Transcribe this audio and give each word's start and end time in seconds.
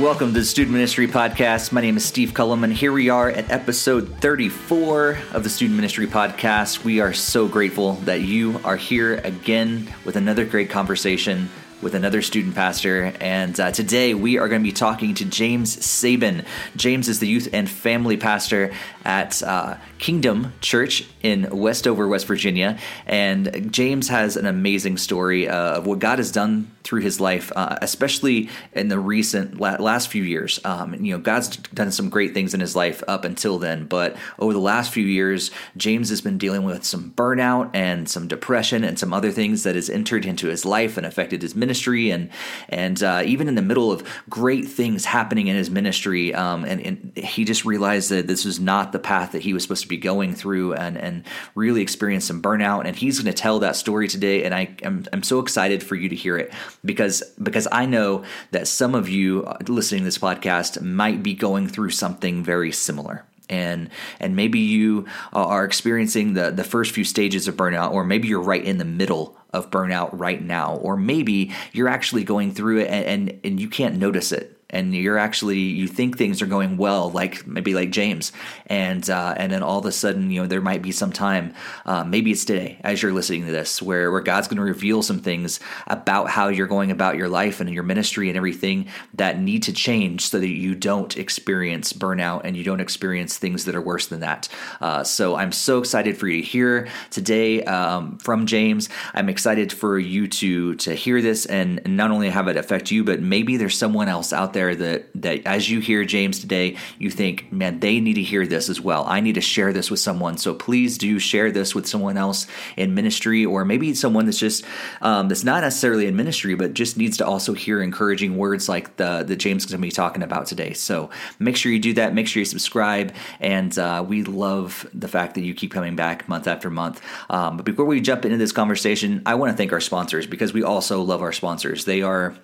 Welcome 0.00 0.32
to 0.32 0.40
the 0.40 0.46
Student 0.46 0.72
Ministry 0.72 1.06
Podcast. 1.06 1.72
My 1.72 1.82
name 1.82 1.98
is 1.98 2.06
Steve 2.06 2.32
Cullum, 2.32 2.64
and 2.64 2.72
here 2.72 2.90
we 2.90 3.10
are 3.10 3.28
at 3.28 3.50
episode 3.50 4.08
34 4.20 5.18
of 5.34 5.44
the 5.44 5.50
Student 5.50 5.76
Ministry 5.76 6.06
Podcast. 6.06 6.84
We 6.84 7.00
are 7.00 7.12
so 7.12 7.46
grateful 7.46 7.96
that 8.06 8.22
you 8.22 8.58
are 8.64 8.76
here 8.76 9.16
again 9.16 9.92
with 10.06 10.16
another 10.16 10.46
great 10.46 10.70
conversation 10.70 11.50
with 11.82 11.94
another 11.94 12.22
student 12.22 12.54
pastor. 12.54 13.12
And 13.20 13.58
uh, 13.58 13.72
today 13.72 14.14
we 14.14 14.38
are 14.38 14.48
going 14.48 14.60
to 14.60 14.68
be 14.68 14.72
talking 14.72 15.14
to 15.14 15.24
James 15.24 15.84
Sabin. 15.84 16.44
James 16.76 17.08
is 17.08 17.20
the 17.20 17.26
youth 17.26 17.48
and 17.52 17.68
family 17.68 18.16
pastor 18.16 18.72
at 19.04 19.42
uh, 19.42 19.76
Kingdom 19.98 20.52
Church 20.60 21.06
in 21.22 21.48
Westover, 21.50 22.06
West 22.06 22.26
Virginia. 22.26 22.78
And 23.06 23.72
James 23.72 24.08
has 24.08 24.36
an 24.36 24.46
amazing 24.46 24.98
story 24.98 25.48
of 25.48 25.86
what 25.86 25.98
God 25.98 26.18
has 26.18 26.30
done 26.30 26.70
through 26.82 27.00
his 27.00 27.20
life, 27.20 27.52
uh, 27.54 27.78
especially 27.82 28.48
in 28.72 28.88
the 28.88 28.98
recent 28.98 29.60
last 29.60 30.08
few 30.08 30.22
years. 30.22 30.58
Um, 30.64 30.94
you 30.94 31.12
know, 31.12 31.18
God's 31.18 31.56
done 31.56 31.92
some 31.92 32.08
great 32.08 32.34
things 32.34 32.54
in 32.54 32.60
his 32.60 32.74
life 32.74 33.02
up 33.06 33.24
until 33.24 33.58
then, 33.58 33.84
but 33.84 34.16
over 34.38 34.52
the 34.52 34.58
last 34.58 34.92
few 34.92 35.06
years, 35.06 35.50
James 35.76 36.08
has 36.08 36.20
been 36.20 36.38
dealing 36.38 36.64
with 36.64 36.84
some 36.84 37.12
burnout 37.16 37.70
and 37.74 38.08
some 38.08 38.26
depression 38.26 38.82
and 38.82 38.98
some 38.98 39.12
other 39.12 39.30
things 39.30 39.62
that 39.62 39.74
has 39.74 39.90
entered 39.90 40.24
into 40.24 40.48
his 40.48 40.64
life 40.64 40.96
and 40.96 41.06
affected 41.06 41.42
his 41.42 41.54
ministry. 41.54 41.69
And 42.10 42.30
and 42.68 43.02
uh, 43.02 43.22
even 43.24 43.48
in 43.48 43.54
the 43.54 43.62
middle 43.62 43.92
of 43.92 44.06
great 44.28 44.68
things 44.68 45.04
happening 45.04 45.46
in 45.46 45.56
his 45.56 45.70
ministry, 45.70 46.34
um, 46.34 46.64
and, 46.64 46.80
and 46.80 47.12
he 47.16 47.44
just 47.44 47.64
realized 47.64 48.10
that 48.10 48.26
this 48.26 48.44
was 48.44 48.58
not 48.60 48.92
the 48.92 48.98
path 48.98 49.32
that 49.32 49.42
he 49.42 49.52
was 49.52 49.62
supposed 49.62 49.82
to 49.82 49.88
be 49.88 49.96
going 49.96 50.34
through, 50.34 50.74
and 50.74 50.96
and 50.96 51.24
really 51.54 51.82
experienced 51.82 52.26
some 52.26 52.42
burnout. 52.42 52.86
And 52.86 52.96
he's 52.96 53.20
going 53.20 53.32
to 53.32 53.38
tell 53.40 53.58
that 53.60 53.76
story 53.76 54.08
today, 54.08 54.44
and 54.44 54.54
I 54.54 54.74
am 54.82 55.06
I'm 55.12 55.22
so 55.22 55.38
excited 55.38 55.82
for 55.82 55.94
you 55.94 56.08
to 56.08 56.16
hear 56.16 56.36
it 56.36 56.52
because 56.84 57.22
because 57.42 57.68
I 57.70 57.86
know 57.86 58.24
that 58.50 58.68
some 58.68 58.94
of 58.94 59.08
you 59.08 59.50
listening 59.68 60.02
to 60.02 60.04
this 60.04 60.18
podcast 60.18 60.80
might 60.82 61.22
be 61.22 61.34
going 61.34 61.68
through 61.68 61.90
something 61.90 62.42
very 62.44 62.72
similar 62.72 63.24
and 63.50 63.90
and 64.20 64.36
maybe 64.36 64.60
you 64.60 65.06
are 65.32 65.64
experiencing 65.64 66.34
the 66.34 66.50
the 66.50 66.64
first 66.64 66.92
few 66.92 67.04
stages 67.04 67.48
of 67.48 67.56
burnout 67.56 67.92
or 67.92 68.04
maybe 68.04 68.28
you're 68.28 68.40
right 68.40 68.64
in 68.64 68.78
the 68.78 68.84
middle 68.84 69.36
of 69.52 69.70
burnout 69.70 70.10
right 70.12 70.42
now 70.42 70.76
or 70.76 70.96
maybe 70.96 71.52
you're 71.72 71.88
actually 71.88 72.24
going 72.24 72.52
through 72.52 72.78
it 72.78 72.88
and 72.88 73.04
and, 73.10 73.40
and 73.44 73.60
you 73.60 73.68
can't 73.68 73.96
notice 73.96 74.32
it 74.32 74.59
and 74.70 74.94
you're 74.94 75.18
actually 75.18 75.58
you 75.58 75.86
think 75.86 76.16
things 76.16 76.42
are 76.42 76.46
going 76.46 76.76
well, 76.76 77.10
like 77.10 77.46
maybe 77.46 77.74
like 77.74 77.90
James, 77.90 78.32
and 78.66 79.08
uh, 79.08 79.34
and 79.36 79.52
then 79.52 79.62
all 79.62 79.78
of 79.78 79.86
a 79.86 79.92
sudden 79.92 80.30
you 80.30 80.40
know 80.40 80.46
there 80.46 80.60
might 80.60 80.82
be 80.82 80.92
some 80.92 81.12
time, 81.12 81.54
uh, 81.86 82.04
maybe 82.04 82.30
it's 82.30 82.44
today 82.44 82.80
as 82.82 83.02
you're 83.02 83.12
listening 83.12 83.46
to 83.46 83.52
this, 83.52 83.82
where 83.82 84.10
where 84.10 84.20
God's 84.20 84.48
going 84.48 84.58
to 84.58 84.62
reveal 84.62 85.02
some 85.02 85.20
things 85.20 85.60
about 85.86 86.30
how 86.30 86.48
you're 86.48 86.66
going 86.66 86.90
about 86.90 87.16
your 87.16 87.28
life 87.28 87.60
and 87.60 87.70
your 87.70 87.82
ministry 87.82 88.28
and 88.28 88.36
everything 88.36 88.88
that 89.14 89.40
need 89.40 89.62
to 89.64 89.72
change 89.72 90.28
so 90.28 90.38
that 90.38 90.48
you 90.48 90.74
don't 90.74 91.16
experience 91.16 91.92
burnout 91.92 92.42
and 92.44 92.56
you 92.56 92.64
don't 92.64 92.80
experience 92.80 93.38
things 93.38 93.64
that 93.64 93.74
are 93.74 93.80
worse 93.80 94.06
than 94.06 94.20
that. 94.20 94.48
Uh, 94.80 95.02
so 95.04 95.36
I'm 95.36 95.52
so 95.52 95.78
excited 95.78 96.16
for 96.16 96.28
you 96.28 96.42
to 96.42 96.46
hear 96.46 96.88
today 97.10 97.62
um, 97.64 98.18
from 98.18 98.46
James. 98.46 98.88
I'm 99.14 99.28
excited 99.28 99.72
for 99.72 99.98
you 99.98 100.28
to 100.28 100.74
to 100.76 100.94
hear 100.94 101.20
this 101.20 101.46
and 101.46 101.80
not 101.86 102.10
only 102.10 102.30
have 102.30 102.48
it 102.48 102.56
affect 102.56 102.90
you, 102.90 103.04
but 103.04 103.20
maybe 103.20 103.56
there's 103.56 103.76
someone 103.76 104.08
else 104.08 104.32
out 104.32 104.52
there 104.52 104.59
there 104.60 104.74
that 104.74 105.06
that 105.14 105.46
as 105.46 105.70
you 105.70 105.80
hear 105.80 106.04
James 106.04 106.38
today, 106.38 106.76
you 106.98 107.10
think, 107.10 107.50
man, 107.50 107.80
they 107.80 107.98
need 108.00 108.14
to 108.14 108.22
hear 108.22 108.46
this 108.46 108.68
as 108.68 108.80
well. 108.80 109.04
I 109.06 109.20
need 109.20 109.36
to 109.36 109.40
share 109.40 109.72
this 109.72 109.90
with 109.90 110.00
someone. 110.00 110.36
So 110.36 110.54
please 110.54 110.98
do 110.98 111.18
share 111.18 111.50
this 111.50 111.74
with 111.74 111.86
someone 111.86 112.16
else 112.16 112.46
in 112.76 112.94
ministry, 112.94 113.44
or 113.46 113.64
maybe 113.64 113.94
someone 113.94 114.26
that's 114.26 114.38
just 114.38 114.64
um, 115.00 115.28
that's 115.28 115.44
not 115.44 115.62
necessarily 115.62 116.06
in 116.06 116.14
ministry, 116.16 116.54
but 116.54 116.74
just 116.74 116.96
needs 116.96 117.16
to 117.18 117.26
also 117.26 117.54
hear 117.54 117.82
encouraging 117.82 118.36
words 118.36 118.68
like 118.68 118.96
the 118.96 119.24
that 119.26 119.36
James 119.36 119.64
is 119.64 119.70
going 119.70 119.80
to 119.80 119.86
be 119.86 119.90
talking 119.90 120.22
about 120.22 120.46
today. 120.46 120.72
So 120.74 121.10
make 121.38 121.56
sure 121.56 121.72
you 121.72 121.78
do 121.78 121.94
that. 121.94 122.14
Make 122.14 122.28
sure 122.28 122.40
you 122.40 122.44
subscribe, 122.44 123.14
and 123.40 123.76
uh, 123.78 124.04
we 124.06 124.24
love 124.24 124.86
the 124.92 125.08
fact 125.08 125.34
that 125.34 125.42
you 125.42 125.54
keep 125.54 125.72
coming 125.72 125.96
back 125.96 126.28
month 126.28 126.46
after 126.46 126.68
month. 126.70 127.00
Um, 127.30 127.56
but 127.56 127.64
before 127.64 127.86
we 127.86 128.00
jump 128.00 128.24
into 128.24 128.36
this 128.36 128.52
conversation, 128.52 129.22
I 129.24 129.34
want 129.36 129.50
to 129.52 129.56
thank 129.56 129.72
our 129.72 129.80
sponsors 129.80 130.26
because 130.26 130.52
we 130.52 130.62
also 130.62 131.02
love 131.02 131.22
our 131.22 131.32
sponsors. 131.32 131.84
They 131.84 132.02
are 132.02 132.34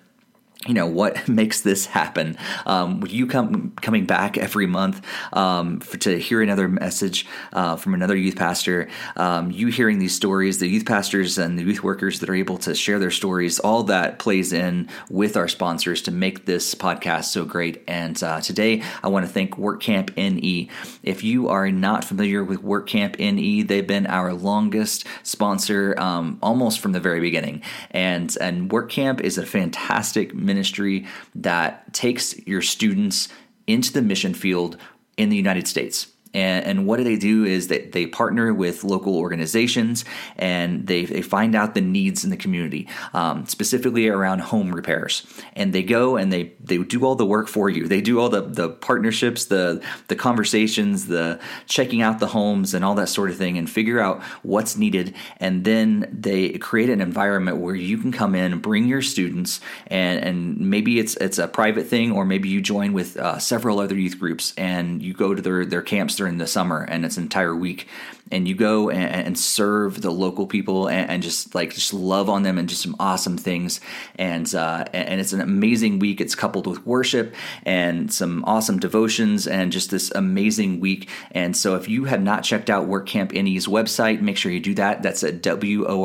you 0.65 0.73
know 0.73 0.87
what 0.87 1.27
makes 1.27 1.61
this 1.61 1.85
happen. 1.85 2.37
Um, 2.65 3.03
you 3.07 3.27
come 3.27 3.71
coming 3.81 4.05
back 4.05 4.37
every 4.37 4.65
month 4.65 5.05
um, 5.33 5.79
for, 5.79 5.97
to 5.97 6.17
hear 6.19 6.41
another 6.41 6.67
message 6.67 7.27
uh, 7.53 7.75
from 7.75 7.93
another 7.93 8.15
youth 8.15 8.35
pastor 8.35 8.87
um, 9.15 9.51
you 9.51 9.67
hearing 9.67 9.99
these 9.99 10.15
stories 10.15 10.59
the 10.59 10.67
youth 10.67 10.85
pastors 10.85 11.37
and 11.37 11.57
the 11.57 11.63
youth 11.63 11.83
workers 11.83 12.19
that 12.19 12.29
are 12.29 12.35
able 12.35 12.57
to 12.57 12.73
share 12.73 12.99
their 12.99 13.11
stories 13.11 13.59
all 13.59 13.83
that 13.83 14.19
plays 14.19 14.51
in 14.53 14.89
with 15.09 15.37
our 15.37 15.47
sponsors 15.47 16.01
to 16.01 16.11
make 16.11 16.45
this 16.45 16.73
podcast 16.73 17.25
so 17.25 17.45
great. 17.45 17.83
And 17.87 18.21
uh, 18.23 18.41
today 18.41 18.81
i 19.03 19.07
want 19.07 19.25
to 19.25 19.31
thank 19.31 19.55
workcamp 19.55 20.15
ne 20.17 20.69
if 21.03 21.23
you 21.23 21.49
are 21.49 21.71
not 21.71 22.03
familiar 22.03 22.43
with 22.43 22.63
workcamp 22.63 23.19
ne 23.19 23.61
they've 23.63 23.87
been 23.87 24.07
our 24.07 24.33
longest 24.33 25.05
sponsor 25.23 25.95
um, 25.97 26.37
almost 26.41 26.79
from 26.79 26.93
the 26.93 26.99
very 26.99 27.19
beginning. 27.19 27.61
And 27.91 28.35
and 28.39 28.69
workcamp 28.69 29.21
is 29.21 29.37
a 29.37 29.45
fantastic 29.45 30.33
ministry 30.47 31.05
that 31.35 31.93
takes 31.93 32.35
your 32.47 32.63
students 32.63 33.29
into 33.67 33.93
the 33.93 34.01
mission 34.01 34.33
field 34.33 34.77
in 35.17 35.29
the 35.29 35.35
United 35.35 35.67
States. 35.67 36.07
And, 36.37 36.65
and, 36.65 36.85
what 36.85 36.97
do 36.97 37.03
they 37.03 37.15
do 37.15 37.45
is 37.45 37.69
that 37.69 37.93
they 37.93 38.05
partner 38.05 38.53
with 38.53 38.83
local 38.83 39.17
organizations 39.17 40.05
and 40.35 40.85
they, 40.85 41.03
they 41.05 41.23
find 41.23 41.55
out 41.55 41.73
the 41.73 41.81
needs 41.81 42.23
in 42.23 42.29
the 42.29 42.37
community, 42.37 42.87
um, 43.13 43.47
specifically 43.47 44.07
around 44.07 44.41
home 44.41 44.71
repairs. 44.73 45.25
And 45.55 45.73
they 45.73 45.81
go 45.81 46.15
and 46.15 46.31
they, 46.31 46.53
they 46.63 46.77
do 46.77 47.03
all 47.03 47.15
the 47.15 47.25
work 47.25 47.47
for 47.47 47.71
you. 47.71 47.87
They 47.87 48.01
do 48.01 48.19
all 48.19 48.29
the, 48.29 48.41
the 48.41 48.69
partnerships, 48.69 49.45
the, 49.45 49.81
the 50.09 50.15
conversations, 50.15 51.07
the 51.07 51.39
checking 51.65 52.03
out 52.03 52.19
the 52.19 52.27
homes 52.27 52.75
and 52.75 52.85
all 52.85 52.93
that 52.95 53.09
sort 53.09 53.31
of 53.31 53.37
thing 53.37 53.57
and 53.57 53.67
figure 53.67 53.99
out 53.99 54.21
what's 54.43 54.77
needed. 54.77 55.15
And 55.37 55.65
then 55.65 56.07
they 56.11 56.49
create 56.59 56.91
an 56.91 57.01
environment 57.01 57.57
where 57.57 57.75
you 57.75 57.97
can 57.97 58.11
come 58.11 58.35
in, 58.35 58.59
bring 58.59 58.87
your 58.87 59.01
students, 59.01 59.59
and, 59.87 60.23
and 60.23 60.59
maybe 60.59 60.99
it's, 60.99 61.15
it's 61.15 61.39
a 61.39 61.47
private 61.47 61.87
thing 61.87 62.11
or 62.11 62.25
maybe 62.25 62.47
you 62.47 62.61
join 62.61 62.93
with 62.93 63.17
uh, 63.17 63.39
several 63.39 63.79
other 63.79 63.95
youth 63.95 64.19
groups 64.19 64.53
and 64.55 65.01
you 65.01 65.15
go 65.15 65.33
to 65.33 65.41
their, 65.41 65.65
their 65.65 65.81
camps 65.81 66.15
during 66.27 66.39
the 66.39 66.45
summer 66.45 66.83
and 66.83 67.05
it's 67.05 67.17
entire 67.17 67.55
week 67.55 67.87
and 68.31 68.47
you 68.47 68.55
go 68.55 68.89
and, 68.89 69.27
and 69.27 69.37
serve 69.37 70.01
the 70.01 70.11
local 70.11 70.47
people 70.47 70.87
and, 70.87 71.09
and, 71.09 71.23
just 71.23 71.55
like 71.55 71.73
just 71.73 71.93
love 71.93 72.29
on 72.29 72.43
them 72.43 72.57
and 72.57 72.69
just 72.69 72.81
some 72.81 72.95
awesome 72.99 73.37
things. 73.37 73.79
And 74.15 74.53
uh, 74.55 74.85
and 74.93 75.19
it's 75.19 75.33
an 75.33 75.41
amazing 75.41 75.99
week. 75.99 76.21
It's 76.21 76.35
coupled 76.35 76.67
with 76.67 76.85
worship 76.85 77.33
and 77.65 78.13
some 78.13 78.45
awesome 78.45 78.79
devotions 78.79 79.47
and 79.47 79.71
just 79.71 79.89
this 79.89 80.11
amazing 80.11 80.79
week. 80.79 81.09
And 81.31 81.57
so 81.57 81.75
if 81.75 81.89
you 81.89 82.05
have 82.05 82.21
not 82.21 82.43
checked 82.43 82.69
out 82.69 82.87
workcamp 82.87 83.31
ne's 83.33 83.67
website 83.67 84.21
make 84.21 84.37
sure 84.37 84.51
you 84.51 84.59
do 84.59 84.73
that. 84.75 85.01
That's 85.01 85.23
at 85.23 85.41
w-o-r-k-c-a-m-p-n-e 85.41 85.97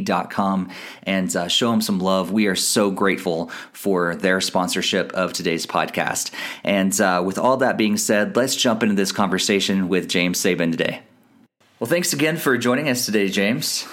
dot 0.00 0.30
com. 0.30 0.70
And 1.02 1.36
uh, 1.36 1.48
show 1.48 1.70
them 1.70 1.80
some 1.80 1.98
love. 1.98 2.30
We 2.32 2.46
are 2.46 2.56
so 2.56 2.90
grateful 2.90 3.50
for 3.72 4.14
their 4.16 4.40
sponsorship 4.40 5.12
of 5.12 5.32
today's 5.32 5.66
podcast. 5.66 6.30
And 6.64 6.98
uh, 7.00 7.22
with 7.24 7.38
all 7.38 7.56
that 7.58 7.76
being 7.76 7.96
said 7.96 8.36
let's 8.36 8.56
jump 8.56 8.82
into 8.82 8.94
this 8.94 9.12
conversation 9.12 9.88
with 9.88 10.08
james 10.08 10.19
James 10.20 10.38
Sabin 10.38 10.70
today. 10.70 11.00
Well, 11.78 11.88
thanks 11.88 12.12
again 12.12 12.36
for 12.36 12.58
joining 12.58 12.90
us 12.90 13.06
today, 13.06 13.30
James. 13.30 13.88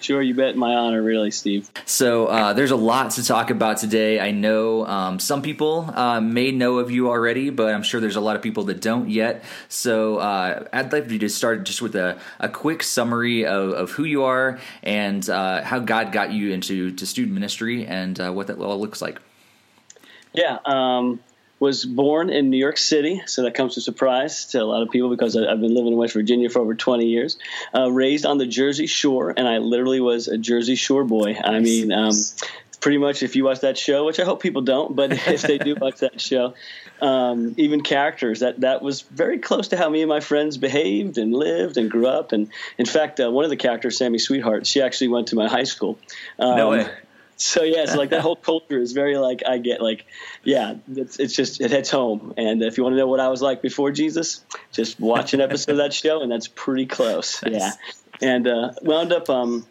Sure, 0.00 0.20
you 0.20 0.34
bet. 0.34 0.56
My 0.56 0.74
honor, 0.74 1.00
really, 1.00 1.30
Steve. 1.30 1.70
So, 1.84 2.26
uh, 2.26 2.52
there's 2.52 2.72
a 2.72 2.76
lot 2.76 3.12
to 3.12 3.24
talk 3.24 3.50
about 3.50 3.76
today. 3.76 4.18
I 4.18 4.32
know 4.32 4.84
um, 4.84 5.20
some 5.20 5.42
people 5.42 5.88
uh, 5.94 6.20
may 6.20 6.50
know 6.50 6.80
of 6.80 6.90
you 6.90 7.08
already, 7.08 7.50
but 7.50 7.72
I'm 7.72 7.84
sure 7.84 8.00
there's 8.00 8.16
a 8.16 8.20
lot 8.20 8.34
of 8.34 8.42
people 8.42 8.64
that 8.64 8.80
don't 8.80 9.08
yet. 9.08 9.44
So, 9.68 10.16
uh, 10.16 10.64
I'd 10.72 10.92
like 10.92 11.08
you 11.12 11.20
to 11.20 11.28
start 11.28 11.64
just 11.64 11.80
with 11.80 11.94
a, 11.94 12.18
a 12.40 12.48
quick 12.48 12.82
summary 12.82 13.46
of, 13.46 13.70
of 13.70 13.90
who 13.92 14.02
you 14.02 14.24
are 14.24 14.58
and 14.82 15.30
uh, 15.30 15.62
how 15.62 15.78
God 15.78 16.10
got 16.10 16.32
you 16.32 16.50
into 16.50 16.90
to 16.90 17.06
student 17.06 17.34
ministry 17.34 17.86
and 17.86 18.18
uh, 18.18 18.32
what 18.32 18.48
that 18.48 18.58
all 18.58 18.80
looks 18.80 19.00
like. 19.00 19.20
Yeah. 20.32 20.58
Um, 20.64 21.20
was 21.58 21.84
born 21.84 22.28
in 22.30 22.50
New 22.50 22.58
York 22.58 22.76
City, 22.76 23.22
so 23.26 23.42
that 23.42 23.54
comes 23.54 23.72
as 23.72 23.78
a 23.78 23.80
surprise 23.82 24.46
to 24.46 24.62
a 24.62 24.64
lot 24.64 24.82
of 24.82 24.90
people 24.90 25.08
because 25.08 25.36
I've 25.36 25.60
been 25.60 25.74
living 25.74 25.92
in 25.92 25.96
West 25.96 26.12
Virginia 26.12 26.50
for 26.50 26.60
over 26.60 26.74
20 26.74 27.06
years. 27.06 27.38
Uh, 27.74 27.90
raised 27.90 28.26
on 28.26 28.38
the 28.38 28.46
Jersey 28.46 28.86
Shore, 28.86 29.32
and 29.34 29.48
I 29.48 29.58
literally 29.58 30.00
was 30.00 30.28
a 30.28 30.36
Jersey 30.36 30.74
Shore 30.74 31.04
boy. 31.04 31.36
I 31.42 31.60
mean, 31.60 31.92
um, 31.92 32.12
pretty 32.80 32.98
much 32.98 33.22
if 33.22 33.36
you 33.36 33.44
watch 33.44 33.60
that 33.60 33.78
show, 33.78 34.04
which 34.04 34.20
I 34.20 34.24
hope 34.24 34.42
people 34.42 34.62
don't, 34.62 34.94
but 34.94 35.12
if 35.28 35.42
they 35.42 35.58
do 35.58 35.74
watch 35.74 36.00
that 36.00 36.20
show, 36.20 36.54
um, 37.00 37.54
even 37.56 37.80
characters 37.80 38.40
that 38.40 38.60
that 38.60 38.82
was 38.82 39.00
very 39.00 39.38
close 39.38 39.68
to 39.68 39.76
how 39.76 39.88
me 39.88 40.02
and 40.02 40.08
my 40.08 40.20
friends 40.20 40.56
behaved 40.56 41.18
and 41.18 41.32
lived 41.32 41.78
and 41.78 41.90
grew 41.90 42.06
up. 42.06 42.32
And 42.32 42.48
in 42.78 42.86
fact, 42.86 43.18
uh, 43.18 43.30
one 43.30 43.44
of 43.44 43.50
the 43.50 43.56
characters, 43.56 43.98
Sammi 43.98 44.18
Sweetheart, 44.20 44.66
she 44.66 44.82
actually 44.82 45.08
went 45.08 45.28
to 45.28 45.36
my 45.36 45.48
high 45.48 45.64
school. 45.64 45.98
Um, 46.38 46.56
no 46.56 46.70
way. 46.70 46.86
So 47.36 47.62
yeah, 47.62 47.84
so 47.84 47.98
like 47.98 48.10
that 48.10 48.22
whole 48.22 48.36
culture 48.50 48.78
is 48.78 48.92
very 48.92 49.16
like 49.18 49.42
I 49.46 49.58
get 49.58 49.80
like 49.82 50.06
yeah, 50.42 50.76
it's 50.94 51.18
it's 51.18 51.34
just 51.34 51.60
it 51.60 51.70
hits 51.70 51.90
home. 51.90 52.34
And 52.36 52.62
if 52.62 52.78
you 52.78 52.84
want 52.84 52.94
to 52.94 52.98
know 52.98 53.06
what 53.06 53.20
I 53.20 53.28
was 53.28 53.42
like 53.42 53.62
before 53.62 53.90
Jesus, 53.90 54.44
just 54.72 54.98
watch 54.98 55.34
an 55.34 55.40
episode 55.40 55.72
of 55.72 55.78
that 55.78 55.92
show, 56.02 56.22
and 56.22 56.32
that's 56.32 56.48
pretty 56.48 56.86
close. 56.86 57.42
Yeah, 57.46 57.72
and 58.22 58.48
uh, 58.48 58.72
wound 58.82 59.12
up 59.12 59.28
um, 59.28 59.66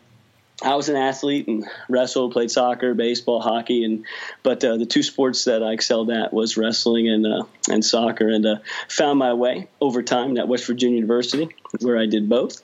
I 0.63 0.75
was 0.75 0.87
an 0.87 0.95
athlete 0.95 1.47
and 1.47 1.65
wrestled, 1.89 2.31
played 2.31 2.49
soccer, 2.49 2.93
baseball, 2.93 3.41
hockey, 3.41 3.83
and 3.83 4.05
but 4.41 4.63
uh, 4.63 4.77
the 4.77 4.85
two 4.85 5.03
sports 5.03 5.45
that 5.45 5.61
I 5.61 5.73
excelled 5.73 6.09
at 6.11 6.31
was 6.31 6.55
wrestling 6.55 7.09
and 7.09 7.25
uh, 7.25 7.43
and 7.69 7.83
soccer, 7.83 8.29
and 8.29 8.45
uh, 8.45 8.55
found 8.87 9.19
my 9.19 9.33
way 9.33 9.67
over 9.81 10.01
time 10.01 10.37
at 10.37 10.47
West 10.47 10.65
Virginia 10.65 10.95
University, 10.95 11.49
where 11.81 11.97
I 11.97 12.05
did 12.05 12.29
both, 12.29 12.61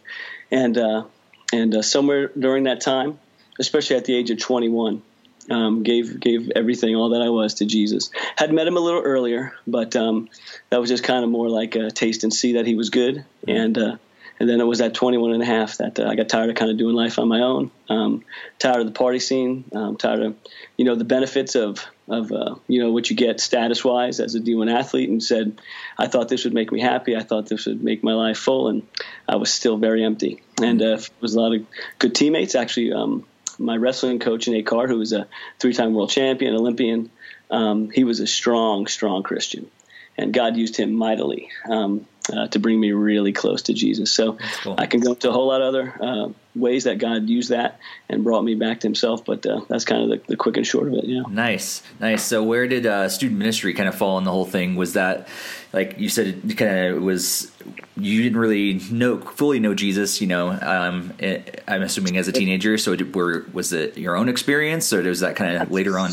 and 0.49 0.77
uh, 0.77 1.03
and 1.51 1.75
uh, 1.75 1.81
somewhere 1.81 2.29
during 2.29 2.63
that 2.63 2.79
time, 2.79 3.19
especially 3.61 3.95
at 3.95 4.05
the 4.05 4.15
age 4.15 4.29
of 4.31 4.39
21, 4.39 5.01
um, 5.49 5.83
gave 5.83 6.19
gave 6.19 6.51
everything, 6.55 6.95
all 6.95 7.09
that 7.09 7.21
I 7.21 7.29
was, 7.29 7.55
to 7.55 7.65
Jesus. 7.65 8.11
Had 8.35 8.53
met 8.53 8.67
him 8.67 8.77
a 8.77 8.79
little 8.79 9.01
earlier, 9.01 9.53
but 9.65 9.95
um, 9.95 10.29
that 10.69 10.79
was 10.79 10.89
just 10.89 11.03
kind 11.03 11.23
of 11.23 11.29
more 11.29 11.49
like 11.49 11.75
a 11.75 11.89
taste 11.89 12.23
and 12.23 12.33
see 12.33 12.53
that 12.53 12.67
he 12.67 12.75
was 12.75 12.89
good, 12.89 13.15
mm-hmm. 13.15 13.49
and 13.49 13.77
uh, 13.77 13.97
and 14.39 14.49
then 14.49 14.59
it 14.59 14.65
was 14.65 14.81
at 14.81 14.95
21 14.95 15.33
and 15.33 15.43
a 15.43 15.45
half 15.45 15.77
that 15.77 15.99
uh, 15.99 16.07
I 16.07 16.15
got 16.15 16.27
tired 16.27 16.49
of 16.49 16.55
kind 16.55 16.71
of 16.71 16.77
doing 16.77 16.95
life 16.95 17.19
on 17.19 17.27
my 17.27 17.41
own. 17.41 17.69
Um, 17.89 18.23
tired 18.57 18.79
of 18.79 18.87
the 18.87 18.91
party 18.91 19.19
scene. 19.19 19.65
Um, 19.71 19.97
tired 19.97 20.23
of, 20.23 20.35
you 20.77 20.85
know, 20.85 20.95
the 20.95 21.03
benefits 21.03 21.53
of 21.55 21.85
of 22.07 22.31
uh, 22.31 22.55
you 22.67 22.83
know 22.83 22.91
what 22.91 23.09
you 23.09 23.15
get 23.15 23.39
status 23.39 23.85
wise 23.85 24.19
as 24.19 24.33
a 24.33 24.39
D1 24.39 24.73
athlete, 24.73 25.09
and 25.09 25.21
said, 25.21 25.61
I 25.97 26.07
thought 26.07 26.27
this 26.27 26.43
would 26.43 26.55
make 26.55 26.71
me 26.71 26.81
happy. 26.81 27.15
I 27.15 27.21
thought 27.21 27.45
this 27.45 27.67
would 27.67 27.83
make 27.83 28.03
my 28.03 28.13
life 28.13 28.37
full, 28.37 28.67
and 28.67 28.81
I 29.29 29.35
was 29.35 29.53
still 29.53 29.77
very 29.77 30.03
empty. 30.03 30.41
And 30.61 30.81
uh, 30.81 30.99
was 31.19 31.35
a 31.35 31.39
lot 31.39 31.53
of 31.53 31.65
good 31.99 32.15
teammates. 32.15 32.55
Actually, 32.55 32.93
um, 32.93 33.25
my 33.61 33.77
wrestling 33.77 34.19
coach 34.19 34.47
Nate 34.47 34.65
Carr, 34.65 34.87
who 34.87 34.97
was 34.97 35.13
a 35.13 35.27
three-time 35.59 35.93
world 35.93 36.09
champion, 36.09 36.55
Olympian, 36.55 37.09
um, 37.49 37.89
he 37.89 38.03
was 38.03 38.19
a 38.19 38.27
strong, 38.27 38.87
strong 38.87 39.23
Christian, 39.23 39.69
and 40.17 40.33
God 40.33 40.57
used 40.57 40.77
him 40.77 40.93
mightily. 40.93 41.49
Um, 41.69 42.05
uh, 42.31 42.47
to 42.47 42.59
bring 42.59 42.79
me 42.79 42.91
really 42.91 43.33
close 43.33 43.63
to 43.63 43.73
Jesus. 43.73 44.11
So 44.11 44.37
cool. 44.61 44.75
I 44.77 44.85
can 44.85 44.99
go 44.99 45.11
into 45.11 45.29
a 45.29 45.31
whole 45.31 45.47
lot 45.47 45.61
of 45.61 45.67
other 45.69 45.95
uh, 45.99 46.29
ways 46.55 46.83
that 46.83 46.97
God 46.97 47.29
used 47.29 47.49
that 47.49 47.79
and 48.09 48.23
brought 48.23 48.43
me 48.43 48.55
back 48.55 48.81
to 48.81 48.87
Himself. 48.87 49.23
But 49.25 49.45
uh, 49.45 49.61
that's 49.67 49.85
kind 49.85 50.03
of 50.03 50.09
the, 50.09 50.27
the, 50.27 50.35
quick 50.35 50.57
and 50.57 50.65
short 50.65 50.87
of 50.87 50.93
it. 50.95 51.05
Yeah. 51.05 51.23
Nice, 51.29 51.83
nice. 51.99 52.23
So 52.23 52.43
where 52.43 52.67
did 52.67 52.85
uh, 52.85 53.09
student 53.09 53.39
ministry 53.39 53.73
kind 53.73 53.89
of 53.89 53.95
fall 53.95 54.17
in 54.17 54.23
the 54.23 54.31
whole 54.31 54.45
thing? 54.45 54.75
Was 54.75 54.93
that 54.93 55.27
like 55.73 55.97
you 55.97 56.09
said? 56.09 56.27
It 56.27 56.57
kind 56.57 56.95
of 56.95 57.03
was. 57.03 57.51
You 57.97 58.23
didn't 58.23 58.39
really 58.39 58.81
know 58.91 59.19
fully 59.19 59.59
know 59.59 59.73
Jesus, 59.73 60.21
you 60.21 60.27
know. 60.27 60.49
Um, 60.49 61.13
it, 61.19 61.63
I'm 61.67 61.81
assuming 61.81 62.17
as 62.17 62.27
a 62.27 62.31
teenager. 62.31 62.77
So 62.77 62.95
did, 62.95 63.15
were 63.15 63.45
was 63.53 63.73
it 63.73 63.97
your 63.97 64.15
own 64.15 64.29
experience, 64.29 64.91
or 64.91 65.01
was 65.01 65.19
that 65.21 65.35
kind 65.35 65.57
of 65.57 65.71
later 65.71 65.99
on? 65.99 66.11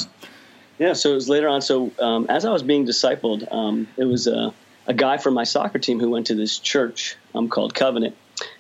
Yeah, 0.79 0.93
so 0.93 1.11
it 1.11 1.15
was 1.15 1.29
later 1.29 1.49
on. 1.49 1.61
So 1.61 1.91
um, 1.99 2.27
as 2.29 2.45
I 2.45 2.53
was 2.53 2.63
being 2.63 2.87
discipled, 2.87 3.53
um, 3.53 3.89
it 3.97 4.05
was 4.05 4.27
a 4.27 4.55
a 4.87 4.95
guy 4.95 5.19
from 5.19 5.35
my 5.35 5.45
soccer 5.45 5.79
team 5.79 6.01
who 6.01 6.11
went 6.11 6.29
to 6.29 6.35
this 6.35 6.59
church 6.59 7.17
um, 7.35 7.49
called 7.49 7.75
Covenant, 7.75 8.17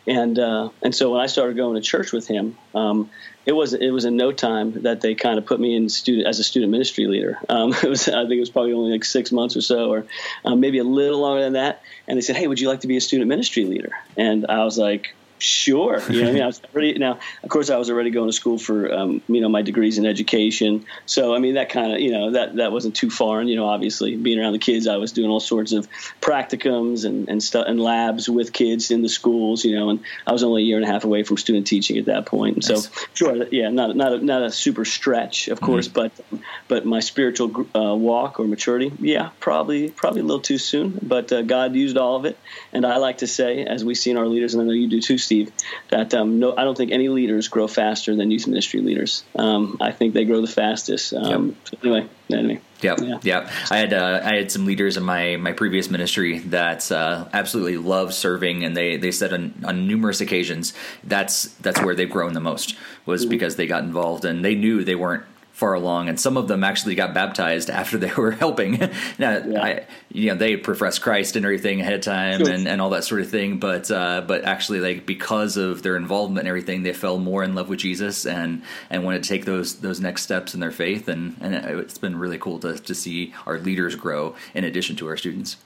and 0.06 0.38
uh, 0.38 0.70
and 0.82 0.94
so 0.94 1.12
when 1.12 1.20
I 1.20 1.26
started 1.26 1.56
going 1.56 1.74
to 1.74 1.80
church 1.80 2.12
with 2.12 2.26
him, 2.26 2.56
um, 2.74 3.10
it 3.46 3.52
was 3.52 3.74
it 3.74 3.90
was 3.90 4.04
in 4.04 4.16
no 4.16 4.32
time 4.32 4.82
that 4.82 5.00
they 5.00 5.14
kind 5.14 5.38
of 5.38 5.46
put 5.46 5.60
me 5.60 5.76
in 5.76 5.88
student 5.88 6.26
as 6.26 6.38
a 6.38 6.44
student 6.44 6.70
ministry 6.70 7.06
leader. 7.06 7.38
Um, 7.48 7.72
it 7.82 7.88
was 7.88 8.08
I 8.08 8.22
think 8.22 8.32
it 8.34 8.40
was 8.40 8.50
probably 8.50 8.72
only 8.72 8.92
like 8.92 9.04
six 9.04 9.32
months 9.32 9.56
or 9.56 9.62
so, 9.62 9.90
or 9.90 10.06
um, 10.44 10.60
maybe 10.60 10.78
a 10.78 10.84
little 10.84 11.20
longer 11.20 11.42
than 11.42 11.54
that. 11.54 11.82
And 12.06 12.16
they 12.16 12.22
said, 12.22 12.36
"Hey, 12.36 12.46
would 12.46 12.60
you 12.60 12.68
like 12.68 12.80
to 12.80 12.88
be 12.88 12.96
a 12.96 13.00
student 13.00 13.28
ministry 13.28 13.64
leader?" 13.64 13.92
And 14.16 14.46
I 14.48 14.64
was 14.64 14.78
like, 14.78 15.14
Sure. 15.38 16.00
You 16.08 16.22
know, 16.22 16.28
I 16.28 16.32
mean, 16.32 16.42
I 16.44 16.46
was 16.46 16.60
already 16.74 16.98
now. 16.98 17.18
Of 17.42 17.48
course, 17.48 17.70
I 17.70 17.76
was 17.76 17.90
already 17.90 18.10
going 18.10 18.28
to 18.28 18.32
school 18.32 18.58
for 18.58 18.92
um, 18.92 19.22
you 19.28 19.40
know 19.40 19.48
my 19.48 19.62
degrees 19.62 19.98
in 19.98 20.06
education. 20.06 20.84
So 21.06 21.34
I 21.34 21.38
mean, 21.38 21.54
that 21.54 21.70
kind 21.70 21.92
of 21.92 22.00
you 22.00 22.10
know 22.10 22.32
that 22.32 22.56
that 22.56 22.72
wasn't 22.72 22.96
too 22.96 23.10
foreign. 23.10 23.48
You 23.48 23.56
know, 23.56 23.66
obviously 23.66 24.16
being 24.16 24.38
around 24.38 24.52
the 24.52 24.58
kids, 24.58 24.86
I 24.86 24.96
was 24.96 25.12
doing 25.12 25.30
all 25.30 25.40
sorts 25.40 25.72
of 25.72 25.88
practicums 26.20 27.04
and 27.04 27.28
and 27.28 27.42
stuff 27.42 27.66
and 27.68 27.80
labs 27.80 28.28
with 28.28 28.52
kids 28.52 28.90
in 28.90 29.02
the 29.02 29.08
schools. 29.08 29.64
You 29.64 29.76
know, 29.76 29.90
and 29.90 30.00
I 30.26 30.32
was 30.32 30.42
only 30.42 30.62
a 30.62 30.64
year 30.64 30.76
and 30.76 30.84
a 30.84 30.88
half 30.88 31.04
away 31.04 31.22
from 31.22 31.36
student 31.36 31.66
teaching 31.66 31.98
at 31.98 32.06
that 32.06 32.26
point. 32.26 32.56
And 32.56 32.68
nice. 32.68 32.84
so 32.88 33.06
sure, 33.14 33.46
yeah, 33.50 33.68
not 33.70 33.96
not 33.96 34.12
a, 34.14 34.24
not 34.24 34.42
a 34.42 34.50
super 34.50 34.84
stretch, 34.84 35.48
of 35.48 35.60
course, 35.60 35.88
mm-hmm. 35.88 36.10
but 36.30 36.42
but 36.68 36.86
my 36.86 37.00
spiritual 37.00 37.66
uh, 37.74 37.94
walk 37.94 38.40
or 38.40 38.46
maturity, 38.46 38.92
yeah, 39.00 39.30
probably 39.40 39.90
probably 39.90 40.20
a 40.20 40.24
little 40.24 40.40
too 40.40 40.58
soon. 40.58 40.98
But 41.02 41.32
uh, 41.32 41.42
God 41.42 41.74
used 41.74 41.96
all 41.96 42.16
of 42.16 42.24
it, 42.24 42.38
and 42.72 42.84
I 42.84 42.96
like 42.96 43.18
to 43.18 43.26
say, 43.26 43.64
as 43.64 43.84
we 43.84 43.94
see 43.94 44.10
in 44.10 44.16
our 44.16 44.26
leaders, 44.26 44.54
and 44.54 44.62
I 44.62 44.66
know 44.66 44.72
you 44.72 44.88
do 44.88 45.00
too 45.00 45.18
Steve, 45.28 45.52
that 45.90 46.14
um, 46.14 46.40
no, 46.40 46.56
I 46.56 46.64
don't 46.64 46.74
think 46.74 46.90
any 46.90 47.10
leaders 47.10 47.48
grow 47.48 47.68
faster 47.68 48.16
than 48.16 48.30
youth 48.30 48.46
ministry 48.46 48.80
leaders. 48.80 49.24
Um, 49.36 49.76
I 49.78 49.92
think 49.92 50.14
they 50.14 50.24
grow 50.24 50.40
the 50.40 50.46
fastest. 50.46 51.12
Um, 51.12 51.48
yep. 51.48 51.56
so 51.64 51.78
anyway, 51.82 52.08
anyway. 52.32 52.60
Yep. 52.80 52.98
Yeah. 53.02 53.18
Yep. 53.22 53.50
I 53.70 53.76
had 53.76 53.92
uh, 53.92 54.20
I 54.24 54.36
had 54.36 54.50
some 54.50 54.64
leaders 54.64 54.96
in 54.96 55.02
my 55.02 55.36
my 55.36 55.52
previous 55.52 55.90
ministry 55.90 56.38
that 56.38 56.90
uh, 56.90 57.28
absolutely 57.34 57.76
love 57.76 58.14
serving, 58.14 58.64
and 58.64 58.74
they 58.74 58.96
they 58.96 59.12
said 59.12 59.34
on, 59.34 59.52
on 59.64 59.86
numerous 59.86 60.22
occasions 60.22 60.72
that's 61.04 61.48
that's 61.56 61.82
where 61.82 61.94
they've 61.94 62.10
grown 62.10 62.32
the 62.32 62.40
most 62.40 62.74
was 63.04 63.22
mm-hmm. 63.22 63.30
because 63.30 63.56
they 63.56 63.66
got 63.66 63.82
involved 63.82 64.24
and 64.24 64.42
they 64.42 64.54
knew 64.54 64.82
they 64.82 64.94
weren't 64.94 65.24
far 65.58 65.74
along, 65.74 66.08
and 66.08 66.20
some 66.20 66.36
of 66.36 66.46
them 66.46 66.62
actually 66.62 66.94
got 66.94 67.12
baptized 67.12 67.68
after 67.68 67.98
they 67.98 68.12
were 68.16 68.30
helping. 68.30 68.78
now, 69.18 69.38
yeah. 69.44 69.60
I, 69.60 69.86
you 70.08 70.30
know, 70.30 70.36
they 70.36 70.56
professed 70.56 71.02
Christ 71.02 71.34
and 71.34 71.44
everything 71.44 71.80
ahead 71.80 71.94
of 71.94 72.00
time, 72.02 72.44
sure. 72.44 72.54
and, 72.54 72.68
and 72.68 72.80
all 72.80 72.90
that 72.90 73.02
sort 73.02 73.22
of 73.22 73.28
thing. 73.28 73.58
But 73.58 73.90
uh, 73.90 74.20
but 74.20 74.44
actually, 74.44 74.78
like 74.78 75.04
because 75.04 75.56
of 75.56 75.82
their 75.82 75.96
involvement 75.96 76.40
and 76.40 76.48
everything, 76.48 76.84
they 76.84 76.92
fell 76.92 77.18
more 77.18 77.42
in 77.42 77.56
love 77.56 77.68
with 77.68 77.80
Jesus 77.80 78.24
and 78.24 78.62
and 78.88 79.04
wanted 79.04 79.24
to 79.24 79.28
take 79.28 79.46
those 79.46 79.80
those 79.80 79.98
next 79.98 80.22
steps 80.22 80.54
in 80.54 80.60
their 80.60 80.70
faith. 80.70 81.08
And 81.08 81.36
and 81.40 81.56
it's 81.56 81.98
been 81.98 82.16
really 82.16 82.38
cool 82.38 82.60
to 82.60 82.78
to 82.78 82.94
see 82.94 83.34
our 83.44 83.58
leaders 83.58 83.96
grow 83.96 84.36
in 84.54 84.62
addition 84.62 84.94
to 84.96 85.08
our 85.08 85.16
students. 85.16 85.56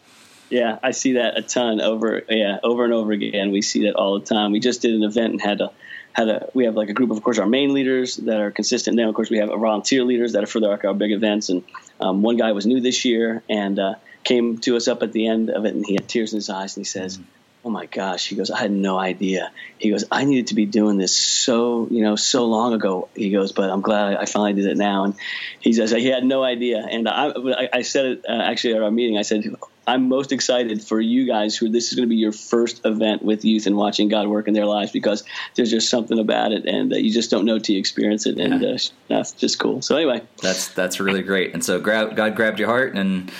Yeah, 0.49 0.79
I 0.83 0.93
see 0.93 1.15
that 1.15 1.37
a 1.37 1.43
ton 1.43 1.83
over 1.83 2.23
yeah 2.31 2.61
over 2.63 2.85
and 2.85 2.95
over 2.95 3.13
again. 3.13 3.53
We 3.53 3.61
see 3.61 3.85
that 3.85 3.97
all 3.97 4.19
the 4.19 4.25
time. 4.25 4.53
We 4.53 4.61
just 4.61 4.81
did 4.81 4.95
an 4.95 5.03
event 5.03 5.33
and 5.33 5.41
had 5.43 5.59
to 5.59 5.71
had 6.13 6.29
a 6.29 6.49
we 6.55 6.65
have 6.65 6.75
like 6.75 6.89
a 6.89 6.93
group 6.93 7.11
of, 7.11 7.17
of 7.17 7.23
course, 7.23 7.39
our 7.39 7.47
main 7.47 7.73
leaders 7.75 8.17
that 8.17 8.41
are 8.41 8.51
consistent. 8.51 8.97
Then, 8.97 9.09
of 9.09 9.15
course, 9.15 9.31
we 9.31 9.39
have 9.39 9.49
volunteer 9.49 10.05
leaders 10.05 10.33
that 10.33 10.43
are 10.43 10.47
for 10.47 10.61
the, 10.61 10.69
our 10.69 10.95
big 10.95 11.13
events. 11.13 11.49
And 11.49 11.65
um, 12.01 12.23
one 12.23 12.37
guy 12.37 12.53
was 12.53 12.67
new 12.67 12.81
this 12.81 13.05
year 13.05 13.43
and 13.49 13.79
uh, 13.79 13.95
came 14.25 14.59
to 14.59 14.77
us 14.77 14.89
up 14.89 15.03
at 15.03 15.13
the 15.13 15.27
end 15.27 15.51
of 15.51 15.65
it, 15.65 15.75
and 15.75 15.87
he 15.87 15.95
had 15.95 16.09
tears 16.09 16.33
in 16.33 16.37
his 16.39 16.51
eyes, 16.51 16.77
and 16.77 16.87
he 16.87 16.89
says. 16.89 17.19
Oh 17.65 17.71
my 17.71 17.87
gosh, 17.87 18.27
he 18.27 18.35
goes, 18.35 18.51
I 18.51 18.59
had 18.59 18.73
no 18.73 18.99
idea. 18.99 19.53
He 19.79 19.91
goes, 19.91 20.05
I 20.11 20.25
needed 20.25 20.49
to 20.49 20.57
be 20.57 20.67
doing 20.67 20.99
this 20.99 21.17
so, 21.17 21.87
you 21.93 22.03
know, 22.03 22.17
so 22.17 22.47
long 22.47 22.73
ago. 22.73 23.09
He 23.15 23.31
goes, 23.31 23.53
but 23.53 23.71
I'm 23.71 23.83
glad 23.83 24.17
I 24.17 24.25
finally 24.25 24.55
did 24.55 24.67
it 24.67 24.77
now. 24.77 25.05
And 25.05 25.15
he 25.61 25.73
says 25.73 25.93
he 25.93 26.09
had 26.09 26.25
no 26.25 26.43
idea. 26.43 26.85
And 26.85 27.09
I, 27.09 27.69
I 27.73 27.83
said 27.83 28.07
it 28.07 28.25
uh, 28.29 28.33
actually 28.33 28.75
at 28.75 28.83
our 28.83 28.91
meeting. 28.91 29.17
I 29.17 29.23
said, 29.23 29.45
I'm 29.87 30.09
most 30.09 30.33
excited 30.33 30.83
for 30.83 31.01
you 31.01 31.27
guys 31.27 31.57
who 31.57 31.69
this 31.69 31.89
is 31.89 31.95
going 31.95 32.09
to 32.09 32.11
be 32.11 32.17
your 32.17 32.33
first 32.33 32.85
event 32.85 33.23
with 33.23 33.45
youth 33.45 33.67
and 33.67 33.77
watching 33.77 34.09
God 34.09 34.29
work 34.29 34.49
in 34.49 34.55
their 34.55 34.67
lives 34.67 34.93
because 34.93 35.25
there's 35.55 35.71
just 35.71 35.91
something 35.91 36.19
about 36.19 36.53
it 36.53 36.67
and 36.67 36.93
uh, 36.93 36.97
you 36.97 37.11
just 37.11 37.31
don't 37.31 37.45
know 37.45 37.59
till 37.59 37.75
you 37.75 37.81
experience 37.81 38.27
it 38.27 38.39
and 38.39 38.63
yeah. 38.63 38.71
uh, 38.71 38.79
that's 39.09 39.33
just 39.33 39.59
cool. 39.59 39.83
So 39.83 39.97
anyway, 39.97 40.23
that's 40.41 40.69
that's 40.69 41.01
really 41.01 41.23
great. 41.23 41.55
And 41.55 41.65
so 41.65 41.81
grab, 41.81 42.15
God 42.15 42.37
grabbed 42.37 42.59
your 42.59 42.69
heart 42.69 42.95
and 42.95 43.31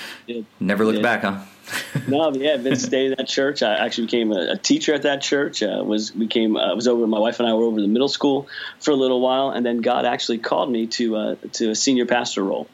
never 0.59 0.85
looked 0.85 1.01
back, 1.01 1.21
huh? 1.21 1.39
no, 2.07 2.31
yeah, 2.33 2.53
I've 2.53 2.63
been 2.63 2.75
staying 2.75 3.13
at 3.13 3.17
that 3.19 3.27
church. 3.27 3.63
I 3.63 3.75
actually 3.75 4.07
became 4.07 4.31
a, 4.31 4.51
a 4.51 4.57
teacher 4.57 4.93
at 4.93 5.03
that 5.03 5.21
church. 5.21 5.63
Uh, 5.63 5.83
was 5.85 6.11
became 6.11 6.57
uh, 6.57 6.75
was 6.75 6.87
over. 6.87 7.07
My 7.07 7.19
wife 7.19 7.39
and 7.39 7.47
I 7.47 7.53
were 7.53 7.63
over 7.63 7.79
the 7.79 7.87
middle 7.87 8.09
school 8.09 8.47
for 8.79 8.91
a 8.91 8.95
little 8.95 9.21
while, 9.21 9.49
and 9.49 9.65
then 9.65 9.81
God 9.81 10.05
actually 10.05 10.39
called 10.39 10.69
me 10.69 10.87
to 10.87 11.15
uh, 11.15 11.35
to 11.53 11.71
a 11.71 11.75
senior 11.75 12.05
pastor 12.05 12.43
role. 12.43 12.67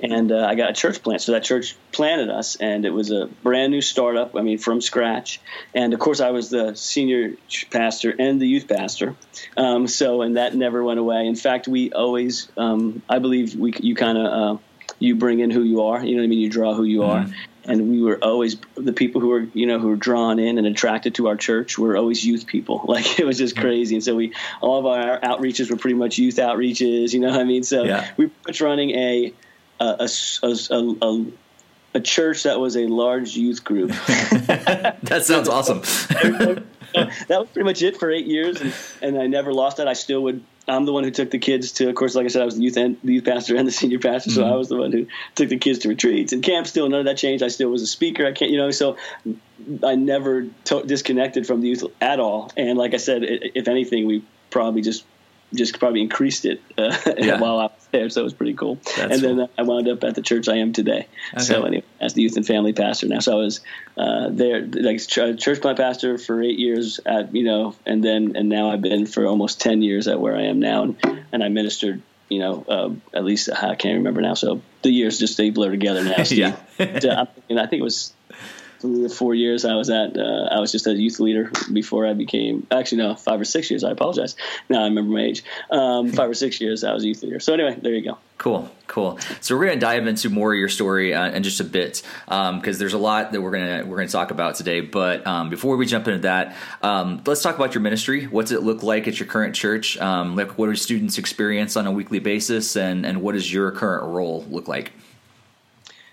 And 0.00 0.32
uh, 0.32 0.44
I 0.46 0.54
got 0.54 0.70
a 0.70 0.72
church 0.72 1.02
plant. 1.02 1.22
So 1.22 1.32
that 1.32 1.44
church 1.44 1.76
planted 1.92 2.30
us, 2.30 2.56
and 2.56 2.84
it 2.84 2.90
was 2.90 3.10
a 3.10 3.26
brand 3.42 3.70
new 3.70 3.80
startup, 3.80 4.36
I 4.36 4.42
mean, 4.42 4.58
from 4.58 4.80
scratch. 4.80 5.40
And 5.74 5.94
of 5.94 6.00
course, 6.00 6.20
I 6.20 6.30
was 6.30 6.50
the 6.50 6.74
senior 6.74 7.34
pastor 7.70 8.14
and 8.18 8.40
the 8.40 8.46
youth 8.46 8.68
pastor. 8.68 9.14
Um, 9.56 9.86
so, 9.86 10.22
and 10.22 10.36
that 10.36 10.54
never 10.54 10.82
went 10.82 10.98
away. 10.98 11.26
In 11.26 11.36
fact, 11.36 11.68
we 11.68 11.92
always, 11.92 12.48
um, 12.56 13.02
I 13.08 13.18
believe, 13.18 13.54
we 13.54 13.72
you 13.80 13.94
kind 13.94 14.18
of, 14.18 14.26
uh, 14.26 14.60
you 14.98 15.16
bring 15.16 15.40
in 15.40 15.50
who 15.50 15.62
you 15.62 15.82
are. 15.82 16.04
You 16.04 16.16
know 16.16 16.22
what 16.22 16.26
I 16.26 16.28
mean? 16.28 16.40
You 16.40 16.50
draw 16.50 16.74
who 16.74 16.84
you 16.84 17.00
mm-hmm. 17.00 17.30
are 17.30 17.34
and 17.64 17.90
we 17.90 18.02
were 18.02 18.18
always 18.22 18.56
the 18.74 18.92
people 18.92 19.20
who 19.20 19.28
were 19.28 19.46
you 19.54 19.66
know 19.66 19.78
who 19.78 19.88
were 19.88 19.96
drawn 19.96 20.38
in 20.38 20.58
and 20.58 20.66
attracted 20.66 21.14
to 21.14 21.28
our 21.28 21.36
church 21.36 21.78
were 21.78 21.96
always 21.96 22.24
youth 22.24 22.46
people 22.46 22.84
like 22.88 23.18
it 23.18 23.24
was 23.24 23.38
just 23.38 23.56
crazy 23.56 23.94
and 23.94 24.04
so 24.04 24.14
we 24.14 24.32
all 24.60 24.78
of 24.78 24.86
our 24.86 25.20
outreaches 25.20 25.70
were 25.70 25.76
pretty 25.76 25.96
much 25.96 26.18
youth 26.18 26.36
outreaches 26.36 27.12
you 27.12 27.20
know 27.20 27.30
what 27.30 27.40
i 27.40 27.44
mean 27.44 27.62
so 27.62 27.84
yeah. 27.84 28.10
we 28.16 28.26
were 28.26 28.32
running 28.60 28.90
a 28.90 29.32
a, 29.82 30.08
a, 30.42 31.06
a, 31.06 31.26
a 31.94 32.00
church 32.00 32.44
that 32.44 32.60
was 32.60 32.76
a 32.76 32.86
large 32.86 33.36
youth 33.36 33.64
group. 33.64 33.90
that 34.06 35.22
sounds 35.24 35.48
awesome. 35.48 35.80
that 36.92 37.28
was 37.28 37.48
pretty 37.52 37.64
much 37.64 37.82
it 37.82 37.96
for 37.96 38.10
eight 38.10 38.26
years, 38.26 38.60
and, 38.60 38.74
and 39.02 39.18
I 39.20 39.26
never 39.26 39.52
lost 39.52 39.78
that. 39.78 39.88
I 39.88 39.94
still 39.94 40.22
would. 40.24 40.42
I'm 40.68 40.84
the 40.84 40.92
one 40.92 41.02
who 41.02 41.10
took 41.10 41.30
the 41.30 41.38
kids 41.38 41.72
to. 41.72 41.88
Of 41.88 41.96
course, 41.96 42.14
like 42.14 42.24
I 42.24 42.28
said, 42.28 42.42
I 42.42 42.44
was 42.44 42.56
the 42.56 42.62
youth 42.62 42.76
and 42.76 42.96
the 43.02 43.14
youth 43.14 43.24
pastor 43.24 43.56
and 43.56 43.66
the 43.66 43.72
senior 43.72 43.98
pastor, 43.98 44.30
so 44.30 44.42
mm-hmm. 44.42 44.52
I 44.52 44.56
was 44.56 44.68
the 44.68 44.76
one 44.76 44.92
who 44.92 45.06
took 45.34 45.48
the 45.48 45.58
kids 45.58 45.80
to 45.80 45.88
retreats 45.88 46.32
and 46.32 46.42
camps. 46.42 46.70
Still, 46.70 46.88
none 46.88 47.00
of 47.00 47.06
that 47.06 47.16
changed. 47.16 47.42
I 47.42 47.48
still 47.48 47.68
was 47.68 47.82
a 47.82 47.86
speaker. 47.86 48.26
I 48.26 48.32
can't, 48.32 48.50
you 48.50 48.58
know, 48.58 48.70
so 48.70 48.96
I 49.82 49.96
never 49.96 50.46
to- 50.64 50.84
disconnected 50.84 51.46
from 51.46 51.60
the 51.60 51.68
youth 51.68 51.84
at 52.00 52.20
all. 52.20 52.52
And 52.56 52.78
like 52.78 52.94
I 52.94 52.98
said, 52.98 53.22
if 53.24 53.68
anything, 53.68 54.06
we 54.06 54.24
probably 54.50 54.82
just 54.82 55.04
just 55.54 55.78
probably 55.78 56.00
increased 56.00 56.44
it 56.44 56.60
uh, 56.78 56.96
yeah. 57.18 57.40
while 57.40 57.58
I 57.58 57.64
was 57.64 57.88
there. 57.90 58.08
So 58.10 58.22
it 58.22 58.24
was 58.24 58.34
pretty 58.34 58.54
cool. 58.54 58.76
That's 58.96 58.98
and 58.98 59.22
then 59.22 59.36
cool. 59.36 59.50
I 59.58 59.62
wound 59.62 59.88
up 59.88 60.04
at 60.04 60.14
the 60.14 60.22
church 60.22 60.48
I 60.48 60.56
am 60.56 60.72
today. 60.72 61.06
Okay. 61.34 61.42
So 61.42 61.62
anyway, 61.64 61.84
as 62.00 62.14
the 62.14 62.22
youth 62.22 62.36
and 62.36 62.46
family 62.46 62.72
pastor 62.72 63.08
now. 63.08 63.20
So 63.20 63.32
I 63.32 63.36
was 63.36 63.60
uh, 63.96 64.28
there, 64.30 64.66
like 64.66 65.06
church 65.06 65.60
plant 65.60 65.78
pastor 65.78 66.18
for 66.18 66.42
eight 66.42 66.58
years 66.58 67.00
at 67.04 67.34
you 67.34 67.44
know, 67.44 67.74
and 67.86 68.02
then 68.02 68.36
and 68.36 68.48
now 68.48 68.70
I've 68.70 68.82
been 68.82 69.06
for 69.06 69.26
almost 69.26 69.60
ten 69.60 69.82
years 69.82 70.08
at 70.08 70.20
where 70.20 70.36
I 70.36 70.42
am 70.42 70.60
now, 70.60 70.82
and, 70.82 71.24
and 71.32 71.44
I 71.44 71.48
ministered 71.48 72.02
you 72.32 72.38
know, 72.38 72.64
uh, 72.66 72.90
at 73.14 73.24
least 73.24 73.50
I 73.52 73.74
can't 73.74 73.98
remember 73.98 74.22
now. 74.22 74.32
So 74.32 74.62
the 74.80 74.90
years 74.90 75.18
just 75.18 75.36
they 75.36 75.50
blur 75.50 75.70
together 75.70 76.02
now. 76.02 76.22
yeah, 76.30 76.56
and 76.78 77.60
I 77.60 77.66
think 77.66 77.80
it 77.80 77.82
was 77.82 78.14
or 78.84 79.08
four 79.08 79.34
years 79.34 79.64
I 79.64 79.74
was 79.74 79.90
at, 79.90 80.16
uh, 80.16 80.48
I 80.50 80.60
was 80.60 80.72
just 80.72 80.86
a 80.86 80.94
youth 80.94 81.20
leader 81.20 81.50
before 81.72 82.06
I 82.06 82.14
became, 82.14 82.66
actually, 82.70 82.98
no, 82.98 83.14
five 83.14 83.40
or 83.40 83.44
six 83.44 83.70
years. 83.70 83.84
I 83.84 83.90
apologize. 83.90 84.36
Now 84.68 84.80
I 84.80 84.84
remember 84.84 85.12
my 85.12 85.22
age. 85.22 85.44
Um, 85.70 86.10
five 86.12 86.30
or 86.30 86.34
six 86.34 86.60
years 86.60 86.84
I 86.84 86.92
was 86.92 87.04
a 87.04 87.08
youth 87.08 87.22
leader. 87.22 87.40
So 87.40 87.54
anyway, 87.54 87.76
there 87.80 87.92
you 87.92 88.02
go. 88.02 88.18
Cool, 88.38 88.68
cool. 88.88 89.20
So 89.40 89.56
we're 89.56 89.66
going 89.66 89.78
to 89.78 89.86
dive 89.86 90.06
into 90.08 90.28
more 90.28 90.52
of 90.52 90.58
your 90.58 90.68
story 90.68 91.14
uh, 91.14 91.30
in 91.30 91.44
just 91.44 91.60
a 91.60 91.64
bit 91.64 92.02
because 92.26 92.48
um, 92.48 92.60
there's 92.60 92.92
a 92.92 92.98
lot 92.98 93.30
that 93.30 93.40
we're 93.40 93.52
going 93.52 93.78
to 93.78 93.88
we're 93.88 94.04
to 94.04 94.10
talk 94.10 94.32
about 94.32 94.56
today. 94.56 94.80
But 94.80 95.24
um, 95.26 95.48
before 95.48 95.76
we 95.76 95.86
jump 95.86 96.08
into 96.08 96.22
that, 96.22 96.56
um, 96.82 97.22
let's 97.24 97.40
talk 97.40 97.54
about 97.54 97.74
your 97.74 97.82
ministry. 97.82 98.24
What's 98.24 98.50
it 98.50 98.62
look 98.62 98.82
like 98.82 99.06
at 99.06 99.20
your 99.20 99.28
current 99.28 99.54
church? 99.54 99.96
Um, 99.98 100.34
like, 100.34 100.58
what 100.58 100.66
do 100.66 100.74
students 100.74 101.18
experience 101.18 101.76
on 101.76 101.86
a 101.86 101.92
weekly 101.92 102.18
basis, 102.18 102.74
and 102.74 103.06
and 103.06 103.22
what 103.22 103.32
does 103.32 103.52
your 103.52 103.70
current 103.70 104.04
role 104.12 104.44
look 104.50 104.66
like? 104.66 104.92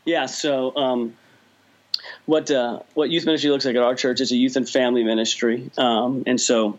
Yeah, 0.05 0.27
so 0.27 0.75
um, 0.75 1.15
what 2.29 2.51
uh, 2.51 2.79
what 2.93 3.09
youth 3.09 3.25
ministry 3.25 3.50
looks 3.50 3.65
like 3.65 3.75
at 3.75 3.81
our 3.81 3.95
church 3.95 4.21
is 4.21 4.31
a 4.31 4.36
youth 4.36 4.55
and 4.55 4.69
family 4.69 5.03
ministry, 5.03 5.71
um, 5.79 6.24
and 6.27 6.39
so 6.39 6.77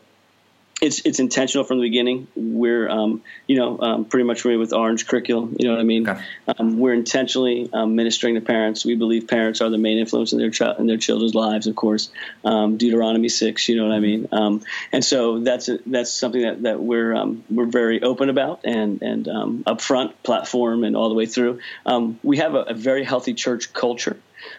it's 0.81 1.05
it's 1.05 1.19
intentional 1.19 1.65
from 1.65 1.79
the 1.79 1.83
beginning. 1.83 2.29
We're 2.37 2.89
um, 2.89 3.25
you 3.49 3.57
know 3.57 3.81
um, 3.81 4.05
pretty 4.05 4.23
much 4.23 4.45
with 4.45 4.73
Orange 4.73 5.09
curriculum. 5.09 5.57
You 5.59 5.67
know 5.67 5.75
what 5.75 5.81
I 5.81 5.85
mean? 5.85 6.09
Okay. 6.09 6.23
Um, 6.57 6.79
we're 6.79 6.93
intentionally 6.95 7.69
um, 7.73 7.97
ministering 7.97 8.37
to 8.37 8.41
parents. 8.41 8.85
We 8.85 8.95
believe 8.95 9.27
parents 9.27 9.61
are 9.61 9.69
the 9.69 9.77
main 9.77 9.99
influence 9.99 10.33
in 10.33 10.39
their 10.39 10.51
ch- 10.51 10.79
in 10.79 10.87
their 10.87 10.99
children's 10.99 11.35
lives. 11.35 11.67
Of 11.67 11.75
course, 11.75 12.13
um, 12.45 12.77
Deuteronomy 12.77 13.29
six. 13.29 13.69
You 13.69 13.77
know 13.77 13.89
what 13.89 13.95
I 13.97 13.99
mean? 13.99 14.29
Um, 14.31 14.63
and 14.93 15.05
so 15.05 15.41
that's 15.41 15.69
a, 15.69 15.81
that's 15.85 16.13
something 16.13 16.43
that, 16.43 16.63
that 16.63 16.81
we're 16.81 17.13
we're 17.51 17.67
very 17.67 18.05
open 18.05 18.29
about 18.29 18.61
and 18.63 19.03
and 19.03 19.27
upfront 19.67 20.13
platform 20.23 20.85
and 20.85 20.95
all 20.97 21.09
the 21.09 21.17
way 21.17 21.27
through. 21.27 21.59
we 22.23 22.37
have 22.37 22.55
a, 22.55 22.61
a 22.69 22.75
very 22.75 23.03
healthy 23.03 23.35
church 23.35 23.73
culture 23.73 24.17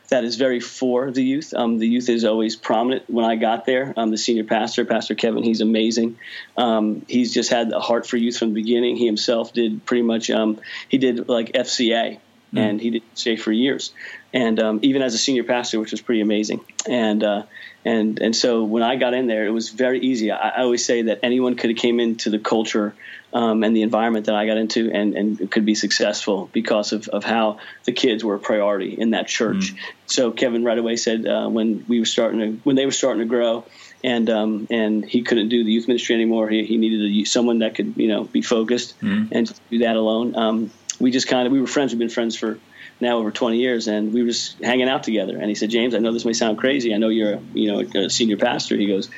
that 0.10 0.24
is 0.24 0.36
very 0.36 0.60
for 0.60 1.12
the 1.12 1.24
youth. 1.24 1.54
Um, 1.54 1.78
the 1.78 1.88
youth 1.88 2.10
is 2.10 2.26
always 2.26 2.56
prominent. 2.56 3.10
When 3.10 3.26
I 3.26 3.36
got 3.36 3.66
there, 3.66 3.94
um, 3.98 4.12
the 4.12 4.18
senior 4.18 4.44
pastor, 4.44 4.86
Pastor 4.86 5.16
Kevin, 5.16 5.44
he's 5.44 5.62
amazing. 5.62 6.18
Um, 6.58 7.06
he's 7.08 7.34
just 7.34 7.50
had 7.50 7.72
a 7.72 7.80
heart 7.80 8.08
for 8.08 8.18
youth 8.18 8.38
from 8.38 8.50
the 8.50 8.62
beginning. 8.62 8.98
He 8.98 9.06
himself 9.06 9.54
did 9.54 9.86
pretty 9.86 10.04
much. 10.04 10.30
Um, 10.30 10.60
he 10.90 10.98
did 10.98 11.30
like 11.30 11.54
FCA, 11.54 12.20
mm. 12.54 12.60
and 12.60 12.82
he 12.82 12.92
did 12.92 13.04
stay 13.14 13.36
for 13.36 13.52
years. 13.52 13.94
And 14.34 14.60
um, 14.60 14.80
even 14.82 15.02
as 15.02 15.14
a 15.14 15.18
senior 15.18 15.44
pastor, 15.44 15.80
which 15.80 15.92
was 15.92 16.02
pretty 16.02 16.22
amazing. 16.22 16.62
And 16.88 17.24
uh, 17.24 17.44
and 17.84 18.20
and 18.20 18.36
so 18.36 18.64
when 18.64 18.84
I 18.84 18.96
got 18.96 19.14
in 19.14 19.28
there, 19.28 19.46
it 19.46 19.52
was 19.52 19.70
very 19.70 20.00
easy. 20.00 20.32
I, 20.32 20.50
I 20.50 20.62
always 20.62 20.86
say 20.86 21.04
that 21.04 21.20
anyone 21.24 21.56
could 21.56 21.70
have 21.72 21.80
came 21.80 22.00
into 22.00 22.30
the 22.30 22.40
culture 22.40 22.94
um, 23.34 23.64
and 23.64 23.76
the 23.76 23.82
environment 23.82 24.26
that 24.26 24.36
I 24.36 24.46
got 24.46 24.58
into 24.58 24.92
and, 24.92 25.16
and 25.16 25.52
could 25.52 25.66
be 25.66 25.76
successful 25.76 26.50
because 26.52 26.92
of, 26.92 27.08
of 27.08 27.24
how 27.24 27.60
the 27.86 27.92
kids 27.92 28.24
were 28.24 28.36
a 28.36 28.40
priority 28.40 28.94
in 28.94 29.12
that 29.12 29.28
church. 29.28 29.74
Mm. 29.74 29.80
So 30.06 30.32
Kevin 30.32 30.64
right 30.64 30.78
away 30.78 30.96
said 30.98 31.26
uh, 31.26 31.48
when 31.48 31.86
we 31.88 32.00
were 32.00 32.06
starting 32.06 32.40
to, 32.40 32.52
when 32.64 32.76
they 32.76 32.86
were 32.86 32.92
starting 32.92 33.22
to 33.22 33.28
grow 33.28 33.66
and 34.04 34.30
um, 34.30 34.68
and 34.70 35.06
he 35.06 35.22
couldn't 35.22 35.50
do 35.50 35.64
the 35.64 35.72
youth 35.72 35.88
ministry 35.88 36.16
anymore. 36.16 36.50
He, 36.50 36.66
he 36.66 36.78
needed 36.78 37.02
a, 37.02 37.26
someone 37.26 37.60
that 37.60 37.76
could 37.76 37.98
you 37.98 38.08
know 38.08 38.24
be 38.24 38.42
focused 38.42 39.00
mm. 39.02 39.30
and 39.32 39.52
do 39.70 39.80
that 39.80 39.96
alone. 39.96 40.36
Um, 40.36 40.72
we 41.00 41.12
just 41.12 41.28
kind 41.28 41.46
of 41.46 41.54
we 41.54 41.62
were 41.62 41.68
friends. 41.68 41.92
We've 41.92 42.00
been 42.00 42.10
friends 42.10 42.36
for 42.36 42.60
now 43.00 43.18
over 43.18 43.32
20 43.32 43.58
years, 43.58 43.88
and 43.88 44.14
we 44.14 44.22
were 44.22 44.30
just 44.30 44.60
hanging 44.60 44.88
out 44.88 45.04
together. 45.04 45.38
And 45.38 45.50
he 45.50 45.56
said, 45.56 45.70
James, 45.70 45.96
I 45.96 46.00
know 46.00 46.14
this 46.14 46.26
may 46.26 46.34
sound 46.34 46.58
crazy. 46.60 46.94
I 46.94 46.98
know 46.98 47.10
you're 47.10 47.34
a, 47.34 47.42
you 47.54 47.72
know 47.72 48.06
a 48.06 48.10
senior 48.10 48.38
pastor. 48.38 48.76
He 48.78 48.88
goes, 48.88 49.10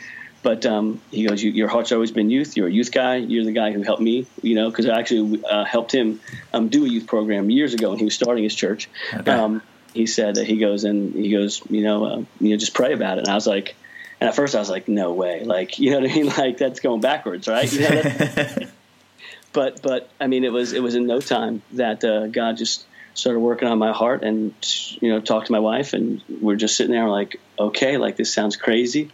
but 0.44 0.66
um, 0.66 1.02
he 1.10 1.26
goes, 1.26 1.42
you, 1.42 1.52
your 1.52 1.70
heart's 1.70 1.94
always 1.94 2.12
been 2.12 2.30
youth. 2.30 2.58
You're 2.58 2.68
a 2.68 2.72
youth 2.72 2.92
guy. 2.92 3.16
You're 3.16 3.46
the 3.46 3.54
guy 3.54 3.72
who 3.72 3.82
helped 3.82 4.02
me, 4.02 4.28
you 4.42 4.56
know, 4.56 4.70
because 4.70 4.86
I 4.88 5.00
actually 5.00 5.42
uh, 5.44 5.64
helped 5.64 5.94
him 5.94 6.20
um, 6.54 6.68
do 6.68 6.86
a 6.86 6.88
youth 6.88 7.08
program 7.08 7.50
years 7.50 7.74
ago 7.74 7.90
when 7.90 7.98
he 7.98 8.06
was 8.06 8.14
starting 8.14 8.44
his 8.44 8.54
church. 8.54 8.90
Okay. 9.14 9.32
Um, 9.32 9.62
he 9.94 10.06
said 10.06 10.36
that 10.36 10.46
he 10.46 10.58
goes 10.58 10.84
and 10.84 11.14
he 11.14 11.32
goes, 11.32 11.62
you 11.70 11.82
know, 11.82 12.06
uh, 12.06 12.24
you 12.42 12.50
know, 12.50 12.58
just 12.58 12.74
pray 12.74 12.94
about 12.94 13.20
it. 13.20 13.22
And 13.22 13.30
I 13.30 13.36
was 13.36 13.48
like, 13.48 13.76
and 14.20 14.28
at 14.28 14.36
first 14.36 14.54
I 14.54 14.60
was 14.60 14.70
like, 14.70 14.88
no 14.88 15.14
way, 15.14 15.44
like, 15.44 15.80
you 15.80 15.92
know 15.92 16.02
what 16.02 16.12
I 16.12 16.14
mean? 16.14 16.28
Like 16.38 16.58
that's 16.58 16.82
going 16.82 17.00
backwards, 17.00 17.48
right? 17.48 17.72
You 17.72 17.80
know, 17.82 18.56
but 19.54 19.82
but 19.82 20.10
I 20.20 20.28
mean, 20.28 20.44
it 20.44 20.52
was 20.52 20.74
it 20.74 20.84
was 20.84 20.96
in 20.96 21.08
no 21.08 21.22
time 21.22 21.62
that 21.74 22.04
uh, 22.04 22.28
God 22.28 22.58
just 22.58 22.86
started 23.14 23.40
working 23.40 23.68
on 23.68 23.78
my 23.78 23.92
heart 23.92 24.24
and 24.24 24.54
you 25.00 25.10
know 25.10 25.20
talked 25.20 25.48
to 25.48 25.52
my 25.52 25.60
wife 25.60 25.94
and 25.94 26.22
we're 26.42 26.56
just 26.56 26.76
sitting 26.76 26.92
there 26.92 27.08
like 27.08 27.40
okay 27.60 27.98
like 27.98 28.16
this 28.16 28.34
sounds 28.34 28.56
crazy 28.56 29.12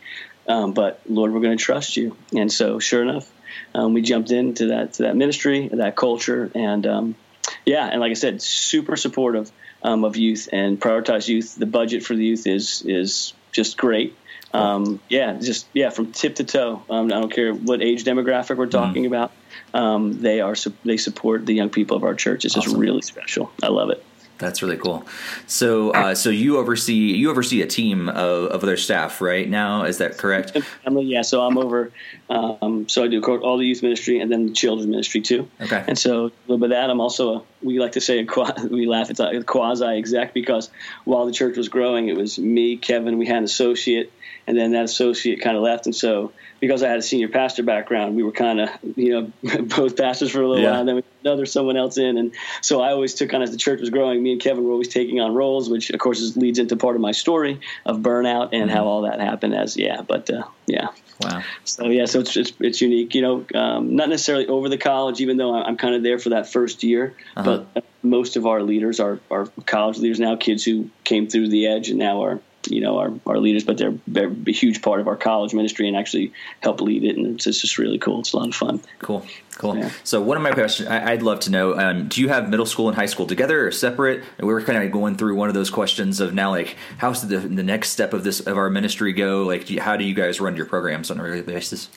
um, 0.49 0.73
but 0.73 0.99
Lord, 1.07 1.31
we're 1.31 1.41
going 1.41 1.57
to 1.57 1.63
trust 1.63 1.95
you. 1.95 2.17
And 2.35 2.51
so, 2.51 2.79
sure 2.79 3.03
enough, 3.03 3.31
um, 3.73 3.93
we 3.93 4.01
jumped 4.01 4.31
into 4.31 4.67
that 4.67 4.93
to 4.93 5.03
that 5.03 5.15
ministry, 5.15 5.69
that 5.69 5.95
culture, 5.95 6.51
and 6.55 6.85
um, 6.87 7.15
yeah, 7.65 7.85
and 7.85 8.01
like 8.01 8.09
I 8.09 8.15
said, 8.15 8.41
super 8.41 8.95
supportive 8.95 9.51
um, 9.83 10.03
of 10.03 10.17
youth 10.17 10.49
and 10.51 10.81
prioritize 10.81 11.27
youth. 11.27 11.55
The 11.55 11.67
budget 11.67 12.03
for 12.03 12.15
the 12.15 12.25
youth 12.25 12.47
is 12.47 12.83
is 12.85 13.33
just 13.51 13.77
great. 13.77 14.17
Um, 14.51 14.99
yeah, 15.07 15.33
just 15.33 15.67
yeah, 15.73 15.91
from 15.91 16.11
tip 16.11 16.35
to 16.35 16.43
toe. 16.43 16.81
Um, 16.89 17.05
I 17.07 17.19
don't 17.19 17.31
care 17.31 17.53
what 17.53 17.83
age 17.83 18.03
demographic 18.03 18.57
we're 18.57 18.65
talking 18.65 19.03
mm-hmm. 19.03 19.13
about. 19.73 20.21
they 20.21 20.41
are 20.41 20.55
they 20.83 20.97
support 20.97 21.45
the 21.45 21.53
young 21.53 21.69
people 21.69 21.95
of 21.95 22.03
our 22.03 22.15
church. 22.15 22.45
It's 22.45 22.57
awesome. 22.57 22.71
just 22.71 22.81
really 22.81 23.03
special. 23.03 23.51
I 23.61 23.67
love 23.67 23.91
it. 23.91 24.03
That's 24.39 24.61
really 24.61 24.77
cool. 24.77 25.05
So, 25.47 25.91
uh, 25.91 26.15
so 26.15 26.29
you 26.29 26.57
oversee 26.57 26.93
you 26.93 27.29
oversee 27.29 27.61
a 27.61 27.67
team 27.67 28.07
of, 28.07 28.45
of 28.45 28.63
other 28.63 28.77
staff 28.77 29.19
right 29.19 29.47
now. 29.47 29.83
Is 29.83 29.97
that 29.97 30.17
correct? 30.17 30.57
Yeah. 30.89 31.21
So 31.23 31.41
I'm 31.41 31.57
over. 31.57 31.91
Um, 32.29 32.87
so 32.87 33.03
I 33.03 33.09
do 33.09 33.21
all 33.21 33.57
the 33.57 33.65
youth 33.65 33.83
ministry 33.83 34.19
and 34.21 34.31
then 34.31 34.47
the 34.47 34.53
children's 34.53 34.89
ministry 34.89 35.19
too. 35.19 35.49
Okay. 35.59 35.83
And 35.87 35.97
so 35.97 36.27
a 36.27 36.31
little 36.47 36.57
bit 36.57 36.65
of 36.65 36.69
that. 36.71 36.89
I'm 36.89 37.01
also 37.01 37.35
a, 37.35 37.43
we 37.61 37.79
like 37.79 37.91
to 37.93 38.01
say 38.01 38.19
a, 38.19 38.67
we 38.71 38.87
laugh 38.87 39.09
it's 39.09 39.19
a 39.19 39.43
quasi 39.43 39.85
exec 39.85 40.33
because 40.33 40.69
while 41.03 41.25
the 41.25 41.33
church 41.33 41.57
was 41.57 41.67
growing, 41.67 42.07
it 42.07 42.15
was 42.15 42.39
me, 42.39 42.77
Kevin. 42.77 43.17
We 43.17 43.25
had 43.25 43.39
an 43.39 43.43
associate, 43.43 44.13
and 44.49 44.57
then 44.57 44.71
that 44.71 44.83
associate 44.83 45.41
kind 45.41 45.55
of 45.55 45.63
left, 45.63 45.85
and 45.85 45.95
so 45.95 46.33
because 46.59 46.83
I 46.83 46.89
had 46.89 46.99
a 46.99 47.01
senior 47.01 47.29
pastor 47.29 47.63
background, 47.63 48.15
we 48.15 48.23
were 48.23 48.31
kind 48.31 48.59
of, 48.59 48.69
you 48.95 49.31
know, 49.43 49.61
both 49.63 49.95
pastors 49.95 50.31
for 50.31 50.41
a 50.41 50.47
little 50.47 50.63
yeah. 50.63 50.71
while. 50.71 50.79
And 50.81 50.89
then 50.89 50.95
we 50.97 51.03
another 51.23 51.45
someone 51.45 51.77
else 51.77 51.97
in. 51.97 52.17
And 52.17 52.33
so 52.61 52.81
I 52.81 52.91
always 52.91 53.13
took 53.13 53.33
on, 53.33 53.41
as 53.41 53.51
the 53.51 53.57
church 53.57 53.79
was 53.79 53.89
growing, 53.89 54.21
me 54.21 54.33
and 54.33 54.41
Kevin 54.41 54.63
were 54.63 54.71
always 54.71 54.87
taking 54.87 55.19
on 55.19 55.33
roles, 55.33 55.69
which 55.69 55.89
of 55.89 55.99
course 55.99 56.19
is, 56.19 56.37
leads 56.37 56.59
into 56.59 56.75
part 56.75 56.95
of 56.95 57.01
my 57.01 57.11
story 57.11 57.59
of 57.85 57.97
burnout 57.97 58.49
and 58.53 58.69
mm-hmm. 58.69 58.69
how 58.69 58.85
all 58.85 59.01
that 59.03 59.19
happened 59.19 59.53
as, 59.53 59.77
yeah, 59.77 60.01
but 60.01 60.29
uh, 60.29 60.43
yeah. 60.65 60.89
Wow. 61.21 61.43
So 61.65 61.87
yeah, 61.87 62.05
so 62.05 62.21
it's, 62.21 62.37
it's, 62.37 62.53
it's 62.59 62.81
unique, 62.81 63.13
you 63.13 63.21
know, 63.21 63.45
um, 63.53 63.95
not 63.95 64.07
necessarily 64.07 64.47
over 64.47 64.69
the 64.69 64.77
college, 64.77 65.19
even 65.19 65.35
though 65.35 65.53
I'm 65.53 65.75
kind 65.75 65.95
of 65.95 66.03
there 66.03 66.17
for 66.17 66.29
that 66.29 66.49
first 66.49 66.83
year, 66.83 67.15
uh-huh. 67.35 67.65
but 67.75 67.83
most 68.01 68.37
of 68.37 68.45
our 68.45 68.63
leaders 68.63 69.01
are, 69.01 69.19
are 69.29 69.47
college 69.65 69.97
leaders 69.97 70.19
now, 70.19 70.37
kids 70.37 70.63
who 70.63 70.89
came 71.03 71.27
through 71.27 71.49
the 71.49 71.67
edge 71.67 71.89
and 71.89 71.99
now 71.99 72.23
are 72.23 72.39
you 72.69 72.81
know 72.81 72.97
our, 72.97 73.13
our 73.25 73.37
leaders, 73.37 73.63
but 73.63 73.77
they're, 73.77 73.93
they're 74.07 74.31
a 74.47 74.51
huge 74.51 74.81
part 74.81 74.99
of 74.99 75.07
our 75.07 75.15
college 75.15 75.53
ministry 75.53 75.87
and 75.87 75.97
actually 75.97 76.33
help 76.61 76.81
lead 76.81 77.03
it. 77.03 77.17
And 77.17 77.35
it's, 77.35 77.47
it's 77.47 77.61
just 77.61 77.77
really 77.77 77.97
cool. 77.97 78.19
It's 78.19 78.33
a 78.33 78.37
lot 78.37 78.49
of 78.49 78.55
fun. 78.55 78.81
Cool, 78.99 79.25
cool. 79.57 79.77
Yeah. 79.77 79.91
So 80.03 80.21
one 80.21 80.37
of 80.37 80.43
my 80.43 80.51
questions 80.51 80.89
I, 80.89 81.11
would 81.11 81.23
love 81.23 81.39
to 81.41 81.51
know: 81.51 81.77
um, 81.77 82.07
Do 82.07 82.21
you 82.21 82.29
have 82.29 82.49
middle 82.49 82.65
school 82.65 82.87
and 82.87 82.95
high 82.95 83.05
school 83.05 83.27
together 83.27 83.67
or 83.67 83.71
separate? 83.71 84.23
And 84.37 84.47
we 84.47 84.53
were 84.53 84.61
kind 84.61 84.83
of 84.83 84.91
going 84.91 85.15
through 85.15 85.35
one 85.35 85.49
of 85.49 85.55
those 85.55 85.69
questions 85.69 86.19
of 86.19 86.33
now, 86.33 86.51
like, 86.51 86.77
how's 86.97 87.27
the 87.27 87.37
the 87.37 87.63
next 87.63 87.89
step 87.89 88.13
of 88.13 88.23
this 88.23 88.39
of 88.41 88.57
our 88.57 88.69
ministry 88.69 89.13
go? 89.13 89.43
Like, 89.43 89.65
do 89.65 89.73
you, 89.73 89.81
how 89.81 89.97
do 89.97 90.03
you 90.03 90.13
guys 90.13 90.39
run 90.39 90.55
your 90.55 90.65
programs 90.65 91.11
on 91.11 91.19
a 91.19 91.23
regular 91.23 91.43
basis? 91.43 91.89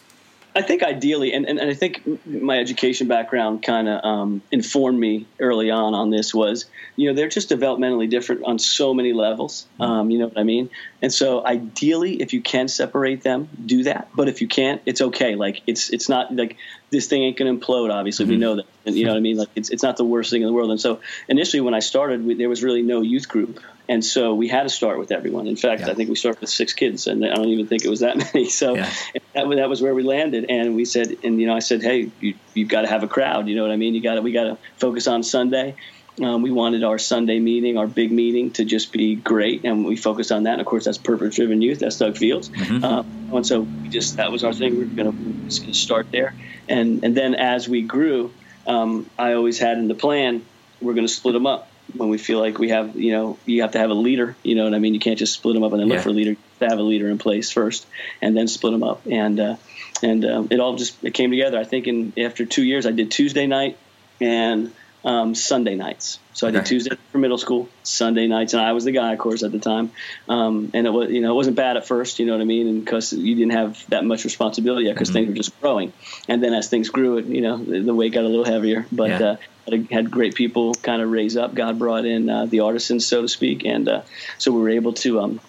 I 0.54 0.62
think 0.62 0.82
ideally, 0.82 1.32
and, 1.32 1.46
and, 1.46 1.58
and 1.58 1.70
I 1.70 1.74
think 1.74 2.02
my 2.26 2.58
education 2.58 3.08
background 3.08 3.62
kind 3.62 3.88
of 3.88 4.04
um, 4.04 4.42
informed 4.50 4.98
me 4.98 5.26
early 5.40 5.70
on 5.70 5.94
on 5.94 6.10
this 6.10 6.34
was, 6.34 6.66
you 6.94 7.08
know, 7.08 7.14
they're 7.14 7.28
just 7.28 7.48
developmentally 7.48 8.08
different 8.08 8.44
on 8.44 8.58
so 8.58 8.92
many 8.92 9.14
levels. 9.14 9.66
Mm-hmm. 9.74 9.82
Um, 9.82 10.10
you 10.10 10.18
know 10.18 10.26
what 10.26 10.38
I 10.38 10.42
mean? 10.42 10.68
And 11.00 11.12
so 11.12 11.44
ideally, 11.44 12.20
if 12.20 12.34
you 12.34 12.42
can 12.42 12.68
separate 12.68 13.22
them, 13.22 13.48
do 13.64 13.84
that. 13.84 14.10
But 14.14 14.28
if 14.28 14.42
you 14.42 14.48
can't, 14.48 14.82
it's 14.84 15.00
okay. 15.00 15.36
Like 15.36 15.62
it's 15.66 15.90
it's 15.90 16.08
not 16.08 16.34
like 16.34 16.58
this 16.92 17.08
thing 17.08 17.22
ain't 17.22 17.36
going 17.36 17.58
to 17.58 17.66
implode. 17.66 17.90
Obviously, 17.90 18.26
mm-hmm. 18.26 18.32
we 18.32 18.38
know 18.38 18.56
that. 18.56 18.66
And, 18.84 18.94
you 18.94 19.04
know 19.04 19.12
what 19.12 19.16
I 19.16 19.20
mean? 19.20 19.38
Like 19.38 19.48
it's 19.56 19.70
it's 19.70 19.82
not 19.82 19.96
the 19.96 20.04
worst 20.04 20.30
thing 20.30 20.42
in 20.42 20.46
the 20.46 20.52
world. 20.52 20.70
And 20.70 20.80
so 20.80 21.00
initially, 21.26 21.60
when 21.60 21.74
I 21.74 21.80
started, 21.80 22.24
we, 22.24 22.34
there 22.34 22.48
was 22.48 22.62
really 22.62 22.82
no 22.82 23.00
youth 23.00 23.28
group, 23.28 23.60
and 23.88 24.04
so 24.04 24.34
we 24.34 24.46
had 24.46 24.64
to 24.64 24.68
start 24.68 24.98
with 24.98 25.10
everyone. 25.10 25.46
In 25.46 25.56
fact, 25.56 25.80
yeah. 25.80 25.90
I 25.90 25.94
think 25.94 26.10
we 26.10 26.16
started 26.16 26.40
with 26.40 26.50
six 26.50 26.72
kids, 26.72 27.06
and 27.06 27.24
I 27.24 27.34
don't 27.34 27.48
even 27.48 27.66
think 27.66 27.84
it 27.84 27.88
was 27.88 28.00
that 28.00 28.16
many. 28.34 28.48
So 28.48 28.74
yeah. 28.74 28.92
that, 29.34 29.48
that 29.48 29.68
was 29.68 29.80
where 29.80 29.94
we 29.94 30.02
landed, 30.02 30.46
and 30.48 30.76
we 30.76 30.84
said, 30.84 31.16
and 31.24 31.40
you 31.40 31.46
know, 31.46 31.56
I 31.56 31.60
said, 31.60 31.82
hey, 31.82 32.10
you, 32.20 32.34
you've 32.54 32.68
got 32.68 32.82
to 32.82 32.88
have 32.88 33.02
a 33.02 33.08
crowd. 33.08 33.48
You 33.48 33.56
know 33.56 33.62
what 33.62 33.72
I 33.72 33.76
mean? 33.76 33.94
You 33.94 34.02
got 34.02 34.14
to 34.14 34.22
we 34.22 34.32
got 34.32 34.44
to 34.44 34.58
focus 34.76 35.06
on 35.08 35.22
Sunday. 35.22 35.74
Um, 36.20 36.42
we 36.42 36.50
wanted 36.50 36.84
our 36.84 36.98
Sunday 36.98 37.38
meeting, 37.38 37.78
our 37.78 37.86
big 37.86 38.12
meeting, 38.12 38.50
to 38.52 38.64
just 38.66 38.92
be 38.92 39.14
great, 39.14 39.64
and 39.64 39.86
we 39.86 39.96
focused 39.96 40.30
on 40.30 40.42
that. 40.42 40.52
And 40.52 40.60
of 40.60 40.66
course, 40.66 40.84
that's 40.84 40.98
purpose-driven 40.98 41.62
youth. 41.62 41.78
That's 41.78 41.96
Doug 41.96 42.18
Fields, 42.18 42.50
mm-hmm. 42.50 42.84
um, 42.84 43.30
and 43.32 43.46
so 43.46 43.60
we 43.62 43.88
just 43.88 44.16
that 44.16 44.30
was 44.30 44.44
our 44.44 44.52
thing. 44.52 44.76
We 44.76 44.84
are 44.84 44.86
going 44.86 45.10
to 45.12 45.46
It's 45.46 45.58
going 45.58 45.72
to 45.72 45.78
start 45.78 46.10
there, 46.10 46.34
and 46.68 47.02
and 47.02 47.16
then 47.16 47.34
as 47.34 47.66
we 47.66 47.82
grew, 47.82 48.30
um, 48.66 49.08
I 49.18 49.32
always 49.32 49.58
had 49.58 49.78
in 49.78 49.88
the 49.88 49.94
plan 49.94 50.44
we're 50.82 50.94
going 50.94 51.06
to 51.06 51.12
split 51.12 51.32
them 51.32 51.46
up 51.46 51.68
when 51.94 52.08
we 52.08 52.18
feel 52.18 52.40
like 52.40 52.58
we 52.58 52.70
have, 52.70 52.96
you 52.96 53.12
know, 53.12 53.38
you 53.44 53.62
have 53.62 53.72
to 53.72 53.78
have 53.78 53.90
a 53.90 53.94
leader. 53.94 54.34
You 54.42 54.54
know 54.54 54.64
what 54.64 54.74
I 54.74 54.78
mean? 54.78 54.94
You 54.94 55.00
can't 55.00 55.18
just 55.18 55.34
split 55.34 55.54
them 55.54 55.62
up 55.62 55.72
and 55.72 55.80
then 55.80 55.88
look 55.88 56.00
for 56.00 56.08
a 56.08 56.12
leader. 56.12 56.36
to 56.58 56.68
have 56.68 56.78
a 56.78 56.82
leader 56.82 57.08
in 57.08 57.18
place 57.18 57.50
first, 57.50 57.86
and 58.20 58.36
then 58.36 58.48
split 58.48 58.72
them 58.72 58.82
up. 58.82 59.06
And 59.06 59.40
uh, 59.40 59.56
and 60.02 60.24
um, 60.24 60.48
it 60.50 60.60
all 60.60 60.76
just 60.76 61.02
it 61.04 61.14
came 61.14 61.30
together. 61.30 61.58
I 61.58 61.64
think 61.64 61.86
in 61.86 62.12
after 62.18 62.44
two 62.44 62.64
years, 62.64 62.86
I 62.86 62.90
did 62.92 63.10
Tuesday 63.10 63.46
night 63.46 63.78
and 64.20 64.72
um, 65.04 65.34
Sunday 65.34 65.74
nights. 65.74 66.18
So 66.32 66.48
I 66.48 66.50
did 66.50 66.64
Tuesday 66.64 66.96
for 67.10 67.18
middle 67.18 67.38
school, 67.38 67.68
Sunday 67.82 68.26
nights, 68.26 68.54
and 68.54 68.62
I 68.62 68.72
was 68.72 68.84
the 68.84 68.92
guy, 68.92 69.12
of 69.12 69.18
course, 69.18 69.42
at 69.42 69.52
the 69.52 69.58
time. 69.58 69.90
Um, 70.28 70.70
and 70.72 70.86
it 70.86 70.90
was, 70.90 71.10
you 71.10 71.20
know, 71.20 71.32
it 71.32 71.34
wasn't 71.34 71.56
bad 71.56 71.76
at 71.76 71.86
first, 71.86 72.18
you 72.18 72.26
know 72.26 72.32
what 72.32 72.40
I 72.40 72.44
mean, 72.44 72.68
and 72.68 72.84
because 72.84 73.12
you 73.12 73.34
didn't 73.34 73.52
have 73.52 73.84
that 73.90 74.04
much 74.04 74.24
responsibility 74.24 74.90
because 74.90 75.08
mm-hmm. 75.08 75.14
things 75.14 75.28
were 75.28 75.34
just 75.34 75.60
growing. 75.60 75.92
And 76.28 76.42
then 76.42 76.54
as 76.54 76.68
things 76.68 76.88
grew, 76.88 77.18
it, 77.18 77.26
you 77.26 77.42
know, 77.42 77.58
the, 77.58 77.80
the 77.80 77.94
weight 77.94 78.12
got 78.12 78.24
a 78.24 78.28
little 78.28 78.44
heavier. 78.44 78.86
But 78.90 79.10
yeah. 79.10 79.22
uh, 79.22 79.36
I 79.70 79.86
had 79.90 80.10
great 80.10 80.34
people 80.34 80.74
kind 80.74 81.02
of 81.02 81.10
raise 81.10 81.36
up. 81.36 81.54
God 81.54 81.78
brought 81.78 82.06
in 82.06 82.30
uh, 82.30 82.46
the 82.46 82.60
artisans, 82.60 83.06
so 83.06 83.22
to 83.22 83.28
speak, 83.28 83.64
and 83.64 83.88
uh, 83.88 84.02
so 84.38 84.52
we 84.52 84.60
were 84.60 84.70
able 84.70 84.94
to 84.94 85.20
um, 85.20 85.40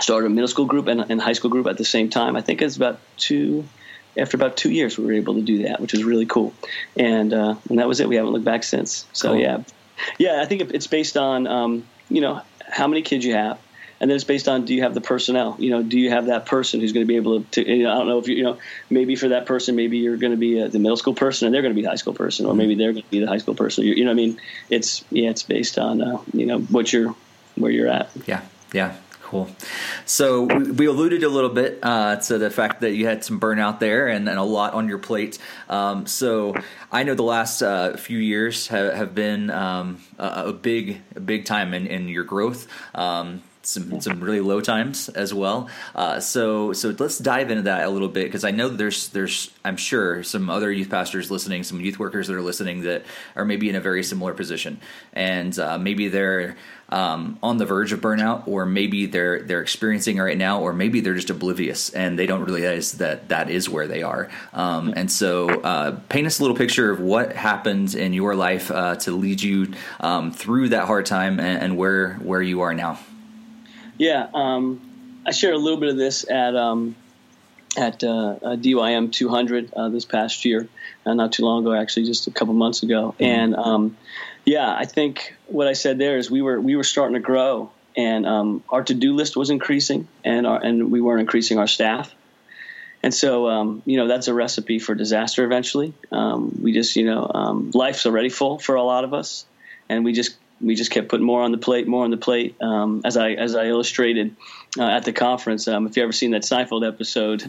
start 0.00 0.24
a 0.24 0.28
middle 0.28 0.48
school 0.48 0.66
group 0.66 0.86
and, 0.86 1.04
and 1.08 1.20
high 1.20 1.34
school 1.34 1.50
group 1.50 1.66
at 1.66 1.76
the 1.76 1.84
same 1.84 2.08
time. 2.10 2.36
I 2.36 2.40
think 2.40 2.62
it's 2.62 2.76
about 2.76 2.98
two 3.16 3.64
after 4.16 4.36
about 4.36 4.56
two 4.56 4.70
years, 4.70 4.98
we 4.98 5.04
were 5.04 5.12
able 5.12 5.34
to 5.34 5.42
do 5.42 5.64
that, 5.64 5.80
which 5.80 5.92
was 5.92 6.04
really 6.04 6.26
cool. 6.26 6.52
And 6.96 7.32
uh, 7.32 7.56
and 7.68 7.78
that 7.78 7.88
was 7.88 8.00
it. 8.00 8.08
We 8.08 8.16
haven't 8.16 8.32
looked 8.32 8.44
back 8.44 8.64
since. 8.64 9.06
So 9.12 9.30
cool. 9.30 9.40
yeah, 9.40 9.62
yeah. 10.18 10.40
I 10.42 10.46
think 10.46 10.62
it's 10.74 10.86
based 10.86 11.16
on 11.16 11.46
um, 11.46 11.86
you 12.08 12.20
know 12.20 12.42
how 12.68 12.86
many 12.86 13.02
kids 13.02 13.24
you 13.24 13.34
have, 13.34 13.58
and 14.00 14.10
then 14.10 14.16
it's 14.16 14.24
based 14.24 14.48
on 14.48 14.64
do 14.64 14.74
you 14.74 14.82
have 14.82 14.94
the 14.94 15.00
personnel? 15.00 15.56
You 15.58 15.70
know, 15.70 15.82
do 15.82 15.98
you 15.98 16.10
have 16.10 16.26
that 16.26 16.46
person 16.46 16.80
who's 16.80 16.92
going 16.92 17.06
to 17.06 17.08
be 17.08 17.16
able 17.16 17.42
to? 17.42 17.68
You 17.68 17.84
know, 17.84 17.92
I 17.92 17.98
don't 17.98 18.08
know 18.08 18.18
if 18.18 18.28
you 18.28 18.36
you 18.36 18.42
know 18.42 18.58
maybe 18.88 19.16
for 19.16 19.28
that 19.28 19.46
person, 19.46 19.76
maybe 19.76 19.98
you're 19.98 20.16
going 20.16 20.32
to 20.32 20.38
be 20.38 20.58
a, 20.58 20.68
the 20.68 20.78
middle 20.78 20.96
school 20.96 21.14
person 21.14 21.46
and 21.46 21.54
they're 21.54 21.62
going 21.62 21.74
to 21.74 21.76
be 21.76 21.82
the 21.82 21.90
high 21.90 21.96
school 21.96 22.14
person, 22.14 22.46
or 22.46 22.54
maybe 22.54 22.74
they're 22.74 22.92
going 22.92 23.04
to 23.04 23.10
be 23.10 23.20
the 23.20 23.28
high 23.28 23.38
school 23.38 23.54
person. 23.54 23.84
You, 23.84 23.94
you 23.94 24.04
know, 24.04 24.10
I 24.10 24.14
mean, 24.14 24.40
it's 24.68 25.04
yeah, 25.10 25.30
it's 25.30 25.42
based 25.42 25.78
on 25.78 26.02
uh, 26.02 26.20
you 26.32 26.46
know 26.46 26.60
what 26.60 26.92
you're 26.92 27.14
where 27.56 27.70
you're 27.70 27.88
at. 27.88 28.10
Yeah, 28.26 28.42
yeah. 28.72 28.96
Cool. 29.30 29.48
So 30.06 30.42
we 30.42 30.86
alluded 30.86 31.22
a 31.22 31.28
little 31.28 31.50
bit 31.50 31.78
uh, 31.84 32.16
to 32.16 32.36
the 32.36 32.50
fact 32.50 32.80
that 32.80 32.94
you 32.94 33.06
had 33.06 33.22
some 33.22 33.38
burnout 33.38 33.78
there 33.78 34.08
and, 34.08 34.28
and 34.28 34.40
a 34.40 34.42
lot 34.42 34.74
on 34.74 34.88
your 34.88 34.98
plate. 34.98 35.38
Um, 35.68 36.08
so 36.08 36.56
I 36.90 37.04
know 37.04 37.14
the 37.14 37.22
last 37.22 37.62
uh, 37.62 37.96
few 37.96 38.18
years 38.18 38.66
have, 38.66 38.92
have 38.92 39.14
been 39.14 39.48
um, 39.50 40.02
a, 40.18 40.46
a, 40.46 40.52
big, 40.52 41.00
a 41.14 41.20
big 41.20 41.44
time 41.44 41.74
in, 41.74 41.86
in 41.86 42.08
your 42.08 42.24
growth. 42.24 42.66
Um, 42.92 43.44
some 43.62 44.00
some 44.00 44.20
really 44.20 44.40
low 44.40 44.60
times 44.60 45.08
as 45.10 45.34
well. 45.34 45.68
Uh, 45.94 46.20
so 46.20 46.72
so 46.72 46.94
let's 46.98 47.18
dive 47.18 47.50
into 47.50 47.62
that 47.64 47.86
a 47.86 47.90
little 47.90 48.08
bit 48.08 48.24
because 48.24 48.44
I 48.44 48.50
know 48.50 48.68
there's 48.68 49.08
there's 49.08 49.50
I'm 49.64 49.76
sure 49.76 50.22
some 50.22 50.48
other 50.48 50.72
youth 50.72 50.90
pastors 50.90 51.30
listening, 51.30 51.62
some 51.62 51.80
youth 51.80 51.98
workers 51.98 52.26
that 52.28 52.34
are 52.34 52.42
listening 52.42 52.82
that 52.82 53.04
are 53.36 53.44
maybe 53.44 53.68
in 53.68 53.76
a 53.76 53.80
very 53.80 54.02
similar 54.02 54.34
position, 54.34 54.80
and 55.12 55.58
uh, 55.58 55.78
maybe 55.78 56.08
they're 56.08 56.56
um, 56.90 57.38
on 57.42 57.58
the 57.58 57.66
verge 57.66 57.92
of 57.92 58.00
burnout, 58.00 58.48
or 58.48 58.66
maybe 58.66 59.06
they're 59.06 59.42
they're 59.42 59.62
experiencing 59.62 60.16
it 60.16 60.20
right 60.20 60.38
now, 60.38 60.60
or 60.60 60.72
maybe 60.72 61.00
they're 61.00 61.14
just 61.14 61.30
oblivious 61.30 61.90
and 61.90 62.18
they 62.18 62.26
don't 62.26 62.42
realize 62.42 62.92
that 62.92 63.28
that 63.28 63.50
is 63.50 63.68
where 63.68 63.86
they 63.86 64.02
are. 64.02 64.28
Um, 64.52 64.92
and 64.96 65.10
so, 65.10 65.48
uh, 65.48 66.00
paint 66.08 66.26
us 66.26 66.38
a 66.38 66.42
little 66.42 66.56
picture 66.56 66.90
of 66.90 67.00
what 67.00 67.32
happened 67.32 67.94
in 67.94 68.12
your 68.12 68.34
life 68.34 68.70
uh, 68.70 68.96
to 68.96 69.12
lead 69.12 69.42
you 69.42 69.72
um, 70.00 70.32
through 70.32 70.70
that 70.70 70.86
hard 70.86 71.06
time 71.06 71.38
and, 71.38 71.62
and 71.62 71.76
where 71.76 72.14
where 72.14 72.42
you 72.42 72.62
are 72.62 72.74
now. 72.74 72.98
Yeah, 74.00 74.28
um, 74.32 75.20
I 75.26 75.32
shared 75.32 75.52
a 75.52 75.58
little 75.58 75.78
bit 75.78 75.90
of 75.90 75.96
this 75.98 76.24
at 76.26 76.56
um, 76.56 76.96
at 77.76 78.02
uh, 78.02 78.38
DYM 78.42 79.12
200 79.12 79.74
uh, 79.74 79.90
this 79.90 80.06
past 80.06 80.46
year, 80.46 80.66
uh, 81.04 81.12
not 81.12 81.32
too 81.32 81.44
long 81.44 81.66
ago, 81.66 81.74
actually, 81.74 82.06
just 82.06 82.26
a 82.26 82.30
couple 82.30 82.54
months 82.54 82.82
ago. 82.82 83.14
Mm-hmm. 83.18 83.24
And 83.24 83.56
um, 83.56 83.96
yeah, 84.46 84.74
I 84.74 84.86
think 84.86 85.34
what 85.48 85.68
I 85.68 85.74
said 85.74 85.98
there 85.98 86.16
is 86.16 86.30
we 86.30 86.40
were 86.40 86.58
we 86.58 86.76
were 86.76 86.82
starting 86.82 87.12
to 87.12 87.20
grow, 87.20 87.72
and 87.94 88.24
um, 88.24 88.64
our 88.70 88.82
to 88.84 88.94
do 88.94 89.14
list 89.14 89.36
was 89.36 89.50
increasing, 89.50 90.08
and 90.24 90.46
our, 90.46 90.58
and 90.58 90.90
we 90.90 91.02
weren't 91.02 91.20
increasing 91.20 91.58
our 91.58 91.66
staff. 91.66 92.10
And 93.02 93.12
so, 93.12 93.48
um, 93.48 93.82
you 93.84 93.98
know, 93.98 94.08
that's 94.08 94.28
a 94.28 94.34
recipe 94.34 94.78
for 94.78 94.94
disaster 94.94 95.44
eventually. 95.44 95.92
Um, 96.10 96.58
we 96.62 96.72
just, 96.72 96.96
you 96.96 97.04
know, 97.04 97.30
um, 97.34 97.70
life's 97.74 98.06
already 98.06 98.30
full 98.30 98.58
for 98.58 98.76
a 98.76 98.82
lot 98.82 99.04
of 99.04 99.12
us, 99.12 99.44
and 99.90 100.06
we 100.06 100.14
just 100.14 100.36
we 100.60 100.74
just 100.74 100.90
kept 100.90 101.08
putting 101.08 101.26
more 101.26 101.42
on 101.42 101.52
the 101.52 101.58
plate, 101.58 101.88
more 101.88 102.04
on 102.04 102.10
the 102.10 102.16
plate. 102.16 102.56
Um, 102.60 103.02
as 103.04 103.16
I 103.16 103.32
as 103.32 103.54
I 103.54 103.66
illustrated 103.66 104.36
uh, 104.78 104.84
at 104.84 105.04
the 105.04 105.12
conference, 105.12 105.66
um, 105.68 105.86
if 105.86 105.96
you 105.96 106.02
ever 106.02 106.12
seen 106.12 106.32
that 106.32 106.42
Seinfeld 106.42 106.86
episode, 106.86 107.44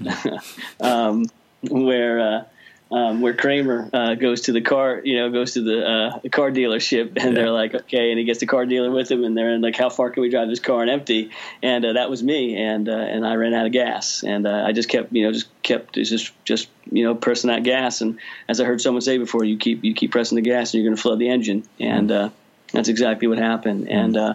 um, 0.79 1.25
where 1.61 2.19
uh, 2.19 2.43
um, 2.91 3.21
where 3.21 3.33
Kramer 3.33 3.89
uh, 3.93 4.15
goes 4.15 4.41
to 4.41 4.51
the 4.51 4.61
car, 4.61 5.01
you 5.03 5.17
know, 5.17 5.29
goes 5.31 5.53
to 5.53 5.61
the, 5.61 5.87
uh, 5.87 6.19
the 6.19 6.29
car 6.29 6.51
dealership, 6.51 7.13
and 7.15 7.17
yeah. 7.17 7.31
they're 7.31 7.49
like, 7.49 7.73
okay, 7.73 8.09
and 8.09 8.19
he 8.19 8.25
gets 8.25 8.41
the 8.41 8.45
car 8.45 8.65
dealer 8.65 8.91
with 8.91 9.09
him, 9.09 9.23
and 9.23 9.37
they're 9.37 9.57
like, 9.59 9.77
how 9.77 9.89
far 9.89 10.09
can 10.09 10.21
we 10.21 10.29
drive 10.29 10.49
this 10.49 10.59
car 10.59 10.81
and 10.81 10.91
empty? 10.91 11.31
And 11.63 11.85
uh, 11.85 11.93
that 11.93 12.09
was 12.09 12.21
me, 12.21 12.61
and 12.61 12.89
uh, 12.89 12.93
and 12.93 13.25
I 13.25 13.35
ran 13.35 13.53
out 13.53 13.65
of 13.65 13.71
gas, 13.71 14.23
and 14.23 14.47
I 14.47 14.73
just 14.73 14.89
kept, 14.89 15.13
you 15.13 15.25
know, 15.25 15.31
just 15.31 15.47
kept 15.63 15.95
just 15.95 16.33
just 16.43 16.69
you 16.91 17.05
know 17.05 17.15
pressing 17.15 17.49
that 17.49 17.63
gas, 17.63 18.01
and 18.01 18.19
as 18.49 18.59
I 18.59 18.65
heard 18.65 18.81
someone 18.81 19.01
say 19.01 19.17
before, 19.17 19.43
you 19.45 19.57
keep 19.57 19.83
you 19.83 19.93
keep 19.93 20.11
pressing 20.11 20.35
the 20.35 20.41
gas, 20.41 20.73
and 20.73 20.81
you're 20.81 20.89
going 20.89 20.97
to 20.97 21.01
flood 21.01 21.19
the 21.19 21.29
engine, 21.29 21.63
and 21.79 22.31
that's 22.71 22.89
exactly 22.89 23.27
what 23.27 23.37
happened, 23.37 23.85
mm-hmm. 23.85 23.97
and 23.97 24.17
uh, 24.17 24.33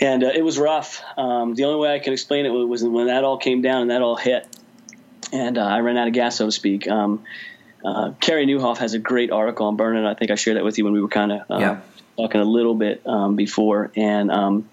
and 0.00 0.24
uh, 0.24 0.30
it 0.34 0.42
was 0.42 0.58
rough. 0.58 1.02
Um, 1.16 1.54
the 1.54 1.64
only 1.64 1.80
way 1.80 1.94
I 1.94 1.98
can 1.98 2.12
explain 2.12 2.46
it 2.46 2.50
was 2.50 2.82
when 2.82 3.06
that 3.06 3.24
all 3.24 3.38
came 3.38 3.62
down 3.62 3.82
and 3.82 3.90
that 3.90 4.02
all 4.02 4.16
hit, 4.16 4.46
and 5.32 5.58
uh, 5.58 5.64
I 5.64 5.80
ran 5.80 5.96
out 5.96 6.08
of 6.08 6.14
gas, 6.14 6.36
so 6.36 6.46
to 6.46 6.52
speak. 6.52 6.88
Um, 6.88 7.24
uh, 7.84 8.12
Carey 8.20 8.46
Nieuwhof 8.46 8.78
has 8.78 8.94
a 8.94 8.98
great 8.98 9.30
article 9.30 9.66
on 9.66 9.76
burnout. 9.76 10.06
I 10.06 10.14
think 10.14 10.30
I 10.30 10.36
shared 10.36 10.56
that 10.56 10.64
with 10.64 10.78
you 10.78 10.84
when 10.84 10.94
we 10.94 11.02
were 11.02 11.08
kind 11.08 11.32
of 11.32 11.40
uh, 11.50 11.58
yeah. 11.58 11.80
talking 12.16 12.40
a 12.40 12.44
little 12.44 12.74
bit 12.74 13.06
um, 13.06 13.36
before, 13.36 13.90
and 13.94 14.30
um, 14.30 14.68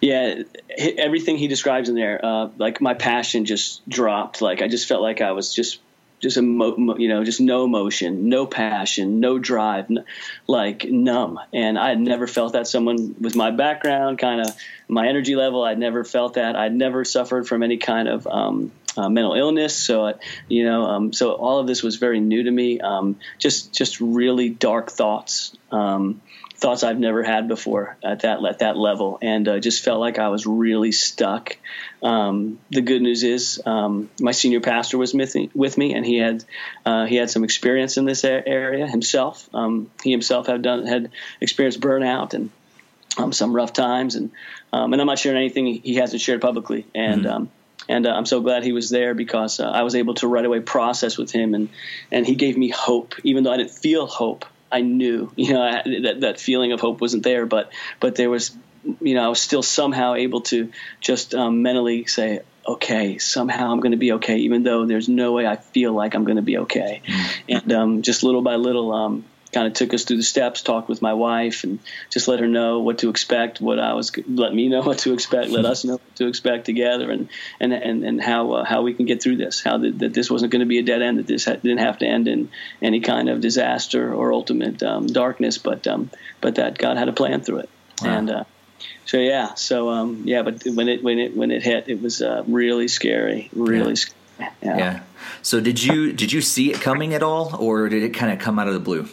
yeah, 0.00 0.42
everything 0.78 1.36
he 1.36 1.48
describes 1.48 1.88
in 1.88 1.94
there, 1.94 2.24
uh, 2.24 2.50
like 2.58 2.80
my 2.80 2.94
passion 2.94 3.44
just 3.44 3.88
dropped. 3.88 4.42
Like 4.42 4.62
I 4.62 4.68
just 4.68 4.88
felt 4.88 5.02
like 5.02 5.20
I 5.20 5.32
was 5.32 5.54
just 5.54 5.80
just 6.22 6.36
a 6.36 6.42
mo- 6.42 6.96
you 6.96 7.08
know 7.08 7.24
just 7.24 7.40
no 7.40 7.64
emotion 7.64 8.28
no 8.28 8.46
passion 8.46 9.20
no 9.20 9.38
drive 9.38 9.90
n- 9.90 10.04
like 10.46 10.84
numb. 10.84 11.38
And 11.52 11.78
i 11.78 11.88
had 11.90 12.00
never 12.00 12.26
felt 12.26 12.54
that. 12.54 12.66
Someone 12.66 13.16
with 13.20 13.36
my 13.36 13.50
background 13.50 14.18
kind 14.18 14.40
of 14.40 14.56
my 14.88 15.08
energy 15.08 15.36
level 15.36 15.62
i'd 15.64 15.78
never 15.78 16.04
felt 16.04 16.34
that. 16.34 16.56
I'd 16.56 16.74
never 16.74 17.04
suffered 17.04 17.46
from 17.46 17.62
any 17.62 17.76
kind 17.76 18.08
of 18.08 18.26
um, 18.26 18.72
uh, 18.96 19.08
mental 19.08 19.34
illness. 19.34 19.76
So 19.76 20.18
you 20.48 20.64
know 20.64 20.84
um, 20.84 21.12
so 21.12 21.32
all 21.32 21.58
of 21.58 21.66
this 21.66 21.82
was 21.82 21.96
very 21.96 22.20
new 22.20 22.44
to 22.44 22.50
me. 22.50 22.80
Um, 22.80 23.18
just 23.38 23.72
just 23.72 24.00
really 24.00 24.48
dark 24.48 24.90
thoughts. 24.90 25.56
Um, 25.70 26.22
thoughts 26.62 26.84
I've 26.84 26.98
never 26.98 27.24
had 27.24 27.48
before 27.48 27.96
at 28.04 28.20
that 28.20 28.42
at 28.44 28.60
that 28.60 28.76
level, 28.76 29.18
and 29.20 29.46
uh, 29.48 29.58
just 29.58 29.84
felt 29.84 29.98
like 29.98 30.18
I 30.20 30.28
was 30.28 30.46
really 30.46 30.92
stuck. 30.92 31.56
Um, 32.02 32.60
the 32.70 32.80
good 32.80 33.02
news 33.02 33.24
is 33.24 33.60
um, 33.66 34.08
my 34.20 34.30
senior 34.30 34.60
pastor 34.60 34.96
was 34.96 35.12
with 35.12 35.34
me, 35.34 35.50
with 35.54 35.76
me 35.76 35.92
and 35.92 36.06
he 36.06 36.18
had 36.18 36.44
uh, 36.86 37.06
he 37.06 37.16
had 37.16 37.30
some 37.30 37.42
experience 37.42 37.96
in 37.96 38.04
this 38.04 38.24
area 38.24 38.86
himself. 38.86 39.48
Um, 39.52 39.90
he 40.02 40.12
himself 40.12 40.46
had 40.46 40.62
done 40.62 40.86
had 40.86 41.10
experienced 41.40 41.80
burnout 41.80 42.32
and 42.32 42.50
um, 43.18 43.32
some 43.32 43.54
rough 43.54 43.72
times, 43.72 44.14
and 44.14 44.30
um, 44.72 44.92
and 44.92 45.02
I'm 45.02 45.08
not 45.08 45.18
sharing 45.18 45.38
anything 45.38 45.66
he 45.66 45.96
hasn't 45.96 46.22
shared 46.22 46.40
publicly, 46.40 46.86
and. 46.94 47.22
Mm-hmm. 47.22 47.34
Um, 47.34 47.50
and 47.88 48.06
uh, 48.06 48.10
I'm 48.10 48.26
so 48.26 48.40
glad 48.40 48.62
he 48.62 48.70
was 48.70 48.90
there 48.90 49.12
because 49.12 49.58
uh, 49.58 49.68
I 49.68 49.82
was 49.82 49.96
able 49.96 50.14
to 50.14 50.28
right 50.28 50.44
away 50.44 50.60
process 50.60 51.18
with 51.18 51.32
him, 51.32 51.52
and 51.52 51.68
and 52.12 52.24
he 52.24 52.36
gave 52.36 52.56
me 52.56 52.68
hope, 52.68 53.16
even 53.24 53.42
though 53.42 53.52
I 53.52 53.56
didn't 53.56 53.72
feel 53.72 54.06
hope. 54.06 54.44
I 54.72 54.80
knew, 54.80 55.30
you 55.36 55.52
know, 55.52 55.62
I, 55.62 55.82
that 56.02 56.20
that 56.22 56.40
feeling 56.40 56.72
of 56.72 56.80
hope 56.80 57.00
wasn't 57.00 57.22
there, 57.22 57.46
but 57.46 57.70
but 58.00 58.14
there 58.16 58.30
was, 58.30 58.56
you 59.00 59.14
know, 59.14 59.24
I 59.24 59.28
was 59.28 59.40
still 59.40 59.62
somehow 59.62 60.14
able 60.14 60.40
to 60.42 60.70
just 61.00 61.34
um, 61.34 61.62
mentally 61.62 62.06
say, 62.06 62.40
okay, 62.66 63.18
somehow 63.18 63.72
I'm 63.72 63.80
going 63.80 63.92
to 63.92 63.98
be 63.98 64.12
okay, 64.12 64.38
even 64.38 64.62
though 64.62 64.86
there's 64.86 65.08
no 65.08 65.32
way 65.32 65.46
I 65.46 65.56
feel 65.56 65.92
like 65.92 66.14
I'm 66.14 66.24
going 66.24 66.36
to 66.36 66.42
be 66.42 66.58
okay, 66.58 67.02
mm-hmm. 67.04 67.42
and 67.48 67.72
um, 67.72 68.02
just 68.02 68.22
little 68.22 68.42
by 68.42 68.56
little, 68.56 68.92
um, 68.92 69.24
kind 69.52 69.66
of 69.66 69.74
took 69.74 69.92
us 69.92 70.04
through 70.04 70.16
the 70.16 70.22
steps, 70.22 70.62
talked 70.62 70.88
with 70.88 71.02
my 71.02 71.12
wife, 71.12 71.64
and 71.64 71.78
just 72.10 72.26
let 72.26 72.40
her 72.40 72.48
know 72.48 72.80
what 72.80 72.98
to 72.98 73.10
expect. 73.10 73.60
What 73.60 73.78
I 73.78 73.92
was, 73.94 74.10
let 74.26 74.54
me 74.54 74.68
know 74.68 74.82
what 74.82 74.98
to 75.00 75.12
expect, 75.12 75.50
let 75.50 75.64
us 75.64 75.84
know 75.84 75.94
what 75.94 76.16
to 76.16 76.26
expect 76.26 76.64
together, 76.64 77.10
and 77.10 77.28
and 77.60 77.72
and, 77.72 78.04
and 78.04 78.20
how 78.20 78.52
uh, 78.52 78.64
how 78.64 78.82
we 78.82 78.94
can 78.94 79.06
get 79.06 79.22
through 79.22 79.36
this. 79.36 79.62
How 79.62 79.78
the, 79.78 79.90
that 79.90 80.14
this 80.14 80.30
wasn't 80.30 80.52
going 80.52 80.60
to 80.60 80.66
be 80.66 80.78
a 80.78 80.82
dead 80.82 81.02
end. 81.02 81.18
That 81.18 81.26
this 81.26 81.44
didn't 81.44 81.78
have 81.78 81.98
to 81.98 82.06
end 82.06 82.28
in 82.28 82.50
any 82.80 83.00
kind 83.00 83.28
of 83.28 83.40
disaster 83.40 84.12
or 84.12 84.32
ultimate 84.32 84.82
um, 84.82 85.06
darkness, 85.06 85.58
but 85.58 85.86
um, 85.86 86.10
but 86.40 86.56
that 86.56 86.78
God 86.78 86.96
had 86.96 87.08
a 87.08 87.12
plan 87.12 87.42
through 87.42 87.58
it. 87.58 87.70
Wow. 88.02 88.18
And 88.18 88.30
uh, 88.30 88.44
so 89.04 89.18
yeah, 89.18 89.54
so 89.54 89.90
um, 89.90 90.22
yeah, 90.24 90.42
but 90.42 90.64
when 90.64 90.88
it 90.88 91.02
when 91.02 91.18
it 91.18 91.36
when 91.36 91.50
it 91.50 91.62
hit, 91.62 91.88
it 91.88 92.00
was 92.00 92.22
uh, 92.22 92.42
really 92.46 92.88
scary, 92.88 93.50
really 93.52 93.90
yeah. 93.90 93.94
scary. 93.94 94.18
Yeah. 94.62 94.78
yeah. 94.78 95.00
So 95.42 95.60
did 95.60 95.82
you 95.82 96.12
did 96.12 96.32
you 96.32 96.40
see 96.40 96.70
it 96.70 96.80
coming 96.80 97.14
at 97.14 97.22
all, 97.22 97.54
or 97.56 97.88
did 97.88 98.02
it 98.02 98.10
kind 98.14 98.32
of 98.32 98.38
come 98.38 98.58
out 98.58 98.68
of 98.68 98.74
the 98.74 98.80
blue? 98.80 99.08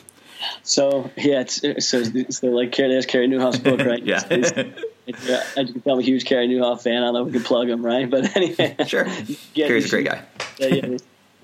So 0.63 1.11
yeah, 1.17 1.41
it's, 1.41 1.87
so 1.87 2.03
so 2.29 2.47
like 2.47 2.75
there's 2.75 3.05
Carey 3.05 3.27
Nieuwhof's 3.27 3.59
book, 3.59 3.79
right? 3.81 4.03
yeah. 4.03 4.23
It's, 4.29 4.51
it's, 5.07 5.29
uh, 5.29 5.43
as 5.57 5.67
you 5.67 5.73
can 5.73 5.81
tell, 5.81 5.93
I'm 5.93 5.99
a 5.99 6.03
huge 6.03 6.25
Carey 6.25 6.47
Nieuwhof 6.47 6.81
fan. 6.81 7.01
I 7.01 7.07
don't 7.07 7.13
know 7.13 7.21
if 7.21 7.27
we 7.27 7.33
can 7.33 7.43
plug 7.43 7.69
him, 7.69 7.85
right? 7.85 8.09
But 8.09 8.35
anyway, 8.35 8.75
sure. 8.85 9.05
Carey's 9.55 9.85
a 9.85 9.89
great 9.89 10.05
guy. 10.05 10.23
yeah, 10.57 10.67
yeah. 10.67 10.97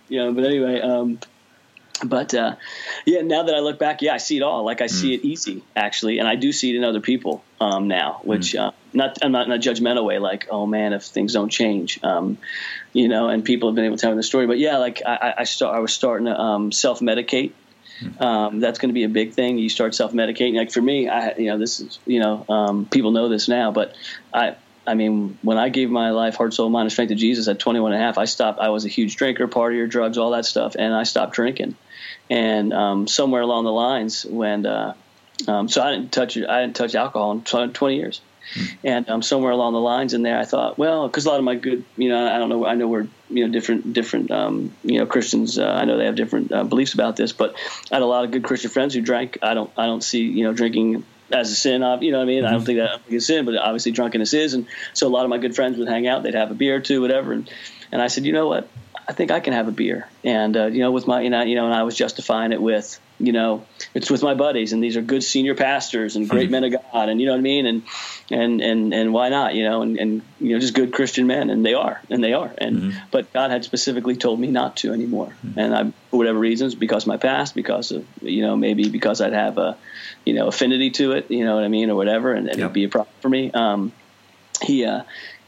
you 0.08 0.20
know. 0.20 0.34
But 0.34 0.46
anyway, 0.46 0.82
um, 0.82 1.20
but 2.04 2.34
uh, 2.34 2.56
yeah, 3.06 3.22
now 3.22 3.44
that 3.44 3.56
I 3.56 3.60
look 3.60 3.80
back, 3.80 4.02
yeah, 4.02 4.14
I 4.14 4.18
see 4.18 4.38
it 4.38 4.44
all. 4.44 4.64
Like 4.64 4.82
I 4.82 4.86
mm. 4.86 4.92
see 4.92 5.14
it 5.14 5.24
easy 5.24 5.64
actually, 5.76 6.20
and 6.20 6.28
I 6.28 6.36
do 6.36 6.52
see 6.52 6.72
it 6.72 6.76
in 6.76 6.84
other 6.84 7.00
people 7.00 7.44
um, 7.60 7.88
now. 7.88 8.20
Which 8.24 8.54
mm. 8.54 8.60
uh, 8.60 8.72
not 8.94 9.18
I'm 9.24 9.32
not 9.32 9.48
in 9.48 9.54
a 9.54 9.58
judgmental 9.58 10.06
way. 10.06 10.20
Like 10.20 10.48
oh 10.50 10.66
man, 10.66 10.94
if 10.94 11.04
things 11.04 11.34
don't 11.34 11.50
change, 11.50 12.00
um, 12.04 12.38
you 12.94 13.08
know. 13.08 13.30
And 13.30 13.44
people 13.44 13.70
have 13.70 13.76
been 13.76 13.86
able 13.86 13.98
to 13.98 14.02
tell 14.02 14.12
me 14.12 14.18
the 14.18 14.24
story. 14.24 14.48
But 14.48 14.60
yeah, 14.60 14.78
like 14.78 15.02
I, 15.06 15.36
I 15.40 15.44
start 15.46 15.76
I 15.76 15.80
was 15.80 15.94
starting 15.94 16.26
to 16.26 16.40
um, 16.40 16.72
self 16.72 17.00
medicate. 17.00 17.54
Mm. 18.02 18.22
Um, 18.22 18.60
that's 18.60 18.80
going 18.80 18.90
to 18.90 18.94
be 18.94 19.04
a 19.04 19.10
big 19.10 19.34
thing. 19.34 19.58
You 19.58 19.70
start 19.70 19.96
self 19.96 20.14
medicating. 20.14 20.56
Like 20.56 20.72
for 20.72 20.82
me, 20.82 21.08
I 21.10 21.36
you 21.36 21.48
know 21.48 21.58
this 21.58 21.80
is 21.80 22.00
you 22.06 22.20
know 22.20 22.46
um, 22.50 22.86
people 22.86 23.12
know 23.12 23.30
this 23.30 23.48
now, 23.48 23.72
but 23.72 23.96
I 24.34 24.56
I 24.88 24.94
mean, 24.94 25.38
when 25.42 25.58
I 25.58 25.70
gave 25.70 25.90
my 25.90 26.12
life, 26.12 26.36
heart, 26.36 26.54
soul, 26.54 26.70
mind, 26.70 26.86
and 26.86 26.92
strength 26.92 27.10
to 27.10 27.16
Jesus 27.16 27.48
at 27.48 27.60
21 27.60 27.94
and 27.94 28.02
a 28.02 28.06
half, 28.06 28.18
I 28.18 28.26
stopped. 28.26 28.60
I 28.60 28.70
was 28.70 28.86
a 28.86 28.90
huge 28.90 29.16
drinker, 29.16 29.48
partier, 29.48 29.90
drugs, 29.90 30.18
all 30.18 30.32
that 30.32 30.46
stuff, 30.46 30.76
and 30.78 30.94
I 30.94 31.04
stopped 31.04 31.34
drinking. 31.34 31.76
And 32.30 32.74
um, 32.74 33.08
somewhere 33.08 33.42
along 33.42 33.66
the 33.66 33.72
lines, 33.72 34.26
when 34.26 34.66
uh, 34.66 34.94
um, 35.48 35.68
so 35.68 35.82
I 35.82 35.92
didn't 35.92 36.12
touch 36.12 36.38
I 36.38 36.62
didn't 36.62 36.76
touch 36.76 36.96
alcohol 36.96 37.32
in 37.32 37.42
20 37.42 37.96
years. 37.96 38.22
Mm. 38.54 38.78
And 38.84 39.10
um, 39.10 39.22
somewhere 39.22 39.52
along 39.52 39.74
the 39.74 39.80
lines 39.80 40.14
in 40.14 40.22
there, 40.22 40.40
I 40.40 40.46
thought, 40.46 40.78
well, 40.78 41.08
because 41.08 41.26
a 41.26 41.30
lot 41.30 41.40
of 41.40 41.44
my 41.44 41.56
good, 41.56 41.84
you 41.98 42.10
know, 42.10 42.28
I 42.28 42.38
don't 42.38 42.50
know, 42.50 42.66
I 42.66 42.76
know 42.76 42.88
we're, 42.88 43.08
you 43.30 43.46
know, 43.46 43.52
different, 43.52 43.94
different, 43.94 44.32
um, 44.32 44.74
you 44.84 45.00
know, 45.00 45.06
Christians. 45.06 45.58
Uh, 45.58 45.68
I 45.68 45.86
know 45.86 45.98
they 45.98 46.06
have 46.06 46.16
different 46.16 46.52
uh, 46.52 46.64
beliefs 46.64 46.94
about 46.94 47.16
this, 47.16 47.32
but 47.32 47.56
I 47.92 47.96
had 47.96 48.02
a 48.02 48.06
lot 48.06 48.26
of 48.26 48.32
good 48.32 48.44
Christian 48.44 48.70
friends 48.70 48.94
who 48.94 49.02
drank. 49.02 49.40
I 49.42 49.54
don't, 49.54 49.72
I 49.78 49.88
don't 49.88 50.04
see, 50.04 50.22
you 50.22 50.44
know, 50.44 50.54
drinking 50.54 51.04
as 51.32 51.52
a 51.52 51.56
sin. 51.56 51.82
You 52.02 52.12
know 52.12 52.20
what 52.20 52.24
I 52.24 52.26
mean? 52.26 52.44
Mm-hmm. 52.44 52.48
I 52.48 52.52
don't 52.52 52.66
think 52.66 52.80
that 52.80 53.02
is 53.08 53.24
a 53.24 53.26
sin, 53.26 53.46
but 53.46 53.58
obviously 53.58 53.92
drunkenness 53.92 54.34
is. 54.34 54.54
And 54.54 54.68
so 54.94 55.08
a 55.08 55.10
lot 55.10 55.24
of 55.24 55.30
my 55.30 55.40
good 55.40 55.56
friends 55.56 55.78
would 55.78 55.88
hang 55.88 56.08
out. 56.08 56.24
They'd 56.24 56.36
have 56.36 56.52
a 56.52 56.56
beer 56.56 56.76
or 56.76 56.82
two, 56.82 57.02
whatever. 57.02 57.34
And, 57.34 57.50
and 57.92 58.02
I 58.02 58.08
said, 58.08 58.26
you 58.26 58.34
know 58.34 58.48
what? 58.48 58.70
I 59.08 59.14
think 59.14 59.32
I 59.32 59.40
can 59.40 59.54
have 59.54 59.68
a 59.68 59.72
beer. 59.72 60.08
And, 60.24 60.58
uh, 60.58 60.66
you 60.66 60.80
know, 60.80 60.92
with 60.92 61.08
my, 61.08 61.22
you 61.22 61.30
know, 61.30 61.44
you 61.44 61.56
know, 61.56 61.66
and 61.66 61.74
I 61.74 61.84
was 61.84 61.96
justifying 61.96 62.52
it 62.52 62.62
with, 62.62 63.00
you 63.20 63.32
know, 63.32 63.66
it's 63.94 64.10
with 64.10 64.22
my 64.22 64.34
buddies 64.34 64.74
and 64.74 64.84
these 64.84 64.98
are 64.98 65.02
good 65.02 65.24
senior 65.24 65.56
pastors 65.56 66.16
and 66.16 66.30
great 66.30 66.46
mm-hmm. 66.50 66.52
men 66.52 66.64
of 66.66 66.72
God. 66.92 67.10
And, 67.10 67.20
you 67.20 67.28
know 67.28 67.34
what 67.34 67.40
I 67.40 67.42
mean? 67.42 67.66
And, 67.66 67.84
and, 68.30 68.62
and, 68.62 68.94
and 68.94 69.14
why 69.14 69.30
not, 69.30 69.56
you 69.56 69.64
know, 69.64 69.82
and, 69.82 69.98
and, 69.98 70.22
you 70.40 70.54
know, 70.54 70.60
just 70.60 70.74
good 70.74 70.94
Christian 70.94 71.26
men. 71.26 71.50
And 71.50 71.66
they 71.66 71.74
are, 71.74 72.02
and 72.10 72.24
they 72.24 72.34
are. 72.34 72.54
And, 72.58 72.78
mm-hmm. 72.78 73.00
but 73.12 73.32
God 73.32 73.52
had 73.52 73.64
specifically 73.64 74.16
told 74.16 74.40
me 74.40 74.48
not 74.48 74.78
to 74.78 74.92
anymore. 74.92 75.34
Mm-hmm. 75.46 75.60
And 75.60 75.76
I, 75.76 75.84
for 76.12 76.18
whatever 76.18 76.40
reasons, 76.40 76.76
because 76.76 77.04
of 77.04 77.08
my 77.08 77.18
past, 77.18 77.56
because 77.56 77.92
of, 77.92 78.06
you 78.22 78.42
know, 78.42 78.56
maybe 78.58 78.90
because 78.90 79.22
I'd 79.22 79.34
have 79.34 79.58
a, 79.58 79.78
you 80.26 80.34
know, 80.34 80.48
affinity 80.48 80.92
to 80.92 81.14
it, 81.14 81.32
you 81.32 81.46
know 81.46 81.56
what 81.56 81.64
I 81.64 81.70
mean? 81.70 81.90
Or 81.90 81.96
whatever. 81.96 82.34
And, 82.34 82.48
and 82.48 82.58
yep. 82.58 82.66
it'd 82.66 82.74
be 82.74 82.84
a 82.84 82.90
problem 82.90 83.14
for 83.22 83.30
me. 83.30 83.52
Um, 83.52 83.94
he, 84.62 84.86
uh, 84.86 85.04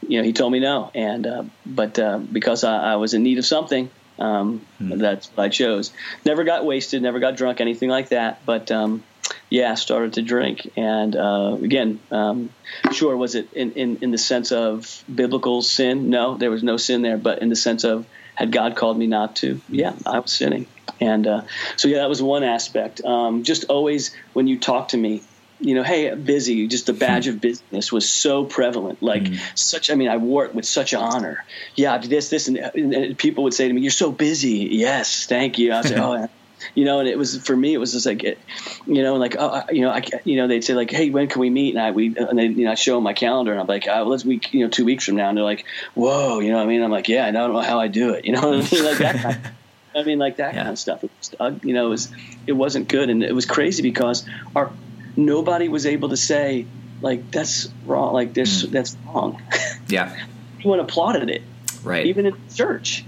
you 0.06 0.18
know, 0.18 0.24
he 0.24 0.32
told 0.32 0.52
me 0.52 0.60
no. 0.60 0.90
And 0.94 1.26
uh, 1.26 1.44
but 1.66 1.98
uh, 1.98 2.18
because 2.18 2.64
I, 2.64 2.92
I, 2.92 2.96
was 2.96 3.14
in 3.14 3.22
need 3.22 3.38
of 3.38 3.44
something, 3.44 3.90
um, 4.18 4.66
hmm. 4.78 4.98
that's 4.98 5.28
what 5.28 5.44
I 5.44 5.48
chose. 5.48 5.92
Never 6.24 6.44
got 6.44 6.64
wasted, 6.64 7.02
never 7.02 7.18
got 7.18 7.36
drunk, 7.36 7.60
anything 7.60 7.88
like 7.88 8.10
that. 8.10 8.44
But 8.44 8.70
um, 8.70 9.04
yeah, 9.50 9.74
started 9.74 10.14
to 10.14 10.22
drink. 10.22 10.70
And 10.76 11.16
uh, 11.16 11.56
again, 11.62 12.00
um, 12.10 12.50
sure, 12.92 13.16
was 13.16 13.34
it 13.34 13.52
in, 13.52 13.72
in, 13.72 13.98
in 14.02 14.10
the 14.10 14.18
sense 14.18 14.52
of 14.52 15.02
biblical 15.12 15.62
sin? 15.62 16.10
No, 16.10 16.36
there 16.36 16.50
was 16.50 16.62
no 16.62 16.76
sin 16.76 17.02
there. 17.02 17.18
But 17.18 17.40
in 17.40 17.48
the 17.48 17.56
sense 17.56 17.84
of 17.84 18.06
had 18.34 18.52
God 18.52 18.76
called 18.76 18.96
me 18.96 19.08
not 19.08 19.34
to? 19.36 19.60
Yeah, 19.68 19.94
I 20.06 20.20
was 20.20 20.32
sinning. 20.32 20.66
And 21.00 21.26
uh, 21.26 21.42
so 21.76 21.88
yeah, 21.88 21.98
that 21.98 22.08
was 22.08 22.22
one 22.22 22.44
aspect. 22.44 23.04
Um, 23.04 23.42
just 23.42 23.64
always 23.64 24.14
when 24.32 24.46
you 24.46 24.58
talk 24.60 24.88
to 24.88 24.96
me, 24.96 25.22
you 25.60 25.74
know, 25.74 25.82
hey, 25.82 26.14
busy, 26.14 26.68
just 26.68 26.86
the 26.86 26.92
badge 26.92 27.26
of 27.26 27.40
business 27.40 27.90
was 27.90 28.08
so 28.08 28.44
prevalent. 28.44 29.02
Like 29.02 29.24
mm. 29.24 29.58
such, 29.58 29.90
I 29.90 29.94
mean, 29.94 30.08
I 30.08 30.16
wore 30.16 30.44
it 30.44 30.54
with 30.54 30.64
such 30.64 30.94
honor. 30.94 31.44
Yeah, 31.74 31.98
this, 31.98 32.30
this, 32.30 32.48
and, 32.48 32.58
and, 32.58 33.18
people 33.18 33.44
would 33.44 33.54
say 33.54 33.66
to 33.66 33.74
me, 33.74 33.80
"You're 33.80 33.90
so 33.90 34.12
busy." 34.12 34.68
Yes, 34.70 35.26
thank 35.26 35.58
you. 35.58 35.72
I 35.72 35.78
was 35.78 35.90
like, 35.90 36.00
"Oh." 36.00 36.28
You 36.74 36.84
know, 36.84 36.98
and 36.98 37.08
it 37.08 37.16
was 37.16 37.38
for 37.38 37.56
me. 37.56 37.72
It 37.72 37.78
was 37.78 37.92
just 37.92 38.04
like, 38.04 38.24
it, 38.24 38.36
you 38.84 39.04
know, 39.04 39.14
like, 39.14 39.36
oh, 39.38 39.62
you 39.70 39.82
know, 39.82 39.90
I, 39.90 40.02
you 40.24 40.36
know, 40.36 40.48
they'd 40.48 40.64
say 40.64 40.74
like, 40.74 40.90
"Hey, 40.90 41.08
when 41.08 41.28
can 41.28 41.40
we 41.40 41.50
meet?" 41.50 41.76
And 41.76 41.80
I, 41.80 41.92
we, 41.92 42.16
and 42.16 42.36
they, 42.36 42.46
you 42.46 42.64
know, 42.64 42.72
I 42.72 42.74
show 42.74 42.96
them 42.96 43.04
my 43.04 43.12
calendar, 43.12 43.52
and 43.52 43.60
I'm 43.60 43.68
like, 43.68 43.86
oh, 43.88 44.02
"Let's 44.02 44.24
week, 44.24 44.52
you 44.52 44.64
know, 44.64 44.68
two 44.68 44.84
weeks 44.84 45.04
from 45.04 45.14
now." 45.14 45.28
And 45.28 45.38
they're 45.38 45.44
like, 45.44 45.64
"Whoa," 45.94 46.40
you 46.40 46.50
know, 46.50 46.56
what 46.56 46.64
I 46.64 46.66
mean, 46.66 46.82
I'm 46.82 46.90
like, 46.90 47.08
"Yeah, 47.08 47.26
I 47.26 47.30
don't 47.30 47.52
know 47.52 47.60
how 47.60 47.78
I 47.78 47.86
do 47.86 48.10
it," 48.14 48.24
you 48.24 48.32
know, 48.32 48.40
what 48.40 48.54
I 48.54 48.74
mean, 48.74 48.84
like 48.84 48.98
that. 48.98 49.16
Kind 49.22 49.36
of, 49.36 49.52
I 49.94 50.02
mean, 50.02 50.18
like 50.18 50.38
that 50.38 50.54
yeah. 50.54 50.62
kind 50.62 50.72
of 50.72 50.78
stuff. 50.80 51.04
It 51.04 51.10
was, 51.16 51.34
uh, 51.38 51.52
you 51.62 51.74
know, 51.74 51.86
it 51.86 51.90
was 51.90 52.12
it 52.48 52.52
wasn't 52.52 52.88
good, 52.88 53.08
and 53.08 53.22
it 53.22 53.34
was 53.34 53.46
crazy 53.46 53.82
because 53.82 54.26
our 54.56 54.72
nobody 55.18 55.68
was 55.68 55.84
able 55.84 56.10
to 56.10 56.16
say 56.16 56.64
like 57.02 57.30
that's 57.30 57.68
wrong 57.84 58.14
like 58.14 58.32
this 58.32 58.64
mm. 58.64 58.70
that's 58.70 58.96
wrong. 59.06 59.42
Yeah. 59.88 60.14
Everyone 60.58 60.80
applauded 60.80 61.30
it 61.30 61.42
right. 61.82 62.04
even 62.04 62.26
in 62.26 62.34
church. 62.54 63.06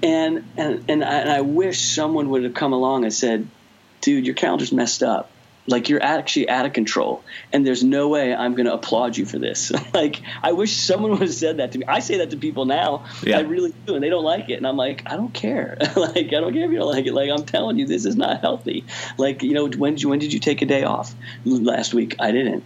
And 0.00 0.44
and 0.56 0.84
and 0.88 1.04
I, 1.04 1.14
and 1.18 1.30
I 1.30 1.40
wish 1.40 1.80
someone 1.80 2.30
would 2.30 2.44
have 2.44 2.54
come 2.54 2.72
along 2.72 3.02
and 3.04 3.12
said 3.12 3.48
dude 4.00 4.24
your 4.24 4.36
calendar's 4.36 4.72
messed 4.72 5.02
up 5.02 5.30
like 5.66 5.88
you're 5.88 6.02
actually 6.02 6.48
out 6.48 6.66
of 6.66 6.72
control 6.72 7.22
and 7.52 7.66
there's 7.66 7.84
no 7.84 8.08
way 8.08 8.34
i'm 8.34 8.54
going 8.54 8.66
to 8.66 8.74
applaud 8.74 9.16
you 9.16 9.24
for 9.24 9.38
this 9.38 9.72
like 9.94 10.20
i 10.42 10.52
wish 10.52 10.76
someone 10.76 11.10
would 11.12 11.20
have 11.20 11.34
said 11.34 11.58
that 11.58 11.72
to 11.72 11.78
me 11.78 11.84
i 11.86 12.00
say 12.00 12.18
that 12.18 12.30
to 12.30 12.36
people 12.36 12.64
now 12.64 13.04
yeah. 13.22 13.38
i 13.38 13.40
really 13.40 13.72
do 13.86 13.94
and 13.94 14.02
they 14.02 14.08
don't 14.08 14.24
like 14.24 14.48
it 14.48 14.54
and 14.54 14.66
i'm 14.66 14.76
like 14.76 15.02
i 15.06 15.16
don't 15.16 15.34
care 15.34 15.76
like 15.96 16.26
i 16.26 16.40
don't 16.40 16.52
care 16.52 16.64
if 16.64 16.70
you 16.70 16.78
don't 16.78 16.92
like 16.92 17.06
it 17.06 17.14
like 17.14 17.30
i'm 17.30 17.44
telling 17.44 17.78
you 17.78 17.86
this 17.86 18.04
is 18.04 18.16
not 18.16 18.40
healthy 18.40 18.84
like 19.18 19.42
you 19.42 19.54
know 19.54 19.68
when 19.68 19.94
did 19.94 20.02
you, 20.02 20.08
when 20.08 20.18
did 20.18 20.32
you 20.32 20.40
take 20.40 20.62
a 20.62 20.66
day 20.66 20.84
off 20.84 21.14
last 21.44 21.94
week 21.94 22.16
i 22.18 22.30
didn't 22.30 22.64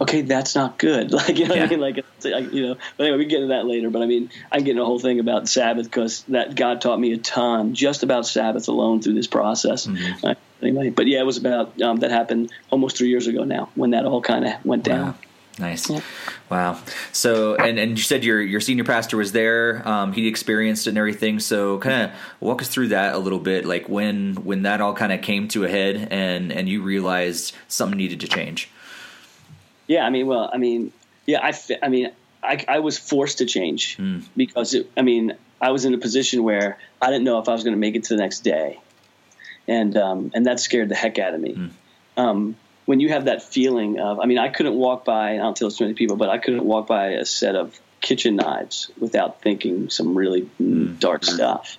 okay, 0.00 0.22
that's 0.22 0.54
not 0.54 0.78
good. 0.78 1.12
Like, 1.12 1.36
you 1.36 1.46
know 1.46 1.54
yeah. 1.54 1.64
I 1.64 1.66
mean? 1.66 1.80
Like, 1.80 1.96
you 2.24 2.66
know, 2.66 2.76
but 2.96 3.04
anyway, 3.04 3.18
we 3.18 3.26
get 3.26 3.42
into 3.42 3.48
that 3.54 3.66
later. 3.66 3.90
But 3.90 4.00
I 4.02 4.06
mean, 4.06 4.30
I'm 4.50 4.64
getting 4.64 4.80
a 4.80 4.84
whole 4.84 4.98
thing 4.98 5.20
about 5.20 5.48
Sabbath 5.48 5.84
because 5.84 6.22
that 6.28 6.54
God 6.54 6.80
taught 6.80 6.98
me 6.98 7.12
a 7.12 7.18
ton 7.18 7.74
just 7.74 8.02
about 8.02 8.26
Sabbath 8.26 8.68
alone 8.68 9.02
through 9.02 9.14
this 9.14 9.26
process. 9.26 9.86
Mm-hmm. 9.86 10.26
Anyway, 10.62 10.90
but 10.90 11.06
yeah, 11.06 11.20
it 11.20 11.26
was 11.26 11.36
about 11.36 11.80
um, 11.82 11.98
that 11.98 12.10
happened 12.10 12.52
almost 12.70 12.96
three 12.96 13.08
years 13.08 13.26
ago 13.26 13.44
now 13.44 13.70
when 13.74 13.90
that 13.90 14.04
all 14.04 14.20
kind 14.20 14.46
of 14.46 14.64
went 14.64 14.84
down. 14.84 15.06
Wow. 15.06 15.14
Nice. 15.58 15.90
Yeah. 15.90 16.00
Wow. 16.48 16.80
So, 17.12 17.54
and, 17.56 17.78
and 17.78 17.90
you 17.92 18.02
said 18.02 18.24
your, 18.24 18.40
your 18.40 18.60
senior 18.60 18.84
pastor 18.84 19.16
was 19.18 19.32
there. 19.32 19.86
Um, 19.86 20.12
he 20.12 20.26
experienced 20.26 20.86
it 20.86 20.90
and 20.90 20.98
everything. 20.98 21.38
So 21.38 21.78
kind 21.78 22.10
of 22.10 22.18
walk 22.40 22.62
us 22.62 22.68
through 22.68 22.88
that 22.88 23.14
a 23.14 23.18
little 23.18 23.38
bit. 23.38 23.66
Like 23.66 23.88
when, 23.88 24.36
when 24.36 24.62
that 24.62 24.80
all 24.80 24.94
kind 24.94 25.12
of 25.12 25.20
came 25.20 25.48
to 25.48 25.64
a 25.64 25.68
head 25.68 26.08
and, 26.10 26.50
and 26.50 26.68
you 26.68 26.82
realized 26.82 27.54
something 27.68 27.98
needed 27.98 28.20
to 28.20 28.28
change. 28.28 28.70
Yeah. 29.86 30.06
I 30.06 30.10
mean, 30.10 30.26
well, 30.26 30.50
I 30.52 30.56
mean, 30.56 30.92
yeah, 31.26 31.40
I, 31.42 31.52
I 31.82 31.88
mean, 31.88 32.10
I, 32.42 32.64
I 32.66 32.78
was 32.78 32.98
forced 32.98 33.38
to 33.38 33.44
change 33.44 33.98
mm. 33.98 34.24
because 34.36 34.72
it, 34.72 34.90
I 34.96 35.02
mean, 35.02 35.34
I 35.60 35.72
was 35.72 35.84
in 35.84 35.92
a 35.92 35.98
position 35.98 36.42
where 36.42 36.78
I 37.02 37.10
didn't 37.10 37.24
know 37.24 37.38
if 37.38 37.48
I 37.48 37.52
was 37.52 37.64
going 37.64 37.74
to 37.74 37.80
make 37.80 37.96
it 37.96 38.04
to 38.04 38.16
the 38.16 38.22
next 38.22 38.40
day 38.40 38.78
and 39.70 39.96
um, 39.96 40.32
and 40.34 40.46
that 40.46 40.60
scared 40.60 40.88
the 40.88 40.94
heck 40.94 41.18
out 41.18 41.32
of 41.32 41.40
me. 41.40 41.54
Mm. 41.54 41.70
Um, 42.16 42.56
when 42.86 42.98
you 42.98 43.10
have 43.10 43.26
that 43.26 43.42
feeling 43.42 44.00
of, 44.00 44.18
I 44.18 44.26
mean, 44.26 44.38
I 44.38 44.48
couldn't 44.48 44.74
walk 44.74 45.04
by. 45.04 45.34
I 45.34 45.36
don't 45.36 45.56
tell 45.56 45.68
this 45.68 45.78
to 45.78 45.84
many 45.84 45.94
people, 45.94 46.16
but 46.16 46.28
I 46.28 46.38
couldn't 46.38 46.64
walk 46.64 46.88
by 46.88 47.10
a 47.10 47.24
set 47.24 47.54
of 47.54 47.78
kitchen 48.00 48.34
knives 48.34 48.90
without 48.98 49.42
thinking 49.42 49.90
some 49.90 50.16
really 50.16 50.50
mm. 50.60 50.98
dark 50.98 51.24
stuff. 51.24 51.78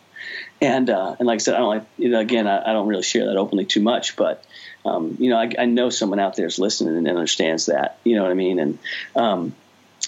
And 0.61 0.89
uh, 0.89 1.17
and 1.19 1.27
like 1.27 1.35
I 1.35 1.37
said, 1.39 1.55
I 1.55 1.57
don't 1.57 1.67
like 1.67 1.85
you 1.97 2.09
know 2.09 2.19
again 2.19 2.47
I, 2.47 2.69
I 2.69 2.73
don't 2.73 2.87
really 2.87 3.03
share 3.03 3.25
that 3.25 3.35
openly 3.35 3.65
too 3.65 3.81
much, 3.81 4.15
but 4.15 4.45
um, 4.85 5.17
you 5.19 5.29
know 5.29 5.37
I, 5.37 5.51
I, 5.59 5.65
know 5.65 5.89
someone 5.89 6.19
out 6.19 6.35
there 6.35 6.45
is 6.45 6.59
listening 6.59 6.95
and 6.95 7.07
understands 7.07 7.65
that. 7.65 7.97
You 8.05 8.15
know 8.15 8.23
what 8.23 8.31
I 8.31 8.35
mean? 8.35 8.59
And 8.59 8.79
um, 9.15 9.55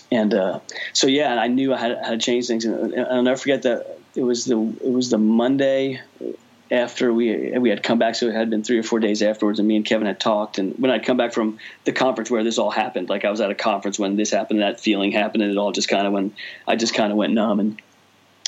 and 0.10 0.34
uh, 0.34 0.60
so 0.93 1.08
yeah, 1.08 1.36
I 1.36 1.48
knew 1.48 1.74
I 1.74 1.78
had, 1.78 1.98
had 1.98 2.19
to 2.19 2.26
change 2.26 2.48
things. 2.48 2.63
And 2.65 2.96
I'll 2.98 3.24
never 3.24 3.38
forget 3.38 3.63
that 3.63 3.98
it 4.15 4.24
was 4.24 4.46
the 4.46 4.58
it 4.82 4.91
was 4.91 5.10
the 5.10 5.17
Monday 5.17 6.00
after 6.71 7.13
we 7.13 7.58
we 7.58 7.69
had 7.69 7.84
come 7.84 7.99
back, 7.99 8.15
so 8.15 8.28
it 8.28 8.34
had 8.34 8.49
been 8.49 8.63
three 8.63 8.80
or 8.80 8.84
four 8.84 8.99
days 8.99 9.21
afterwards, 9.21 9.60
and 9.60 9.67
me 9.67 9.76
and 9.76 9.86
Kevin 9.86 10.08
had 10.08 10.19
talked. 10.19 10.58
And 10.58 10.76
when 10.78 10.91
I'd 10.91 11.06
come 11.06 11.17
back 11.17 11.34
from 11.34 11.60
the 11.84 11.91
conference 11.91 12.32
where 12.32 12.43
this 12.43 12.58
all 12.58 12.71
happened, 12.71 13.10
like 13.10 13.26
I 13.26 13.30
was 13.30 13.41
at 13.41 13.52
a 13.52 13.56
conference 13.56 13.99
when 13.99 14.15
this 14.15 14.32
happened, 14.32 14.62
and 14.62 14.67
that 14.67 14.80
feeling 14.80 15.12
happened, 15.12 15.43
and 15.43 15.52
it 15.52 15.58
all 15.58 15.71
just 15.71 15.89
kind 15.89 16.08
of 16.08 16.13
when 16.13 16.34
I 16.67 16.76
just 16.76 16.93
kind 16.93 17.12
of 17.12 17.17
went 17.17 17.34
numb, 17.34 17.60
and 17.60 17.82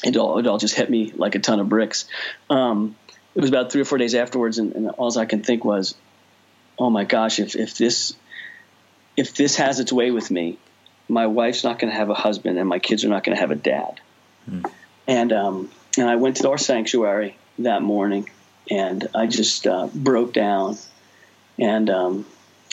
it 0.03 0.17
all 0.17 0.39
it 0.39 0.47
all 0.47 0.57
just 0.57 0.75
hit 0.75 0.89
me 0.89 1.11
like 1.15 1.35
a 1.35 1.39
ton 1.39 1.59
of 1.59 1.69
bricks. 1.69 2.05
Um, 2.49 2.95
it 3.35 3.41
was 3.41 3.49
about 3.49 3.71
three 3.71 3.81
or 3.81 3.85
four 3.85 3.97
days 3.97 4.15
afterwards, 4.15 4.57
and, 4.57 4.73
and 4.75 4.89
all 4.91 5.17
I 5.17 5.25
can 5.25 5.43
think 5.43 5.65
was, 5.65 5.95
"Oh 6.79 6.89
my 6.89 7.03
gosh, 7.03 7.39
if 7.39 7.55
if 7.55 7.77
this 7.77 8.15
if 9.17 9.35
this 9.35 9.57
has 9.57 9.79
its 9.79 9.91
way 9.91 10.11
with 10.11 10.31
me, 10.31 10.57
my 11.09 11.27
wife's 11.27 11.63
not 11.63 11.79
going 11.79 11.91
to 11.91 11.97
have 11.97 12.09
a 12.09 12.15
husband, 12.15 12.57
and 12.57 12.67
my 12.67 12.79
kids 12.79 13.03
are 13.03 13.09
not 13.09 13.23
going 13.23 13.35
to 13.35 13.41
have 13.41 13.51
a 13.51 13.55
dad." 13.55 13.99
Mm. 14.49 14.71
And 15.07 15.33
um, 15.33 15.71
and 15.97 16.09
I 16.09 16.15
went 16.15 16.37
to 16.37 16.49
our 16.49 16.57
sanctuary 16.57 17.37
that 17.59 17.81
morning, 17.81 18.29
and 18.69 19.07
I 19.15 19.27
just 19.27 19.67
uh, 19.67 19.87
broke 19.93 20.33
down, 20.33 20.77
and 21.59 21.89
um, 21.89 22.25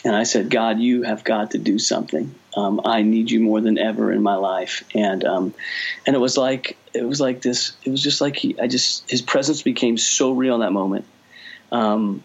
and 0.05 0.17
I 0.17 0.25
said, 0.25 0.51
God, 0.51 0.81
you 0.81 1.03
have 1.03 1.23
got 1.25 1.53
to 1.53 1.59
do 1.59 1.79
something. 1.79 2.35
Um, 2.57 2.81
I 2.85 3.03
need 3.03 3.31
you 3.31 3.41
more 3.41 3.61
than 3.61 3.79
ever 3.79 4.13
in 4.13 4.23
my 4.23 4.35
life, 4.35 4.85
and 4.95 5.25
um, 5.25 5.55
and 6.07 6.17
it 6.17 6.19
was 6.19 6.37
like 6.37 6.77
it 6.93 7.05
was 7.05 7.21
like 7.21 7.41
this. 7.43 7.73
It 7.85 7.91
was 7.91 8.03
just 8.03 8.21
like 8.21 8.37
he. 8.37 8.59
I 8.61 8.67
just 8.67 9.09
his 9.11 9.23
presence 9.23 9.63
became 9.63 9.97
so 9.97 10.33
real 10.33 10.57
in 10.57 10.61
that 10.61 10.73
moment, 10.73 11.05
um, 11.71 12.23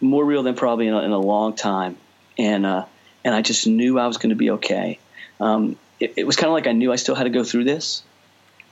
more 0.00 0.24
real 0.24 0.42
than 0.42 0.54
probably 0.54 0.88
in 0.88 0.94
a, 0.94 1.00
in 1.02 1.12
a 1.12 1.18
long 1.18 1.54
time, 1.54 1.96
and 2.36 2.66
uh, 2.66 2.84
and 3.24 3.34
I 3.34 3.42
just 3.42 3.66
knew 3.66 3.98
I 3.98 4.06
was 4.06 4.18
going 4.18 4.30
to 4.30 4.36
be 4.36 4.50
okay. 4.52 4.98
Um, 5.38 5.76
it, 5.98 6.14
it 6.16 6.26
was 6.26 6.36
kind 6.36 6.48
of 6.48 6.52
like 6.52 6.66
I 6.66 6.72
knew 6.72 6.92
I 6.92 6.96
still 6.96 7.14
had 7.14 7.24
to 7.24 7.30
go 7.30 7.44
through 7.44 7.64
this, 7.64 8.02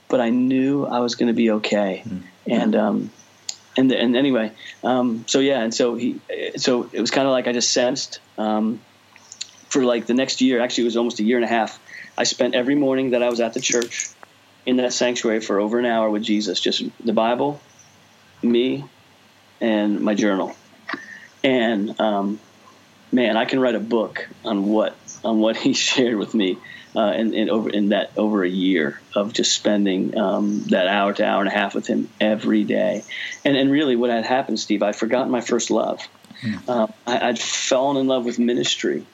but 0.09 0.19
I 0.19 0.29
knew 0.29 0.85
I 0.85 0.99
was 0.99 1.15
going 1.15 1.27
to 1.27 1.33
be 1.33 1.51
okay. 1.51 2.03
Mm-hmm. 2.05 2.19
And 2.51 2.75
um, 2.75 3.11
and 3.79 3.91
and 3.93 4.15
anyway, 4.17 4.51
um, 4.83 5.23
so 5.27 5.39
yeah, 5.39 5.61
and 5.61 5.73
so 5.73 5.95
he, 5.95 6.19
so 6.57 6.89
it 6.91 6.99
was 6.99 7.11
kind 7.11 7.27
of 7.27 7.31
like 7.31 7.47
I 7.47 7.53
just 7.53 7.71
sensed 7.71 8.19
um, 8.37 8.81
for 9.69 9.83
like 9.83 10.05
the 10.05 10.13
next 10.13 10.41
year. 10.41 10.59
Actually, 10.59 10.83
it 10.83 10.85
was 10.87 10.97
almost 10.97 11.19
a 11.19 11.23
year 11.23 11.37
and 11.37 11.45
a 11.45 11.47
half. 11.47 11.79
I 12.17 12.25
spent 12.25 12.55
every 12.55 12.75
morning 12.75 13.11
that 13.11 13.23
I 13.23 13.29
was 13.29 13.39
at 13.39 13.53
the 13.53 13.61
church 13.61 14.09
in 14.65 14.77
that 14.77 14.91
sanctuary 14.91 15.39
for 15.39 15.59
over 15.61 15.79
an 15.79 15.85
hour 15.85 16.09
with 16.09 16.23
Jesus, 16.23 16.59
just 16.59 16.83
the 17.03 17.13
Bible, 17.13 17.61
me, 18.43 18.83
and 19.61 20.01
my 20.01 20.13
journal. 20.13 20.53
And 21.41 21.97
um, 22.01 22.39
man, 23.13 23.37
I 23.37 23.45
can 23.45 23.61
write 23.61 23.75
a 23.75 23.79
book 23.79 24.27
on 24.43 24.65
what 24.65 24.97
on 25.23 25.39
what 25.39 25.55
he 25.55 25.71
shared 25.87 26.17
with 26.17 26.33
me 26.33 26.57
uh, 26.95 27.13
in, 27.15 27.33
in, 27.33 27.49
over 27.49 27.69
in 27.69 27.89
that 27.89 28.11
over 28.17 28.43
a 28.43 28.49
year 28.49 28.99
of 29.15 29.33
just 29.33 29.53
spending 29.53 30.17
um, 30.17 30.63
that 30.65 30.87
hour 30.87 31.13
to 31.13 31.25
hour 31.25 31.39
and 31.39 31.47
a 31.47 31.51
half 31.51 31.75
with 31.75 31.87
him 31.87 32.09
every 32.19 32.63
day. 32.63 33.03
And 33.45 33.55
and 33.55 33.71
really, 33.71 33.95
what 33.95 34.09
had 34.09 34.25
happened, 34.25 34.59
Steve, 34.59 34.81
I'd 34.83 34.95
forgotten 34.95 35.31
my 35.31 35.41
first 35.41 35.71
love. 35.71 36.07
Uh, 36.67 36.87
I, 37.05 37.27
would 37.27 37.39
fallen 37.39 37.97
in 37.97 38.07
love 38.07 38.25
with 38.25 38.39
ministry, 38.39 39.05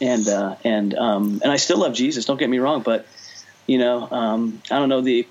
and 0.00 0.28
uh, 0.28 0.56
and 0.64 0.94
um, 0.94 1.40
and 1.42 1.52
I 1.52 1.56
still 1.56 1.78
love 1.78 1.94
Jesus. 1.94 2.24
Don't 2.24 2.38
get 2.38 2.50
me 2.50 2.58
wrong, 2.58 2.82
but 2.82 3.06
you 3.66 3.78
know, 3.78 4.08
um, 4.10 4.60
I 4.70 4.78
don't 4.78 4.88
know 4.88 5.00
the. 5.00 5.26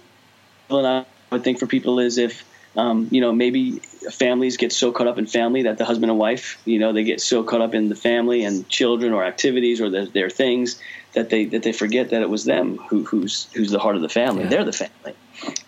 I 0.69 1.05
would 1.31 1.43
think 1.43 1.59
for 1.59 1.67
people 1.67 1.99
is 1.99 2.17
if 2.17 2.45
um, 2.75 3.09
you 3.11 3.21
know, 3.21 3.33
maybe 3.33 3.79
families 4.11 4.57
get 4.57 4.71
so 4.71 4.91
caught 4.91 5.07
up 5.07 5.17
in 5.17 5.27
family 5.27 5.63
that 5.63 5.77
the 5.77 5.85
husband 5.85 6.09
and 6.09 6.19
wife, 6.19 6.61
you 6.65 6.79
know, 6.79 6.93
they 6.93 7.03
get 7.03 7.19
so 7.19 7.43
caught 7.43 7.61
up 7.61 7.73
in 7.73 7.89
the 7.89 7.95
family 7.95 8.43
and 8.43 8.67
children 8.69 9.13
or 9.13 9.23
activities 9.23 9.81
or 9.81 9.89
their, 9.89 10.05
their 10.05 10.29
things 10.29 10.79
that 11.13 11.29
they 11.29 11.45
that 11.45 11.63
they 11.63 11.73
forget 11.73 12.11
that 12.11 12.21
it 12.21 12.29
was 12.29 12.45
them 12.45 12.77
who, 12.77 13.03
who's 13.03 13.51
who's 13.53 13.71
the 13.71 13.79
heart 13.79 13.95
of 13.95 14.01
the 14.01 14.09
family. 14.09 14.43
Yeah. 14.43 14.49
They're 14.49 14.65
the 14.65 14.73
family, 14.73 15.15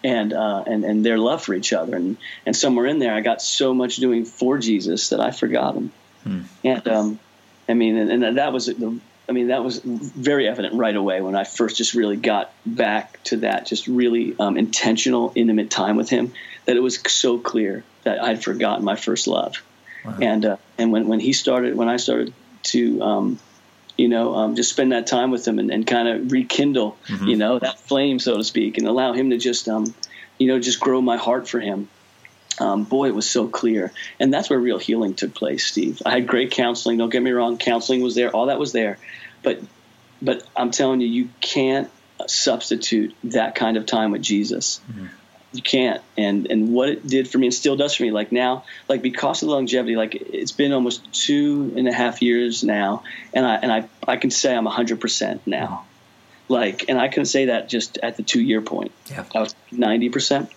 and 0.03 0.31
uh, 0.31 0.63
and 0.65 0.85
and 0.85 1.05
their 1.05 1.17
love 1.17 1.43
for 1.43 1.53
each 1.53 1.73
other. 1.73 1.95
And 1.95 2.17
and 2.45 2.55
somewhere 2.55 2.85
in 2.85 2.99
there, 2.99 3.13
I 3.13 3.19
got 3.19 3.41
so 3.41 3.73
much 3.73 3.97
doing 3.97 4.23
for 4.23 4.57
Jesus 4.57 5.09
that 5.09 5.19
I 5.19 5.31
forgot 5.31 5.75
him. 5.75 5.91
Hmm. 6.23 6.41
And 6.63 6.87
um, 6.87 7.19
I 7.67 7.73
mean, 7.73 7.97
and, 7.97 8.23
and 8.23 8.37
that 8.37 8.53
was 8.53 8.67
the 8.67 8.99
I 9.27 9.31
mean, 9.31 9.47
that 9.47 9.63
was 9.63 9.79
very 9.79 10.47
evident 10.47 10.75
right 10.75 10.95
away 10.95 11.21
when 11.21 11.35
I 11.35 11.45
first 11.45 11.77
just 11.77 11.93
really 11.93 12.17
got 12.17 12.51
back 12.65 13.23
to 13.25 13.37
that, 13.37 13.65
just 13.65 13.87
really 13.87 14.35
um, 14.37 14.57
intentional, 14.57 15.31
intimate 15.35 15.69
time 15.69 15.95
with 15.95 16.09
him. 16.09 16.33
That 16.65 16.78
it 16.78 16.82
was 16.82 16.99
so 17.08 17.39
clear 17.39 17.84
that 18.04 18.23
I'd 18.23 18.43
forgotten 18.43 18.86
my 18.86 18.95
first 18.95 19.28
love, 19.28 19.62
wow. 20.06 20.17
and 20.21 20.45
uh, 20.45 20.58
and 20.78 20.91
when 20.91 21.08
when 21.08 21.19
he 21.19 21.34
started, 21.34 21.76
when 21.76 21.89
I 21.89 21.97
started 21.97 22.34
to, 22.63 23.02
um, 23.02 23.39
you 23.97 24.08
know, 24.08 24.36
um, 24.36 24.56
just 24.56 24.69
spend 24.69 24.91
that 24.91 25.08
time 25.08 25.32
with 25.32 25.47
him 25.47 25.60
and, 25.60 25.71
and 25.71 25.86
kind 25.86 26.08
of 26.08 26.32
rekindle, 26.32 26.97
mm-hmm. 27.08 27.28
you 27.28 27.36
know, 27.36 27.60
that 27.60 27.80
flame, 27.80 28.19
so 28.19 28.38
to 28.38 28.43
speak, 28.43 28.78
and 28.78 28.88
allow 28.88 29.13
him 29.13 29.30
to 29.32 29.38
just, 29.38 29.67
um, 29.67 29.93
you 30.38 30.47
know, 30.47 30.60
just 30.60 30.80
grow 30.80 31.02
my 31.02 31.17
heart 31.17 31.47
for 31.47 31.60
him. 31.60 31.89
Um, 32.60 32.84
boy, 32.84 33.08
it 33.08 33.15
was 33.15 33.30
so 33.30 33.47
clear. 33.47 33.91
And 34.19 34.34
that's 34.34 34.49
where 34.49 34.60
real 34.60 34.78
healing 34.78 35.15
took 35.15 35.34
place, 35.34 35.65
Steve. 35.65 36.02
I 36.06 36.12
had 36.12 36.28
great 36.28 36.52
counseling. 36.52 36.97
Don't 36.99 37.10
get 37.10 37.21
me 37.21 37.32
wrong. 37.32 37.58
Counseling 37.58 38.02
was 38.02 38.15
there. 38.15 38.30
All 38.30 38.45
that 38.45 38.60
was 38.60 38.71
there. 38.71 38.99
But, 39.41 39.60
but 40.21 40.47
I'm 40.56 40.71
telling 40.71 41.02
you, 41.02 41.08
you 41.08 41.30
can't 41.41 41.89
substitute 42.28 43.15
that 43.26 43.56
kind 43.56 43.76
of 43.76 43.86
time 43.86 44.12
with 44.12 44.21
Jesus. 44.21 44.80
Mm-hmm. 44.89 45.08
You 45.53 45.61
can't. 45.61 46.01
And, 46.17 46.49
and 46.49 46.73
what 46.73 46.89
it 46.89 47.07
did 47.07 47.29
for 47.29 47.37
me 47.37 47.47
and 47.47 47.53
still 47.53 47.75
does 47.75 47.95
for 47.95 48.03
me, 48.03 48.11
like 48.11 48.31
now, 48.31 48.65
like 48.89 49.01
because 49.01 49.41
of 49.41 49.47
the 49.47 49.53
longevity, 49.53 49.95
like 49.95 50.15
it's 50.15 50.51
been 50.51 50.73
almost 50.73 51.13
two 51.13 51.73
and 51.77 51.87
a 51.87 51.93
half 51.93 52.21
years 52.21 52.63
now. 52.63 53.03
And 53.33 53.45
I, 53.45 53.55
and 53.55 53.71
I, 53.71 53.87
I 54.07 54.17
can 54.17 54.31
say 54.31 54.55
I'm 54.55 54.65
hundred 54.65 54.99
percent 54.99 55.45
now. 55.45 55.85
Like, 56.49 56.89
and 56.89 56.99
I 56.99 57.07
can 57.07 57.25
say 57.25 57.45
that 57.45 57.69
just 57.69 57.97
at 57.99 58.17
the 58.17 58.23
two 58.23 58.41
year 58.41 58.61
point. 58.61 58.91
Yeah. 59.09 59.25
I 59.33 59.39
was 59.39 59.55
90% 59.71 60.49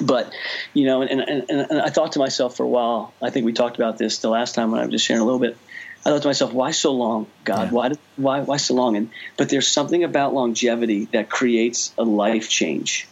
but 0.00 0.32
you 0.74 0.84
know, 0.84 1.02
and, 1.02 1.20
and, 1.20 1.50
and 1.50 1.80
I 1.80 1.90
thought 1.90 2.12
to 2.12 2.18
myself 2.18 2.56
for 2.56 2.62
a 2.62 2.68
while. 2.68 3.14
I 3.22 3.30
think 3.30 3.46
we 3.46 3.52
talked 3.52 3.76
about 3.76 3.98
this 3.98 4.18
the 4.18 4.28
last 4.28 4.54
time 4.54 4.70
when 4.70 4.80
I 4.80 4.84
was 4.84 4.92
just 4.92 5.06
sharing 5.06 5.22
a 5.22 5.24
little 5.24 5.40
bit. 5.40 5.56
I 6.04 6.10
thought 6.10 6.22
to 6.22 6.28
myself, 6.28 6.52
why 6.52 6.70
so 6.70 6.92
long, 6.92 7.26
God? 7.44 7.68
Yeah. 7.68 7.72
Why, 7.72 7.92
why, 8.16 8.40
why 8.40 8.56
so 8.58 8.74
long? 8.74 8.96
And 8.96 9.10
but 9.36 9.48
there's 9.48 9.66
something 9.66 10.04
about 10.04 10.34
longevity 10.34 11.06
that 11.06 11.28
creates 11.28 11.92
a 11.98 12.04
life 12.04 12.48
change. 12.48 13.08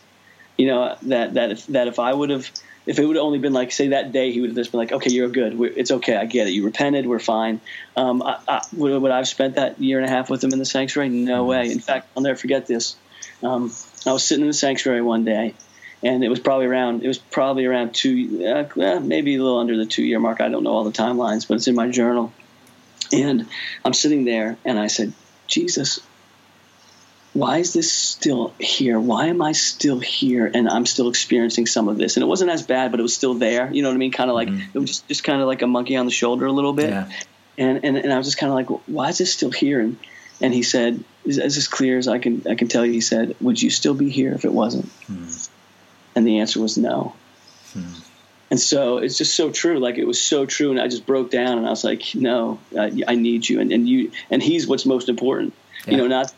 You 0.57 0.66
know 0.66 0.97
that 1.03 1.35
that 1.35 1.51
if, 1.51 1.66
that 1.69 1.88
if 1.88 1.99
I 1.99 2.12
would 2.12 2.31
have, 2.31 2.51
if 2.87 2.99
it 2.99 3.05
would 3.05 3.16
have 3.16 3.25
only 3.25 3.38
been 3.38 3.53
like 3.53 3.73
say 3.73 3.88
that 3.88 4.12
day, 4.12 4.33
he 4.33 4.40
would 4.40 4.51
have 4.51 4.57
just 4.57 4.73
been 4.73 4.79
like, 4.79 4.92
okay, 4.92 5.11
you're 5.11 5.29
good, 5.29 5.59
we're, 5.59 5.73
it's 5.75 5.90
okay, 5.90 6.16
I 6.16 6.25
get 6.25 6.47
it, 6.47 6.53
you 6.53 6.64
repented, 6.64 7.07
we're 7.07 7.19
fine. 7.19 7.61
Um, 7.97 8.23
I, 8.23 8.38
I, 8.49 8.62
would, 8.75 9.03
would 9.03 9.11
I 9.11 9.19
have 9.19 9.29
spent 9.29 9.57
that 9.57 9.81
year 9.81 9.99
and 9.99 10.07
a 10.07 10.11
half 10.11 10.31
with 10.31 10.42
him 10.42 10.53
in 10.53 10.59
the 10.59 10.64
sanctuary? 10.64 11.09
No 11.09 11.40
mm-hmm. 11.40 11.49
way. 11.49 11.71
In 11.71 11.81
fact, 11.81 12.09
I'll 12.16 12.23
never 12.23 12.37
forget 12.37 12.66
this. 12.66 12.97
Um, 13.42 13.73
I 14.07 14.12
was 14.12 14.25
sitting 14.25 14.42
in 14.42 14.49
the 14.49 14.55
sanctuary 14.55 15.03
one 15.03 15.25
day 15.25 15.55
and 16.03 16.23
it 16.23 16.29
was 16.29 16.40
probably 16.40 16.66
around 16.66 17.03
it 17.03 17.09
was 17.09 17.19
probably 17.19 17.64
around 17.64 17.95
two 17.95 18.45
uh, 18.45 19.01
maybe 19.01 19.35
a 19.35 19.42
little 19.42 19.59
under 19.59 19.77
the 19.77 19.87
two 19.87 20.05
year 20.05 20.19
mark 20.19 20.40
i 20.40 20.49
don't 20.49 20.62
know 20.62 20.71
all 20.71 20.85
the 20.85 20.92
timelines 20.92 21.47
but 21.47 21.55
it's 21.55 21.69
in 21.69 21.75
my 21.75 21.88
journal 21.88 22.33
and 23.12 23.47
i'm 23.85 23.95
sitting 23.95 24.25
there 24.25 24.57
and 24.64 24.79
i 24.79 24.87
said 24.87 25.12
jesus 25.47 26.01
why 27.37 27.59
is 27.59 27.72
this 27.72 27.92
still 27.92 28.53
here 28.59 28.99
why 28.99 29.27
am 29.27 29.42
i 29.42 29.53
still 29.53 29.99
here 29.99 30.51
and 30.53 30.68
i'm 30.68 30.87
still 30.87 31.09
experiencing 31.09 31.66
some 31.66 31.88
of 31.88 31.99
this 31.99 32.16
and 32.16 32.22
it 32.22 32.27
wasn't 32.27 32.51
as 32.51 32.62
bad 32.62 32.90
but 32.90 33.01
it 33.01 33.03
was 33.03 33.14
still 33.14 33.35
there 33.35 33.70
you 33.72 33.83
know 33.83 33.88
what 33.88 33.94
i 33.94 33.99
mean 33.99 34.12
kind 34.12 34.31
of 34.31 34.35
like 34.35 34.49
mm-hmm. 34.49 34.70
it 34.75 34.79
was 34.79 34.88
just, 34.88 35.09
just 35.09 35.25
kind 35.25 35.40
of 35.40 35.46
like 35.46 35.62
a 35.62 35.66
monkey 35.66 35.96
on 35.96 36.07
the 36.07 36.12
shoulder 36.12 36.46
a 36.46 36.53
little 36.53 36.72
bit 36.72 36.90
yeah. 36.90 37.09
and, 37.59 37.85
and 37.85 37.96
and 37.96 38.12
i 38.12 38.18
was 38.18 38.27
just 38.27 38.38
kind 38.38 38.51
of 38.51 38.55
like 38.55 38.81
why 38.87 39.09
is 39.09 39.18
this 39.18 39.33
still 39.33 39.51
here 39.51 39.81
and 39.81 39.99
and 40.40 40.53
he 40.53 40.62
said 40.62 41.03
as, 41.27 41.38
as 41.38 41.68
clear 41.68 41.99
as 41.99 42.09
i 42.09 42.18
can 42.18 42.42
i 42.49 42.55
can 42.55 42.68
tell 42.68 42.85
you 42.85 42.92
he 42.92 43.01
said 43.01 43.37
would 43.40 43.61
you 43.61 43.70
still 43.70 43.94
be 43.94 44.11
here 44.11 44.33
if 44.33 44.44
it 44.44 44.53
wasn't 44.53 44.87
mm-hmm 45.03 45.53
and 46.16 46.27
the 46.27 46.40
answer 46.40 46.61
was 46.61 46.77
no. 46.77 47.14
Hmm. 47.72 47.92
And 48.51 48.59
so 48.59 48.99
it's 48.99 49.18
just 49.18 49.35
so 49.35 49.51
true. 49.51 49.79
Like 49.79 49.99
it 49.99 50.07
was 50.07 50.20
so 50.20 50.46
true, 50.46 50.70
and 50.70 50.81
I 50.81 50.88
just 50.88 51.07
broke 51.07 51.31
down, 51.31 51.59
and 51.59 51.66
I 51.66 51.70
was 51.70 51.85
like, 51.85 52.14
"No, 52.14 52.59
I, 52.77 53.03
I 53.07 53.14
need 53.14 53.49
you." 53.49 53.61
And, 53.61 53.70
and 53.70 53.88
you, 53.88 54.12
and 54.31 54.42
he's 54.42 54.66
what's 54.66 54.87
most 54.87 55.09
important. 55.09 55.53
Yeah. 55.85 55.92
You 55.92 55.96
know, 55.99 56.07
not 56.07 56.33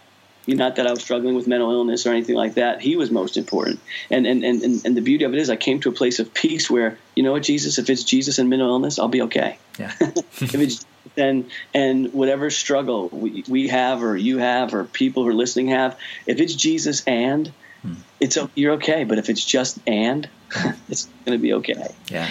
not 0.56 0.76
that 0.76 0.86
I 0.86 0.90
was 0.90 1.02
struggling 1.02 1.34
with 1.34 1.46
mental 1.46 1.70
illness 1.70 2.06
or 2.06 2.10
anything 2.10 2.34
like 2.34 2.54
that. 2.54 2.80
He 2.80 2.96
was 2.96 3.10
most 3.10 3.36
important. 3.36 3.80
And 4.10 4.26
and, 4.26 4.44
and 4.44 4.62
and 4.84 4.96
the 4.96 5.00
beauty 5.00 5.24
of 5.24 5.34
it 5.34 5.38
is 5.38 5.50
I 5.50 5.56
came 5.56 5.80
to 5.80 5.88
a 5.88 5.92
place 5.92 6.18
of 6.18 6.32
peace 6.32 6.70
where, 6.70 6.98
you 7.14 7.22
know 7.22 7.32
what, 7.32 7.42
Jesus, 7.42 7.78
if 7.78 7.90
it's 7.90 8.04
Jesus 8.04 8.38
and 8.38 8.48
mental 8.48 8.68
illness, 8.68 8.98
I'll 8.98 9.08
be 9.08 9.22
okay. 9.22 9.58
Yeah. 9.78 9.92
if 10.00 10.54
it's 10.54 10.86
and 11.16 11.50
and 11.74 12.12
whatever 12.12 12.50
struggle 12.50 13.08
we, 13.08 13.44
we 13.48 13.68
have 13.68 14.02
or 14.02 14.16
you 14.16 14.38
have 14.38 14.74
or 14.74 14.84
people 14.84 15.24
who 15.24 15.30
are 15.30 15.34
listening 15.34 15.68
have, 15.68 15.98
if 16.26 16.40
it's 16.40 16.54
Jesus 16.54 17.02
and 17.06 17.52
hmm. 17.82 17.94
it's 18.20 18.38
you're 18.54 18.74
okay. 18.74 19.04
But 19.04 19.18
if 19.18 19.28
it's 19.28 19.44
just 19.44 19.78
and, 19.86 20.28
it's 20.88 21.08
going 21.24 21.38
to 21.38 21.42
be 21.42 21.52
okay. 21.54 21.94
Yeah. 22.08 22.30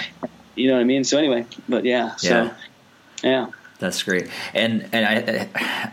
You 0.55 0.69
know 0.69 0.73
what 0.73 0.81
I 0.81 0.85
mean? 0.85 1.03
So 1.03 1.17
anyway, 1.17 1.45
but 1.69 1.85
yeah. 1.85 2.15
So 2.15 2.51
yeah. 3.23 3.47
That's 3.79 4.01
great, 4.01 4.27
and 4.55 4.89
and 4.91 5.05
I, 5.05 5.49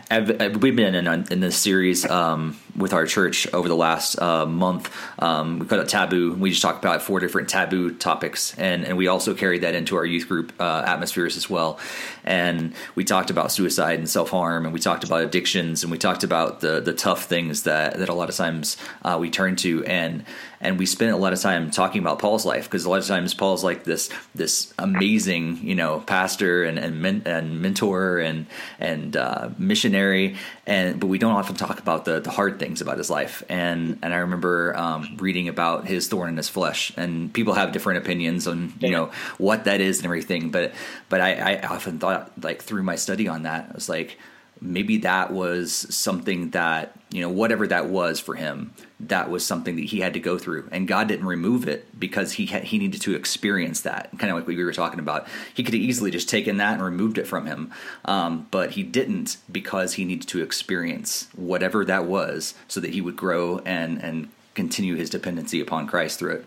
I've, 0.09 0.41
I've, 0.41 0.61
we've 0.63 0.75
been 0.75 0.95
in 0.95 1.07
in 1.31 1.39
this 1.39 1.55
series 1.55 2.05
um, 2.05 2.57
with 2.75 2.93
our 2.93 3.05
church 3.05 3.47
over 3.53 3.67
the 3.67 3.75
last 3.75 4.21
uh, 4.21 4.45
month. 4.45 4.93
Um, 5.19 5.59
we 5.59 5.65
call 5.65 5.79
it 5.79 5.89
taboo. 5.89 6.33
We 6.33 6.49
just 6.49 6.61
talked 6.61 6.83
about 6.83 7.01
four 7.01 7.19
different 7.19 7.49
taboo 7.49 7.93
topics, 7.95 8.57
and 8.57 8.85
and 8.85 8.97
we 8.97 9.07
also 9.07 9.33
carried 9.33 9.61
that 9.61 9.75
into 9.75 9.95
our 9.95 10.05
youth 10.05 10.27
group 10.27 10.53
uh, 10.59 10.83
atmospheres 10.85 11.37
as 11.37 11.49
well. 11.49 11.79
And 12.23 12.73
we 12.95 13.03
talked 13.03 13.29
about 13.29 13.51
suicide 13.51 13.99
and 13.99 14.09
self 14.09 14.29
harm, 14.29 14.65
and 14.65 14.73
we 14.73 14.79
talked 14.79 15.03
about 15.03 15.23
addictions, 15.23 15.83
and 15.83 15.91
we 15.91 15.97
talked 15.97 16.23
about 16.23 16.61
the 16.61 16.81
the 16.81 16.93
tough 16.93 17.25
things 17.25 17.63
that 17.63 17.97
that 17.97 18.09
a 18.09 18.13
lot 18.13 18.29
of 18.29 18.35
times 18.35 18.77
uh, 19.03 19.17
we 19.19 19.29
turn 19.29 19.55
to, 19.57 19.83
and 19.85 20.25
and 20.61 20.79
we 20.79 20.85
spent 20.85 21.11
a 21.11 21.17
lot 21.17 21.33
of 21.33 21.39
time 21.39 21.69
talking 21.69 22.01
about 22.01 22.19
Paul's 22.19 22.45
life 22.45 22.65
because 22.65 22.85
a 22.85 22.89
lot 22.89 22.99
of 22.99 23.05
times 23.05 23.33
Paul's 23.33 23.63
like 23.63 23.83
this 23.83 24.09
this 24.33 24.73
amazing 24.79 25.57
you 25.57 25.75
know 25.75 25.99
pastor 26.01 26.63
and 26.63 26.79
and, 26.79 27.01
men, 27.01 27.21
and 27.25 27.61
mentor 27.61 28.19
and 28.19 28.47
and 28.79 29.15
uh, 29.15 29.49
missionary 29.57 30.35
and 30.67 30.99
but 30.99 31.07
we 31.07 31.17
don't 31.17 31.33
often 31.33 31.55
talk 31.55 31.79
about 31.79 32.05
the 32.05 32.19
the 32.19 32.31
hard 32.31 32.59
things 32.59 32.81
about 32.81 32.97
his 32.97 33.09
life. 33.09 33.43
And 33.49 33.99
and 34.01 34.13
I 34.13 34.17
remember 34.17 34.75
um, 34.75 35.17
reading 35.17 35.47
about 35.47 35.85
his 35.85 36.07
thorn 36.07 36.29
in 36.29 36.37
his 36.37 36.49
flesh. 36.49 36.91
And 36.97 37.33
people 37.33 37.53
have 37.53 37.71
different 37.71 37.99
opinions 37.99 38.47
on 38.47 38.73
you 38.79 38.91
know 38.91 39.11
what 39.37 39.65
that 39.65 39.81
is 39.81 39.97
and 39.99 40.05
everything. 40.05 40.49
But 40.49 40.73
but 41.09 41.21
I, 41.21 41.33
I 41.33 41.67
often 41.67 41.99
thought 41.99 42.31
like 42.41 42.61
through 42.61 42.83
my 42.83 42.95
study 42.95 43.27
on 43.27 43.43
that 43.43 43.67
I 43.71 43.73
was 43.73 43.89
like 43.89 44.17
maybe 44.61 44.97
that 44.99 45.31
was 45.31 45.73
something 45.93 46.51
that 46.51 46.97
you 47.11 47.21
know 47.21 47.29
whatever 47.29 47.67
that 47.67 47.87
was 47.87 48.19
for 48.19 48.35
him 48.35 48.71
that 48.99 49.29
was 49.29 49.45
something 49.45 49.75
that 49.75 49.85
he 49.85 49.99
had 49.99 50.13
to 50.13 50.19
go 50.19 50.37
through. 50.37 50.67
And 50.71 50.87
god 50.87 51.07
didn't 51.07 51.25
remove 51.25 51.67
it 51.67 51.99
because 51.99 52.33
he 52.33 52.45
had, 52.45 52.65
he 52.65 52.77
needed 52.77 53.01
to 53.01 53.15
experience 53.15 53.81
that. 53.81 54.09
Kind 54.17 54.31
of 54.31 54.37
like 54.37 54.47
we 54.47 54.63
were 54.63 54.73
talking 54.73 54.99
about. 54.99 55.27
He 55.53 55.63
could 55.63 55.73
have 55.73 55.83
easily 55.83 56.11
just 56.11 56.29
taken 56.29 56.57
that 56.57 56.75
and 56.75 56.83
removed 56.83 57.17
it 57.17 57.27
from 57.27 57.45
him. 57.45 57.71
Um, 58.05 58.47
but 58.51 58.71
he 58.71 58.83
didn't 58.83 59.37
because 59.51 59.93
he 59.93 60.05
needed 60.05 60.27
to 60.29 60.41
experience 60.41 61.27
whatever 61.35 61.83
that 61.85 62.05
was 62.05 62.53
so 62.67 62.79
that 62.79 62.91
he 62.91 63.01
would 63.01 63.15
grow 63.15 63.59
and 63.59 64.01
and 64.01 64.29
continue 64.53 64.95
his 64.95 65.09
dependency 65.09 65.59
upon 65.59 65.85
christ 65.85 66.19
through 66.19 66.35
it. 66.35 66.45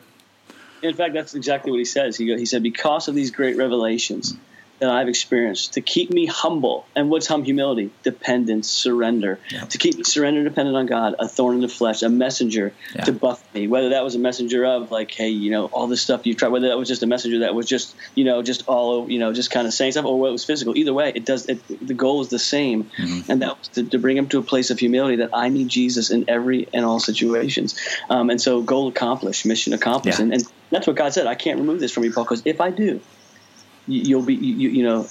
In 0.82 0.94
fact 0.94 1.12
that's 1.12 1.34
exactly 1.34 1.70
what 1.70 1.78
he 1.78 1.84
says. 1.84 2.16
He, 2.16 2.34
he 2.36 2.46
said 2.46 2.62
because 2.62 3.08
of 3.08 3.14
these 3.14 3.30
great 3.30 3.56
revelations 3.56 4.34
that 4.78 4.90
I've 4.90 5.08
experienced 5.08 5.74
to 5.74 5.80
keep 5.80 6.10
me 6.10 6.26
humble. 6.26 6.86
And 6.94 7.10
what's 7.10 7.26
hum 7.26 7.44
humility? 7.44 7.90
Dependence, 8.02 8.70
surrender. 8.70 9.38
Yeah. 9.50 9.64
To 9.64 9.78
keep 9.78 9.96
me 9.96 10.04
surrendered, 10.04 10.44
dependent 10.44 10.76
on 10.76 10.86
God, 10.86 11.16
a 11.18 11.28
thorn 11.28 11.56
in 11.56 11.60
the 11.60 11.68
flesh, 11.68 12.02
a 12.02 12.08
messenger 12.08 12.72
yeah. 12.94 13.04
to 13.04 13.12
buff 13.12 13.42
me. 13.54 13.66
Whether 13.66 13.90
that 13.90 14.04
was 14.04 14.14
a 14.14 14.18
messenger 14.18 14.64
of 14.64 14.90
like, 14.90 15.10
hey, 15.10 15.30
you 15.30 15.50
know, 15.50 15.66
all 15.66 15.86
this 15.86 16.02
stuff 16.02 16.26
you've 16.26 16.36
tried, 16.36 16.48
whether 16.48 16.68
that 16.68 16.78
was 16.78 16.88
just 16.88 17.02
a 17.02 17.06
messenger 17.06 17.40
that 17.40 17.54
was 17.54 17.66
just, 17.66 17.94
you 18.14 18.24
know, 18.24 18.42
just 18.42 18.66
all, 18.68 19.10
you 19.10 19.18
know, 19.18 19.32
just 19.32 19.50
kind 19.50 19.66
of 19.66 19.74
saying 19.74 19.92
stuff, 19.92 20.04
or 20.04 20.28
it 20.28 20.32
was 20.32 20.44
physical. 20.44 20.76
Either 20.76 20.94
way, 20.94 21.12
it 21.14 21.24
does. 21.24 21.46
It, 21.46 21.86
the 21.86 21.94
goal 21.94 22.20
is 22.20 22.28
the 22.28 22.38
same, 22.38 22.84
mm-hmm. 22.84 23.30
and 23.30 23.42
that 23.42 23.58
was 23.58 23.68
to, 23.68 23.84
to, 23.84 23.98
bring 23.98 24.16
him 24.16 24.28
to 24.28 24.38
a 24.38 24.42
place 24.42 24.70
of 24.70 24.78
humility 24.78 25.16
that 25.16 25.30
I 25.32 25.48
need 25.48 25.68
Jesus 25.68 26.10
in 26.10 26.24
every 26.28 26.68
and 26.72 26.84
all 26.84 27.00
situations. 27.00 27.78
Um, 28.08 28.30
and 28.30 28.40
so, 28.40 28.62
goal 28.62 28.88
accomplished, 28.88 29.44
mission 29.46 29.72
accomplished, 29.72 30.18
yeah. 30.18 30.24
and, 30.24 30.34
and 30.34 30.44
that's 30.70 30.86
what 30.86 30.96
God 30.96 31.12
said. 31.12 31.26
I 31.26 31.34
can't 31.34 31.58
remove 31.58 31.80
this 31.80 31.92
from 31.92 32.04
you, 32.04 32.12
Paul, 32.12 32.24
because 32.24 32.42
if 32.44 32.60
I 32.60 32.70
do, 32.70 33.00
you'll 33.88 34.22
be 34.22 34.34
you, 34.34 34.68
you 34.68 34.82
know 34.84 35.06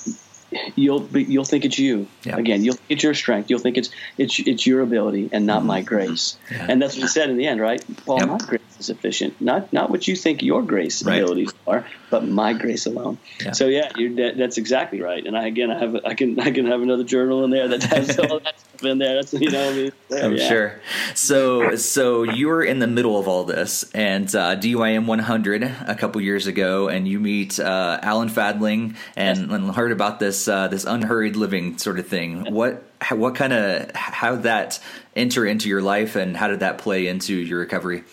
you'll 0.76 1.02
be, 1.02 1.24
you'll 1.24 1.46
think 1.46 1.66
it's 1.66 1.78
you 1.78 2.08
yeah. 2.24 2.38
again. 2.38 2.64
You'll 2.64 2.76
think 2.76 2.86
it's 2.90 3.04
your 3.04 3.14
strength. 3.14 3.50
You'll 3.50 3.60
think 3.60 3.78
it's 3.78 3.90
it's 4.18 4.40
it's 4.40 4.66
your 4.66 4.82
ability 4.82 5.30
and 5.32 5.46
not 5.46 5.60
mm-hmm. 5.60 5.68
my 5.68 5.82
grace. 5.82 6.38
Yeah. 6.50 6.68
And 6.70 6.82
that's 6.82 6.96
what 6.96 7.02
he 7.02 7.08
said 7.08 7.30
in 7.30 7.38
the 7.38 7.48
end, 7.48 7.60
right? 7.60 7.84
Paul, 8.06 8.20
yep. 8.20 8.28
my 8.30 8.38
grace 8.38 8.62
is 8.80 8.86
sufficient. 8.86 9.40
Not 9.42 9.72
not 9.74 9.90
what 9.90 10.08
you 10.08 10.16
think 10.16 10.44
your 10.44 10.62
grace 10.62 11.04
right. 11.04 11.22
abilities 11.22 11.54
are, 11.66 11.86
but 12.10 12.26
my 12.26 12.54
grace 12.54 12.86
alone. 12.86 13.18
Yeah. 13.44 13.52
So 13.52 13.68
yeah, 13.68 13.92
that, 13.94 14.36
that's 14.38 14.58
exactly 14.58 15.02
right. 15.02 15.26
And 15.26 15.38
I 15.38 15.48
again, 15.48 15.72
I 15.72 15.80
have 15.80 15.96
I 16.06 16.14
can 16.14 16.40
I 16.40 16.52
can 16.52 16.66
have 16.66 16.82
another 16.82 17.04
journal 17.04 17.44
in 17.44 17.50
there 17.50 17.68
that 17.68 17.84
has 17.84 18.18
all 18.20 18.40
that 18.40 18.56
stuff 18.78 18.90
in 18.90 19.00
there. 19.00 19.16
That's 19.16 19.34
you 19.34 19.52
know 19.52 19.70
I 19.70 19.74
mean, 19.74 19.92
I'm 20.24 20.38
sure. 20.38 20.80
So 21.14 21.76
so 21.76 22.24
you 22.24 22.48
were 22.48 22.64
in 22.64 22.80
the 22.80 22.88
middle 22.88 23.20
of 23.20 23.28
all 23.28 23.44
this, 23.44 23.92
and 23.94 24.34
uh, 24.34 24.56
DYM 24.56 25.08
100 25.08 25.64
a 25.88 25.96
couple 25.96 26.22
years 26.22 26.48
ago, 26.48 26.88
and 26.88 27.08
you 27.08 27.20
meet 27.20 27.60
uh, 27.60 28.00
Alan 28.02 28.30
Fadling 28.30 28.96
and, 29.16 29.40
yes. 29.40 29.50
and 29.50 29.76
heard 29.76 29.92
about 29.92 30.20
this 30.20 30.28
this 30.28 30.48
uh, 30.48 30.68
this 30.68 30.86
unhurried 30.86 31.36
living 31.36 31.78
sort 31.78 32.00
of 32.00 32.08
thing. 32.08 32.54
What 32.54 32.84
what 33.12 33.36
kind 33.36 33.54
of 33.54 33.92
how 33.96 34.36
did 34.36 34.44
that 34.44 34.80
enter 35.16 35.46
into 35.46 35.70
your 35.70 35.82
life, 35.82 36.16
and 36.16 36.38
how 36.38 36.48
did 36.48 36.60
that 36.60 36.78
play 36.78 37.08
into 37.08 37.36
your 37.36 37.60
recovery? 37.60 38.04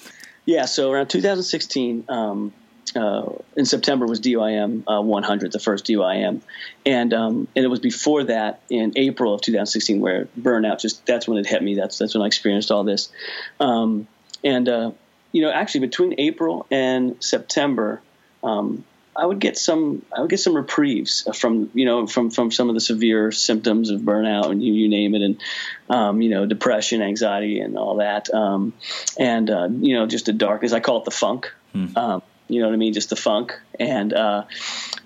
Yeah, 0.46 0.66
so 0.66 0.92
around 0.92 1.08
2016, 1.08 2.04
um, 2.08 2.52
uh, 2.96 3.32
in 3.56 3.64
September 3.64 4.06
was 4.06 4.20
DYM 4.20 4.84
uh, 4.86 5.00
100, 5.00 5.52
the 5.52 5.58
first 5.58 5.86
DYM, 5.86 6.40
and 6.84 7.14
um, 7.14 7.48
and 7.56 7.64
it 7.64 7.68
was 7.68 7.80
before 7.80 8.24
that 8.24 8.62
in 8.70 8.92
April 8.96 9.34
of 9.34 9.40
2016 9.40 10.00
where 10.00 10.28
burnout 10.38 10.80
just 10.80 11.04
that's 11.06 11.26
when 11.26 11.38
it 11.38 11.46
hit 11.46 11.62
me. 11.62 11.74
That's 11.74 11.98
that's 11.98 12.14
when 12.14 12.22
I 12.22 12.26
experienced 12.26 12.70
all 12.70 12.84
this, 12.84 13.10
um, 13.60 14.06
and 14.42 14.68
uh, 14.68 14.90
you 15.32 15.42
know 15.42 15.50
actually 15.50 15.80
between 15.80 16.14
April 16.18 16.66
and 16.70 17.22
September. 17.22 18.00
Um, 18.42 18.84
I 19.16 19.24
would 19.24 19.38
get 19.38 19.56
some 19.56 20.04
I 20.12 20.20
would 20.20 20.30
get 20.30 20.40
some 20.40 20.56
reprieves 20.56 21.28
from 21.38 21.70
you 21.72 21.84
know 21.84 22.06
from 22.08 22.30
from 22.30 22.50
some 22.50 22.68
of 22.68 22.74
the 22.74 22.80
severe 22.80 23.30
symptoms 23.30 23.90
of 23.90 24.00
burnout 24.00 24.50
and 24.50 24.60
you, 24.60 24.72
you 24.72 24.88
name 24.88 25.14
it 25.14 25.22
and 25.22 25.40
um, 25.88 26.20
you 26.20 26.30
know 26.30 26.46
depression 26.46 27.00
anxiety 27.00 27.60
and 27.60 27.78
all 27.78 27.98
that 27.98 28.32
um, 28.34 28.72
and 29.16 29.50
uh, 29.50 29.68
you 29.70 29.94
know 29.94 30.06
just 30.06 30.26
the 30.26 30.32
darkness 30.32 30.72
I 30.72 30.80
call 30.80 30.98
it 30.98 31.04
the 31.04 31.12
funk 31.12 31.52
hmm. 31.72 31.96
um, 31.96 32.22
you 32.48 32.60
know 32.60 32.68
what 32.68 32.74
I 32.74 32.76
mean 32.76 32.92
just 32.92 33.10
the 33.10 33.16
funk 33.16 33.58
and 33.78 34.12
uh, 34.12 34.44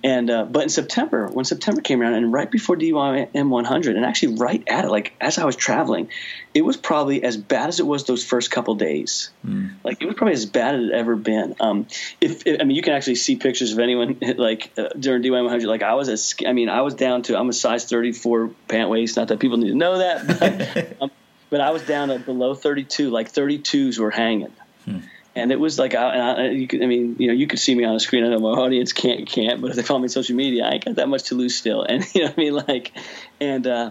and 0.05 0.31
uh, 0.31 0.45
but 0.45 0.65
in 0.65 0.69
September, 0.69 1.27
when 1.27 1.45
September 1.45 1.81
came 1.81 2.01
around, 2.01 2.15
and 2.15 2.33
right 2.33 2.49
before 2.49 2.77
DYM 2.77 3.49
100, 3.49 3.97
and 3.97 4.05
actually 4.05 4.37
right 4.37 4.63
at 4.69 4.85
it, 4.85 4.91
like 4.91 5.15
as 5.21 5.39
I 5.39 5.45
was 5.45 5.57
traveling, 5.57 6.09
it 6.55 6.63
was 6.63 6.77
probably 6.77 7.25
as 7.25 7.37
bad 7.37 7.69
as 7.69 7.81
it 7.81 7.87
was 7.87 8.05
those 8.05 8.25
first 8.25 8.51
couple 8.51 8.75
days. 8.77 9.31
Mm. 9.45 9.75
Like 9.83 10.01
it 10.01 10.07
was 10.07 10.15
probably 10.15 10.35
as 10.35 10.47
bad 10.47 10.77
as 10.77 10.85
it 10.85 10.93
ever 10.93 11.17
been. 11.17 11.57
Um, 11.59 11.87
if, 12.21 12.47
if, 12.47 12.61
I 12.61 12.65
mean, 12.65 12.77
you 12.77 12.83
can 12.83 12.93
actually 12.93 13.17
see 13.17 13.37
pictures 13.37 13.73
of 13.73 13.81
anyone 13.81 14.19
like 14.37 14.71
uh, 14.79 14.89
during 14.99 15.23
DYM 15.23 15.43
100. 15.43 15.67
Like 15.67 15.83
I 15.83 15.95
was 15.95 16.09
as 16.09 16.35
I 16.47 16.53
mean, 16.53 16.69
I 16.69 16.83
was 16.83 16.95
down 16.95 17.23
to 17.23 17.39
I'm 17.39 17.49
a 17.49 17.53
size 17.53 17.87
34 17.87 18.51
pant 18.69 18.91
waist. 18.91 19.17
Not 19.17 19.29
that 19.29 19.41
people 19.41 19.57
need 19.57 19.71
to 19.71 19.75
know 19.75 19.99
that, 19.99 20.39
but, 20.39 20.97
um, 21.03 21.11
but 21.51 21.61
I 21.61 21.71
was 21.71 21.83
down 21.83 22.09
to 22.09 22.19
below 22.19 22.55
32. 22.55 23.11
Like 23.11 23.33
32s 23.33 23.99
were 23.99 24.11
hanging. 24.11 24.53
Hmm 24.85 24.99
and 25.39 25.53
it 25.53 25.61
was 25.61 25.79
like 25.79 25.95
I, 25.95 26.51
I, 26.51 26.67
could, 26.67 26.83
I 26.83 26.87
mean, 26.87 27.17
you 27.19 27.29
know, 27.29 27.33
you 27.33 27.47
could 27.47 27.59
see 27.59 27.75
me 27.75 27.85
on 27.85 27.95
a 27.95 28.01
screen. 28.01 28.25
I 28.25 28.29
know 28.29 28.41
my 28.41 28.51
audience 28.51 28.93
can't 28.93 29.27
can't, 29.27 29.61
but 29.61 29.71
if 29.71 29.77
they 29.77 29.83
follow 29.83 30.01
me 30.01 30.05
on 30.05 30.09
social 30.11 30.37
media, 30.37 30.65
I 30.65 30.73
ain't 30.73 30.85
got 30.85 30.97
that 30.97 31.09
much 31.09 31.25
to 31.25 31.35
lose 31.35 31.57
still. 31.57 31.83
And 31.83 32.05
you 32.15 32.23
know, 32.23 32.29
what 32.29 32.39
I 32.39 32.41
mean, 32.41 32.55
like, 32.55 32.93
and 33.41 33.67
uh, 33.67 33.91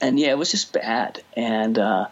and 0.00 0.18
yeah, 0.18 0.30
it 0.30 0.38
was 0.38 0.50
just 0.50 0.72
bad. 0.72 1.22
And 1.36 1.78
uh, 1.78 2.06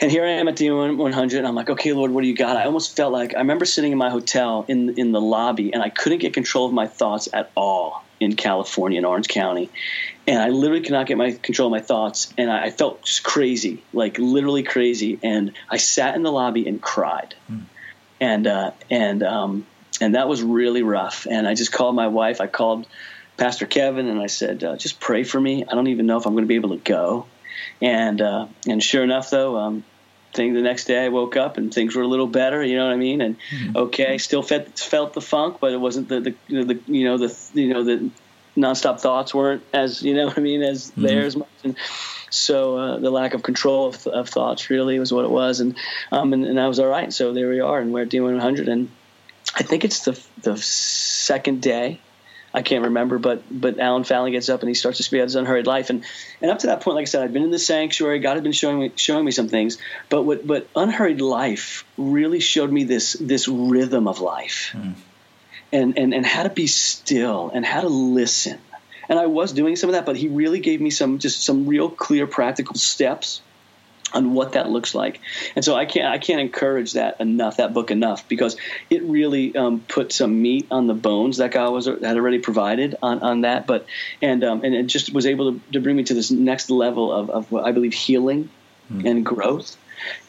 and 0.00 0.10
here 0.10 0.24
I 0.24 0.30
am 0.32 0.48
at 0.48 0.56
the 0.56 0.70
100. 0.70 1.38
And 1.38 1.46
I'm 1.46 1.54
like, 1.54 1.70
okay, 1.70 1.92
Lord, 1.92 2.10
what 2.10 2.22
do 2.22 2.28
you 2.28 2.36
got? 2.36 2.56
I 2.56 2.64
almost 2.64 2.96
felt 2.96 3.12
like 3.12 3.34
I 3.34 3.38
remember 3.38 3.64
sitting 3.64 3.92
in 3.92 3.98
my 3.98 4.10
hotel 4.10 4.64
in 4.68 4.98
in 4.98 5.12
the 5.12 5.20
lobby, 5.20 5.72
and 5.72 5.82
I 5.82 5.88
couldn't 5.88 6.18
get 6.18 6.34
control 6.34 6.66
of 6.66 6.72
my 6.72 6.86
thoughts 6.86 7.28
at 7.32 7.50
all 7.54 8.04
in 8.20 8.34
California 8.34 8.98
in 8.98 9.04
Orange 9.04 9.28
County, 9.28 9.70
and 10.26 10.42
I 10.42 10.48
literally 10.48 10.82
could 10.82 10.92
not 10.92 11.06
get 11.06 11.16
my 11.16 11.32
control 11.32 11.68
of 11.68 11.72
my 11.72 11.80
thoughts, 11.80 12.32
and 12.36 12.50
I, 12.50 12.64
I 12.64 12.70
felt 12.70 13.20
crazy, 13.22 13.82
like 13.92 14.18
literally 14.18 14.62
crazy, 14.62 15.18
and 15.22 15.52
I 15.70 15.76
sat 15.76 16.16
in 16.16 16.22
the 16.22 16.32
lobby 16.32 16.66
and 16.66 16.80
cried, 16.80 17.34
mm. 17.50 17.62
and 18.20 18.46
uh, 18.46 18.72
and 18.90 19.22
um, 19.22 19.66
and 20.00 20.14
that 20.14 20.28
was 20.28 20.42
really 20.42 20.82
rough. 20.82 21.26
And 21.30 21.46
I 21.46 21.54
just 21.54 21.72
called 21.72 21.94
my 21.94 22.08
wife. 22.08 22.40
I 22.40 22.48
called 22.48 22.86
Pastor 23.36 23.66
Kevin, 23.66 24.08
and 24.08 24.20
I 24.20 24.26
said, 24.26 24.64
uh, 24.64 24.76
just 24.76 24.98
pray 24.98 25.22
for 25.22 25.40
me. 25.40 25.64
I 25.64 25.74
don't 25.74 25.88
even 25.88 26.06
know 26.06 26.18
if 26.18 26.26
I'm 26.26 26.32
going 26.32 26.44
to 26.44 26.48
be 26.48 26.56
able 26.56 26.70
to 26.70 26.82
go. 26.82 27.26
And 27.80 28.20
uh, 28.20 28.48
and 28.66 28.82
sure 28.82 29.04
enough, 29.04 29.30
though. 29.30 29.56
Um, 29.56 29.84
thing 30.32 30.52
the 30.52 30.60
next 30.60 30.84
day 30.84 31.02
I 31.02 31.08
woke 31.08 31.34
up 31.34 31.56
and 31.56 31.72
things 31.72 31.96
were 31.96 32.02
a 32.02 32.06
little 32.06 32.26
better, 32.26 32.62
you 32.62 32.76
know 32.76 32.84
what 32.84 32.92
I 32.92 32.96
mean? 32.96 33.22
And 33.22 33.36
mm-hmm. 33.38 33.76
okay, 33.76 34.18
still 34.18 34.42
felt 34.42 34.78
felt 34.78 35.14
the 35.14 35.22
funk, 35.22 35.58
but 35.60 35.72
it 35.72 35.78
wasn't 35.78 36.10
the, 36.10 36.20
the 36.20 36.34
the 36.64 36.80
you 36.86 37.04
know 37.04 37.16
the 37.16 37.34
you 37.54 37.72
know 37.72 37.82
the 37.82 38.10
nonstop 38.56 39.00
thoughts 39.00 39.34
weren't 39.34 39.62
as 39.72 40.02
you 40.02 40.14
know 40.14 40.26
what 40.26 40.38
I 40.38 40.40
mean 40.40 40.62
as 40.62 40.90
mm-hmm. 40.90 41.02
theirs 41.02 41.36
much. 41.36 41.48
And 41.64 41.76
so 42.30 42.76
uh, 42.76 42.98
the 42.98 43.10
lack 43.10 43.34
of 43.34 43.42
control 43.42 43.88
of, 43.88 44.06
of, 44.06 44.28
thoughts 44.28 44.70
really 44.70 44.98
was 44.98 45.12
what 45.12 45.24
it 45.24 45.30
was, 45.30 45.60
and 45.60 45.76
um 46.10 46.32
and, 46.32 46.44
and 46.44 46.58
I 46.58 46.68
was 46.68 46.80
all 46.80 46.88
right. 46.88 47.12
So 47.12 47.32
there 47.32 47.48
we 47.48 47.60
are, 47.60 47.78
and 47.78 47.92
we're 47.92 48.02
at 48.02 48.08
D100, 48.08 48.68
and 48.68 48.90
I 49.54 49.62
think 49.62 49.84
it's 49.84 50.04
the 50.04 50.20
the 50.42 50.56
second 50.56 51.62
day. 51.62 52.00
I 52.54 52.62
can't 52.62 52.84
remember, 52.84 53.18
but 53.18 53.42
but 53.50 53.78
Alan 53.78 54.04
Fadling 54.04 54.32
gets 54.32 54.48
up 54.48 54.60
and 54.60 54.68
he 54.68 54.74
starts 54.74 54.96
to 54.96 55.02
speak 55.02 55.18
about 55.18 55.24
his 55.24 55.34
unhurried 55.34 55.66
life, 55.66 55.90
and 55.90 56.04
and 56.40 56.50
up 56.50 56.60
to 56.60 56.68
that 56.68 56.80
point, 56.80 56.96
like 56.96 57.02
I 57.02 57.04
said, 57.06 57.22
I'd 57.22 57.32
been 57.32 57.42
in 57.42 57.50
the 57.50 57.58
sanctuary. 57.58 58.18
God 58.18 58.34
had 58.34 58.42
been 58.42 58.52
showing 58.52 58.80
me 58.80 58.92
showing 58.96 59.24
me 59.24 59.30
some 59.30 59.48
things, 59.48 59.76
but 60.08 60.22
what 60.22 60.46
but 60.46 60.66
unhurried 60.74 61.20
life 61.20 61.84
really 61.98 62.40
showed 62.40 62.72
me 62.72 62.84
this 62.84 63.12
this 63.14 63.46
rhythm 63.46 64.08
of 64.08 64.20
life. 64.20 64.72
Mm 64.74 64.94
and, 65.72 65.98
and, 65.98 66.14
and 66.14 66.24
how 66.24 66.42
to 66.42 66.50
be 66.50 66.66
still 66.66 67.50
and 67.52 67.64
how 67.64 67.80
to 67.80 67.88
listen. 67.88 68.58
And 69.08 69.18
I 69.18 69.26
was 69.26 69.52
doing 69.52 69.76
some 69.76 69.90
of 69.90 69.94
that, 69.94 70.06
but 70.06 70.16
he 70.16 70.28
really 70.28 70.60
gave 70.60 70.80
me 70.80 70.90
some 70.90 71.18
just 71.18 71.44
some 71.44 71.66
real 71.66 71.88
clear 71.88 72.26
practical 72.26 72.74
steps 72.74 73.40
on 74.12 74.34
what 74.34 74.52
that 74.52 74.68
looks 74.68 74.94
like. 74.94 75.20
And 75.54 75.64
so 75.64 75.74
I 75.74 75.84
can't 75.84 76.06
I 76.06 76.18
can't 76.18 76.40
encourage 76.40 76.92
that 76.92 77.20
enough 77.20 77.58
that 77.58 77.72
book 77.74 77.90
enough 77.90 78.28
because 78.28 78.56
it 78.90 79.02
really 79.02 79.54
um, 79.56 79.80
put 79.80 80.12
some 80.12 80.42
meat 80.42 80.66
on 80.70 80.86
the 80.86 80.94
bones 80.94 81.38
that 81.38 81.52
God 81.52 81.72
was 81.72 81.86
had 81.86 82.02
already 82.02 82.38
provided 82.38 82.96
on, 83.02 83.20
on 83.20 83.40
that. 83.42 83.66
But 83.66 83.86
and 84.22 84.42
um, 84.42 84.64
and 84.64 84.74
it 84.74 84.86
just 84.86 85.12
was 85.12 85.26
able 85.26 85.52
to, 85.52 85.60
to 85.72 85.80
bring 85.80 85.96
me 85.96 86.04
to 86.04 86.14
this 86.14 86.30
next 86.30 86.70
level 86.70 87.12
of, 87.12 87.30
of 87.30 87.54
I 87.54 87.72
believe 87.72 87.94
healing 87.94 88.48
mm. 88.90 89.08
and 89.08 89.24
growth 89.24 89.76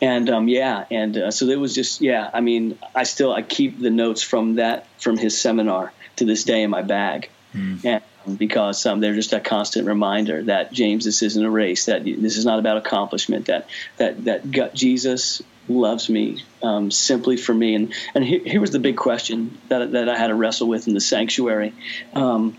and 0.01 0.30
um, 0.30 0.47
yeah, 0.47 0.86
and 0.91 1.17
uh, 1.17 1.32
so 1.32 1.47
it 1.47 1.60
was 1.60 1.73
just 1.73 2.01
yeah. 2.01 2.30
I 2.34 2.41
mean, 2.41 2.77
I 2.95 3.03
still 3.03 3.34
I 3.34 3.41
keep 3.41 3.80
the 3.80 3.89
notes 3.89 4.21
from 4.21 4.56
that 4.56 4.88
from 4.99 5.17
his 5.17 5.39
seminar 5.39 5.93
to 6.17 6.25
this 6.25 6.43
day 6.43 6.63
in 6.63 6.69
my 6.69 6.82
bag, 6.82 7.30
mm. 7.53 7.84
and 7.86 8.03
um, 8.25 8.36
because 8.36 8.86
um, 8.86 8.99
they're 8.99 9.15
just 9.15 9.34
a 9.34 9.39
constant 9.39 9.88
reminder 9.88 10.43
that 10.43 10.71
James, 10.71 11.06
this 11.06 11.21
isn't 11.21 11.43
a 11.43 11.49
race. 11.49 11.86
That 11.86 12.03
this 12.03 12.38
is 12.38 12.45
not 12.45 12.60
about 12.60 12.77
accomplishment. 12.77 13.47
That 13.47 13.69
that 13.97 14.25
that 14.25 14.51
God, 14.51 14.71
Jesus 14.73 15.41
loves 15.69 16.10
me 16.10 16.43
um, 16.63 16.91
simply 16.91 17.38
for 17.38 17.53
me. 17.53 17.75
And 17.75 17.93
and 18.15 18.23
here, 18.23 18.41
here, 18.43 18.62
was 18.62 18.71
the 18.71 18.80
big 18.80 18.97
question 18.97 19.58
that 19.69 19.91
that 19.93 20.10
I 20.10 20.17
had 20.17 20.27
to 20.27 20.36
wrestle 20.36 20.67
with 20.67 20.88
in 20.88 20.93
the 20.93 21.01
sanctuary 21.01 21.73
um, 22.13 22.58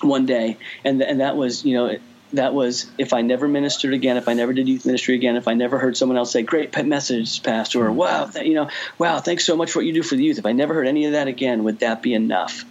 one 0.00 0.26
day, 0.26 0.56
and 0.84 1.02
and 1.02 1.20
that 1.20 1.36
was 1.36 1.64
you 1.64 1.74
know 1.74 1.98
that 2.34 2.52
was 2.52 2.90
if 2.98 3.12
I 3.12 3.22
never 3.22 3.46
ministered 3.48 3.94
again, 3.94 4.16
if 4.16 4.28
I 4.28 4.34
never 4.34 4.52
did 4.52 4.68
youth 4.68 4.84
ministry 4.84 5.14
again, 5.14 5.36
if 5.36 5.48
I 5.48 5.54
never 5.54 5.78
heard 5.78 5.96
someone 5.96 6.18
else 6.18 6.32
say, 6.32 6.42
"Great 6.42 6.84
message, 6.84 7.42
pastor," 7.42 7.86
or 7.86 7.92
"Wow, 7.92 8.26
th- 8.26 8.46
you 8.46 8.54
know, 8.54 8.68
wow, 8.98 9.18
thanks 9.18 9.44
so 9.44 9.56
much 9.56 9.70
for 9.70 9.78
what 9.78 9.86
you 9.86 9.92
do 9.92 10.02
for 10.02 10.16
the 10.16 10.24
youth." 10.24 10.38
If 10.38 10.46
I 10.46 10.52
never 10.52 10.74
heard 10.74 10.86
any 10.86 11.06
of 11.06 11.12
that 11.12 11.28
again, 11.28 11.64
would 11.64 11.80
that 11.80 12.02
be 12.02 12.12
enough? 12.12 12.64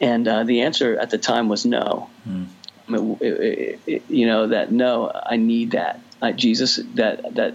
And 0.00 0.26
uh, 0.26 0.44
the 0.44 0.62
answer 0.62 0.98
at 0.98 1.10
the 1.10 1.18
time 1.18 1.48
was 1.48 1.64
no. 1.64 2.10
Mm. 2.28 2.46
It, 2.90 3.22
it, 3.22 3.80
it, 3.86 4.02
you 4.08 4.26
know 4.26 4.48
that 4.48 4.72
no, 4.72 5.10
I 5.14 5.36
need 5.36 5.72
that. 5.72 6.00
I, 6.20 6.32
Jesus, 6.32 6.76
that 6.94 7.34
that 7.36 7.54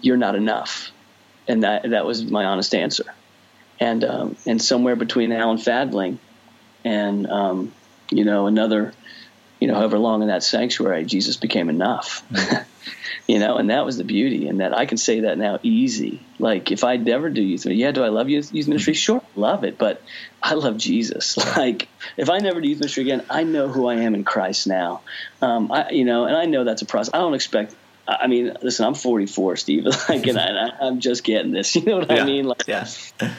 you're 0.00 0.16
not 0.16 0.34
enough, 0.34 0.90
and 1.48 1.62
that 1.62 1.90
that 1.90 2.04
was 2.04 2.24
my 2.24 2.44
honest 2.44 2.74
answer. 2.74 3.04
And 3.80 4.04
um, 4.04 4.36
and 4.46 4.60
somewhere 4.60 4.96
between 4.96 5.32
Alan 5.32 5.58
Fadling 5.58 6.18
and 6.84 7.26
um, 7.26 7.72
you 8.10 8.24
know 8.24 8.46
another 8.46 8.92
you 9.64 9.68
know, 9.68 9.76
however 9.76 9.98
long 9.98 10.20
in 10.20 10.28
that 10.28 10.42
sanctuary, 10.42 11.06
Jesus 11.06 11.38
became 11.38 11.70
enough. 11.70 12.22
you 13.26 13.38
know, 13.38 13.56
and 13.56 13.70
that 13.70 13.86
was 13.86 13.96
the 13.96 14.04
beauty, 14.04 14.46
and 14.46 14.60
that 14.60 14.76
I 14.76 14.84
can 14.84 14.98
say 14.98 15.20
that 15.20 15.38
now 15.38 15.58
easy. 15.62 16.20
Like 16.38 16.70
if 16.70 16.84
I 16.84 16.98
never 16.98 17.30
do 17.30 17.40
youth, 17.40 17.64
ministry, 17.64 17.76
yeah, 17.76 17.90
do 17.90 18.04
I 18.04 18.08
love 18.08 18.28
youth, 18.28 18.52
youth 18.52 18.68
ministry? 18.68 18.92
Sure, 18.92 19.22
love 19.34 19.64
it, 19.64 19.78
but 19.78 20.02
I 20.42 20.52
love 20.52 20.76
Jesus. 20.76 21.38
Like 21.56 21.88
if 22.18 22.28
I 22.28 22.40
never 22.40 22.60
do 22.60 22.68
youth 22.68 22.80
ministry 22.80 23.04
again, 23.04 23.24
I 23.30 23.44
know 23.44 23.68
who 23.68 23.86
I 23.86 23.94
am 23.94 24.14
in 24.14 24.22
Christ 24.22 24.66
now. 24.66 25.00
Um, 25.40 25.72
I, 25.72 25.92
you 25.92 26.04
know, 26.04 26.26
and 26.26 26.36
I 26.36 26.44
know 26.44 26.64
that's 26.64 26.82
a 26.82 26.86
process. 26.86 27.14
I 27.14 27.18
don't 27.20 27.32
expect. 27.32 27.74
I 28.06 28.26
mean, 28.26 28.54
listen, 28.60 28.84
I'm 28.84 28.92
44, 28.92 29.56
Steve. 29.56 29.86
Like, 30.10 30.26
and 30.26 30.38
I, 30.38 30.72
I'm 30.82 31.00
just 31.00 31.24
getting 31.24 31.52
this. 31.52 31.74
You 31.74 31.86
know 31.86 31.98
what 32.00 32.10
yeah. 32.10 32.22
I 32.22 32.26
mean? 32.26 32.44
Like, 32.44 32.64
yeah. 32.66 32.86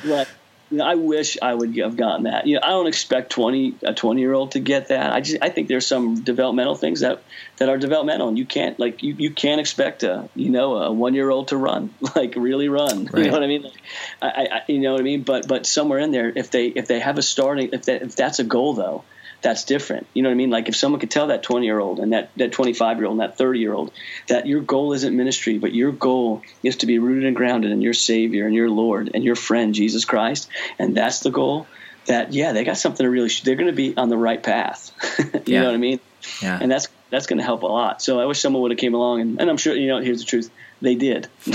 Like, 0.04 0.28
you 0.72 0.78
know, 0.78 0.86
I 0.86 0.96
wish 0.96 1.38
I 1.42 1.54
would 1.54 1.78
have 1.78 1.96
gotten 1.96 2.24
that. 2.24 2.48
You 2.48 2.56
know, 2.56 2.62
I 2.64 2.70
don't 2.70 2.88
expect 2.88 3.32
20 3.32 3.76
a 3.84 3.94
20 3.94 4.20
year 4.20 4.34
old 4.34 4.52
to 4.52 4.60
get 4.60 4.88
that. 4.88 5.14
I 5.14 5.22
just 5.22 5.38
I 5.42 5.50
think 5.50 5.68
there's 5.68 5.86
some 5.86 6.24
developmental 6.24 6.76
things 6.76 7.02
that 7.02 7.22
that 7.58 7.70
are 7.70 7.78
developmental, 7.78 8.30
and 8.30 8.38
you 8.38 8.46
can't 8.46 8.80
like 8.80 9.04
you, 9.04 9.16
you 9.18 9.32
can't 9.32 9.62
expect 9.62 10.04
a 10.04 10.28
you 10.36 10.50
know 10.50 10.78
a 10.78 10.92
one 10.92 11.14
year 11.14 11.30
old 11.30 11.50
to 11.50 11.58
run 11.58 11.94
like 12.16 12.36
really 12.36 12.68
run. 12.68 13.06
Right. 13.06 13.26
You 13.26 13.26
know 13.26 13.34
what 13.34 13.44
I 13.44 13.48
mean? 13.48 13.64
Like, 13.64 13.74
I, 14.22 14.48
I, 14.52 14.62
you 14.68 14.80
know 14.80 14.94
what 14.94 15.02
I 15.02 15.04
mean? 15.04 15.22
But 15.24 15.48
but 15.48 15.66
somewhere 15.66 16.00
in 16.00 16.12
there, 16.12 16.32
if 16.36 16.50
they 16.50 16.68
if 16.68 16.88
they 16.88 17.00
have 17.00 17.18
a 17.18 17.22
starting 17.22 17.70
if 17.74 17.86
that 17.86 18.02
if 18.02 18.16
that's 18.16 18.40
a 18.40 18.44
goal 18.44 18.74
though, 18.74 19.04
that's 19.46 19.64
different. 19.64 20.08
You 20.16 20.24
know 20.24 20.30
what 20.30 20.34
I 20.34 20.38
mean? 20.38 20.50
Like 20.50 20.70
if 20.70 20.76
someone 20.76 21.00
could 21.00 21.12
tell 21.12 21.28
that 21.28 21.44
20 21.44 21.68
year 21.68 21.80
old 21.80 22.00
and 22.00 22.14
that, 22.14 22.32
that 22.36 22.52
25 22.52 22.98
year 22.98 23.06
old 23.06 23.12
and 23.12 23.22
that 23.22 23.38
30 23.38 23.60
year 23.60 23.76
old 23.76 23.92
that 24.28 24.48
your 24.48 24.60
goal 24.60 24.94
isn't 24.94 25.16
ministry, 25.16 25.60
but 25.60 25.72
your 25.72 25.92
goal 25.92 26.42
is 26.64 26.78
to 26.78 26.88
be 26.88 26.98
rooted 26.98 27.26
and 27.26 27.36
grounded 27.36 27.70
in 27.70 27.80
your 27.80 27.94
Savior 27.94 28.48
and 28.48 28.56
your 28.56 28.72
Lord 28.72 29.12
and 29.14 29.24
your 29.24 29.36
friend, 29.36 29.76
Jesus 29.76 30.04
Christ, 30.04 30.50
and 30.80 30.98
that's 30.98 31.20
the 31.20 31.30
goal, 31.30 31.68
that, 32.08 32.34
yeah, 32.34 32.54
they 32.54 32.64
got 32.64 32.78
something 32.78 33.04
to 33.04 33.10
really, 33.10 33.30
they're 33.44 33.56
going 33.56 33.70
to 33.70 33.76
be 33.76 33.96
on 33.96 34.10
the 34.10 34.18
right 34.18 34.42
path. 34.42 34.92
you 35.20 35.42
yeah. 35.46 35.60
know 35.60 35.68
what 35.68 35.76
I 35.76 35.78
mean? 35.78 36.00
Yeah. 36.42 36.58
And 36.60 36.72
that's, 36.72 36.88
that's 37.12 37.28
going 37.28 37.38
to 37.38 37.46
help 37.46 37.62
a 37.62 37.68
lot. 37.68 38.02
So 38.02 38.20
I 38.20 38.26
wish 38.26 38.40
someone 38.40 38.64
would 38.64 38.72
have 38.72 38.80
came 38.80 38.96
along 38.96 39.22
and, 39.22 39.40
and 39.40 39.48
I'm 39.48 39.58
sure, 39.58 39.76
you 39.76 39.90
know, 39.90 40.00
here's 40.00 40.22
the 40.22 40.26
truth. 40.26 40.50
They 40.82 40.96
did. 40.96 41.28
you 41.46 41.54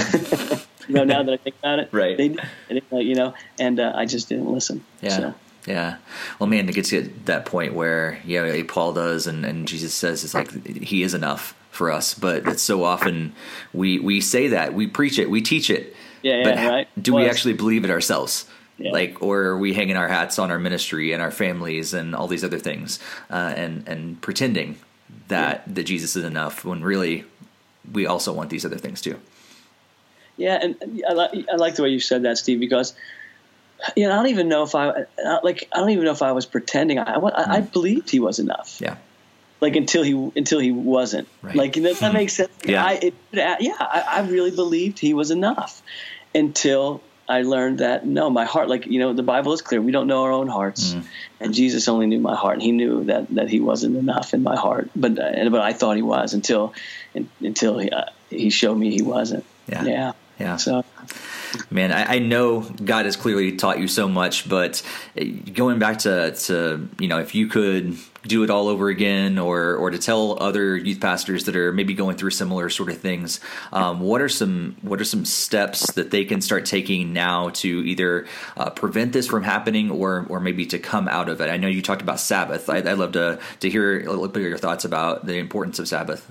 know, 0.91 1.03
now 1.03 1.25
that 1.25 1.33
I 1.33 1.37
think 1.39 1.57
about 1.59 1.81
it, 1.81 1.89
right. 1.91 2.17
They 2.17 2.29
did, 2.29 2.85
you 2.93 3.17
know, 3.17 3.35
and 3.59 3.81
uh, 3.81 3.93
I 3.97 4.07
just 4.07 4.29
didn't 4.29 4.53
listen. 4.53 4.85
Yeah. 5.01 5.17
So. 5.17 5.35
Yeah. 5.67 5.97
Well, 6.39 6.49
man, 6.49 6.69
it 6.69 6.75
gets 6.75 6.91
to 6.91 7.03
that 7.27 7.45
point 7.45 7.75
where, 7.75 8.21
yeah, 8.25 8.43
like 8.43 8.69
Paul 8.69 8.93
does, 8.93 9.27
and, 9.27 9.45
and 9.45 9.69
Jesus 9.69 9.95
says 9.95 10.25
it's 10.25 10.35
like 10.35 10.67
he 10.67 11.03
is 11.03 11.15
enough 11.15 11.55
for 11.71 11.91
us. 11.91 12.15
But 12.15 12.47
it's 12.47 12.63
so 12.63 12.85
often 12.85 13.35
we, 13.73 13.99
we 13.99 14.21
say 14.21 14.49
that, 14.49 14.75
we 14.75 14.87
preach 14.87 15.19
it, 15.19 15.31
we 15.31 15.43
teach 15.43 15.71
it. 15.71 15.95
Yeah, 16.23 16.43
but 16.45 16.55
yeah, 16.57 16.69
right. 16.69 16.89
do 17.03 17.15
we 17.15 17.29
actually 17.29 17.55
believe 17.55 17.85
it 17.85 17.91
ourselves? 17.91 18.47
Yeah. 18.77 18.93
Like, 18.93 19.23
or 19.23 19.43
are 19.43 19.59
we 19.59 19.75
hanging 19.75 19.97
our 19.97 20.09
hats 20.09 20.39
on 20.39 20.51
our 20.51 20.59
ministry 20.59 21.13
and 21.13 21.23
our 21.23 21.31
families 21.31 21.93
and 21.93 22.15
all 22.15 22.29
these 22.29 22.45
other 22.45 22.59
things, 22.59 22.99
uh, 23.31 23.53
and 23.55 23.87
and 23.87 24.21
pretending 24.23 24.79
that 25.29 25.65
yeah. 25.67 25.75
that 25.75 25.85
Jesus 25.85 26.17
is 26.17 26.25
enough 26.25 26.65
when 26.65 26.83
really 26.83 27.25
we 27.93 28.07
also 28.07 28.33
want 28.33 28.49
these 28.49 28.65
other 28.65 28.79
things 28.79 29.01
too. 29.03 29.19
Yeah, 30.37 30.59
and 30.63 31.03
I 31.07 31.13
like 31.13 31.31
I 31.53 31.57
like 31.57 31.75
the 31.75 31.83
way 31.83 31.91
you 31.91 32.01
said 32.01 32.23
that, 32.23 32.39
Steve, 32.39 32.61
because 32.61 32.95
you 33.97 34.07
know, 34.07 34.13
I 34.13 34.17
don't 34.17 34.29
even 34.29 34.49
know 34.49 34.63
if 34.63 34.75
I 34.75 35.05
like. 35.43 35.69
I 35.73 35.79
don't 35.79 35.91
even 35.91 36.05
know 36.05 36.13
if 36.13 36.23
I 36.23 36.33
was 36.33 36.47
pretending. 36.47 36.99
I, 36.99 37.15
I, 37.15 37.57
I 37.57 37.61
hmm. 37.61 37.67
believed 37.67 38.11
he 38.11 38.21
was 38.21 38.39
enough. 38.39 38.79
Yeah. 38.81 38.97
Like 39.61 39.77
until 39.77 40.03
he 40.03 40.13
until 40.37 40.59
he 40.59 40.73
wasn't. 40.73 41.29
Right. 41.43 41.55
Like 41.55 41.73
does 41.75 42.01
that 42.01 42.15
make 42.15 42.31
sense? 42.31 42.51
Yeah. 42.65 42.85
I, 42.85 42.93
it, 42.95 43.15
yeah. 43.33 43.77
I, 43.79 44.05
I 44.09 44.21
really 44.23 44.51
believed 44.51 44.99
he 44.99 45.13
was 45.13 45.31
enough 45.31 45.83
until 46.35 47.03
I 47.29 47.43
learned 47.43 47.79
that 47.79 48.07
no, 48.07 48.29
my 48.29 48.45
heart. 48.45 48.69
Like 48.69 48.87
you 48.87 48.99
know, 48.99 49.13
the 49.13 49.23
Bible 49.23 49.53
is 49.53 49.63
clear. 49.63 49.81
We 49.81 49.93
don't 49.93 50.09
know 50.09 50.25
our 50.25 50.33
own 50.33 50.49
hearts, 50.49 50.95
mm. 50.95 51.05
and 51.41 51.55
Jesus 51.55 51.89
only 51.89 52.07
knew 52.07 52.19
my 52.19 52.35
heart. 52.35 52.55
And 52.55 52.63
he 52.63 52.73
knew 52.73 53.05
that 53.05 53.29
that 53.35 53.49
he 53.49 53.61
wasn't 53.61 53.97
enough 53.97 54.35
in 54.35 54.43
my 54.43 54.57
heart. 54.57 54.91
But 54.97 55.19
uh, 55.19 55.49
but 55.51 55.61
I 55.61 55.73
thought 55.73 55.97
he 55.97 56.03
was 56.03 56.35
until 56.35 56.75
until 57.41 57.79
he, 57.79 57.91
uh, 57.91 58.07
he 58.31 58.51
showed 58.51 58.77
me 58.77 58.91
he 58.91 59.03
wasn't. 59.03 59.45
Yeah. 59.69 59.85
Yeah. 59.85 60.13
Yeah. 60.41 60.57
So 60.57 60.85
man, 61.71 61.93
I, 61.93 62.17
I, 62.17 62.19
know 62.19 62.61
God 62.61 63.05
has 63.07 63.17
clearly 63.17 63.57
taught 63.57 63.79
you 63.79 63.89
so 63.89 64.09
much, 64.09 64.49
but 64.49 64.83
going 65.53 65.79
back 65.79 65.99
to, 66.01 66.33
to, 66.33 66.89
you 66.99 67.09
know, 67.09 67.19
if 67.19 67.35
you 67.35 67.47
could 67.47 67.97
do 68.27 68.43
it 68.43 68.51
all 68.51 68.69
over 68.69 68.89
again 68.89 69.39
or, 69.39 69.75
or 69.77 69.91
to 69.91 69.99
tell 69.99 70.43
other 70.43 70.77
youth 70.77 71.01
pastors 71.01 71.45
that 71.45 71.57
are 71.57 71.73
maybe 71.73 71.95
going 71.95 72.17
through 72.17 72.31
similar 72.31 72.69
sort 72.69 72.91
of 72.91 72.99
things, 72.99 73.41
um, 73.73 74.01
what 74.01 74.21
are 74.21 74.29
some, 74.29 74.77
what 74.83 75.01
are 75.01 75.05
some 75.05 75.25
steps 75.25 75.93
that 75.93 76.11
they 76.11 76.25
can 76.25 76.41
start 76.41 76.65
taking 76.67 77.13
now 77.13 77.49
to 77.51 77.69
either 77.69 78.27
uh, 78.57 78.71
prevent 78.71 79.13
this 79.13 79.27
from 79.27 79.43
happening 79.43 79.91
or, 79.91 80.27
or 80.29 80.41
maybe 80.41 80.67
to 80.67 80.79
come 80.79 81.09
out 81.09 81.29
of 81.29 81.41
it? 81.41 81.49
I 81.49 81.57
know 81.57 81.69
you 81.69 81.83
talked 81.83 82.03
about 82.03 82.21
Sabbath. 82.21 82.69
I, 82.69 82.81
would 82.81 82.99
love 82.99 83.13
to, 83.13 83.39
to 83.61 83.71
hear 83.71 84.01
a 84.01 84.11
little 84.11 84.29
bit 84.29 84.43
of 84.43 84.49
your 84.49 84.59
thoughts 84.59 84.85
about 84.85 85.27
the 85.27 85.37
importance 85.37 85.79
of 85.79 85.89
Sabbath. 85.89 86.31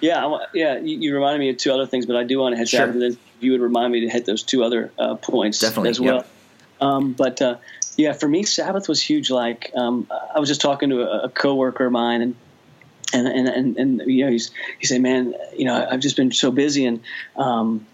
Yeah, 0.00 0.38
yeah. 0.54 0.78
You, 0.78 0.98
you, 0.98 1.14
reminded 1.14 1.40
me 1.40 1.50
of 1.50 1.56
two 1.56 1.72
other 1.72 1.86
things, 1.86 2.06
but 2.06 2.16
I 2.16 2.22
do 2.22 2.38
want 2.38 2.52
to 2.54 2.58
hit 2.58 2.68
sure. 2.68 2.86
Sabbath 2.86 3.18
you 3.40 3.52
would 3.52 3.60
remind 3.60 3.92
me 3.92 4.00
to 4.00 4.08
hit 4.08 4.26
those 4.26 4.42
two 4.42 4.64
other 4.64 4.92
uh, 4.98 5.16
points 5.16 5.58
Definitely, 5.58 5.90
as 5.90 6.00
well. 6.00 6.16
Yep. 6.16 6.28
Um, 6.80 7.12
but 7.12 7.42
uh, 7.42 7.56
yeah, 7.96 8.12
for 8.12 8.28
me, 8.28 8.44
Sabbath 8.44 8.88
was 8.88 9.02
huge. 9.02 9.30
Like 9.30 9.72
um, 9.74 10.06
I 10.34 10.38
was 10.38 10.48
just 10.48 10.60
talking 10.60 10.90
to 10.90 11.02
a, 11.02 11.24
a 11.24 11.28
coworker 11.28 11.86
of 11.86 11.92
mine, 11.92 12.22
and 12.22 12.34
and 13.12 13.26
and 13.26 13.48
and, 13.48 13.76
and 13.76 14.10
you 14.10 14.24
know, 14.24 14.30
he's 14.30 14.52
he 14.78 14.86
said, 14.86 15.00
"Man, 15.00 15.34
you 15.56 15.64
know, 15.64 15.86
I've 15.90 16.00
just 16.00 16.16
been 16.16 16.30
so 16.30 16.52
busy, 16.52 16.86
and 16.86 17.00
um, 17.36 17.86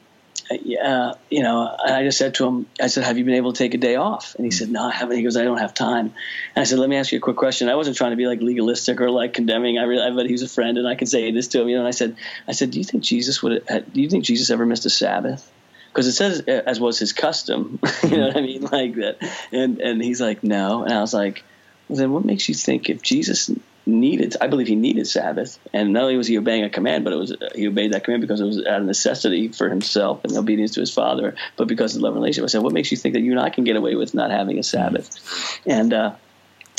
yeah, 0.51 1.15
you 1.31 1.43
know, 1.43 1.75
I 1.85 2.03
just 2.03 2.19
said 2.19 2.35
to 2.35 2.47
him, 2.47 2.67
I 2.81 2.89
said, 2.89 3.05
have 3.05 3.17
you 3.17 3.25
been 3.25 3.35
able 3.35 3.53
to 3.53 3.59
take 3.59 3.75
a 3.75 3.79
day 3.79 3.97
off? 3.97 4.35
And 4.35 4.45
he 4.45 4.51
said, 4.51 4.71
no, 4.71 4.85
I 4.85 4.93
haven't. 4.93 5.17
He 5.17 5.23
goes, 5.23 5.37
I 5.37 5.45
don't 5.45 5.59
have 5.59 5.73
time. 5.73 6.07
And 6.55 6.63
I 6.63 6.65
said, 6.65 6.79
let 6.79 6.89
me 6.89 6.97
ask 6.97 7.13
you 7.13 7.19
a 7.19 7.21
quick 7.21 7.37
question. 7.37 7.69
I 7.69 7.77
wasn't 7.77 7.97
trying 7.97 8.11
to 8.11 8.17
be 8.17 8.27
like 8.27 8.41
legalistic 8.41 9.01
or 9.01 9.11
like 9.11 9.33
condemning. 9.33 9.79
I 9.79 9.85
really, 9.85 10.15
but 10.15 10.27
he 10.27 10.33
was 10.33 10.43
a 10.43 10.49
friend 10.49 10.77
and 10.77 10.87
I 10.87 10.97
could 10.97 11.09
say 11.09 11.31
this 11.31 11.49
to 11.49 11.63
him, 11.63 11.69
you 11.69 11.77
know, 11.77 11.81
and 11.83 11.89
I 11.89 11.93
said, 11.93 12.17
I 12.47 12.53
said, 12.53 12.71
do 12.71 12.79
you 12.79 12.85
think 12.85 13.03
Jesus 13.03 13.43
would, 13.43 13.65
uh, 13.71 13.81
do 13.81 14.03
you 14.03 14.11
think 14.11 14.25
Jesus 14.25 14.51
ever 14.51 14.67
missed 14.67 14.85
a 14.87 14.91
Sabbath? 14.91 15.51
Because 15.89 16.07
it 16.07 16.13
says, 16.13 16.43
uh, 16.47 16.63
as 16.67 16.79
was 16.79 16.99
his 16.99 17.13
custom, 17.13 17.79
you 18.03 18.19
know 18.19 18.27
what 18.27 18.37
I 18.37 18.41
mean? 18.43 18.63
Like 18.63 18.97
that. 18.97 19.19
And, 19.53 19.81
and 19.81 20.03
he's 20.03 20.21
like, 20.21 20.45
no. 20.45 20.83
And 20.83 20.93
I 20.93 21.01
was 21.01 21.15
like, 21.15 21.43
well, 21.89 21.99
then 21.99 22.13
what 22.13 22.25
makes 22.25 22.49
you 22.49 22.55
think 22.55 22.91
if 22.91 23.01
Jesus 23.03 23.51
needed. 23.87 24.37
I 24.41 24.47
believe 24.47 24.67
he 24.67 24.77
needed 24.77 25.07
Sabbath, 25.07 25.59
and 25.73 25.93
not 25.93 26.05
only 26.05 26.17
was 26.17 26.27
he 26.27 26.39
obeying 26.39 26.65
a 26.65 26.71
command, 26.71 27.05
but 27.05 27.13
it 27.13 27.17
was 27.17 27.37
he 27.55 27.67
obeyed 27.67 27.93
that 27.93 28.05
command 28.05 28.21
because 28.21 28.41
it 28.41 28.45
was 28.45 28.65
out 28.65 28.81
of 28.81 28.87
necessity 28.87 29.49
for 29.49 29.69
himself 29.69 30.25
and 30.25 30.37
obedience 30.37 30.73
to 30.75 30.81
his 30.81 30.93
father, 30.93 31.35
but 31.57 31.69
because 31.69 31.97
of 31.97 32.03
love 32.03 32.15
and 32.15 32.23
relationship. 32.23 32.45
I 32.45 32.53
said, 32.53 32.63
"What 32.63 32.73
makes 32.73 32.91
you 32.91 32.97
think 32.97 33.15
that 33.15 33.23
you 33.23 33.33
and 33.33 33.41
I 33.41 33.51
can 33.51 33.65
get 33.65 33.77
away 33.77 33.95
with 33.95 34.15
not 34.15 34.31
having 34.31 34.59
a 34.59 34.63
Sabbath?" 34.63 35.61
And 35.67 35.93
uh, 35.93 36.15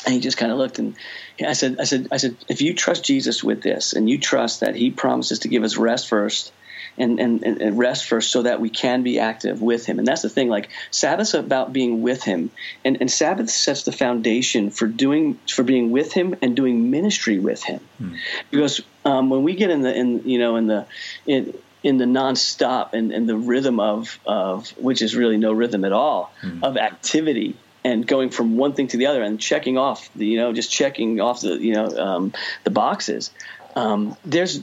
and 0.05 0.13
he 0.13 0.19
just 0.19 0.37
kind 0.37 0.51
of 0.51 0.57
looked 0.57 0.79
and 0.79 0.95
I 1.43 1.53
said, 1.53 1.77
I 1.79 1.83
said, 1.83 2.07
I 2.11 2.17
said, 2.17 2.37
if 2.47 2.61
you 2.61 2.73
trust 2.73 3.03
Jesus 3.03 3.43
with 3.43 3.61
this, 3.61 3.93
and 3.93 4.09
you 4.09 4.17
trust 4.17 4.61
that 4.61 4.75
He 4.75 4.91
promises 4.91 5.39
to 5.39 5.49
give 5.49 5.63
us 5.63 5.75
rest 5.75 6.07
first 6.07 6.53
and, 6.97 7.19
and, 7.19 7.43
and 7.43 7.77
rest 7.77 8.05
first 8.05 8.31
so 8.31 8.43
that 8.43 8.61
we 8.61 8.69
can 8.69 9.03
be 9.03 9.19
active 9.19 9.61
with 9.61 9.85
him. 9.85 9.99
And 9.99 10.07
that's 10.07 10.21
the 10.21 10.29
thing, 10.29 10.49
like 10.49 10.69
Sabbath's 10.91 11.33
about 11.33 11.73
being 11.73 12.01
with 12.01 12.23
him. 12.23 12.51
And, 12.83 12.97
and 13.01 13.11
Sabbath 13.11 13.49
sets 13.49 13.83
the 13.83 13.91
foundation 13.91 14.71
for 14.71 14.87
doing 14.87 15.39
for 15.49 15.63
being 15.63 15.91
with 15.91 16.13
him 16.13 16.35
and 16.41 16.55
doing 16.55 16.91
ministry 16.91 17.39
with 17.39 17.63
him. 17.63 17.81
Hmm. 17.97 18.15
Because 18.51 18.81
um, 19.03 19.29
when 19.29 19.43
we 19.43 19.55
get 19.55 19.69
in 19.69 19.81
the 19.81 19.93
in 19.95 20.27
you 20.27 20.39
know 20.39 20.55
in 20.55 20.67
the 20.67 20.85
in 21.25 21.57
in 21.83 21.97
the 21.97 22.05
nonstop 22.05 22.93
and, 22.93 23.11
and 23.11 23.29
the 23.29 23.37
rhythm 23.37 23.79
of 23.79 24.19
of 24.25 24.69
which 24.77 25.01
is 25.01 25.15
really 25.15 25.37
no 25.37 25.53
rhythm 25.53 25.85
at 25.85 25.91
all 25.91 26.33
hmm. 26.41 26.63
of 26.63 26.77
activity 26.77 27.55
and 27.83 28.07
going 28.07 28.31
from 28.31 28.57
one 28.57 28.73
thing 28.73 28.87
to 28.87 28.97
the 28.97 29.05
other 29.05 29.21
and 29.21 29.39
checking 29.39 29.77
off 29.77 30.09
the 30.15 30.25
you 30.25 30.37
know 30.37 30.51
just 30.51 30.71
checking 30.71 31.21
off 31.21 31.41
the 31.41 31.55
you 31.57 31.73
know 31.73 31.85
um, 31.97 32.33
the 32.63 32.71
boxes 32.71 33.29
um, 33.75 34.15
there's 34.25 34.61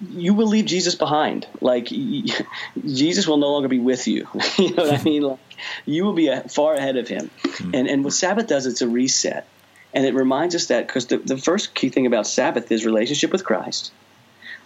you 0.00 0.34
will 0.34 0.46
leave 0.46 0.66
Jesus 0.66 0.94
behind. 0.94 1.46
Like 1.60 1.86
Jesus 1.86 3.26
will 3.26 3.38
no 3.38 3.52
longer 3.52 3.68
be 3.68 3.78
with 3.78 4.06
you. 4.06 4.28
you 4.58 4.74
know 4.74 4.84
what 4.84 5.00
I 5.00 5.02
mean? 5.02 5.22
Like 5.22 5.38
you 5.84 6.04
will 6.04 6.12
be 6.12 6.34
far 6.48 6.74
ahead 6.74 6.96
of 6.96 7.08
him. 7.08 7.30
Mm-hmm. 7.42 7.74
And 7.74 7.88
and 7.88 8.04
what 8.04 8.12
Sabbath 8.12 8.46
does, 8.46 8.66
it's 8.66 8.82
a 8.82 8.88
reset, 8.88 9.46
and 9.94 10.04
it 10.04 10.14
reminds 10.14 10.54
us 10.54 10.66
that 10.66 10.86
because 10.86 11.06
the, 11.06 11.18
the 11.18 11.38
first 11.38 11.74
key 11.74 11.88
thing 11.88 12.06
about 12.06 12.26
Sabbath 12.26 12.70
is 12.70 12.84
relationship 12.84 13.32
with 13.32 13.44
Christ. 13.44 13.92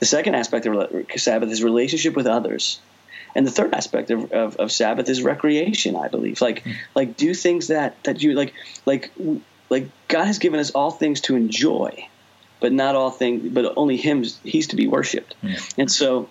The 0.01 0.07
second 0.07 0.35
aspect 0.35 0.67
of 0.67 1.07
Sabbath 1.17 1.51
is 1.51 1.63
relationship 1.63 2.17
with 2.17 2.27
others. 2.27 2.81
And 3.35 3.47
the 3.47 3.51
third 3.51 3.75
aspect 3.75 4.11
of, 4.11 4.33
of, 4.33 4.57
of 4.57 4.73
Sabbath 4.73 5.09
is 5.09 5.23
recreation, 5.23 5.95
I 5.95 6.09
believe. 6.09 6.41
Like, 6.41 6.61
mm-hmm. 6.61 6.73
like 6.95 7.17
do 7.17 7.33
things 7.35 7.69
that, 7.69 8.03
that 8.05 8.23
you 8.23 8.33
like, 8.33 8.55
like, 8.87 9.13
like 9.69 9.89
God 10.09 10.25
has 10.25 10.39
given 10.39 10.59
us 10.59 10.71
all 10.71 10.91
things 10.91 11.21
to 11.23 11.37
enjoy 11.37 12.09
but 12.61 12.73
not 12.73 12.95
all 12.95 13.11
things, 13.11 13.49
but 13.53 13.73
only 13.77 13.97
him, 13.97 14.25
he's 14.45 14.69
to 14.69 14.77
be 14.77 14.87
worshipped. 14.87 15.35
Yeah. 15.43 15.59
And 15.79 15.91
so, 15.91 16.29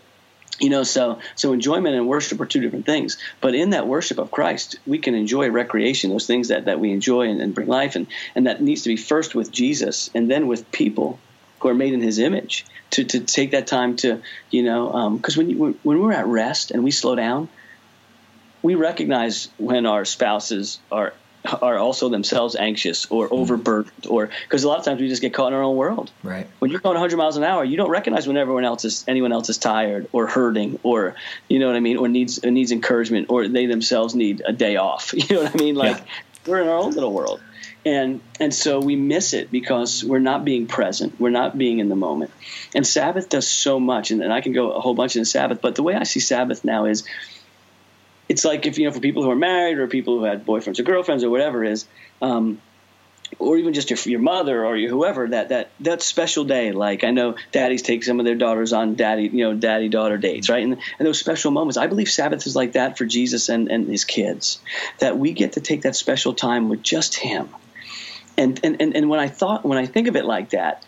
you 0.59 0.69
know, 0.69 0.83
so 0.83 1.19
so 1.35 1.53
enjoyment 1.53 1.95
and 1.95 2.07
worship 2.07 2.39
are 2.41 2.45
two 2.45 2.61
different 2.61 2.85
things. 2.85 3.17
But 3.41 3.55
in 3.55 3.71
that 3.71 3.87
worship 3.87 4.17
of 4.17 4.31
Christ, 4.31 4.77
we 4.85 4.99
can 4.99 5.15
enjoy 5.15 5.49
recreation, 5.49 6.09
those 6.09 6.27
things 6.27 6.49
that, 6.49 6.65
that 6.65 6.79
we 6.79 6.91
enjoy 6.91 7.29
and, 7.29 7.41
and 7.41 7.55
bring 7.55 7.67
life, 7.67 7.95
and 7.95 8.07
and 8.35 8.47
that 8.47 8.61
needs 8.61 8.83
to 8.83 8.89
be 8.89 8.97
first 8.97 9.35
with 9.35 9.51
Jesus 9.51 10.09
and 10.13 10.29
then 10.29 10.47
with 10.47 10.71
people 10.71 11.19
who 11.59 11.69
are 11.69 11.73
made 11.73 11.93
in 11.93 12.01
His 12.01 12.19
image. 12.19 12.65
To 12.91 13.03
to 13.03 13.19
take 13.19 13.51
that 13.51 13.67
time 13.67 13.95
to 13.97 14.21
you 14.49 14.63
know, 14.63 15.17
because 15.17 15.37
um, 15.37 15.45
when 15.45 15.49
you, 15.49 15.79
when 15.83 16.01
we're 16.01 16.11
at 16.11 16.25
rest 16.25 16.71
and 16.71 16.83
we 16.83 16.91
slow 16.91 17.15
down, 17.15 17.47
we 18.61 18.75
recognize 18.75 19.49
when 19.57 19.85
our 19.85 20.05
spouses 20.05 20.79
are 20.91 21.13
are 21.61 21.77
also 21.77 22.09
themselves 22.09 22.55
anxious 22.55 23.09
or 23.09 23.27
mm. 23.27 23.31
overburdened 23.31 24.07
or 24.07 24.29
because 24.43 24.63
a 24.63 24.67
lot 24.67 24.79
of 24.79 24.85
times 24.85 24.99
we 24.99 25.07
just 25.07 25.21
get 25.21 25.33
caught 25.33 25.47
in 25.47 25.53
our 25.53 25.63
own 25.63 25.75
world. 25.75 26.11
Right. 26.23 26.47
When 26.59 26.71
you're 26.71 26.81
going 26.81 26.95
100 26.95 27.17
miles 27.17 27.37
an 27.37 27.43
hour 27.43 27.63
you 27.63 27.77
don't 27.77 27.89
recognize 27.89 28.27
when 28.27 28.37
everyone 28.37 28.65
else 28.65 28.85
is 28.85 29.05
anyone 29.07 29.31
else 29.31 29.49
is 29.49 29.57
tired 29.57 30.07
or 30.11 30.27
hurting 30.27 30.79
or 30.83 31.15
you 31.47 31.59
know 31.59 31.67
what 31.67 31.75
i 31.75 31.79
mean 31.79 31.97
or 31.97 32.07
needs 32.07 32.43
or 32.43 32.51
needs 32.51 32.71
encouragement 32.71 33.27
or 33.29 33.47
they 33.47 33.65
themselves 33.65 34.15
need 34.15 34.41
a 34.45 34.53
day 34.53 34.75
off. 34.75 35.13
You 35.29 35.35
know 35.35 35.43
what 35.43 35.55
i 35.55 35.57
mean? 35.57 35.75
Like 35.75 35.97
yeah. 35.97 36.03
we're 36.47 36.61
in 36.61 36.67
our 36.67 36.77
own 36.77 36.91
little 36.91 37.13
world. 37.13 37.41
And 37.85 38.19
and 38.39 38.53
so 38.53 38.79
we 38.79 38.95
miss 38.95 39.33
it 39.33 39.51
because 39.51 40.03
we're 40.03 40.19
not 40.19 40.43
being 40.43 40.67
present. 40.67 41.19
We're 41.19 41.29
not 41.29 41.57
being 41.57 41.79
in 41.79 41.87
the 41.87 41.95
moment. 41.95 42.31
And 42.75 42.85
sabbath 42.85 43.29
does 43.29 43.47
so 43.47 43.79
much 43.79 44.11
and, 44.11 44.21
and 44.21 44.33
i 44.33 44.41
can 44.41 44.53
go 44.53 44.71
a 44.71 44.81
whole 44.81 44.93
bunch 44.93 45.15
in 45.15 45.25
sabbath 45.25 45.61
but 45.61 45.75
the 45.75 45.83
way 45.83 45.95
i 45.95 46.03
see 46.03 46.19
sabbath 46.19 46.63
now 46.65 46.85
is 46.85 47.03
it's 48.29 48.45
like 48.45 48.65
if 48.67 48.77
you 48.77 48.85
know 48.85 48.91
for 48.91 48.99
people 48.99 49.23
who 49.23 49.31
are 49.31 49.35
married 49.35 49.79
or 49.79 49.87
people 49.87 50.19
who 50.19 50.23
had 50.23 50.45
boyfriends 50.45 50.79
or 50.79 50.83
girlfriends 50.83 51.23
or 51.23 51.29
whatever 51.29 51.63
is 51.63 51.85
um, 52.21 52.61
or 53.37 53.57
even 53.57 53.73
just 53.73 53.89
your, 53.89 53.99
your 54.05 54.19
mother 54.19 54.65
or 54.65 54.77
your 54.77 54.89
whoever 54.89 55.27
that 55.27 55.49
that 55.49 55.69
that 55.79 56.01
special 56.01 56.45
day 56.45 56.71
like 56.71 57.03
i 57.03 57.11
know 57.11 57.35
daddies 57.51 57.81
take 57.81 58.03
some 58.03 58.19
of 58.19 58.25
their 58.25 58.35
daughters 58.35 58.73
on 58.73 58.95
daddy 58.95 59.23
you 59.23 59.43
know 59.43 59.53
daddy 59.53 59.89
daughter 59.89 60.17
dates 60.17 60.49
right 60.49 60.63
and, 60.63 60.73
and 60.73 61.07
those 61.07 61.19
special 61.19 61.51
moments 61.51 61.77
i 61.77 61.87
believe 61.87 62.09
sabbath 62.09 62.45
is 62.47 62.55
like 62.55 62.73
that 62.73 62.97
for 62.97 63.05
jesus 63.05 63.49
and, 63.49 63.69
and 63.69 63.87
his 63.87 64.05
kids 64.05 64.59
that 64.99 65.17
we 65.17 65.33
get 65.33 65.53
to 65.53 65.61
take 65.61 65.81
that 65.81 65.95
special 65.95 66.33
time 66.33 66.69
with 66.69 66.81
just 66.81 67.15
him 67.15 67.49
and 68.37 68.59
and 68.63 68.81
and, 68.81 68.95
and 68.95 69.09
when 69.09 69.19
i 69.19 69.27
thought 69.27 69.65
when 69.65 69.77
i 69.77 69.85
think 69.85 70.07
of 70.07 70.15
it 70.15 70.25
like 70.25 70.51
that 70.51 70.85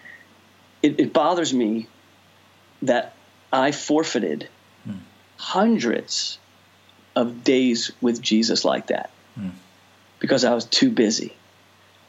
it, 0.81 0.99
it 0.99 1.13
bothers 1.13 1.53
me 1.53 1.87
that 2.81 3.13
i 3.51 3.71
forfeited 3.71 4.47
hmm. 4.85 4.93
hundreds 5.37 6.39
of 7.15 7.43
days 7.43 7.91
with 8.01 8.21
Jesus 8.21 8.63
like 8.63 8.87
that 8.87 9.11
mm. 9.39 9.51
because 10.19 10.43
I 10.45 10.53
was 10.53 10.65
too 10.65 10.89
busy. 10.89 11.35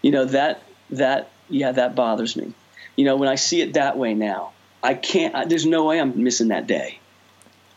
You 0.01 0.11
know 0.11 0.25
that 0.27 0.63
that 0.91 1.31
yeah 1.49 1.73
that 1.73 1.95
bothers 1.95 2.37
me. 2.37 2.53
You 2.97 3.05
know 3.05 3.17
when 3.17 3.29
I 3.29 3.37
see 3.37 3.61
it 3.61 3.75
that 3.75 3.97
way 3.97 4.15
now, 4.15 4.53
I 4.83 4.95
can't. 4.95 5.35
I, 5.35 5.45
there's 5.45 5.67
no 5.67 5.85
way 5.85 6.01
I'm 6.01 6.23
missing 6.23 6.49
that 6.49 6.67
day. 6.67 6.99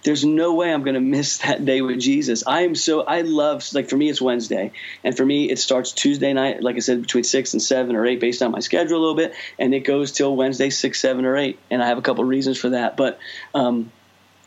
There's 0.03 0.23
no 0.23 0.53
way 0.53 0.71
I'm 0.71 0.83
going 0.83 0.93
to 0.93 0.99
miss 0.99 1.37
that 1.45 1.65
day 1.65 1.81
with 1.81 1.99
Jesus. 1.99 2.43
I 2.45 2.61
am 2.61 2.75
so 2.75 3.01
I 3.01 3.21
love 3.21 3.67
like 3.73 3.89
for 3.89 3.97
me 3.97 4.09
it's 4.09 4.21
Wednesday, 4.21 4.71
and 5.03 5.17
for 5.17 5.25
me 5.25 5.49
it 5.49 5.59
starts 5.59 5.91
Tuesday 5.91 6.33
night, 6.33 6.61
like 6.61 6.75
I 6.75 6.79
said, 6.79 7.01
between 7.01 7.23
six 7.23 7.53
and 7.53 7.61
seven 7.61 7.95
or 7.95 8.05
eight, 8.05 8.19
based 8.19 8.41
on 8.41 8.51
my 8.51 8.59
schedule 8.59 8.97
a 8.97 9.01
little 9.01 9.15
bit, 9.15 9.33
and 9.57 9.73
it 9.73 9.81
goes 9.81 10.11
till 10.11 10.35
Wednesday 10.35 10.69
six, 10.69 10.99
seven, 10.99 11.25
or 11.25 11.35
eight, 11.35 11.59
and 11.71 11.81
I 11.81 11.87
have 11.87 11.97
a 11.97 12.03
couple 12.03 12.23
reasons 12.23 12.59
for 12.59 12.69
that. 12.69 12.97
But 12.97 13.19
um, 13.53 13.91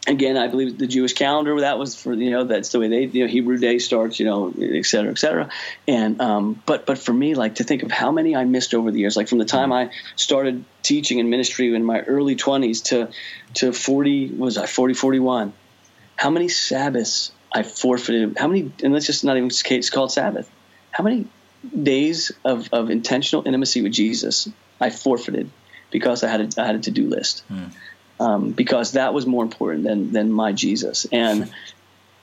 again, 0.09 0.37
I 0.37 0.49
believe 0.49 0.79
the 0.79 0.87
Jewish 0.87 1.13
calendar 1.13 1.61
that 1.61 1.79
was 1.79 1.95
for 1.95 2.13
you 2.15 2.31
know 2.31 2.45
that's 2.45 2.71
the 2.71 2.81
way 2.81 2.89
they 2.89 3.05
you 3.05 3.25
know 3.25 3.31
Hebrew 3.31 3.59
day 3.59 3.79
starts 3.79 4.19
you 4.19 4.27
know 4.27 4.53
et 4.61 4.87
cetera 4.87 5.11
et 5.11 5.19
cetera. 5.19 5.51
And 5.87 6.21
um, 6.21 6.61
but 6.67 6.87
but 6.87 6.99
for 6.99 7.13
me 7.13 7.35
like 7.35 7.57
to 7.57 7.65
think 7.65 7.83
of 7.83 7.91
how 7.91 8.11
many 8.11 8.35
I 8.35 8.45
missed 8.45 8.75
over 8.75 8.91
the 8.91 8.99
years 8.99 9.17
like 9.17 9.29
from 9.29 9.39
the 9.39 9.45
time 9.45 9.73
I 9.73 9.91
started 10.17 10.65
teaching 10.83 11.19
in 11.19 11.31
ministry 11.31 11.75
in 11.75 11.85
my 11.85 12.01
early 12.01 12.35
20s 12.37 12.85
to 12.85 13.11
to 13.55 13.73
40 13.73 14.33
was 14.33 14.57
I 14.57 14.67
40 14.67 14.95
41 14.95 15.53
how 16.17 16.31
many 16.31 16.49
Sabbaths 16.49 17.31
I 17.53 17.63
forfeited 17.63 18.39
how 18.39 18.49
many 18.49 18.73
and 18.83 18.93
let's 18.93 19.07
just 19.07 19.25
not 19.25 19.37
even 19.37 19.51
it's 19.51 19.91
called 19.91 20.11
Sabbath. 20.11 20.51
How 20.91 21.05
many 21.05 21.27
days 21.83 22.33
of, 22.45 22.69
of 22.73 22.91
intentional 22.91 23.47
intimacy 23.47 23.83
with 23.83 23.93
Jesus 23.93 24.49
I 24.81 24.91
forfeited 24.91 25.51
because 25.91 26.23
I 26.23 26.29
had 26.29 26.41
a, 26.41 26.63
I 26.63 26.67
had 26.67 26.77
a 26.77 26.81
to 26.81 26.91
do 26.91 27.09
list. 27.09 27.45
Mm 27.51 27.73
um, 28.21 28.51
because 28.51 28.93
that 28.93 29.15
was 29.15 29.27
more 29.27 29.45
important 29.45 29.85
than 29.85 30.13
than 30.13 30.31
my 30.33 30.53
Jesus. 30.53 31.07
And 31.11 31.51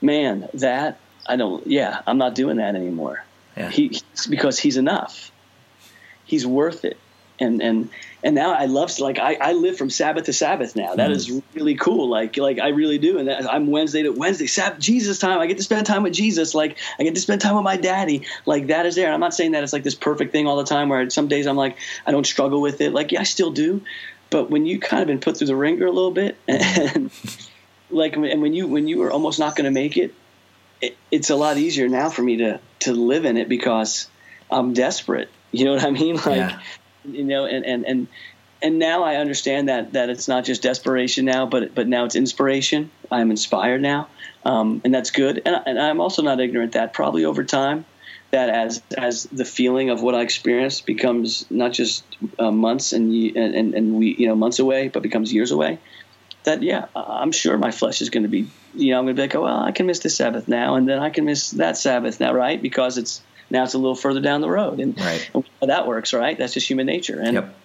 man, 0.01 0.49
that 0.55 0.99
I 1.25 1.35
don't. 1.35 1.65
Yeah, 1.67 2.01
I'm 2.05 2.17
not 2.17 2.35
doing 2.35 2.57
that 2.57 2.75
anymore. 2.75 3.23
Yeah. 3.57 3.69
He 3.69 3.99
because 4.29 4.59
he's 4.59 4.77
enough. 4.77 5.31
He's 6.25 6.45
worth 6.45 6.85
it. 6.85 6.97
And 7.37 7.61
and 7.61 7.89
and 8.23 8.33
now 8.33 8.53
I 8.53 8.65
love 8.65 8.91
to 8.91 9.03
like 9.03 9.19
I, 9.19 9.35
I 9.35 9.53
live 9.53 9.77
from 9.77 9.89
Sabbath 9.89 10.25
to 10.25 10.33
Sabbath 10.33 10.75
now. 10.75 10.95
That 10.95 11.09
mm. 11.09 11.15
is 11.15 11.41
really 11.53 11.75
cool. 11.75 12.09
Like 12.09 12.37
like 12.37 12.59
I 12.59 12.69
really 12.69 12.97
do. 12.97 13.17
And 13.17 13.27
that, 13.27 13.51
I'm 13.51 13.67
Wednesday 13.67 14.03
to 14.03 14.11
Wednesday 14.11 14.47
Sabbath 14.47 14.79
Jesus 14.79 15.19
time. 15.19 15.39
I 15.39 15.47
get 15.47 15.57
to 15.57 15.63
spend 15.63 15.85
time 15.85 16.03
with 16.03 16.13
Jesus. 16.13 16.55
Like 16.55 16.77
I 16.97 17.03
get 17.03 17.15
to 17.15 17.21
spend 17.21 17.41
time 17.41 17.55
with 17.55 17.65
my 17.65 17.75
daddy. 17.75 18.25
Like 18.45 18.67
that 18.67 18.85
is 18.85 18.95
there. 18.95 19.07
And 19.07 19.13
I'm 19.13 19.19
not 19.19 19.33
saying 19.33 19.51
that 19.51 19.63
it's 19.63 19.73
like 19.73 19.83
this 19.83 19.95
perfect 19.95 20.31
thing 20.31 20.47
all 20.47 20.55
the 20.55 20.63
time. 20.63 20.87
Where 20.87 21.09
some 21.09 21.27
days 21.27 21.45
I'm 21.45 21.57
like 21.57 21.77
I 22.05 22.11
don't 22.11 22.25
struggle 22.25 22.61
with 22.61 22.79
it. 22.79 22.93
Like 22.93 23.11
yeah, 23.11 23.19
I 23.19 23.23
still 23.23 23.51
do. 23.51 23.81
But 24.29 24.49
when 24.49 24.65
you 24.65 24.79
kind 24.79 25.01
of 25.01 25.07
been 25.07 25.19
put 25.19 25.37
through 25.37 25.47
the 25.47 25.55
ringer 25.55 25.85
a 25.85 25.91
little 25.91 26.11
bit, 26.11 26.37
and 26.47 27.11
like, 27.89 28.15
and 28.15 28.41
when 28.41 28.53
you 28.53 28.67
when 28.67 28.87
you 28.87 28.99
were 28.99 29.11
almost 29.11 29.39
not 29.39 29.55
going 29.55 29.65
to 29.65 29.71
make 29.71 29.97
it, 29.97 30.13
it, 30.81 30.97
it's 31.11 31.29
a 31.29 31.35
lot 31.35 31.57
easier 31.57 31.87
now 31.87 32.09
for 32.09 32.21
me 32.21 32.37
to 32.37 32.59
to 32.79 32.93
live 32.93 33.25
in 33.25 33.37
it 33.37 33.49
because 33.49 34.07
I'm 34.49 34.73
desperate. 34.73 35.29
You 35.51 35.65
know 35.65 35.73
what 35.73 35.83
I 35.83 35.91
mean? 35.91 36.15
Like, 36.25 36.37
yeah. 36.37 36.59
you 37.05 37.23
know, 37.23 37.45
and 37.45 37.65
and 37.65 37.85
and 37.85 38.07
and 38.61 38.79
now 38.79 39.03
I 39.03 39.17
understand 39.17 39.69
that 39.69 39.93
that 39.93 40.09
it's 40.09 40.27
not 40.27 40.43
just 40.43 40.63
desperation 40.63 41.25
now, 41.25 41.45
but 41.45 41.75
but 41.75 41.87
now 41.87 42.05
it's 42.05 42.15
inspiration. 42.15 42.91
I'm 43.11 43.31
inspired 43.31 43.81
now, 43.81 44.07
um, 44.43 44.81
and 44.83 44.93
that's 44.93 45.11
good. 45.11 45.41
And, 45.45 45.61
and 45.65 45.79
I'm 45.79 46.01
also 46.01 46.21
not 46.23 46.39
ignorant 46.39 46.73
that 46.73 46.93
probably 46.93 47.25
over 47.25 47.43
time 47.43 47.85
that 48.31 48.49
as 48.49 48.81
as 48.97 49.23
the 49.25 49.45
feeling 49.45 49.89
of 49.89 50.01
what 50.01 50.15
I 50.15 50.21
experienced 50.21 50.85
becomes 50.85 51.45
not 51.49 51.73
just 51.73 52.03
uh, 52.39 52.51
months 52.51 52.93
and, 52.93 53.13
and 53.35 53.73
and 53.73 53.95
we 53.95 54.15
you 54.15 54.27
know 54.27 54.35
months 54.35 54.59
away, 54.59 54.89
but 54.89 55.03
becomes 55.03 55.31
years 55.33 55.51
away. 55.51 55.79
That 56.43 56.61
yeah, 56.61 56.85
I'm 56.95 57.31
sure 57.31 57.57
my 57.57 57.71
flesh 57.71 58.01
is 58.01 58.09
going 58.09 58.23
to 58.23 58.29
be 58.29 58.47
you 58.73 58.91
know 58.91 58.99
I'm 58.99 59.05
going 59.05 59.15
to 59.15 59.19
be 59.19 59.23
like 59.23 59.35
oh 59.35 59.41
well 59.41 59.59
I 59.59 59.71
can 59.71 59.85
miss 59.85 59.99
this 59.99 60.15
Sabbath 60.17 60.47
now 60.47 60.75
and 60.75 60.87
then 60.87 60.99
I 60.99 61.09
can 61.09 61.25
miss 61.25 61.51
that 61.51 61.77
Sabbath 61.77 62.19
now 62.19 62.33
right 62.33 62.61
because 62.61 62.97
it's 62.97 63.21
now 63.49 63.63
it's 63.63 63.73
a 63.73 63.77
little 63.77 63.95
further 63.95 64.21
down 64.21 64.41
the 64.41 64.49
road 64.49 64.79
and, 64.79 64.99
right. 64.99 65.29
and 65.33 65.69
that 65.69 65.87
works 65.87 66.13
right 66.13 66.37
that's 66.37 66.53
just 66.53 66.67
human 66.67 66.85
nature 66.85 67.19
and 67.19 67.33
yep. 67.33 67.55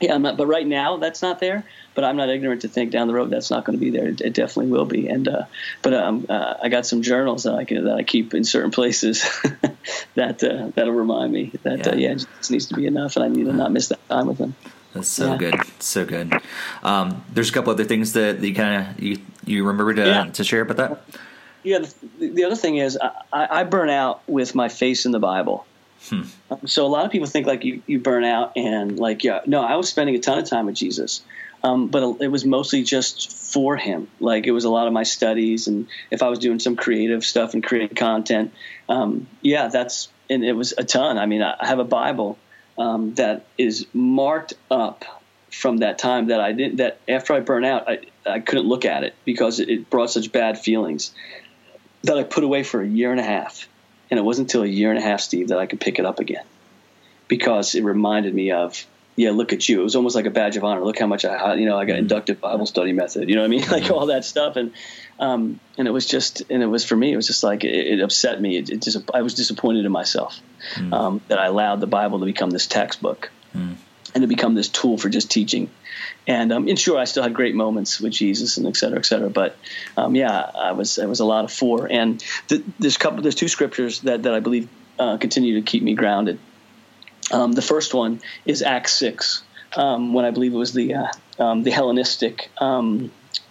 Yeah 0.00 0.16
not, 0.16 0.36
but 0.36 0.46
right 0.46 0.66
now 0.66 0.96
that's 0.96 1.22
not 1.22 1.40
there 1.40 1.64
but 1.98 2.04
I'm 2.04 2.14
not 2.14 2.28
ignorant 2.28 2.62
to 2.62 2.68
think 2.68 2.92
down 2.92 3.08
the 3.08 3.14
road 3.14 3.28
that's 3.28 3.50
not 3.50 3.64
going 3.64 3.76
to 3.76 3.84
be 3.84 3.90
there. 3.90 4.06
It, 4.06 4.20
it 4.20 4.32
definitely 4.32 4.70
will 4.70 4.84
be. 4.84 5.08
And 5.08 5.26
uh, 5.26 5.46
but 5.82 5.94
um, 5.94 6.26
uh, 6.28 6.54
I 6.62 6.68
got 6.68 6.86
some 6.86 7.02
journals 7.02 7.42
that 7.42 7.54
I 7.54 7.64
can, 7.64 7.86
that 7.86 7.96
I 7.96 8.04
keep 8.04 8.34
in 8.34 8.44
certain 8.44 8.70
places 8.70 9.28
that 10.14 10.44
uh, 10.44 10.70
that'll 10.76 10.94
remind 10.94 11.32
me 11.32 11.50
that 11.64 11.78
yeah. 11.78 11.88
Uh, 11.88 11.96
yeah, 11.96 12.10
it 12.12 12.26
just 12.38 12.52
needs 12.52 12.66
to 12.66 12.74
be 12.74 12.86
enough, 12.86 13.16
and 13.16 13.24
I 13.24 13.28
need 13.28 13.46
to 13.46 13.52
not 13.52 13.72
miss 13.72 13.88
that 13.88 13.98
time 14.08 14.28
with 14.28 14.38
them. 14.38 14.54
That's 14.94 15.08
so 15.08 15.32
yeah. 15.32 15.38
good, 15.38 15.54
so 15.80 16.04
good. 16.04 16.40
Um, 16.84 17.24
there's 17.32 17.50
a 17.50 17.52
couple 17.52 17.72
other 17.72 17.82
things 17.82 18.12
that, 18.12 18.40
that 18.40 18.46
you 18.46 18.54
kind 18.54 18.86
of 18.86 19.02
you 19.02 19.18
you 19.44 19.66
remember 19.66 19.92
to 19.94 20.06
yeah. 20.06 20.24
to 20.26 20.44
share 20.44 20.60
about 20.60 20.76
that. 20.76 21.02
Yeah, 21.64 21.80
the, 21.80 22.28
the 22.28 22.44
other 22.44 22.54
thing 22.54 22.76
is 22.76 22.96
I, 23.02 23.12
I 23.32 23.64
burn 23.64 23.90
out 23.90 24.22
with 24.28 24.54
my 24.54 24.68
face 24.68 25.04
in 25.04 25.10
the 25.10 25.18
Bible. 25.18 25.66
Hmm. 26.08 26.22
So 26.66 26.86
a 26.86 26.88
lot 26.88 27.04
of 27.04 27.10
people 27.10 27.26
think 27.26 27.46
like 27.46 27.64
you, 27.64 27.82
you 27.86 27.98
burn 27.98 28.24
out 28.24 28.52
and 28.56 28.98
like 28.98 29.24
yeah 29.24 29.40
no 29.46 29.62
I 29.62 29.76
was 29.76 29.88
spending 29.88 30.14
a 30.14 30.20
ton 30.20 30.38
of 30.38 30.48
time 30.48 30.66
with 30.66 30.76
Jesus 30.76 31.22
um, 31.62 31.88
but 31.88 32.20
it 32.20 32.28
was 32.28 32.44
mostly 32.44 32.82
just 32.82 33.32
for 33.32 33.76
him. 33.76 34.08
Like 34.20 34.46
it 34.46 34.52
was 34.52 34.64
a 34.64 34.70
lot 34.70 34.86
of 34.86 34.92
my 34.92 35.02
studies, 35.02 35.66
and 35.66 35.88
if 36.10 36.22
I 36.22 36.28
was 36.28 36.38
doing 36.38 36.60
some 36.60 36.76
creative 36.76 37.24
stuff 37.24 37.54
and 37.54 37.64
creating 37.64 37.96
content, 37.96 38.52
um, 38.88 39.26
yeah, 39.42 39.68
that's 39.68 40.08
and 40.30 40.44
it 40.44 40.52
was 40.52 40.74
a 40.76 40.84
ton. 40.84 41.18
I 41.18 41.26
mean, 41.26 41.42
I 41.42 41.56
have 41.60 41.78
a 41.78 41.84
Bible 41.84 42.38
um, 42.76 43.14
that 43.14 43.46
is 43.56 43.86
marked 43.92 44.54
up 44.70 45.04
from 45.50 45.78
that 45.78 45.98
time 45.98 46.28
that 46.28 46.40
I 46.40 46.52
didn't. 46.52 46.76
That 46.76 47.00
after 47.08 47.34
I 47.34 47.40
burn 47.40 47.64
out, 47.64 47.88
I 47.88 48.00
I 48.24 48.40
couldn't 48.40 48.66
look 48.66 48.84
at 48.84 49.02
it 49.02 49.14
because 49.24 49.58
it 49.58 49.90
brought 49.90 50.10
such 50.10 50.30
bad 50.30 50.58
feelings 50.58 51.12
that 52.04 52.16
I 52.16 52.22
put 52.22 52.44
away 52.44 52.62
for 52.62 52.80
a 52.80 52.86
year 52.86 53.10
and 53.10 53.18
a 53.18 53.24
half, 53.24 53.68
and 54.10 54.18
it 54.18 54.22
wasn't 54.22 54.48
until 54.48 54.62
a 54.62 54.66
year 54.66 54.90
and 54.90 54.98
a 54.98 55.02
half, 55.02 55.20
Steve, 55.20 55.48
that 55.48 55.58
I 55.58 55.66
could 55.66 55.80
pick 55.80 55.98
it 55.98 56.06
up 56.06 56.20
again 56.20 56.44
because 57.28 57.74
it 57.74 57.84
reminded 57.84 58.34
me 58.34 58.52
of 58.52 58.86
yeah, 59.18 59.32
look 59.32 59.52
at 59.52 59.68
you. 59.68 59.80
It 59.80 59.82
was 59.82 59.96
almost 59.96 60.14
like 60.14 60.26
a 60.26 60.30
badge 60.30 60.56
of 60.56 60.62
honor. 60.62 60.84
Look 60.84 60.96
how 60.96 61.08
much 61.08 61.24
I, 61.24 61.54
you 61.54 61.66
know, 61.66 61.76
I 61.76 61.86
got 61.86 61.94
mm-hmm. 61.94 62.02
inductive 62.02 62.40
Bible 62.40 62.66
study 62.66 62.92
method. 62.92 63.28
You 63.28 63.34
know 63.34 63.40
what 63.40 63.46
I 63.46 63.50
mean? 63.50 63.64
Like 63.68 63.90
all 63.90 64.06
that 64.06 64.24
stuff, 64.24 64.54
and 64.54 64.72
um, 65.18 65.58
and 65.76 65.88
it 65.88 65.90
was 65.90 66.06
just, 66.06 66.42
and 66.50 66.62
it 66.62 66.66
was 66.66 66.84
for 66.84 66.94
me, 66.94 67.12
it 67.12 67.16
was 67.16 67.26
just 67.26 67.42
like 67.42 67.64
it, 67.64 67.74
it 67.74 68.00
upset 68.00 68.40
me. 68.40 68.56
It, 68.56 68.70
it 68.70 68.82
just, 68.82 69.10
I 69.12 69.22
was 69.22 69.34
disappointed 69.34 69.84
in 69.84 69.90
myself 69.90 70.40
mm. 70.76 70.92
um, 70.92 71.20
that 71.26 71.40
I 71.40 71.46
allowed 71.46 71.80
the 71.80 71.88
Bible 71.88 72.20
to 72.20 72.26
become 72.26 72.50
this 72.50 72.68
textbook 72.68 73.30
mm. 73.54 73.74
And 74.14 74.22
to 74.22 74.28
become 74.28 74.54
this 74.54 74.68
tool 74.68 74.98
for 74.98 75.08
just 75.08 75.30
teaching. 75.30 75.70
And, 76.26 76.52
um, 76.52 76.68
and 76.68 76.78
sure, 76.78 76.98
I 76.98 77.04
still 77.04 77.22
had 77.22 77.34
great 77.34 77.54
moments 77.54 78.00
with 78.00 78.12
Jesus 78.12 78.56
and 78.56 78.66
et 78.66 78.76
cetera, 78.76 78.98
et 78.98 79.06
cetera. 79.06 79.30
But 79.30 79.56
um, 79.96 80.14
yeah, 80.14 80.38
I 80.38 80.72
was, 80.72 80.98
it 80.98 81.08
was 81.08 81.20
a 81.20 81.24
lot 81.24 81.44
of 81.44 81.52
four. 81.52 81.86
And 81.90 82.22
th- 82.48 82.62
there's 82.78 82.96
couple, 82.96 83.22
there's 83.22 83.34
two 83.34 83.48
scriptures 83.48 84.00
that 84.02 84.22
that 84.22 84.34
I 84.34 84.40
believe 84.40 84.68
uh, 84.98 85.16
continue 85.16 85.60
to 85.60 85.62
keep 85.62 85.82
me 85.82 85.94
grounded. 85.94 86.38
Um, 87.30 87.52
the 87.52 87.62
first 87.62 87.94
one 87.94 88.20
is 88.44 88.62
Acts 88.62 88.92
six, 88.92 89.42
um, 89.76 90.14
when 90.14 90.24
I 90.24 90.30
believe 90.30 90.54
it 90.54 90.56
was 90.56 90.72
the 90.72 90.94
uh, 90.94 91.06
um, 91.38 91.62
the 91.62 91.70
Hellenistic 91.70 92.50
um, 92.60 93.10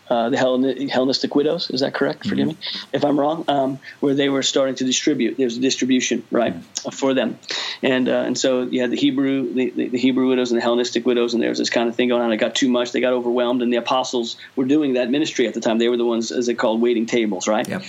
uh, 0.10 0.30
the 0.30 0.38
Hellenistic 0.38 1.36
widows. 1.36 1.70
Is 1.70 1.82
that 1.82 1.94
correct? 1.94 2.22
Mm-hmm. 2.22 2.30
Forgive 2.30 2.48
me 2.48 2.58
if 2.94 3.04
I'm 3.04 3.20
wrong. 3.20 3.46
Um, 3.48 3.80
where 4.00 4.16
they 4.16 4.30
were 4.30 4.44
starting 4.44 4.76
to 4.76 4.86
distribute. 4.86 5.38
There's 5.38 5.58
a 5.58 5.62
distribution 5.62 6.24
right 6.32 6.54
mm-hmm. 6.54 6.90
for 6.90 7.14
them, 7.14 7.40
and 7.82 8.08
uh, 8.08 8.24
and 8.28 8.38
so 8.38 8.64
you 8.64 8.82
had 8.82 8.92
the 8.92 8.98
Hebrew 8.98 9.54
the, 9.54 9.70
the, 9.72 9.88
the, 9.90 9.98
Hebrew 9.98 10.30
widows 10.30 10.52
and 10.52 10.58
the 10.58 10.64
Hellenistic 10.64 11.06
widows, 11.06 11.34
and 11.34 11.44
there 11.44 11.50
was 11.50 11.60
this 11.60 11.70
kind 11.70 11.90
of 11.90 11.96
thing 11.96 12.10
going 12.10 12.22
on. 12.22 12.32
It 12.32 12.38
got 12.38 12.56
too 12.56 12.70
much. 12.70 12.92
They 12.92 13.02
got 13.02 13.14
overwhelmed, 13.14 13.62
and 13.62 13.72
the 13.72 13.78
apostles 13.78 14.38
were 14.56 14.66
doing 14.66 14.94
that 14.94 15.10
ministry 15.10 15.48
at 15.48 15.54
the 15.54 15.62
time. 15.62 15.78
They 15.78 15.90
were 15.90 15.98
the 15.98 16.06
ones, 16.06 16.32
as 16.32 16.48
they 16.48 16.54
called, 16.54 16.82
waiting 16.82 17.06
tables, 17.06 17.48
right? 17.48 17.68
Yep. 17.68 17.84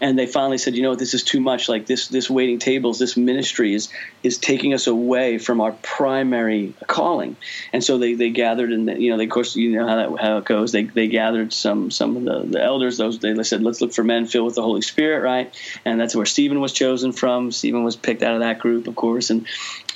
And 0.00 0.18
they 0.18 0.26
finally 0.26 0.58
said, 0.58 0.74
you 0.74 0.82
know, 0.82 0.94
this 0.94 1.14
is 1.14 1.22
too 1.22 1.40
much. 1.40 1.68
Like 1.68 1.86
this, 1.86 2.08
this 2.08 2.28
waiting 2.28 2.58
tables, 2.58 2.98
this 2.98 3.16
ministry 3.16 3.74
is 3.74 3.88
is 4.22 4.38
taking 4.38 4.74
us 4.74 4.86
away 4.86 5.38
from 5.38 5.60
our 5.60 5.72
primary 5.72 6.74
calling. 6.86 7.36
And 7.72 7.82
so 7.82 7.98
they, 7.98 8.14
they 8.14 8.30
gathered, 8.30 8.72
and 8.72 9.02
you 9.02 9.10
know, 9.10 9.16
they, 9.16 9.24
of 9.24 9.30
course, 9.30 9.56
you 9.56 9.76
know 9.76 9.86
how 9.86 9.96
that 9.96 10.22
how 10.22 10.38
it 10.38 10.44
goes. 10.44 10.72
They 10.72 10.84
they 10.84 11.08
gathered 11.08 11.52
some 11.52 11.90
some 11.90 12.16
of 12.16 12.24
the, 12.24 12.58
the 12.58 12.62
elders. 12.62 12.96
Those 12.96 13.18
they 13.18 13.40
said, 13.42 13.62
let's 13.62 13.80
look 13.80 13.92
for 13.92 14.04
men 14.04 14.26
filled 14.26 14.46
with 14.46 14.54
the 14.54 14.62
Holy 14.62 14.82
Spirit, 14.82 15.22
right? 15.22 15.54
And 15.84 16.00
that's 16.00 16.14
where 16.14 16.26
Stephen 16.26 16.60
was 16.60 16.72
chosen 16.72 17.12
from. 17.12 17.52
Stephen 17.52 17.84
was 17.84 17.96
picked 17.96 18.22
out 18.22 18.34
of 18.34 18.40
that 18.40 18.58
group, 18.58 18.86
of 18.86 18.96
course, 18.96 19.30
and 19.30 19.46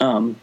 um, 0.00 0.36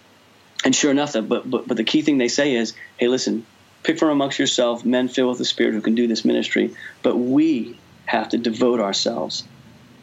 and 0.64 0.76
sure 0.76 0.92
enough, 0.92 1.14
but 1.14 1.50
but 1.50 1.68
but 1.68 1.78
the 1.78 1.84
key 1.84 2.02
thing 2.02 2.18
they 2.18 2.28
say 2.28 2.56
is, 2.56 2.74
hey, 2.98 3.08
listen, 3.08 3.46
pick 3.84 4.00
from 4.00 4.10
amongst 4.10 4.40
yourself 4.40 4.84
men 4.84 5.08
filled 5.08 5.30
with 5.30 5.38
the 5.38 5.46
Spirit 5.46 5.74
who 5.74 5.82
can 5.82 5.96
do 5.96 6.08
this 6.08 6.26
ministry, 6.26 6.76
but 7.04 7.16
we 7.16 7.78
have 8.06 8.30
to 8.30 8.38
devote 8.38 8.80
ourselves 8.80 9.44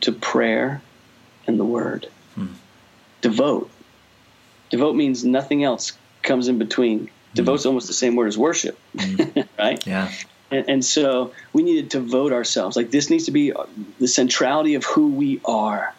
to 0.03 0.13
prayer 0.13 0.83
and 1.47 1.59
the 1.59 1.65
word. 1.65 2.09
Hmm. 2.35 2.47
Devote. 3.21 3.71
Devote 4.71 4.95
means 4.95 5.25
nothing 5.25 5.65
else 5.65 5.93
comes 6.23 6.49
in 6.49 6.59
between. 6.59 7.11
Devote's 7.35 7.63
hmm. 7.65 7.71
almost 7.71 7.87
the 7.87 7.95
same 7.95 8.17
word 8.17 8.29
as 8.29 8.39
worship, 8.39 8.79
hmm. 8.99 9.23
right? 9.59 9.87
Yeah. 9.87 10.11
And, 10.51 10.69
and, 10.69 10.85
so 10.85 11.33
we 11.55 11.63
need 11.63 11.91
to 11.91 11.99
devote 11.99 12.33
ourselves. 12.33 12.77
Like 12.77 12.91
this 12.91 13.09
needs 13.09 13.25
to 13.25 13.31
be 13.31 13.53
the 13.99 14.09
centrality 14.09 14.75
of 14.75 14.85
who 14.85 15.09
we 15.09 15.41
are 15.47 15.95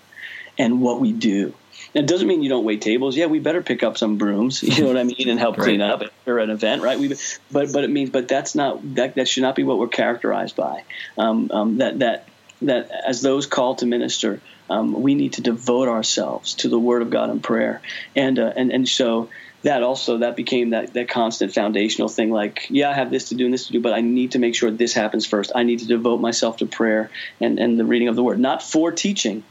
and 0.60 0.80
what 0.80 0.99
we 0.99 1.12
do. 1.12 1.56
It 1.94 2.08
doesn't 2.08 2.28
mean 2.28 2.41
you 2.41 2.50
don't 2.50 2.66
wait 2.66 2.82
tables. 2.82 3.16
Yeah, 3.16 3.28
we 3.28 3.39
better 3.39 3.62
pick 3.62 3.84
up 3.84 3.98
some 3.98 4.18
brooms. 4.18 4.64
You 4.74 4.82
know 4.82 4.88
what 4.88 4.98
I 4.98 5.04
mean, 5.04 5.30
and 5.30 5.39
help 5.39 5.58
right. 5.58 5.66
clean 5.66 5.82
up 5.82 6.02
or 6.26 6.39
an 6.39 6.50
event, 6.50 6.82
right? 6.82 6.98
We, 6.98 7.16
but 7.52 7.72
but 7.72 7.84
it 7.84 7.91
means, 7.91 8.10
but 8.10 8.28
that's 8.28 8.56
not 8.56 8.96
that 8.96 9.16
that 9.16 9.28
should 9.28 9.44
not 9.44 9.56
be 9.56 9.64
what 9.64 9.78
we're 9.78 9.88
characterized 9.88 10.56
by. 10.56 10.84
Um, 11.18 11.52
um, 11.52 11.78
that 11.78 12.00
that 12.00 12.28
that 12.64 12.89
as 13.06 13.22
those 13.22 13.46
called 13.46 13.80
to 13.80 13.86
minister, 13.86 14.41
um, 14.70 14.94
we 15.02 15.14
need 15.14 15.34
to 15.34 15.41
devote 15.41 15.88
ourselves 15.88 16.56
to 16.56 16.70
the 16.70 16.80
Word 16.80 17.04
of 17.04 17.12
God 17.12 17.30
and 17.30 17.44
prayer, 17.44 17.82
and 18.16 18.39
uh, 18.39 18.52
and 18.56 18.72
and 18.72 18.89
so 18.89 19.30
that 19.64 19.84
also 19.84 20.20
that 20.20 20.36
became 20.36 20.72
that 20.72 20.94
that 20.94 21.10
constant 21.10 21.54
foundational 21.54 22.10
thing. 22.10 22.32
Like, 22.32 22.68
yeah, 22.70 22.89
I 22.89 22.94
have 22.94 23.12
this 23.12 23.30
to 23.30 23.36
do 23.36 23.46
and 23.46 23.54
this 23.54 23.68
to 23.68 23.74
do, 23.74 23.82
but 23.82 23.94
I 23.94 24.02
need 24.02 24.32
to 24.32 24.39
make 24.39 24.56
sure 24.56 24.72
this 24.72 24.94
happens 24.94 25.26
first. 25.26 25.52
I 25.54 25.64
need 25.64 25.80
to 25.80 25.88
devote 25.88 26.20
myself 26.20 26.58
to 26.58 26.66
prayer 26.66 27.10
and 27.39 27.60
and 27.60 27.80
the 27.80 27.86
reading 27.86 28.08
of 28.08 28.16
the 28.16 28.24
Word, 28.24 28.39
not 28.39 28.64
for 28.64 28.91
teaching. 28.91 29.44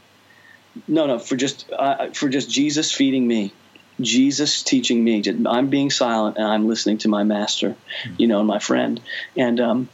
No, 0.87 1.05
no, 1.05 1.19
for 1.19 1.35
just 1.35 1.71
uh, 1.71 2.09
for 2.11 2.29
just 2.29 2.49
Jesus 2.49 2.91
feeding 2.91 3.27
me. 3.27 3.53
Jesus 4.01 4.63
teaching 4.63 5.03
me. 5.03 5.23
I'm 5.45 5.69
being 5.69 5.91
silent 5.91 6.37
and 6.37 6.47
I'm 6.47 6.67
listening 6.67 6.97
to 6.99 7.09
my 7.09 7.23
master, 7.23 7.75
you 8.17 8.27
know, 8.27 8.39
and 8.39 8.47
my 8.47 8.57
friend. 8.57 8.99
And 9.37 9.59
um, 9.59 9.89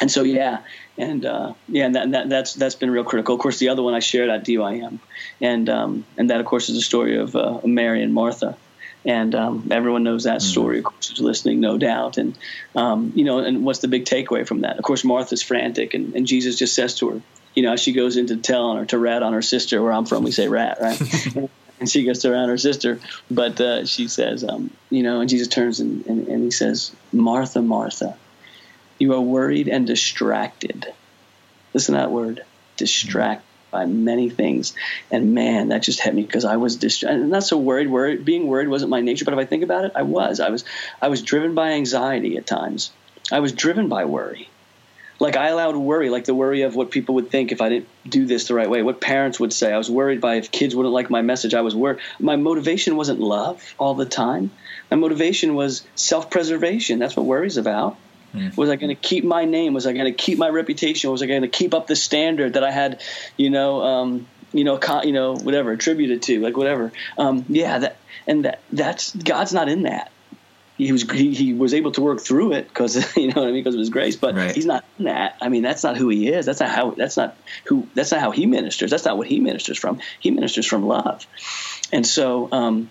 and 0.00 0.10
so 0.10 0.22
yeah, 0.22 0.60
and 0.98 1.24
uh, 1.24 1.54
yeah, 1.68 1.86
and, 1.86 1.94
that, 1.94 2.10
that, 2.12 2.28
that's 2.28 2.54
that's 2.54 2.74
been 2.74 2.90
real 2.90 3.04
critical. 3.04 3.34
Of 3.34 3.40
course, 3.40 3.58
the 3.58 3.70
other 3.70 3.82
one 3.82 3.94
I 3.94 4.00
shared 4.00 4.28
at 4.28 4.44
DYM, 4.44 4.98
and 5.40 5.68
um, 5.68 6.04
and 6.16 6.30
that 6.30 6.40
of 6.40 6.46
course 6.46 6.68
is 6.68 6.76
the 6.76 6.82
story 6.82 7.18
of 7.18 7.34
uh, 7.34 7.60
Mary 7.64 8.02
and 8.02 8.12
Martha, 8.12 8.56
and 9.04 9.34
um, 9.34 9.68
everyone 9.70 10.02
knows 10.02 10.24
that 10.24 10.38
mm-hmm. 10.40 10.50
story. 10.50 10.78
Of 10.78 10.84
course, 10.84 11.08
who's 11.08 11.20
listening, 11.20 11.60
no 11.60 11.78
doubt. 11.78 12.18
And 12.18 12.36
um, 12.74 13.12
you 13.14 13.24
know, 13.24 13.38
and 13.38 13.64
what's 13.64 13.80
the 13.80 13.88
big 13.88 14.04
takeaway 14.04 14.46
from 14.46 14.60
that? 14.60 14.78
Of 14.78 14.84
course, 14.84 15.04
Martha's 15.04 15.42
frantic, 15.42 15.94
and, 15.94 16.14
and 16.14 16.26
Jesus 16.26 16.56
just 16.56 16.74
says 16.74 16.96
to 16.96 17.10
her, 17.10 17.22
you 17.54 17.62
know, 17.62 17.76
she 17.76 17.92
goes 17.92 18.16
into 18.16 18.36
tell 18.36 18.66
on 18.66 18.76
her 18.78 18.86
to 18.86 18.98
rat 18.98 19.22
on 19.22 19.32
her 19.32 19.42
sister. 19.42 19.82
Where 19.82 19.92
I'm 19.92 20.06
from, 20.06 20.24
we 20.24 20.32
say 20.32 20.48
rat, 20.48 20.78
right? 20.80 21.50
and 21.80 21.90
she 21.90 22.04
goes 22.04 22.20
to 22.20 22.30
rat 22.30 22.44
on 22.44 22.48
her 22.48 22.58
sister, 22.58 23.00
but 23.30 23.60
uh, 23.60 23.86
she 23.86 24.08
says, 24.08 24.44
um, 24.44 24.70
you 24.90 25.02
know, 25.02 25.20
and 25.20 25.28
Jesus 25.28 25.48
turns 25.48 25.80
and, 25.80 26.06
and, 26.06 26.28
and 26.28 26.44
he 26.44 26.50
says, 26.50 26.94
Martha, 27.12 27.62
Martha 27.62 28.16
you 29.00 29.14
are 29.14 29.20
worried 29.20 29.66
and 29.66 29.86
distracted. 29.86 30.92
Listen 31.74 31.94
to 31.94 32.02
that 32.02 32.12
word 32.12 32.44
distracted 32.76 33.46
by 33.70 33.86
many 33.86 34.28
things. 34.28 34.74
And 35.10 35.34
man, 35.34 35.68
that 35.68 35.82
just 35.82 36.00
hit 36.00 36.14
me 36.14 36.22
because 36.22 36.44
I 36.44 36.56
was 36.56 36.76
distracted. 36.76 37.26
Not 37.26 37.44
so 37.44 37.56
worried. 37.56 37.88
Worried, 37.88 38.24
being 38.24 38.46
worried 38.46 38.68
wasn't 38.68 38.90
my 38.90 39.00
nature, 39.00 39.24
but 39.24 39.34
if 39.34 39.40
I 39.40 39.46
think 39.46 39.64
about 39.64 39.86
it, 39.86 39.92
I 39.94 40.02
was. 40.02 40.38
I 40.38 40.50
was. 40.50 40.64
I 41.00 41.08
was 41.08 41.22
driven 41.22 41.54
by 41.54 41.72
anxiety 41.72 42.36
at 42.36 42.46
times. 42.46 42.92
I 43.32 43.40
was 43.40 43.52
driven 43.52 43.88
by 43.88 44.04
worry. 44.04 44.48
Like 45.20 45.36
I 45.36 45.48
allowed 45.48 45.76
worry, 45.76 46.08
like 46.08 46.24
the 46.24 46.34
worry 46.34 46.62
of 46.62 46.74
what 46.74 46.90
people 46.90 47.16
would 47.16 47.30
think 47.30 47.52
if 47.52 47.60
I 47.60 47.68
didn't 47.68 47.88
do 48.08 48.24
this 48.26 48.48
the 48.48 48.54
right 48.54 48.68
way, 48.68 48.82
what 48.82 49.00
parents 49.00 49.38
would 49.38 49.52
say. 49.52 49.72
I 49.72 49.78
was 49.78 49.90
worried 49.90 50.20
by 50.20 50.36
if 50.36 50.50
kids 50.50 50.74
wouldn't 50.74 50.94
like 50.94 51.10
my 51.10 51.20
message. 51.20 51.54
I 51.54 51.60
was 51.60 51.74
worried. 51.74 52.00
My 52.18 52.36
motivation 52.36 52.96
wasn't 52.96 53.20
love 53.20 53.74
all 53.78 53.94
the 53.94 54.06
time. 54.06 54.50
My 54.90 54.96
motivation 54.96 55.54
was 55.54 55.86
self-preservation. 55.94 56.98
That's 56.98 57.14
what 57.16 57.26
worry's 57.26 57.58
about. 57.58 57.98
Mm. 58.34 58.56
Was 58.56 58.70
I 58.70 58.76
going 58.76 58.88
to 58.88 59.00
keep 59.00 59.24
my 59.24 59.44
name? 59.44 59.74
Was 59.74 59.86
I 59.86 59.92
going 59.92 60.06
to 60.06 60.12
keep 60.12 60.38
my 60.38 60.48
reputation? 60.48 61.10
Was 61.10 61.22
I 61.22 61.26
going 61.26 61.42
to 61.42 61.48
keep 61.48 61.74
up 61.74 61.86
the 61.86 61.96
standard 61.96 62.54
that 62.54 62.64
I 62.64 62.70
had, 62.70 63.02
you 63.36 63.50
know, 63.50 63.82
um, 63.82 64.26
you 64.52 64.64
know, 64.64 64.78
con, 64.78 65.06
you 65.06 65.12
know, 65.12 65.36
whatever 65.36 65.72
attributed 65.72 66.22
to, 66.22 66.40
like 66.40 66.56
whatever. 66.56 66.92
Um, 67.18 67.44
yeah, 67.48 67.78
that 67.78 67.96
and 68.26 68.44
that 68.44 68.60
that's 68.72 69.14
God's 69.14 69.52
not 69.52 69.68
in 69.68 69.82
that. 69.82 70.10
He 70.86 70.92
was 70.92 71.08
he, 71.10 71.34
he 71.34 71.52
was 71.52 71.74
able 71.74 71.92
to 71.92 72.00
work 72.00 72.20
through 72.20 72.52
it 72.52 72.68
because 72.68 72.96
you 73.16 73.28
know 73.28 73.42
what 73.42 73.48
I 73.48 73.52
mean 73.52 73.62
because 73.62 73.74
of 73.74 73.80
His 73.80 73.90
grace, 73.90 74.16
but 74.16 74.34
right. 74.34 74.54
He's 74.54 74.66
not 74.66 74.84
that. 75.00 75.36
I 75.40 75.48
mean, 75.48 75.62
that's 75.62 75.82
not 75.82 75.96
who 75.96 76.08
He 76.08 76.28
is. 76.28 76.46
That's 76.46 76.60
not 76.60 76.70
how. 76.70 76.92
That's 76.92 77.16
not 77.16 77.36
who. 77.66 77.86
That's 77.94 78.12
not 78.12 78.20
how 78.20 78.30
He 78.30 78.46
ministers. 78.46 78.90
That's 78.90 79.04
not 79.04 79.18
what 79.18 79.26
He 79.26 79.40
ministers 79.40 79.78
from. 79.78 80.00
He 80.20 80.30
ministers 80.30 80.66
from 80.66 80.86
love, 80.86 81.26
and 81.92 82.06
so. 82.06 82.48
Um, 82.50 82.90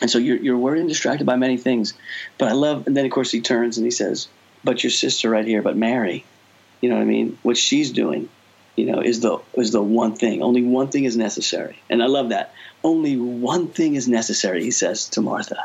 and 0.00 0.10
so 0.10 0.18
you're, 0.18 0.36
you're 0.36 0.58
worried 0.58 0.80
and 0.80 0.88
distracted 0.88 1.24
by 1.24 1.36
many 1.36 1.56
things, 1.56 1.94
but 2.36 2.48
I 2.48 2.52
love. 2.52 2.88
And 2.88 2.96
then 2.96 3.04
of 3.06 3.12
course 3.12 3.30
he 3.30 3.40
turns 3.40 3.78
and 3.78 3.86
he 3.86 3.92
says, 3.92 4.26
but 4.64 4.82
your 4.82 4.90
sister 4.90 5.30
right 5.30 5.46
here, 5.46 5.62
but 5.62 5.76
Mary, 5.76 6.24
you 6.80 6.88
know 6.88 6.96
what 6.96 7.02
I 7.02 7.06
mean? 7.06 7.38
What 7.42 7.56
she's 7.56 7.92
doing, 7.92 8.28
you 8.76 8.86
know, 8.86 9.00
is 9.00 9.20
the 9.20 9.38
is 9.54 9.70
the 9.70 9.82
one 9.82 10.16
thing. 10.16 10.42
Only 10.42 10.62
one 10.62 10.88
thing 10.88 11.04
is 11.04 11.16
necessary, 11.16 11.78
and 11.88 12.02
I 12.02 12.06
love 12.06 12.30
that. 12.30 12.54
Only 12.82 13.16
one 13.16 13.68
thing 13.68 13.94
is 13.94 14.08
necessary, 14.08 14.64
he 14.64 14.70
says 14.70 15.08
to 15.10 15.20
Martha. 15.20 15.56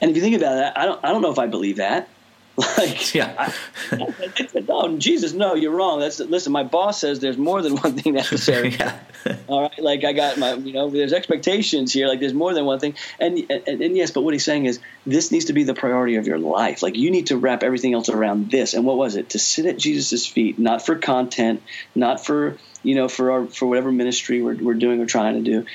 And 0.00 0.10
if 0.10 0.16
you 0.16 0.22
think 0.22 0.36
about 0.36 0.54
that, 0.54 0.78
I 0.78 0.86
don't 0.86 1.04
I 1.04 1.12
don't 1.12 1.22
know 1.22 1.32
if 1.32 1.38
I 1.38 1.46
believe 1.46 1.76
that. 1.76 2.08
Like, 2.78 3.14
yeah. 3.14 3.34
I, 3.38 3.52
I, 3.92 4.60
no, 4.66 4.96
Jesus, 4.96 5.34
no, 5.34 5.54
you're 5.54 5.74
wrong. 5.74 6.00
That's 6.00 6.20
listen. 6.20 6.52
My 6.52 6.62
boss 6.62 7.00
says 7.00 7.20
there's 7.20 7.36
more 7.36 7.60
than 7.60 7.76
one 7.76 7.98
thing 7.98 8.14
necessary. 8.22 8.70
yeah. 8.70 8.98
All 9.46 9.62
right, 9.62 9.78
like 9.78 10.04
I 10.04 10.14
got 10.14 10.38
my, 10.38 10.54
you 10.54 10.72
know, 10.72 10.88
there's 10.88 11.12
expectations 11.12 11.92
here. 11.92 12.08
Like 12.08 12.20
there's 12.20 12.32
more 12.32 12.54
than 12.54 12.64
one 12.64 12.78
thing. 12.78 12.94
And, 13.20 13.38
and 13.50 13.82
and 13.82 13.96
yes, 13.96 14.10
but 14.10 14.22
what 14.22 14.32
he's 14.32 14.44
saying 14.44 14.64
is 14.64 14.80
this 15.04 15.30
needs 15.32 15.46
to 15.46 15.52
be 15.52 15.64
the 15.64 15.74
priority 15.74 16.16
of 16.16 16.26
your 16.26 16.38
life. 16.38 16.82
Like 16.82 16.96
you 16.96 17.10
need 17.10 17.26
to 17.26 17.36
wrap 17.36 17.62
everything 17.62 17.92
else 17.92 18.08
around 18.08 18.50
this. 18.50 18.72
And 18.72 18.86
what 18.86 18.96
was 18.96 19.16
it? 19.16 19.30
To 19.30 19.38
sit 19.38 19.66
at 19.66 19.76
Jesus' 19.76 20.26
feet, 20.26 20.58
not 20.58 20.84
for 20.84 20.96
content, 20.96 21.62
not 21.94 22.24
for 22.24 22.56
you 22.82 22.94
know, 22.94 23.08
for 23.08 23.32
our 23.32 23.46
for 23.48 23.66
whatever 23.66 23.92
ministry 23.92 24.40
we're 24.40 24.56
we're 24.56 24.74
doing 24.74 25.00
or 25.02 25.06
trying 25.06 25.34
to 25.34 25.50
do, 25.50 25.66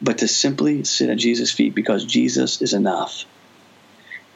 but 0.00 0.18
to 0.18 0.28
simply 0.28 0.84
sit 0.84 1.10
at 1.10 1.18
Jesus' 1.18 1.50
feet 1.50 1.74
because 1.74 2.04
Jesus 2.04 2.62
is 2.62 2.74
enough. 2.74 3.24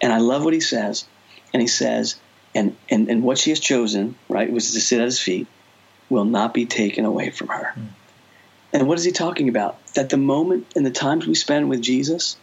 And 0.02 0.12
I 0.12 0.18
love 0.18 0.44
what 0.44 0.52
he 0.52 0.60
says 0.60 1.06
and 1.54 1.62
he 1.62 1.68
says, 1.68 2.16
and, 2.54 2.76
and, 2.90 3.08
and 3.08 3.22
what 3.22 3.38
she 3.38 3.50
has 3.50 3.60
chosen, 3.60 4.16
right, 4.28 4.50
was 4.50 4.72
to 4.72 4.80
sit 4.80 5.00
at 5.00 5.06
his 5.06 5.20
feet, 5.20 5.46
will 6.10 6.24
not 6.24 6.52
be 6.52 6.66
taken 6.66 7.04
away 7.04 7.30
from 7.30 7.48
her. 7.48 7.72
Mm. 7.76 7.88
And 8.72 8.88
what 8.88 8.98
is 8.98 9.04
he 9.04 9.12
talking 9.12 9.48
about? 9.48 9.84
That 9.94 10.10
the 10.10 10.16
moment 10.16 10.66
and 10.74 10.84
the 10.84 10.90
times 10.90 11.26
we 11.26 11.34
spend 11.34 11.68
with 11.68 11.82
Jesus, 11.82 12.36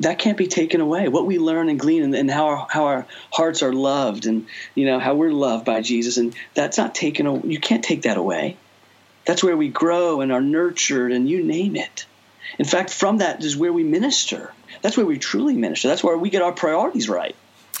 that 0.00 0.18
can't 0.18 0.36
be 0.36 0.46
taken 0.46 0.80
away. 0.80 1.08
What 1.08 1.26
we 1.26 1.38
learn 1.38 1.68
and 1.68 1.78
glean 1.78 2.02
and, 2.02 2.14
and, 2.14 2.30
how 2.30 2.46
our 2.46 2.66
how 2.68 2.84
our 2.84 3.06
hearts 3.32 3.62
are 3.62 3.72
loved 3.72 4.26
and 4.26 4.46
you 4.74 4.86
know 4.86 4.98
how 4.98 5.14
we're 5.14 5.32
loved 5.32 5.64
by 5.64 5.80
Jesus 5.80 6.16
and 6.16 6.34
that's 6.52 6.76
not 6.76 6.94
taken 6.94 7.26
away. 7.26 7.42
You 7.44 7.58
can't 7.58 7.84
take 7.84 8.02
that 8.02 8.16
away. 8.16 8.56
That's 9.24 9.42
where 9.42 9.56
we 9.56 9.68
grow 9.68 10.20
and 10.20 10.32
are 10.32 10.42
nurtured 10.42 11.12
and 11.12 11.28
you 11.28 11.42
name 11.42 11.76
it. 11.76 12.06
In 12.58 12.66
fact, 12.66 12.90
from 12.90 13.18
that 13.18 13.42
is 13.42 13.56
where 13.56 13.72
we 13.72 13.84
minister. 13.84 14.52
That's 14.82 14.96
where 14.96 15.06
we 15.06 15.18
truly 15.18 15.54
minister. 15.54 15.88
That's 15.88 16.04
where 16.04 16.16
we 16.16 16.30
get 16.30 16.42
our 16.42 16.52
priorities 16.52 17.08
right. 17.08 17.36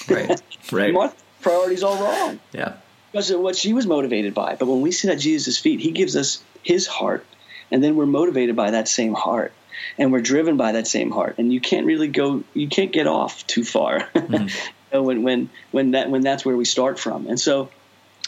Right. 0.08 0.40
Right. 0.72 0.94
Martha's 0.94 1.22
priorities 1.42 1.82
all 1.82 2.02
wrong. 2.02 2.40
Yeah. 2.52 2.76
Because 3.12 3.30
of 3.30 3.38
what 3.40 3.54
she 3.54 3.74
was 3.74 3.86
motivated 3.86 4.32
by. 4.32 4.56
But 4.56 4.66
when 4.66 4.80
we 4.80 4.92
sit 4.92 5.10
at 5.10 5.18
Jesus' 5.18 5.58
feet, 5.58 5.78
he 5.78 5.90
gives 5.90 6.16
us 6.16 6.42
his 6.62 6.86
heart. 6.86 7.26
And 7.70 7.84
then 7.84 7.96
we're 7.96 8.06
motivated 8.06 8.56
by 8.56 8.70
that 8.70 8.88
same 8.88 9.12
heart. 9.12 9.52
And 9.98 10.10
we're 10.10 10.22
driven 10.22 10.56
by 10.56 10.72
that 10.72 10.86
same 10.86 11.10
heart. 11.10 11.36
And 11.36 11.52
you 11.52 11.60
can't 11.60 11.84
really 11.86 12.08
go 12.08 12.44
you 12.54 12.68
can't 12.68 12.92
get 12.92 13.06
off 13.06 13.46
too 13.46 13.62
far. 13.62 14.08
Mm-hmm. 14.14 14.48
you 14.48 14.48
know, 14.92 15.02
when 15.02 15.22
when 15.22 15.50
when 15.70 15.90
that 15.90 16.10
when 16.10 16.22
that's 16.22 16.46
where 16.46 16.56
we 16.56 16.64
start 16.64 16.98
from. 16.98 17.26
And 17.26 17.38
so 17.38 17.68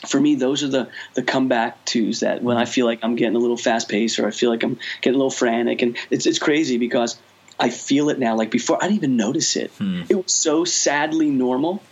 for 0.07 0.21
me, 0.21 0.35
those 0.35 0.63
are 0.63 0.69
the 0.69 0.89
the 1.15 1.23
comeback 1.23 1.85
twos 1.85 2.21
that 2.21 2.43
when 2.43 2.57
I 2.57 2.65
mm-hmm. 2.65 2.73
feel 2.73 2.87
like 2.87 3.01
I'm 3.03 3.17
getting 3.17 3.37
a 3.37 3.39
little 3.39 3.57
fast 3.57 3.89
paced 3.89 4.19
or 4.19 4.27
I 4.27 4.31
feel 4.31 4.51
like 4.51 4.63
I'm 4.63 4.79
getting 5.01 5.15
a 5.15 5.19
little 5.19 5.31
frantic, 5.31 5.83
and 5.83 5.97
it's 6.11 6.27
it's 6.27 6.39
crazy 6.39 6.77
because 6.77 7.19
I 7.59 7.71
feel 7.71 8.11
it 8.11 8.19
now. 8.19 8.37
Like 8.37 8.51
before, 8.51 8.79
I 8.83 8.89
didn't 8.89 8.99
even 8.99 9.17
notice 9.17 9.57
it. 9.57 9.71
Hmm. 9.73 10.03
It 10.09 10.15
was 10.15 10.33
so 10.33 10.65
sadly 10.65 11.31
normal 11.31 11.83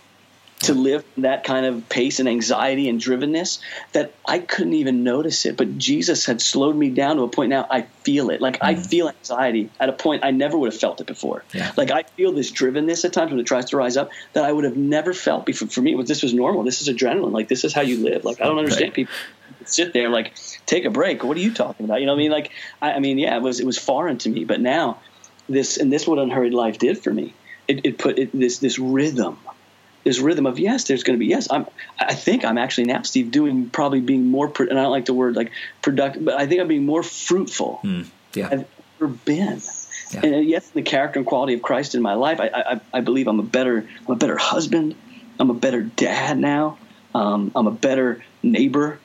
to 0.60 0.74
live 0.74 1.04
that 1.18 1.44
kind 1.44 1.66
of 1.66 1.88
pace 1.88 2.20
and 2.20 2.28
anxiety 2.28 2.88
and 2.88 3.00
drivenness 3.00 3.58
that 3.92 4.14
I 4.24 4.38
couldn't 4.38 4.74
even 4.74 5.04
notice 5.04 5.44
it. 5.46 5.56
But 5.56 5.78
Jesus 5.78 6.24
had 6.24 6.40
slowed 6.40 6.76
me 6.76 6.90
down 6.90 7.16
to 7.16 7.22
a 7.22 7.28
point 7.28 7.50
now 7.50 7.66
I 7.70 7.82
feel 7.82 8.30
it. 8.30 8.40
Like 8.40 8.58
mm. 8.58 8.68
I 8.68 8.74
hmm. 8.74 8.80
feel 8.80 9.08
anxiety 9.08 9.70
at 9.78 9.88
a 9.88 9.92
point 9.92 10.24
I 10.24 10.30
never 10.30 10.56
would 10.56 10.72
have 10.72 10.80
felt 10.80 11.00
it 11.00 11.06
before. 11.06 11.44
Yeah. 11.52 11.72
Like 11.76 11.90
I 11.90 12.02
feel 12.02 12.32
this 12.32 12.50
drivenness 12.50 13.04
at 13.04 13.12
times 13.12 13.30
when 13.30 13.40
it 13.40 13.46
tries 13.46 13.66
to 13.66 13.76
rise 13.76 13.96
up 13.96 14.10
that 14.32 14.44
I 14.44 14.52
would 14.52 14.64
have 14.64 14.76
never 14.76 15.12
felt 15.12 15.44
before. 15.44 15.68
For 15.68 15.82
me, 15.82 16.00
this 16.02 16.22
was 16.22 16.32
normal. 16.32 16.62
This 16.62 16.80
is 16.80 16.88
adrenaline. 16.88 17.32
Like 17.32 17.48
this 17.48 17.64
is 17.64 17.72
how 17.72 17.82
you 17.82 18.02
live. 18.02 18.24
Like 18.24 18.40
I 18.40 18.44
don't 18.44 18.58
understand 18.58 18.86
right. 18.86 18.94
people 18.94 19.14
sit 19.66 19.92
there 19.92 20.08
like 20.08 20.34
take 20.66 20.84
a 20.84 20.90
break. 20.90 21.24
What 21.24 21.36
are 21.36 21.40
you 21.40 21.52
talking 21.52 21.84
about? 21.84 22.00
You 22.00 22.06
know, 22.06 22.12
what 22.12 22.20
I 22.20 22.22
mean, 22.22 22.30
like, 22.30 22.50
I, 22.80 22.92
I 22.92 22.98
mean, 23.00 23.18
yeah, 23.18 23.36
it 23.36 23.42
was 23.42 23.60
it 23.60 23.66
was 23.66 23.78
foreign 23.78 24.18
to 24.18 24.28
me, 24.28 24.44
but 24.44 24.60
now 24.60 25.00
this 25.48 25.76
and 25.76 25.92
this 25.92 26.06
what 26.06 26.18
unhurried 26.18 26.54
life 26.54 26.78
did 26.78 26.98
for 26.98 27.12
me. 27.12 27.34
It, 27.66 27.86
it 27.86 27.98
put 27.98 28.18
it, 28.18 28.30
this 28.32 28.58
this 28.58 28.78
rhythm 28.78 29.38
this 30.04 30.18
rhythm 30.18 30.46
of 30.46 30.58
yes, 30.58 30.84
there's 30.84 31.02
going 31.02 31.18
to 31.18 31.18
be 31.18 31.26
yes. 31.26 31.48
I'm. 31.50 31.66
I 31.98 32.14
think 32.14 32.44
I'm 32.44 32.58
actually 32.58 32.84
now, 32.84 33.02
Steve, 33.02 33.30
doing 33.30 33.70
probably 33.70 34.00
being 34.00 34.26
more. 34.26 34.52
And 34.58 34.78
I 34.78 34.82
don't 34.82 34.90
like 34.90 35.06
the 35.06 35.14
word 35.14 35.34
like 35.34 35.50
productive, 35.82 36.24
but 36.24 36.34
I 36.34 36.46
think 36.46 36.60
I'm 36.60 36.68
being 36.68 36.84
more 36.84 37.02
fruitful. 37.02 37.80
Mm, 37.82 38.06
yeah. 38.34 38.48
I've 38.52 38.66
ever 39.00 39.08
been. 39.08 39.62
Yeah. 40.10 40.20
And 40.22 40.34
uh, 40.34 40.38
yes, 40.38 40.68
the 40.68 40.82
character 40.82 41.18
and 41.18 41.26
quality 41.26 41.54
of 41.54 41.62
Christ 41.62 41.94
in 41.94 42.02
my 42.02 42.14
life, 42.14 42.38
I, 42.38 42.48
I, 42.48 42.80
I 42.92 43.00
believe 43.00 43.26
I'm 43.26 43.40
a 43.40 43.44
better, 43.44 43.88
I'm 44.06 44.12
a 44.12 44.16
better 44.16 44.36
husband. 44.36 44.94
I'm 45.40 45.50
a 45.50 45.54
better 45.54 45.82
dad 45.82 46.38
now. 46.38 46.78
Um, 47.14 47.50
I'm 47.56 47.66
a 47.66 47.72
better 47.72 48.22
neighbor 48.44 48.98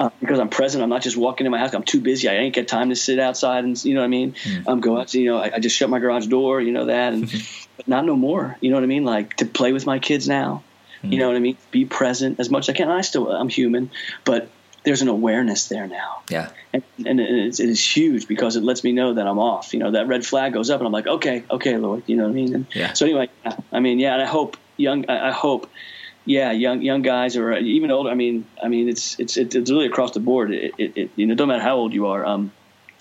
uh, 0.00 0.10
because 0.20 0.38
I'm 0.38 0.48
present. 0.48 0.82
I'm 0.82 0.90
not 0.90 1.02
just 1.02 1.16
walking 1.16 1.46
in 1.46 1.52
my 1.52 1.58
house. 1.58 1.74
I'm 1.74 1.82
too 1.82 2.00
busy. 2.00 2.28
I 2.28 2.34
ain't 2.34 2.54
got 2.54 2.68
time 2.68 2.90
to 2.90 2.96
sit 2.96 3.18
outside 3.18 3.64
and 3.64 3.82
you 3.84 3.94
know 3.94 4.00
what 4.00 4.06
I 4.06 4.08
mean. 4.08 4.32
Mm. 4.32 4.68
Um, 4.68 4.80
go 4.80 4.98
out. 4.98 5.14
You 5.14 5.26
know, 5.26 5.38
I, 5.38 5.54
I, 5.54 5.58
just 5.58 5.76
shut 5.76 5.88
my 5.90 5.98
garage 5.98 6.26
door. 6.26 6.60
You 6.60 6.72
know 6.72 6.86
that, 6.86 7.12
and 7.12 7.30
but 7.76 7.88
not 7.88 8.04
no 8.04 8.16
more. 8.16 8.56
You 8.60 8.70
know 8.70 8.76
what 8.76 8.84
I 8.84 8.88
mean? 8.88 9.04
Like 9.04 9.36
to 9.36 9.46
play 9.46 9.72
with 9.72 9.86
my 9.86 9.98
kids 9.98 10.28
now. 10.28 10.62
Mm. 11.02 11.12
You 11.12 11.18
know 11.18 11.28
what 11.28 11.36
I 11.36 11.40
mean? 11.40 11.56
Be 11.70 11.84
present 11.84 12.40
as 12.40 12.50
much 12.50 12.68
as 12.68 12.74
I 12.74 12.76
can. 12.76 12.90
I 12.90 13.02
still 13.02 13.30
I'm 13.30 13.48
human, 13.48 13.90
but 14.24 14.50
there's 14.84 15.02
an 15.02 15.08
awareness 15.08 15.68
there 15.68 15.86
now. 15.86 16.22
Yeah. 16.30 16.50
And, 16.72 16.82
and 17.04 17.20
it's, 17.20 17.60
it 17.60 17.68
is 17.68 17.96
huge 17.96 18.28
because 18.28 18.56
it 18.56 18.62
lets 18.62 18.84
me 18.84 18.92
know 18.92 19.14
that 19.14 19.26
I'm 19.26 19.38
off. 19.38 19.74
You 19.74 19.80
know, 19.80 19.90
that 19.92 20.08
red 20.08 20.24
flag 20.24 20.52
goes 20.52 20.70
up 20.70 20.80
and 20.80 20.86
I'm 20.86 20.92
like, 20.92 21.06
okay, 21.06 21.44
okay, 21.50 21.76
Lord. 21.76 22.04
You 22.06 22.16
know 22.16 22.22
what 22.24 22.30
I 22.30 22.32
mean? 22.32 22.54
And 22.54 22.66
yeah. 22.74 22.92
So 22.92 23.04
anyway, 23.04 23.28
yeah. 23.44 23.56
I 23.72 23.80
mean, 23.80 23.98
yeah, 23.98 24.14
and 24.14 24.22
I 24.22 24.26
hope 24.26 24.56
young, 24.76 25.04
I, 25.10 25.28
I 25.28 25.30
hope 25.32 25.68
yeah, 26.28 26.52
young 26.52 26.82
young 26.82 27.00
guys 27.00 27.36
or 27.38 27.56
even 27.56 27.90
older. 27.90 28.10
I 28.10 28.14
mean, 28.14 28.44
I 28.62 28.68
mean, 28.68 28.90
it's 28.90 29.18
it's 29.18 29.38
it's 29.38 29.70
really 29.70 29.86
across 29.86 30.12
the 30.12 30.20
board. 30.20 30.52
It, 30.52 30.74
it, 30.76 30.92
it 30.94 31.10
you 31.16 31.26
know, 31.26 31.32
no 31.32 31.46
matter 31.46 31.62
how 31.62 31.76
old 31.76 31.94
you 31.94 32.08
are, 32.08 32.24
um, 32.24 32.52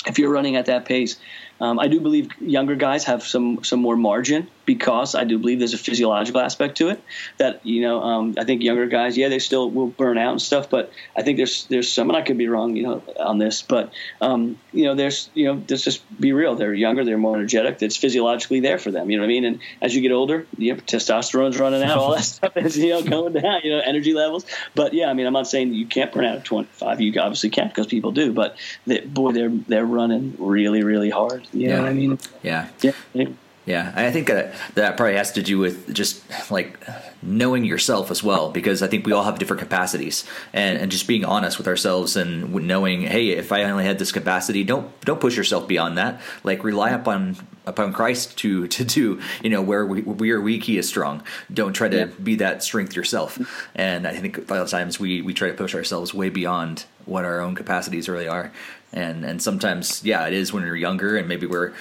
if 0.05 0.17
you're 0.17 0.31
running 0.31 0.55
at 0.55 0.67
that 0.67 0.85
pace, 0.85 1.17
um, 1.59 1.77
I 1.77 1.89
do 1.89 1.99
believe 1.99 2.29
younger 2.39 2.75
guys 2.75 3.03
have 3.03 3.23
some 3.23 3.65
some 3.65 3.81
more 3.81 3.97
margin 3.97 4.47
because 4.67 5.15
I 5.15 5.23
do 5.23 5.39
believe 5.39 5.59
there's 5.59 5.73
a 5.73 5.77
physiological 5.77 6.41
aspect 6.41 6.77
to 6.77 6.89
it 6.89 7.01
that 7.37 7.65
you 7.65 7.81
know 7.81 8.03
um, 8.03 8.35
I 8.37 8.43
think 8.43 8.61
younger 8.61 8.85
guys 8.85 9.17
yeah 9.17 9.29
they 9.29 9.39
still 9.39 9.71
will 9.71 9.87
burn 9.87 10.19
out 10.19 10.31
and 10.31 10.41
stuff 10.41 10.69
but 10.69 10.91
I 11.15 11.23
think 11.23 11.37
there's 11.37 11.65
there's 11.67 11.91
some 11.91 12.09
and 12.09 12.17
I 12.17 12.21
could 12.21 12.37
be 12.37 12.47
wrong 12.47 12.75
you 12.75 12.83
know 12.83 13.03
on 13.17 13.39
this 13.39 13.63
but 13.63 13.91
um, 14.21 14.59
you 14.73 14.83
know 14.83 14.93
there's 14.93 15.29
you 15.33 15.45
know 15.45 15.63
let's 15.67 15.83
just 15.83 16.03
be 16.19 16.33
real 16.33 16.55
they're 16.55 16.73
younger 16.73 17.03
they're 17.05 17.17
more 17.17 17.37
energetic 17.37 17.81
it's 17.81 17.95
physiologically 17.95 18.59
there 18.59 18.77
for 18.77 18.91
them 18.91 19.09
you 19.09 19.17
know 19.17 19.23
what 19.23 19.27
I 19.27 19.29
mean? 19.29 19.45
And 19.45 19.59
as 19.81 19.95
you 19.95 20.01
get 20.01 20.11
older 20.11 20.45
you 20.57 20.73
know 20.73 20.79
testosterone's 20.81 21.57
running 21.57 21.81
out 21.81 21.97
all 21.97 22.13
that 22.13 22.23
stuff 22.35 22.55
is 22.57 22.77
you 22.77 22.89
know 22.89 23.01
going 23.01 23.33
down 23.33 23.61
you 23.63 23.71
know 23.71 23.79
energy 23.79 24.13
levels. 24.13 24.45
But 24.75 24.93
yeah 24.93 25.09
I 25.09 25.13
mean 25.13 25.25
I'm 25.25 25.33
not 25.33 25.47
saying 25.47 25.73
you 25.73 25.87
can't 25.87 26.11
burn 26.11 26.25
out 26.25 26.35
at 26.35 26.45
25 26.45 27.01
you 27.01 27.19
obviously 27.19 27.49
can't 27.49 27.69
because 27.69 27.87
people 27.87 28.11
do 28.11 28.33
but 28.33 28.57
they, 28.85 28.99
boy 28.99 29.31
they're 29.31 29.49
they're 29.49 29.85
running 29.85 30.35
really 30.37 30.83
really 30.83 31.09
hard 31.09 31.47
you 31.53 31.69
yeah. 31.69 31.77
know 31.77 31.83
what 31.83 31.89
I 31.89 31.93
mean? 31.93 32.19
Yeah 32.43 32.67
yeah 32.81 32.91
yeah, 33.67 33.91
I 33.97 34.11
think 34.11 34.27
that 34.27 34.53
that 34.75 34.95
probably 34.95 35.17
has 35.17 35.33
to 35.33 35.43
do 35.43 35.59
with 35.59 35.93
just 35.93 36.23
like 36.49 36.79
knowing 37.21 37.65
yourself 37.65 38.09
as 38.11 38.23
well, 38.23 38.49
because 38.49 38.81
I 38.81 38.87
think 38.87 39.05
we 39.05 39.11
all 39.11 39.25
have 39.25 39.39
different 39.39 39.59
capacities, 39.59 40.23
and, 40.53 40.79
and 40.79 40.89
just 40.89 41.05
being 41.05 41.25
honest 41.25 41.57
with 41.57 41.67
ourselves 41.67 42.15
and 42.15 42.53
knowing, 42.53 43.01
hey, 43.01 43.31
if 43.31 43.51
I 43.51 43.63
only 43.63 43.83
had 43.83 43.99
this 43.99 44.13
capacity, 44.13 44.63
don't 44.63 44.89
don't 45.01 45.19
push 45.19 45.35
yourself 45.35 45.67
beyond 45.67 45.97
that. 45.97 46.21
Like 46.45 46.63
rely 46.63 46.91
upon 46.91 47.35
upon 47.65 47.91
Christ 47.91 48.37
to 48.37 48.67
to 48.69 48.85
do, 48.85 49.19
you 49.43 49.49
know, 49.49 49.61
where 49.61 49.85
we, 49.85 50.01
we 50.01 50.31
are 50.31 50.39
weak, 50.39 50.63
He 50.63 50.77
is 50.77 50.87
strong. 50.87 51.21
Don't 51.53 51.73
try 51.73 51.89
to 51.89 51.97
yeah. 51.97 52.05
be 52.23 52.35
that 52.35 52.63
strength 52.63 52.95
yourself. 52.95 53.37
And 53.75 54.07
I 54.07 54.15
think 54.15 54.37
a 54.37 54.53
lot 54.53 54.61
of 54.61 54.69
times 54.69 54.97
we 54.97 55.21
we 55.21 55.33
try 55.33 55.49
to 55.49 55.53
push 55.53 55.75
ourselves 55.75 56.13
way 56.13 56.29
beyond 56.29 56.85
what 57.03 57.25
our 57.25 57.41
own 57.41 57.53
capacities 57.53 58.07
really 58.07 58.29
are, 58.29 58.53
and 58.93 59.25
and 59.25 59.41
sometimes, 59.41 60.05
yeah, 60.05 60.25
it 60.25 60.33
is 60.33 60.53
when 60.53 60.63
we're 60.63 60.77
younger 60.77 61.17
and 61.17 61.27
maybe 61.27 61.45
we're 61.45 61.73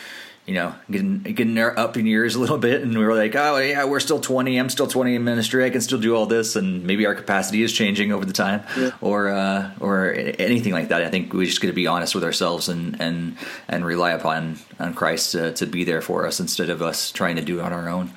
you 0.46 0.54
know, 0.54 0.74
getting 0.88 1.22
getting 1.22 1.58
up 1.58 1.96
in 1.96 2.06
years 2.06 2.36
a 2.36 2.40
little 2.40 2.58
bit, 2.58 2.82
and 2.82 2.96
we 2.96 3.04
were 3.04 3.16
like, 3.16 3.34
oh 3.34 3.58
yeah, 3.58 3.84
we're 3.84 3.98
still 4.00 4.20
twenty. 4.20 4.58
I'm 4.58 4.70
still 4.70 4.86
twenty 4.86 5.16
in 5.16 5.24
ministry. 5.24 5.64
I 5.64 5.70
can 5.70 5.80
still 5.80 5.98
do 5.98 6.14
all 6.14 6.26
this, 6.26 6.54
and 6.54 6.84
maybe 6.84 7.04
our 7.04 7.16
capacity 7.16 7.64
is 7.64 7.72
changing 7.72 8.12
over 8.12 8.24
the 8.24 8.32
time, 8.32 8.62
yeah. 8.78 8.92
or 9.00 9.28
uh, 9.28 9.72
or 9.80 10.12
anything 10.14 10.72
like 10.72 10.88
that. 10.88 11.02
I 11.02 11.10
think 11.10 11.32
we 11.32 11.46
just 11.46 11.60
got 11.60 11.68
to 11.68 11.74
be 11.74 11.88
honest 11.88 12.14
with 12.14 12.22
ourselves 12.22 12.68
and 12.68 13.00
and 13.00 13.36
and 13.66 13.84
rely 13.84 14.12
upon 14.12 14.58
on 14.78 14.94
Christ 14.94 15.32
to, 15.32 15.52
to 15.54 15.66
be 15.66 15.82
there 15.82 16.00
for 16.00 16.26
us 16.26 16.38
instead 16.38 16.70
of 16.70 16.80
us 16.80 17.10
trying 17.10 17.36
to 17.36 17.42
do 17.42 17.58
it 17.58 17.62
on 17.62 17.72
our 17.72 17.88
own. 17.88 18.12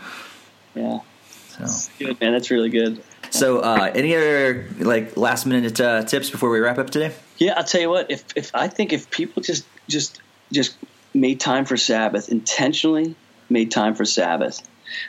Yeah. 0.75 0.99
So 1.47 1.91
good 1.97 2.21
man, 2.21 2.33
that's 2.33 2.51
really 2.51 2.69
good. 2.69 3.01
So, 3.31 3.59
uh, 3.59 3.91
any 3.93 4.15
other 4.15 4.67
like 4.79 5.17
last 5.17 5.45
minute 5.45 5.79
uh, 5.79 6.03
tips 6.03 6.29
before 6.29 6.49
we 6.49 6.59
wrap 6.59 6.77
up 6.77 6.89
today? 6.89 7.13
Yeah, 7.37 7.53
I'll 7.57 7.63
tell 7.63 7.81
you 7.81 7.89
what. 7.89 8.09
If 8.09 8.23
if 8.35 8.55
I 8.55 8.67
think 8.67 8.93
if 8.93 9.09
people 9.09 9.41
just 9.41 9.65
just 9.87 10.21
just 10.51 10.77
made 11.13 11.39
time 11.39 11.65
for 11.65 11.77
Sabbath, 11.77 12.29
intentionally 12.29 13.15
made 13.49 13.71
time 13.71 13.95
for 13.95 14.05
Sabbath. 14.05 14.61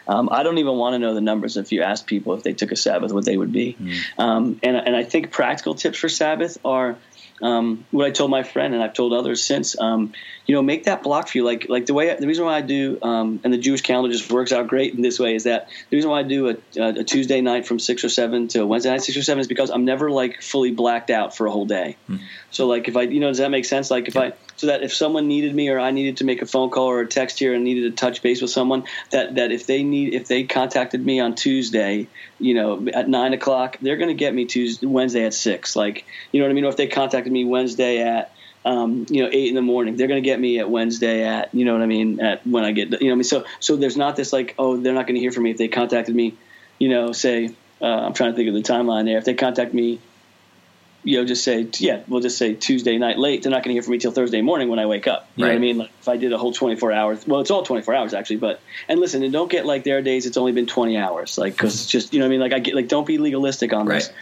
Um, 0.06 0.28
I 0.30 0.42
don't 0.42 0.58
even 0.58 0.76
want 0.76 0.94
to 0.94 0.98
know 0.98 1.14
the 1.14 1.20
numbers 1.20 1.56
if 1.56 1.72
you 1.72 1.82
ask 1.82 2.06
people 2.06 2.34
if 2.34 2.42
they 2.42 2.52
took 2.52 2.72
a 2.72 2.76
Sabbath, 2.76 3.12
what 3.12 3.24
they 3.24 3.36
would 3.36 3.52
be. 3.52 3.76
Mm. 3.80 4.00
Um, 4.18 4.60
and, 4.62 4.76
and 4.76 4.94
I 4.94 5.04
think 5.04 5.30
practical 5.30 5.74
tips 5.74 5.98
for 5.98 6.08
Sabbath 6.08 6.58
are 6.64 6.96
um, 7.42 7.86
what 7.90 8.06
I 8.06 8.10
told 8.10 8.30
my 8.30 8.42
friend, 8.42 8.74
and 8.74 8.82
I've 8.82 8.92
told 8.92 9.12
others 9.12 9.42
since. 9.42 9.78
Um, 9.78 10.12
you 10.46 10.54
know, 10.54 10.62
make 10.62 10.84
that 10.84 11.02
block 11.02 11.28
for 11.28 11.38
you. 11.38 11.44
Like 11.44 11.68
like 11.68 11.86
the 11.86 11.94
way 11.94 12.14
the 12.14 12.26
reason 12.26 12.44
why 12.44 12.56
I 12.56 12.60
do, 12.60 12.98
um, 13.02 13.40
and 13.44 13.52
the 13.52 13.58
Jewish 13.58 13.82
calendar 13.82 14.12
just 14.12 14.30
works 14.30 14.52
out 14.52 14.68
great 14.68 14.94
in 14.94 15.00
this 15.00 15.18
way 15.18 15.34
is 15.34 15.44
that 15.44 15.68
the 15.90 15.96
reason 15.96 16.10
why 16.10 16.20
I 16.20 16.22
do 16.24 16.48
a, 16.48 16.56
a, 16.80 17.04
Tuesday 17.04 17.40
night 17.40 17.66
from 17.66 17.78
six 17.78 18.04
or 18.04 18.08
seven 18.08 18.48
to 18.48 18.66
Wednesday 18.66 18.90
night 18.90 19.02
six 19.02 19.16
or 19.16 19.22
seven 19.22 19.40
is 19.40 19.48
because 19.48 19.70
I'm 19.70 19.84
never 19.84 20.10
like 20.10 20.42
fully 20.42 20.72
blacked 20.72 21.10
out 21.10 21.36
for 21.36 21.46
a 21.46 21.50
whole 21.50 21.66
day. 21.66 21.96
Mm. 22.08 22.20
So 22.50 22.66
like 22.66 22.88
if 22.88 22.96
I 22.96 23.02
you 23.02 23.20
know 23.20 23.28
does 23.28 23.38
that 23.38 23.50
make 23.50 23.64
sense? 23.64 23.90
Like 23.90 24.08
if 24.08 24.14
yeah. 24.14 24.22
I 24.22 24.32
so 24.56 24.66
that 24.66 24.82
if 24.82 24.92
someone 24.92 25.28
needed 25.28 25.54
me 25.54 25.68
or 25.68 25.78
I 25.78 25.90
needed 25.90 26.18
to 26.18 26.24
make 26.24 26.42
a 26.42 26.46
phone 26.46 26.70
call 26.70 26.86
or 26.86 27.00
a 27.00 27.06
text 27.06 27.38
here 27.38 27.54
and 27.54 27.64
needed 27.64 27.90
to 27.90 27.96
touch 27.96 28.22
base 28.22 28.42
with 28.42 28.50
someone 28.50 28.84
that 29.10 29.36
that 29.36 29.52
if 29.52 29.66
they 29.66 29.82
need 29.82 30.14
if 30.14 30.28
they 30.28 30.44
contacted 30.44 31.04
me 31.04 31.20
on 31.20 31.34
Tuesday, 31.34 32.08
you 32.38 32.54
know 32.54 32.88
at 32.92 33.08
nine 33.08 33.32
o'clock, 33.32 33.76
they're 33.80 33.96
going 33.96 34.08
to 34.08 34.14
get 34.14 34.34
me 34.34 34.44
Tuesday 34.44 34.86
Wednesday 34.86 35.24
at 35.24 35.34
six. 35.34 35.76
Like 35.76 36.04
you 36.32 36.40
know 36.40 36.46
what 36.46 36.50
I 36.50 36.54
mean? 36.54 36.64
Or 36.64 36.68
if 36.68 36.76
they 36.76 36.88
contacted 36.88 37.32
me 37.32 37.44
Wednesday 37.44 38.02
at 38.02 38.32
um, 38.64 39.06
you 39.08 39.22
know, 39.22 39.30
eight 39.32 39.48
in 39.48 39.54
the 39.54 39.62
morning. 39.62 39.96
They're 39.96 40.06
going 40.06 40.22
to 40.22 40.28
get 40.28 40.38
me 40.38 40.58
at 40.58 40.68
Wednesday 40.68 41.24
at, 41.24 41.54
you 41.54 41.64
know 41.64 41.72
what 41.72 41.82
I 41.82 41.86
mean, 41.86 42.20
at 42.20 42.46
when 42.46 42.64
I 42.64 42.72
get, 42.72 43.00
you 43.00 43.08
know, 43.08 43.12
I 43.12 43.14
mean, 43.14 43.24
so 43.24 43.44
so 43.58 43.76
there's 43.76 43.96
not 43.96 44.16
this 44.16 44.32
like, 44.32 44.54
oh, 44.58 44.76
they're 44.76 44.92
not 44.92 45.06
going 45.06 45.14
to 45.14 45.20
hear 45.20 45.32
from 45.32 45.44
me 45.44 45.50
if 45.50 45.56
they 45.56 45.68
contacted 45.68 46.14
me, 46.14 46.34
you 46.78 46.88
know, 46.88 47.12
say, 47.12 47.54
uh, 47.80 47.86
I'm 47.86 48.12
trying 48.12 48.32
to 48.32 48.36
think 48.36 48.48
of 48.48 48.54
the 48.54 48.62
timeline 48.62 49.06
there. 49.06 49.18
If 49.18 49.24
they 49.24 49.34
contact 49.34 49.72
me, 49.72 50.00
you 51.02 51.16
know, 51.16 51.24
just 51.24 51.44
say, 51.44 51.66
yeah, 51.78 52.02
we'll 52.08 52.20
just 52.20 52.36
say 52.36 52.54
Tuesday 52.54 52.98
night 52.98 53.18
late. 53.18 53.42
They're 53.42 53.50
not 53.50 53.62
going 53.62 53.70
to 53.70 53.72
hear 53.74 53.82
from 53.82 53.92
me 53.92 53.98
till 53.98 54.12
Thursday 54.12 54.42
morning 54.42 54.68
when 54.68 54.78
I 54.78 54.86
wake 54.86 55.06
up. 55.06 55.28
You 55.36 55.44
right. 55.44 55.48
know 55.48 55.54
what 55.54 55.58
I 55.58 55.60
mean? 55.60 55.78
Like 55.78 55.90
if 56.00 56.08
I 56.08 56.16
did 56.16 56.32
a 56.32 56.38
whole 56.38 56.52
24 56.52 56.92
hours, 56.92 57.26
well, 57.26 57.40
it's 57.40 57.50
all 57.50 57.62
24 57.62 57.94
hours 57.94 58.14
actually, 58.14 58.36
but, 58.36 58.60
and 58.88 59.00
listen, 59.00 59.22
and 59.22 59.32
don't 59.32 59.50
get 59.50 59.64
like 59.64 59.84
there 59.84 59.98
are 59.98 60.02
days 60.02 60.26
it's 60.26 60.36
only 60.36 60.52
been 60.52 60.66
20 60.66 60.96
hours, 60.96 61.38
like, 61.38 61.56
cause 61.56 61.74
it's 61.74 61.86
just, 61.86 62.12
you 62.12 62.18
know 62.18 62.26
what 62.26 62.28
I 62.28 62.30
mean? 62.30 62.40
Like 62.40 62.52
I 62.52 62.58
get, 62.58 62.74
like, 62.74 62.88
don't 62.88 63.06
be 63.06 63.18
legalistic 63.18 63.72
on 63.72 63.86
right. 63.86 63.96
this, 63.96 64.12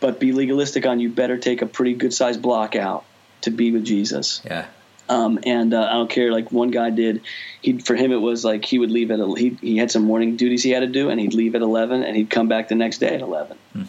but 0.00 0.20
be 0.20 0.32
legalistic 0.32 0.84
on 0.84 1.00
you 1.00 1.08
better 1.08 1.38
take 1.38 1.62
a 1.62 1.66
pretty 1.66 1.94
good 1.94 2.12
sized 2.12 2.42
block 2.42 2.76
out 2.76 3.04
to 3.42 3.50
be 3.50 3.72
with 3.72 3.84
Jesus. 3.84 4.42
Yeah. 4.44 4.66
Um, 5.08 5.38
and 5.44 5.72
uh, 5.72 5.82
I 5.82 5.92
don't 5.92 6.10
care. 6.10 6.32
Like 6.32 6.50
one 6.50 6.70
guy 6.70 6.90
did, 6.90 7.22
he 7.62 7.78
for 7.78 7.94
him 7.94 8.12
it 8.12 8.16
was 8.16 8.44
like 8.44 8.64
he 8.64 8.78
would 8.78 8.90
leave 8.90 9.10
at 9.10 9.20
a, 9.20 9.34
he 9.36 9.50
he 9.60 9.76
had 9.76 9.90
some 9.90 10.02
morning 10.02 10.36
duties 10.36 10.62
he 10.62 10.70
had 10.70 10.80
to 10.80 10.86
do, 10.86 11.10
and 11.10 11.20
he'd 11.20 11.34
leave 11.34 11.54
at 11.54 11.62
eleven, 11.62 12.02
and 12.02 12.16
he'd 12.16 12.30
come 12.30 12.48
back 12.48 12.68
the 12.68 12.74
next 12.74 12.98
day 12.98 13.14
at 13.14 13.20
eleven, 13.20 13.56
hmm. 13.72 13.84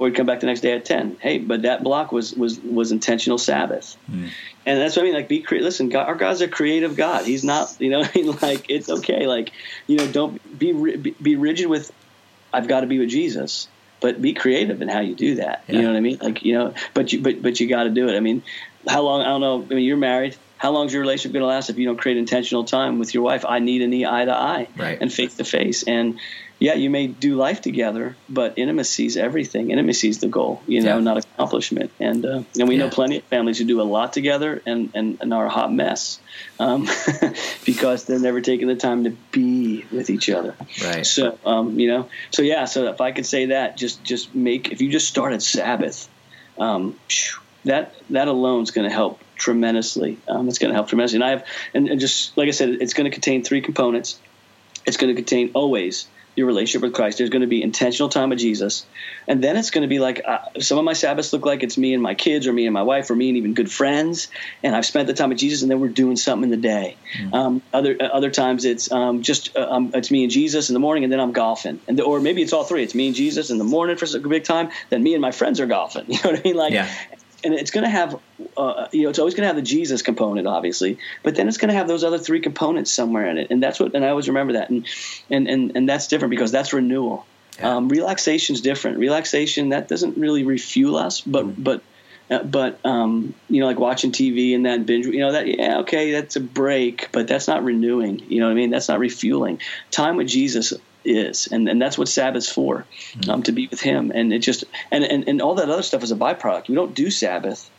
Or 0.00 0.08
he'd 0.08 0.16
come 0.16 0.26
back 0.26 0.40
the 0.40 0.46
next 0.46 0.62
day 0.62 0.72
at 0.72 0.84
ten. 0.84 1.16
Hey, 1.20 1.38
but 1.38 1.62
that 1.62 1.84
block 1.84 2.10
was 2.10 2.34
was 2.34 2.58
was 2.58 2.90
intentional 2.90 3.38
Sabbath, 3.38 3.96
hmm. 4.06 4.26
and 4.66 4.80
that's 4.80 4.96
what 4.96 5.02
I 5.02 5.04
mean. 5.04 5.14
Like 5.14 5.28
be 5.28 5.42
cre- 5.42 5.56
listen, 5.56 5.90
God, 5.90 6.08
our 6.08 6.16
God's 6.16 6.40
a 6.40 6.48
creative 6.48 6.96
God. 6.96 7.24
He's 7.26 7.44
not, 7.44 7.76
you 7.78 7.90
know, 7.90 8.02
I 8.04 8.10
mean, 8.14 8.36
like 8.42 8.68
it's 8.68 8.88
okay. 8.88 9.28
Like 9.28 9.52
you 9.86 9.98
know, 9.98 10.10
don't 10.10 10.58
be 10.58 10.72
be, 10.96 11.10
be 11.12 11.36
rigid 11.36 11.68
with. 11.68 11.92
I've 12.52 12.66
got 12.66 12.80
to 12.80 12.88
be 12.88 12.98
with 12.98 13.10
Jesus 13.10 13.68
but 14.00 14.20
be 14.20 14.32
creative 14.32 14.82
in 14.82 14.88
how 14.88 15.00
you 15.00 15.14
do 15.14 15.36
that. 15.36 15.62
Yeah. 15.68 15.76
You 15.76 15.82
know 15.82 15.88
what 15.88 15.96
I 15.96 16.00
mean? 16.00 16.18
Like 16.20 16.42
you 16.42 16.54
know, 16.54 16.74
but 16.94 17.12
you 17.12 17.20
but 17.20 17.42
but 17.42 17.60
you 17.60 17.68
got 17.68 17.84
to 17.84 17.90
do 17.90 18.08
it. 18.08 18.16
I 18.16 18.20
mean, 18.20 18.42
how 18.88 19.02
long? 19.02 19.20
I 19.20 19.26
don't 19.26 19.40
know. 19.40 19.62
I 19.62 19.74
mean, 19.74 19.84
you're 19.84 19.96
married. 19.96 20.36
How 20.56 20.72
long 20.72 20.86
is 20.86 20.92
your 20.92 21.00
relationship 21.00 21.32
going 21.32 21.42
to 21.42 21.46
last 21.46 21.70
if 21.70 21.78
you 21.78 21.86
don't 21.86 21.98
create 21.98 22.18
intentional 22.18 22.64
time 22.64 22.98
with 22.98 23.14
your 23.14 23.22
wife? 23.22 23.46
I 23.48 23.60
need 23.60 23.80
a 23.80 23.86
knee 23.86 24.04
eye 24.04 24.26
to 24.26 24.34
eye 24.34 24.68
right. 24.76 24.98
and 25.00 25.10
face 25.10 25.36
to 25.36 25.44
face. 25.44 25.84
And 25.84 26.20
yeah, 26.60 26.74
you 26.74 26.90
may 26.90 27.06
do 27.06 27.36
life 27.36 27.62
together, 27.62 28.16
but 28.28 28.58
intimacy 28.58 29.06
is 29.06 29.16
everything. 29.16 29.70
Intimacy 29.70 30.10
is 30.10 30.18
the 30.18 30.28
goal, 30.28 30.60
you 30.66 30.82
know, 30.82 30.98
yeah. 30.98 31.02
not 31.02 31.16
accomplishment. 31.16 31.90
And 31.98 32.24
uh, 32.26 32.42
and 32.58 32.68
we 32.68 32.76
yeah. 32.76 32.84
know 32.84 32.90
plenty 32.90 33.16
of 33.16 33.24
families 33.24 33.58
who 33.58 33.64
do 33.64 33.80
a 33.80 33.82
lot 33.82 34.12
together 34.12 34.60
and, 34.66 34.90
and, 34.94 35.16
and 35.22 35.32
are 35.32 35.46
a 35.46 35.48
hot 35.48 35.72
mess 35.72 36.20
um, 36.58 36.86
because 37.64 38.04
they're 38.04 38.18
never 38.18 38.42
taking 38.42 38.68
the 38.68 38.76
time 38.76 39.04
to 39.04 39.16
be 39.32 39.86
with 39.90 40.10
each 40.10 40.28
other. 40.28 40.54
Right. 40.84 41.06
So 41.06 41.38
um, 41.46 41.80
you 41.80 41.88
know, 41.88 42.10
so 42.30 42.42
yeah. 42.42 42.66
So 42.66 42.88
if 42.88 43.00
I 43.00 43.12
could 43.12 43.26
say 43.26 43.46
that, 43.46 43.78
just 43.78 44.04
just 44.04 44.34
make 44.34 44.70
if 44.70 44.82
you 44.82 44.90
just 44.90 45.08
start 45.08 45.32
at 45.32 45.42
Sabbath, 45.42 46.10
um, 46.58 46.94
that 47.64 47.94
that 48.10 48.28
alone 48.28 48.64
is 48.64 48.70
going 48.70 48.86
to 48.86 48.94
help 48.94 49.18
tremendously. 49.34 50.18
Um, 50.28 50.46
it's 50.46 50.58
going 50.58 50.72
to 50.72 50.74
help 50.74 50.88
tremendously. 50.88 51.16
And 51.16 51.24
I 51.24 51.30
have 51.30 51.46
and, 51.72 51.88
and 51.88 51.98
just 51.98 52.36
like 52.36 52.48
I 52.48 52.52
said, 52.52 52.68
it's 52.68 52.92
going 52.92 53.10
to 53.10 53.10
contain 53.10 53.42
three 53.44 53.62
components. 53.62 54.20
It's 54.84 54.98
going 54.98 55.14
to 55.14 55.20
contain 55.20 55.52
always 55.54 56.06
your 56.36 56.46
relationship 56.46 56.82
with 56.82 56.94
Christ. 56.94 57.18
There's 57.18 57.30
going 57.30 57.42
to 57.42 57.48
be 57.48 57.62
intentional 57.62 58.08
time 58.08 58.30
with 58.30 58.38
Jesus, 58.38 58.86
and 59.28 59.42
then 59.42 59.56
it's 59.56 59.70
going 59.70 59.82
to 59.82 59.88
be 59.88 59.98
like 59.98 60.22
uh, 60.26 60.38
some 60.60 60.78
of 60.78 60.84
my 60.84 60.92
Sabbaths 60.92 61.32
look 61.32 61.44
like 61.44 61.62
it's 61.62 61.76
me 61.76 61.94
and 61.94 62.02
my 62.02 62.14
kids, 62.14 62.46
or 62.46 62.52
me 62.52 62.66
and 62.66 62.74
my 62.74 62.82
wife, 62.82 63.10
or 63.10 63.16
me 63.16 63.28
and 63.28 63.38
even 63.38 63.54
good 63.54 63.70
friends, 63.70 64.28
and 64.62 64.74
I've 64.74 64.86
spent 64.86 65.06
the 65.06 65.14
time 65.14 65.30
with 65.30 65.38
Jesus, 65.38 65.62
and 65.62 65.70
then 65.70 65.80
we're 65.80 65.88
doing 65.88 66.16
something 66.16 66.44
in 66.44 66.50
the 66.50 66.68
day. 66.68 66.96
Mm-hmm. 67.18 67.34
Um, 67.34 67.62
other 67.72 67.96
uh, 68.00 68.04
other 68.04 68.30
times 68.30 68.64
it's 68.64 68.90
um, 68.90 69.22
just 69.22 69.56
uh, 69.56 69.66
um, 69.68 69.92
it's 69.94 70.10
me 70.10 70.24
and 70.24 70.32
Jesus 70.32 70.70
in 70.70 70.74
the 70.74 70.80
morning, 70.80 71.04
and 71.04 71.12
then 71.12 71.20
I'm 71.20 71.32
golfing, 71.32 71.80
and 71.88 71.98
the, 71.98 72.04
or 72.04 72.20
maybe 72.20 72.42
it's 72.42 72.52
all 72.52 72.64
three. 72.64 72.82
It's 72.82 72.94
me 72.94 73.08
and 73.08 73.16
Jesus 73.16 73.50
in 73.50 73.58
the 73.58 73.64
morning 73.64 73.96
for 73.96 74.06
a 74.16 74.20
big 74.20 74.44
time, 74.44 74.70
then 74.90 75.02
me 75.02 75.14
and 75.14 75.22
my 75.22 75.32
friends 75.32 75.60
are 75.60 75.66
golfing. 75.66 76.06
You 76.10 76.16
know 76.24 76.30
what 76.32 76.40
I 76.40 76.42
mean? 76.42 76.56
Like, 76.56 76.72
yeah 76.72 76.88
and 77.44 77.54
it's 77.54 77.70
going 77.70 77.84
to 77.84 77.90
have, 77.90 78.18
uh, 78.56 78.88
you 78.92 79.04
know, 79.04 79.10
it's 79.10 79.18
always 79.18 79.34
going 79.34 79.42
to 79.42 79.48
have 79.48 79.56
the 79.56 79.62
Jesus 79.62 80.02
component, 80.02 80.46
obviously, 80.46 80.98
but 81.22 81.34
then 81.34 81.48
it's 81.48 81.56
going 81.56 81.68
to 81.68 81.74
have 81.74 81.88
those 81.88 82.04
other 82.04 82.18
three 82.18 82.40
components 82.40 82.92
somewhere 82.92 83.28
in 83.28 83.38
it, 83.38 83.50
and 83.50 83.62
that's 83.62 83.80
what, 83.80 83.94
and 83.94 84.04
I 84.04 84.08
always 84.08 84.28
remember 84.28 84.54
that, 84.54 84.70
and 84.70 84.86
and 85.28 85.48
and, 85.48 85.72
and 85.76 85.88
that's 85.88 86.08
different 86.08 86.30
because 86.30 86.52
that's 86.52 86.72
renewal. 86.72 87.26
Yeah. 87.58 87.76
Um, 87.76 87.88
relaxation 87.88 88.54
is 88.54 88.60
different. 88.60 88.98
Relaxation 88.98 89.70
that 89.70 89.88
doesn't 89.88 90.16
really 90.16 90.44
refuel 90.44 90.96
us, 90.96 91.20
but 91.20 91.46
mm. 91.46 91.54
but 91.58 91.82
uh, 92.30 92.44
but 92.44 92.78
um, 92.84 93.34
you 93.48 93.60
know, 93.60 93.66
like 93.66 93.78
watching 93.78 94.12
TV 94.12 94.54
and 94.54 94.66
that 94.66 94.86
binge, 94.86 95.06
you 95.06 95.20
know, 95.20 95.32
that 95.32 95.46
yeah, 95.46 95.80
okay, 95.80 96.12
that's 96.12 96.36
a 96.36 96.40
break, 96.40 97.08
but 97.12 97.26
that's 97.26 97.48
not 97.48 97.64
renewing. 97.64 98.20
You 98.28 98.40
know 98.40 98.46
what 98.46 98.52
I 98.52 98.54
mean? 98.54 98.70
That's 98.70 98.88
not 98.88 99.00
refueling. 99.00 99.60
Time 99.90 100.16
with 100.16 100.28
Jesus 100.28 100.72
is, 101.04 101.48
and 101.48 101.68
and 101.68 101.80
that's 101.80 101.98
what 101.98 102.08
Sabbath's 102.08 102.50
for, 102.50 102.86
mm-hmm. 103.14 103.30
um, 103.30 103.42
to 103.44 103.52
be 103.52 103.66
with 103.66 103.80
Him. 103.80 104.12
And 104.14 104.32
it 104.32 104.40
just 104.40 104.64
and, 104.90 105.04
and 105.04 105.28
and 105.28 105.42
all 105.42 105.56
that 105.56 105.68
other 105.68 105.82
stuff 105.82 106.02
is 106.02 106.12
a 106.12 106.16
byproduct. 106.16 106.68
We 106.68 106.74
don't 106.74 106.94
do 106.94 107.10
Sabbath 107.10 107.69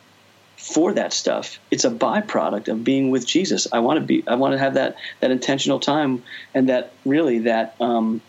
for 0.61 0.93
that 0.93 1.11
stuff. 1.11 1.59
It's 1.71 1.85
a 1.85 1.89
byproduct 1.89 2.67
of 2.67 2.83
being 2.83 3.09
with 3.09 3.25
Jesus. 3.25 3.67
I 3.73 3.79
want 3.79 3.99
to 3.99 4.05
be. 4.05 4.23
I 4.27 4.35
want 4.35 4.53
to 4.53 4.59
have 4.59 4.75
that 4.75 4.95
that 5.19 5.31
intentional 5.31 5.79
time, 5.79 6.23
and 6.53 6.69
that 6.69 6.93
really 7.03 7.39
that 7.39 7.75
um, 7.79 8.21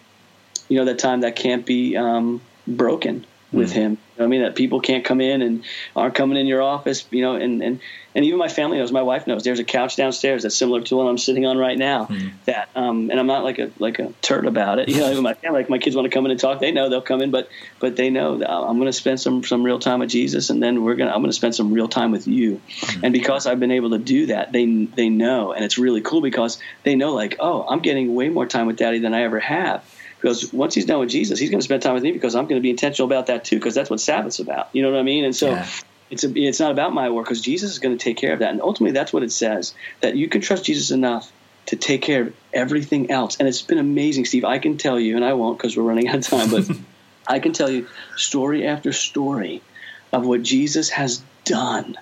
you 0.68 0.78
know 0.78 0.86
that 0.86 0.98
time 0.98 1.20
that 1.20 1.36
can't 1.36 1.66
be 1.66 1.96
um, 1.96 2.40
broken 2.66 3.26
with 3.52 3.70
mm. 3.70 3.74
him. 3.74 3.90
You 3.90 3.98
know 4.18 4.24
I 4.24 4.28
mean, 4.28 4.42
that 4.42 4.54
people 4.54 4.80
can't 4.80 5.04
come 5.04 5.20
in 5.20 5.42
and 5.42 5.64
aren't 5.94 6.14
coming 6.14 6.38
in 6.38 6.46
your 6.46 6.62
office, 6.62 7.06
you 7.10 7.22
know, 7.22 7.34
and, 7.34 7.62
and, 7.62 7.80
and 8.14 8.24
even 8.24 8.38
my 8.38 8.48
family 8.48 8.78
knows, 8.78 8.92
my 8.92 9.02
wife 9.02 9.26
knows 9.26 9.42
there's 9.42 9.58
a 9.58 9.64
couch 9.64 9.96
downstairs 9.96 10.42
that's 10.42 10.56
similar 10.56 10.82
to 10.82 10.96
one 10.96 11.06
I'm 11.06 11.18
sitting 11.18 11.46
on 11.46 11.56
right 11.56 11.76
now 11.78 12.06
mm. 12.06 12.32
that, 12.44 12.68
um, 12.74 13.10
and 13.10 13.18
I'm 13.18 13.26
not 13.26 13.42
like 13.42 13.58
a, 13.58 13.70
like 13.78 13.98
a 13.98 14.12
turd 14.20 14.46
about 14.46 14.78
it. 14.78 14.88
You 14.88 14.98
know, 14.98 15.10
even 15.10 15.22
my 15.22 15.34
family, 15.34 15.60
like 15.60 15.70
my 15.70 15.78
kids 15.78 15.96
want 15.96 16.06
to 16.06 16.10
come 16.10 16.24
in 16.26 16.30
and 16.30 16.38
talk, 16.38 16.60
they 16.60 16.72
know 16.72 16.88
they'll 16.88 17.00
come 17.00 17.22
in, 17.22 17.30
but, 17.30 17.48
but 17.78 17.96
they 17.96 18.10
know 18.10 18.38
that 18.38 18.50
I'm 18.50 18.76
going 18.76 18.86
to 18.86 18.92
spend 18.92 19.20
some, 19.20 19.44
some 19.44 19.62
real 19.62 19.78
time 19.78 20.00
with 20.00 20.10
Jesus 20.10 20.50
and 20.50 20.62
then 20.62 20.82
we're 20.82 20.94
going 20.94 21.08
to, 21.08 21.14
I'm 21.14 21.20
going 21.20 21.30
to 21.30 21.36
spend 21.36 21.54
some 21.54 21.72
real 21.72 21.88
time 21.88 22.10
with 22.10 22.26
you. 22.26 22.60
Mm. 22.80 23.04
And 23.04 23.12
because 23.12 23.46
I've 23.46 23.60
been 23.60 23.72
able 23.72 23.90
to 23.90 23.98
do 23.98 24.26
that, 24.26 24.52
they, 24.52 24.84
they 24.84 25.08
know, 25.08 25.52
and 25.52 25.64
it's 25.64 25.78
really 25.78 26.00
cool 26.00 26.20
because 26.20 26.58
they 26.82 26.94
know 26.94 27.14
like, 27.14 27.36
oh, 27.40 27.66
I'm 27.68 27.80
getting 27.80 28.14
way 28.14 28.28
more 28.28 28.46
time 28.46 28.66
with 28.66 28.76
daddy 28.76 28.98
than 28.98 29.14
I 29.14 29.22
ever 29.22 29.40
have 29.40 29.84
because 30.22 30.52
once 30.52 30.72
he's 30.72 30.86
done 30.86 31.00
with 31.00 31.10
Jesus, 31.10 31.40
he's 31.40 31.50
going 31.50 31.58
to 31.58 31.64
spend 31.64 31.82
time 31.82 31.94
with 31.94 32.04
me 32.04 32.12
because 32.12 32.36
I'm 32.36 32.44
going 32.44 32.60
to 32.60 32.62
be 32.62 32.70
intentional 32.70 33.08
about 33.08 33.26
that 33.26 33.44
too, 33.44 33.56
because 33.56 33.74
that's 33.74 33.90
what 33.90 33.98
Sabbath's 33.98 34.38
about. 34.38 34.68
You 34.72 34.82
know 34.82 34.92
what 34.92 35.00
I 35.00 35.02
mean? 35.02 35.24
And 35.24 35.34
so 35.34 35.50
yeah. 35.50 35.66
it's 36.10 36.22
a, 36.22 36.32
it's 36.36 36.60
not 36.60 36.70
about 36.70 36.94
my 36.94 37.10
work 37.10 37.24
because 37.24 37.40
Jesus 37.40 37.72
is 37.72 37.80
going 37.80 37.98
to 37.98 38.02
take 38.02 38.18
care 38.18 38.32
of 38.32 38.38
that. 38.38 38.52
And 38.52 38.60
ultimately, 38.60 38.92
that's 38.92 39.12
what 39.12 39.24
it 39.24 39.32
says 39.32 39.74
that 40.00 40.14
you 40.14 40.28
can 40.28 40.40
trust 40.40 40.64
Jesus 40.64 40.92
enough 40.92 41.32
to 41.66 41.76
take 41.76 42.02
care 42.02 42.22
of 42.22 42.34
everything 42.52 43.10
else. 43.10 43.36
And 43.38 43.48
it's 43.48 43.62
been 43.62 43.78
amazing, 43.78 44.24
Steve. 44.26 44.44
I 44.44 44.60
can 44.60 44.78
tell 44.78 44.98
you, 44.98 45.16
and 45.16 45.24
I 45.24 45.32
won't 45.32 45.58
because 45.58 45.76
we're 45.76 45.82
running 45.82 46.06
out 46.06 46.14
of 46.18 46.26
time, 46.26 46.50
but 46.50 46.70
I 47.26 47.40
can 47.40 47.52
tell 47.52 47.68
you 47.68 47.88
story 48.16 48.64
after 48.64 48.92
story 48.92 49.60
of 50.12 50.24
what 50.24 50.44
Jesus 50.44 50.90
has 50.90 51.20
done 51.44 51.96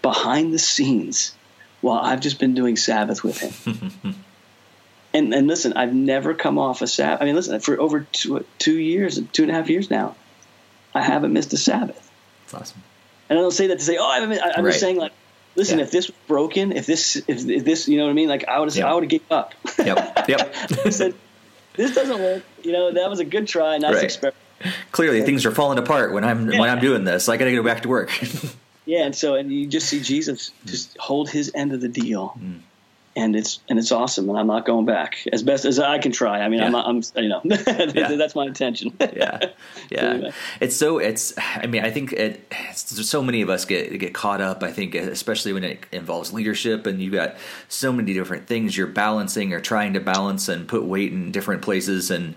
behind 0.00 0.54
the 0.54 0.60
scenes 0.60 1.34
while 1.80 1.98
I've 1.98 2.20
just 2.20 2.38
been 2.38 2.54
doing 2.54 2.76
Sabbath 2.76 3.24
with 3.24 3.40
him. 3.40 4.14
and 5.14 5.32
and 5.32 5.46
listen, 5.46 5.72
I've 5.74 5.94
never 5.94 6.34
come 6.34 6.58
off 6.58 6.82
a 6.82 6.86
Sabbath. 6.86 7.22
I 7.22 7.24
mean, 7.24 7.36
listen, 7.36 7.58
for 7.60 7.80
over 7.80 8.00
two, 8.00 8.44
two 8.58 8.76
years, 8.76 9.20
two 9.32 9.42
and 9.42 9.50
a 9.50 9.54
half 9.54 9.70
years 9.70 9.88
now, 9.88 10.16
I 10.92 11.02
haven't 11.02 11.32
missed 11.32 11.52
a 11.52 11.56
Sabbath. 11.56 12.10
That's 12.42 12.54
awesome. 12.54 12.82
And 13.30 13.38
I 13.38 13.42
don't 13.42 13.52
say 13.52 13.68
that 13.68 13.78
to 13.78 13.84
say, 13.84 13.96
oh, 13.96 14.04
I 14.04 14.20
haven't. 14.20 14.38
I, 14.40 14.58
am 14.58 14.64
right. 14.64 14.70
just 14.70 14.80
saying, 14.80 14.96
like, 14.96 15.12
listen, 15.54 15.78
yeah. 15.78 15.84
if 15.84 15.92
this 15.92 16.08
was 16.08 16.16
broken, 16.26 16.72
if 16.72 16.84
this, 16.84 17.16
if, 17.16 17.48
if, 17.48 17.64
this, 17.64 17.88
you 17.88 17.96
know 17.96 18.04
what 18.04 18.10
I 18.10 18.14
mean, 18.14 18.28
like, 18.28 18.46
I 18.48 18.58
would 18.58 18.68
have, 18.68 18.76
yep. 18.76 18.86
I 18.86 18.94
would 18.94 19.04
have 19.04 19.10
given 19.10 19.26
up. 19.30 19.54
Yep. 19.78 20.28
Yep. 20.28 20.54
said, 20.92 21.14
this 21.74 21.94
doesn't 21.94 22.20
work. 22.20 22.42
You 22.62 22.72
know, 22.72 22.92
that 22.92 23.08
was 23.08 23.20
a 23.20 23.24
good 23.24 23.46
try, 23.46 23.78
nice 23.78 23.94
right. 23.94 24.04
experiment. 24.04 24.36
Clearly, 24.92 25.22
things 25.22 25.46
are 25.46 25.50
falling 25.50 25.78
apart 25.78 26.12
when 26.12 26.24
I'm 26.24 26.50
yeah. 26.50 26.60
when 26.60 26.70
I'm 26.70 26.80
doing 26.80 27.04
this. 27.04 27.28
I 27.28 27.36
got 27.36 27.46
to 27.46 27.54
go 27.54 27.62
back 27.62 27.82
to 27.82 27.88
work. 27.88 28.10
yeah, 28.86 29.04
and 29.04 29.14
so 29.14 29.34
and 29.34 29.52
you 29.52 29.66
just 29.66 29.88
see 29.88 30.00
Jesus 30.00 30.52
just 30.64 30.96
hold 30.96 31.28
his 31.28 31.50
end 31.54 31.72
of 31.72 31.80
the 31.80 31.88
deal. 31.88 32.38
Mm 32.38 32.60
and 33.16 33.36
it's 33.36 33.60
and 33.68 33.78
it's 33.78 33.92
awesome 33.92 34.28
and 34.28 34.38
I'm 34.38 34.46
not 34.46 34.66
going 34.66 34.86
back 34.86 35.18
as 35.32 35.42
best 35.42 35.64
as 35.64 35.78
I 35.78 35.98
can 35.98 36.12
try. 36.12 36.40
I 36.40 36.48
mean, 36.48 36.60
yeah. 36.60 36.66
I'm, 36.66 36.74
I'm, 36.74 37.02
you 37.16 37.28
know, 37.28 37.40
yeah. 37.44 38.16
that's 38.16 38.34
my 38.34 38.46
intention. 38.46 38.92
yeah, 39.00 39.50
yeah. 39.90 40.00
Anyway. 40.00 40.32
It's 40.60 40.76
so 40.76 40.98
it's. 40.98 41.32
I 41.38 41.66
mean, 41.66 41.84
I 41.84 41.90
think 41.90 42.12
it. 42.12 42.52
so 42.74 43.22
many 43.22 43.42
of 43.42 43.50
us 43.50 43.64
get 43.64 43.98
get 43.98 44.14
caught 44.14 44.40
up. 44.40 44.62
I 44.62 44.72
think, 44.72 44.94
especially 44.94 45.52
when 45.52 45.64
it 45.64 45.86
involves 45.92 46.32
leadership, 46.32 46.86
and 46.86 47.00
you've 47.00 47.12
got 47.12 47.36
so 47.68 47.92
many 47.92 48.12
different 48.12 48.46
things 48.46 48.76
you're 48.76 48.86
balancing 48.86 49.52
or 49.52 49.60
trying 49.60 49.92
to 49.94 50.00
balance 50.00 50.48
and 50.48 50.66
put 50.66 50.84
weight 50.84 51.12
in 51.12 51.30
different 51.30 51.62
places, 51.62 52.10
and 52.10 52.34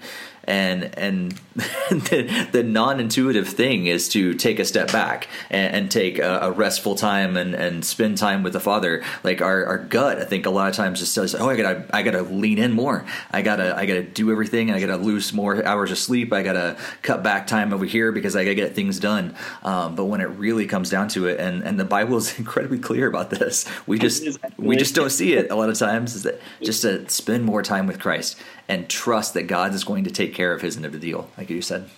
and 0.47 0.97
and 0.97 1.31
the, 1.89 2.47
the, 2.51 2.63
non-intuitive 2.63 3.47
thing 3.47 3.87
is 3.87 4.07
to 4.09 4.35
take 4.35 4.59
a 4.59 4.65
step 4.65 4.91
back 4.91 5.27
and, 5.49 5.75
and 5.75 5.91
take 5.91 6.19
a, 6.19 6.39
a, 6.43 6.51
restful 6.51 6.93
time 6.93 7.35
and, 7.35 7.55
and 7.55 7.83
spend 7.83 8.15
time 8.15 8.43
with 8.43 8.53
the 8.53 8.59
father. 8.59 9.03
Like 9.23 9.41
our, 9.41 9.65
our 9.65 9.79
gut 9.79 10.19
i 10.19 10.23
think 10.23 10.45
a 10.45 10.51
lot 10.51 10.69
of 10.69 10.75
times 10.75 10.99
just 10.99 11.13
says 11.13 11.33
oh 11.33 11.49
i 11.49 11.55
gotta 11.55 11.85
i 11.91 12.03
gotta 12.03 12.21
lean 12.21 12.59
in 12.59 12.73
more. 12.73 13.05
I 13.31 13.41
gotta 13.41 13.75
i 13.75 13.85
gotta 13.85 14.03
do 14.03 14.31
everything. 14.31 14.71
I 14.71 14.79
gotta 14.79 14.97
lose 14.97 15.33
more 15.33 15.65
hours 15.65 15.91
of 15.91 15.97
sleep. 15.97 16.31
I 16.31 16.43
gotta 16.43 16.77
cut 17.01 17.23
back 17.23 17.47
time 17.47 17.73
over 17.73 17.85
here 17.85 18.11
because 18.11 18.35
i 18.35 18.43
gotta 18.43 18.55
get 18.55 18.75
things 18.75 18.99
done. 18.99 19.35
Um, 19.63 19.95
but 19.95 20.05
when 20.05 20.21
it 20.21 20.25
really 20.25 20.67
comes 20.67 20.89
down 20.89 21.07
to 21.09 21.27
it 21.27 21.39
and 21.39 21.63
and 21.63 21.79
the 21.79 21.85
bible 21.85 22.17
is 22.17 22.37
incredibly 22.39 22.79
clear 22.79 23.07
about 23.07 23.29
this 23.29 23.65
we 23.87 23.97
just 23.99 24.39
we 24.57 24.75
just 24.75 24.95
don't 24.95 25.09
see 25.09 25.33
it 25.33 25.49
a 25.51 25.55
lot 25.55 25.69
of 25.69 25.77
times 25.77 26.15
is 26.15 26.23
that 26.23 26.39
just 26.61 26.83
to 26.83 27.07
spend 27.09 27.43
more 27.43 27.61
time 27.61 27.87
with 27.87 27.99
christ 27.99 28.37
and 28.69 28.89
trust 28.89 29.33
that 29.33 29.43
God 29.43 29.73
is 29.73 29.83
going 29.83 30.03
to 30.03 30.11
take 30.11 30.33
care 30.37 30.53
of 30.53 30.61
his 30.61 30.77
end 30.77 30.85
of 30.85 30.91
the 30.91 30.99
deal, 30.99 31.29
like 31.37 31.49
you 31.49 31.61
said. 31.61 31.89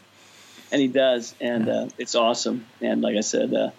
And 0.72 0.82
he 0.82 0.88
does, 0.88 1.36
and 1.42 1.68
yeah. 1.68 1.74
uh, 1.74 1.90
it's 1.98 2.16
awesome. 2.16 2.66
And 2.82 3.02
like 3.02 3.18
I 3.18 3.22
said, 3.22 3.54
uh, 3.54 3.72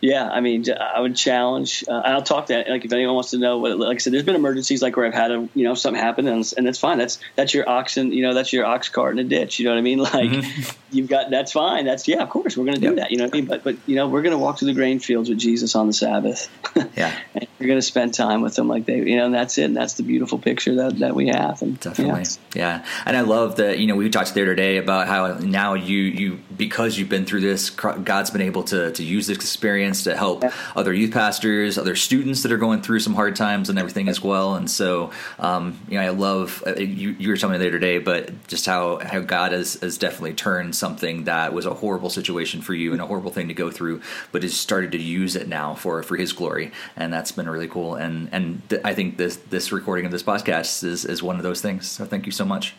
yeah, 0.00 0.28
I 0.28 0.40
mean, 0.40 0.64
I 0.70 1.00
would 1.00 1.16
challenge. 1.16 1.84
Uh, 1.88 2.00
I'll 2.04 2.22
talk 2.22 2.46
to 2.46 2.64
like 2.68 2.84
if 2.84 2.92
anyone 2.92 3.14
wants 3.14 3.30
to 3.30 3.38
know. 3.38 3.58
What, 3.58 3.78
like 3.78 3.96
I 3.96 3.98
said, 3.98 4.12
there's 4.12 4.22
been 4.22 4.36
emergencies 4.36 4.80
like 4.80 4.96
where 4.96 5.06
I've 5.06 5.14
had 5.14 5.32
a 5.32 5.48
you 5.54 5.64
know 5.64 5.74
something 5.74 6.00
happen 6.00 6.28
and, 6.28 6.52
and 6.56 6.66
that's 6.66 6.78
fine. 6.78 6.98
That's 6.98 7.18
that's 7.34 7.52
your 7.52 7.68
oxen. 7.68 8.12
You 8.12 8.22
know, 8.22 8.34
that's 8.34 8.52
your 8.52 8.64
ox 8.64 8.88
cart 8.88 9.18
in 9.18 9.18
a 9.18 9.28
ditch. 9.28 9.58
You 9.58 9.64
know 9.64 9.72
what 9.72 9.78
I 9.78 9.82
mean? 9.82 9.98
Like 10.08 10.30
mm-hmm. 10.30 10.96
you've 10.96 11.08
got 11.08 11.30
that's 11.30 11.52
fine. 11.52 11.84
That's 11.84 12.08
yeah, 12.08 12.22
of 12.22 12.30
course 12.30 12.56
we're 12.56 12.64
going 12.64 12.76
to 12.76 12.80
do 12.80 12.86
yep. 12.86 12.96
that. 12.96 13.10
You 13.10 13.18
know 13.18 13.24
what 13.24 13.34
I 13.34 13.36
mean? 13.36 13.44
But 13.44 13.62
but 13.62 13.76
you 13.86 13.94
know 13.94 14.08
we're 14.08 14.22
going 14.22 14.32
to 14.32 14.38
walk 14.38 14.58
through 14.58 14.68
the 14.68 14.74
grain 14.74 15.00
fields 15.00 15.28
with 15.28 15.38
Jesus 15.38 15.74
on 15.76 15.86
the 15.86 15.92
Sabbath. 15.92 16.48
yeah, 16.96 17.14
and 17.34 17.46
we're 17.58 17.66
going 17.66 17.78
to 17.78 17.82
spend 17.82 18.14
time 18.14 18.40
with 18.40 18.54
them 18.54 18.68
like 18.68 18.86
they 18.86 18.96
you 18.96 19.16
know 19.16 19.26
and 19.26 19.34
that's 19.34 19.58
it. 19.58 19.64
And 19.64 19.76
that's 19.76 19.94
the 19.94 20.02
beautiful 20.02 20.38
picture 20.38 20.76
that 20.76 21.00
that 21.00 21.14
we 21.14 21.28
have. 21.28 21.60
And 21.60 21.78
definitely, 21.78 22.24
yeah. 22.54 22.78
yeah. 22.78 22.86
And 23.04 23.16
I 23.16 23.20
love 23.20 23.56
that 23.56 23.78
you 23.78 23.86
know 23.86 23.96
we 23.96 24.08
talked 24.08 24.32
there 24.32 24.46
today 24.46 24.78
about 24.78 25.08
how 25.08 25.34
now 25.34 25.74
you 25.74 25.98
you 25.98 26.40
because 26.56 26.96
you've 26.96 27.10
been 27.10 27.26
through 27.26 27.40
this, 27.40 27.68
God's 27.68 28.30
been 28.30 28.40
able 28.40 28.62
to 28.64 28.90
to 28.92 29.04
use 29.04 29.26
this 29.26 29.36
experience 29.36 29.87
to 30.04 30.16
help. 30.16 30.42
Yeah 30.42 30.52
other 30.78 30.92
youth 30.92 31.12
pastors, 31.12 31.76
other 31.76 31.96
students 31.96 32.42
that 32.42 32.52
are 32.52 32.56
going 32.56 32.80
through 32.80 33.00
some 33.00 33.14
hard 33.14 33.34
times 33.34 33.68
and 33.68 33.78
everything 33.78 34.08
as 34.08 34.22
well. 34.22 34.54
And 34.54 34.70
so, 34.70 35.10
um, 35.38 35.78
you 35.88 35.98
know, 35.98 36.04
I 36.04 36.10
love 36.10 36.62
uh, 36.66 36.76
you, 36.76 37.16
you, 37.18 37.28
were 37.28 37.36
telling 37.36 37.58
me 37.58 37.64
later 37.64 37.78
today, 37.78 37.98
but 37.98 38.46
just 38.46 38.64
how, 38.64 38.98
how 38.98 39.20
God 39.20 39.52
has, 39.52 39.74
has 39.74 39.98
definitely 39.98 40.34
turned 40.34 40.76
something 40.76 41.24
that 41.24 41.52
was 41.52 41.66
a 41.66 41.74
horrible 41.74 42.10
situation 42.10 42.62
for 42.62 42.74
you 42.74 42.92
and 42.92 43.02
a 43.02 43.06
horrible 43.06 43.32
thing 43.32 43.48
to 43.48 43.54
go 43.54 43.70
through, 43.70 44.00
but 44.30 44.42
has 44.42 44.54
started 44.54 44.92
to 44.92 44.98
use 44.98 45.34
it 45.34 45.48
now 45.48 45.74
for, 45.74 46.02
for 46.02 46.16
his 46.16 46.32
glory. 46.32 46.70
And 46.96 47.12
that's 47.12 47.32
been 47.32 47.48
really 47.48 47.68
cool. 47.68 47.96
And, 47.96 48.28
and 48.32 48.68
th- 48.68 48.82
I 48.84 48.94
think 48.94 49.16
this, 49.16 49.36
this 49.36 49.72
recording 49.72 50.06
of 50.06 50.12
this 50.12 50.22
podcast 50.22 50.84
is, 50.84 51.04
is 51.04 51.22
one 51.22 51.36
of 51.36 51.42
those 51.42 51.60
things. 51.60 51.88
So 51.88 52.04
thank 52.04 52.26
you 52.26 52.32
so 52.32 52.44
much. 52.44 52.74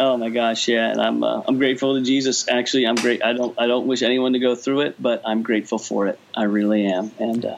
Oh 0.00 0.16
my 0.16 0.28
gosh, 0.28 0.68
yeah, 0.68 0.90
and 0.90 1.00
I'm 1.00 1.24
uh, 1.24 1.42
I'm 1.46 1.58
grateful 1.58 1.94
to 1.94 2.02
Jesus. 2.02 2.48
Actually, 2.48 2.86
I'm 2.86 2.94
great. 2.94 3.24
I 3.24 3.32
don't 3.32 3.58
I 3.58 3.66
don't 3.66 3.86
wish 3.86 4.02
anyone 4.02 4.34
to 4.34 4.38
go 4.38 4.54
through 4.54 4.82
it, 4.82 4.96
but 5.00 5.22
I'm 5.26 5.42
grateful 5.42 5.78
for 5.78 6.06
it. 6.06 6.18
I 6.36 6.44
really 6.44 6.86
am, 6.86 7.10
and 7.18 7.44
uh, 7.44 7.56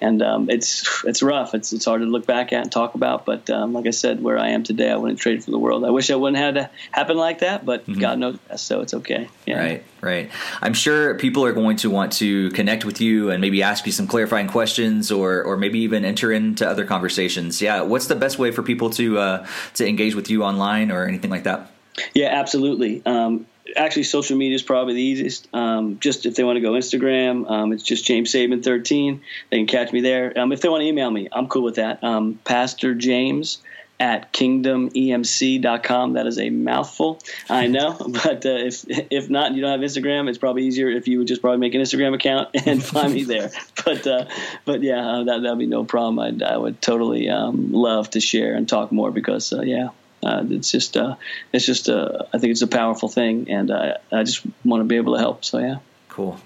and 0.00 0.22
um, 0.22 0.50
it's 0.50 1.04
it's 1.04 1.22
rough. 1.22 1.54
It's 1.54 1.72
it's 1.72 1.84
hard 1.84 2.00
to 2.00 2.06
look 2.06 2.26
back 2.26 2.52
at 2.52 2.62
and 2.62 2.72
talk 2.72 2.94
about. 2.94 3.26
But 3.26 3.50
um, 3.50 3.72
like 3.72 3.86
I 3.86 3.90
said, 3.90 4.22
where 4.22 4.38
I 4.38 4.50
am 4.50 4.62
today, 4.62 4.90
I 4.90 4.96
wouldn't 4.96 5.18
trade 5.18 5.44
for 5.44 5.50
the 5.50 5.58
world. 5.58 5.84
I 5.84 5.90
wish 5.90 6.10
I 6.10 6.14
wouldn't 6.14 6.38
have 6.38 6.54
to 6.54 6.70
happen 6.92 7.16
like 7.16 7.40
that, 7.40 7.66
but 7.66 7.82
mm-hmm. 7.86 8.00
God 8.00 8.18
knows 8.18 8.36
best, 8.48 8.66
so 8.66 8.80
it's 8.80 8.94
okay. 8.94 9.28
Yeah. 9.46 9.58
Right, 9.58 9.84
right. 10.00 10.30
I'm 10.62 10.74
sure 10.74 11.16
people 11.16 11.44
are 11.44 11.52
going 11.52 11.76
to 11.78 11.90
want 11.90 12.12
to 12.14 12.50
connect 12.50 12.84
with 12.84 13.00
you 13.00 13.30
and 13.30 13.40
maybe 13.40 13.62
ask 13.62 13.84
you 13.84 13.92
some 13.92 14.06
clarifying 14.06 14.46
questions, 14.46 15.10
or 15.10 15.42
or 15.42 15.56
maybe 15.56 15.80
even 15.80 16.04
enter 16.04 16.32
into 16.32 16.68
other 16.68 16.84
conversations. 16.84 17.60
Yeah, 17.60 17.82
what's 17.82 18.06
the 18.06 18.16
best 18.16 18.38
way 18.38 18.52
for 18.52 18.62
people 18.62 18.90
to 18.90 19.18
uh, 19.18 19.46
to 19.74 19.88
engage 19.88 20.14
with 20.14 20.30
you 20.30 20.44
online 20.44 20.90
or 20.90 21.06
anything 21.06 21.30
like 21.30 21.42
that? 21.42 21.70
Yeah, 22.14 22.28
absolutely. 22.28 23.02
Um, 23.04 23.46
actually, 23.76 24.04
social 24.04 24.36
media 24.36 24.54
is 24.54 24.62
probably 24.62 24.94
the 24.94 25.02
easiest. 25.02 25.48
Um, 25.54 25.98
just 26.00 26.26
if 26.26 26.34
they 26.34 26.44
want 26.44 26.56
to 26.56 26.60
go 26.60 26.72
Instagram, 26.72 27.50
um, 27.50 27.72
it's 27.72 27.82
just 27.82 28.04
James 28.04 28.30
Sabin 28.30 28.62
13. 28.62 29.20
They 29.50 29.56
can 29.58 29.66
catch 29.66 29.92
me 29.92 30.00
there. 30.00 30.38
Um, 30.38 30.52
if 30.52 30.60
they 30.60 30.68
want 30.68 30.82
to 30.82 30.86
email 30.86 31.10
me, 31.10 31.28
I'm 31.32 31.48
cool 31.48 31.62
with 31.62 31.76
that. 31.76 32.02
Um, 32.02 32.38
Pastor 32.44 32.94
James 32.94 33.58
at 34.00 34.32
kingdomemc.com. 34.32 36.14
That 36.14 36.26
is 36.26 36.38
a 36.38 36.48
mouthful, 36.48 37.20
I 37.50 37.66
know, 37.66 37.96
but 38.24 38.46
uh, 38.46 38.48
if 38.48 38.84
if 38.88 39.28
not, 39.28 39.54
you 39.54 39.60
don't 39.60 39.78
have 39.78 39.88
Instagram. 39.88 40.28
It's 40.28 40.38
probably 40.38 40.64
easier 40.64 40.88
if 40.88 41.06
you 41.06 41.18
would 41.18 41.28
just 41.28 41.42
probably 41.42 41.58
make 41.58 41.74
an 41.74 41.82
Instagram 41.82 42.14
account 42.14 42.48
and 42.66 42.82
find 42.82 43.12
me 43.12 43.24
there. 43.24 43.50
But 43.84 44.06
uh, 44.06 44.24
but 44.64 44.82
yeah, 44.82 45.06
uh, 45.06 45.24
that 45.24 45.42
that'd 45.42 45.58
be 45.58 45.66
no 45.66 45.84
problem. 45.84 46.18
I'd, 46.18 46.42
I 46.42 46.56
would 46.56 46.80
totally 46.80 47.28
um, 47.28 47.72
love 47.72 48.08
to 48.10 48.20
share 48.20 48.54
and 48.54 48.66
talk 48.66 48.90
more 48.90 49.10
because 49.10 49.52
uh, 49.52 49.60
yeah, 49.60 49.90
uh, 50.22 50.44
it's 50.50 50.70
just 50.70 50.96
uh, 50.96 51.16
it's 51.52 51.66
just 51.66 51.88
uh, 51.88 52.24
I 52.32 52.38
think 52.38 52.52
it's 52.52 52.62
a 52.62 52.66
powerful 52.66 53.08
thing, 53.08 53.50
and 53.50 53.70
I 53.70 54.22
just 54.24 54.42
want 54.64 54.80
to 54.80 54.84
be 54.84 54.96
able 54.96 55.14
to 55.14 55.20
help. 55.20 55.44
So 55.44 55.58
yeah, 55.58 55.78
cool. 56.08 56.40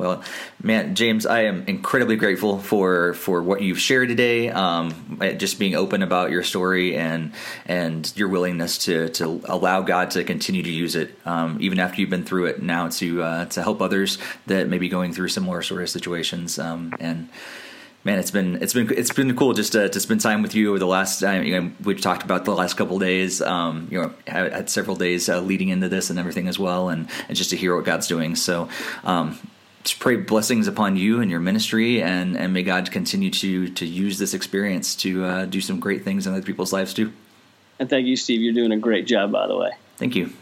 Well, 0.00 0.24
man, 0.62 0.94
James, 0.94 1.26
I 1.26 1.42
am 1.42 1.64
incredibly 1.66 2.16
grateful 2.16 2.58
for 2.58 3.12
for 3.12 3.42
what 3.42 3.60
you've 3.60 3.78
shared 3.78 4.08
today. 4.08 4.48
Um, 4.48 5.20
just 5.36 5.58
being 5.58 5.74
open 5.74 6.02
about 6.02 6.30
your 6.30 6.42
story 6.42 6.96
and 6.96 7.32
and 7.66 8.10
your 8.16 8.28
willingness 8.28 8.78
to 8.86 9.10
to 9.10 9.42
allow 9.44 9.82
God 9.82 10.10
to 10.12 10.24
continue 10.24 10.62
to 10.62 10.70
use 10.70 10.96
it, 10.96 11.14
um, 11.26 11.58
even 11.60 11.78
after 11.78 12.00
you've 12.00 12.08
been 12.08 12.24
through 12.24 12.46
it. 12.46 12.62
Now 12.62 12.88
to 12.88 13.22
uh, 13.22 13.44
to 13.46 13.62
help 13.62 13.82
others 13.82 14.16
that 14.46 14.68
may 14.68 14.78
be 14.78 14.88
going 14.88 15.12
through 15.12 15.28
similar 15.28 15.60
sort 15.60 15.82
of 15.82 15.90
situations. 15.90 16.58
Um, 16.58 16.94
and 16.98 17.28
man, 18.04 18.18
it's 18.18 18.30
been 18.30 18.62
it's 18.62 18.72
been 18.72 18.90
it's 18.90 19.12
been 19.12 19.36
cool 19.36 19.52
just 19.52 19.72
to, 19.72 19.88
to 19.88 20.00
spend 20.00 20.20
time 20.20 20.42
with 20.42 20.54
you 20.54 20.70
over 20.70 20.78
the 20.78 20.86
last. 20.86 21.22
Uh, 21.22 21.32
you 21.32 21.60
know, 21.60 21.70
we've 21.84 22.00
talked 22.00 22.22
about 22.22 22.44
the 22.44 22.52
last 22.54 22.76
couple 22.76 22.98
days. 22.98 23.40
Um, 23.40 23.88
you 23.90 24.00
know, 24.00 24.14
had, 24.26 24.52
had 24.52 24.70
several 24.70 24.96
days 24.96 25.28
uh, 25.28 25.40
leading 25.40 25.68
into 25.68 25.88
this 25.88 26.10
and 26.10 26.18
everything 26.18 26.48
as 26.48 26.58
well, 26.58 26.88
and 26.88 27.08
and 27.28 27.36
just 27.36 27.50
to 27.50 27.56
hear 27.56 27.74
what 27.74 27.84
God's 27.84 28.06
doing. 28.06 28.36
So. 28.36 28.68
Um, 29.04 29.38
just 29.82 29.98
pray 29.98 30.16
blessings 30.16 30.68
upon 30.68 30.98
you 30.98 31.22
and 31.22 31.30
your 31.30 31.40
ministry, 31.40 32.02
and, 32.02 32.36
and 32.36 32.52
may 32.52 32.62
God 32.62 32.90
continue 32.90 33.30
to 33.30 33.70
to 33.70 33.86
use 33.86 34.18
this 34.18 34.34
experience 34.34 34.94
to 34.96 35.24
uh, 35.24 35.44
do 35.46 35.62
some 35.62 35.80
great 35.80 36.04
things 36.04 36.26
in 36.26 36.34
other 36.34 36.42
people's 36.42 36.70
lives 36.70 36.92
too. 36.92 37.14
And 37.78 37.88
thank 37.88 38.06
you, 38.06 38.14
Steve. 38.14 38.42
You're 38.42 38.52
doing 38.52 38.72
a 38.72 38.76
great 38.78 39.06
job, 39.06 39.32
by 39.32 39.46
the 39.46 39.56
way. 39.56 39.70
Thank 39.96 40.16
you. 40.16 40.34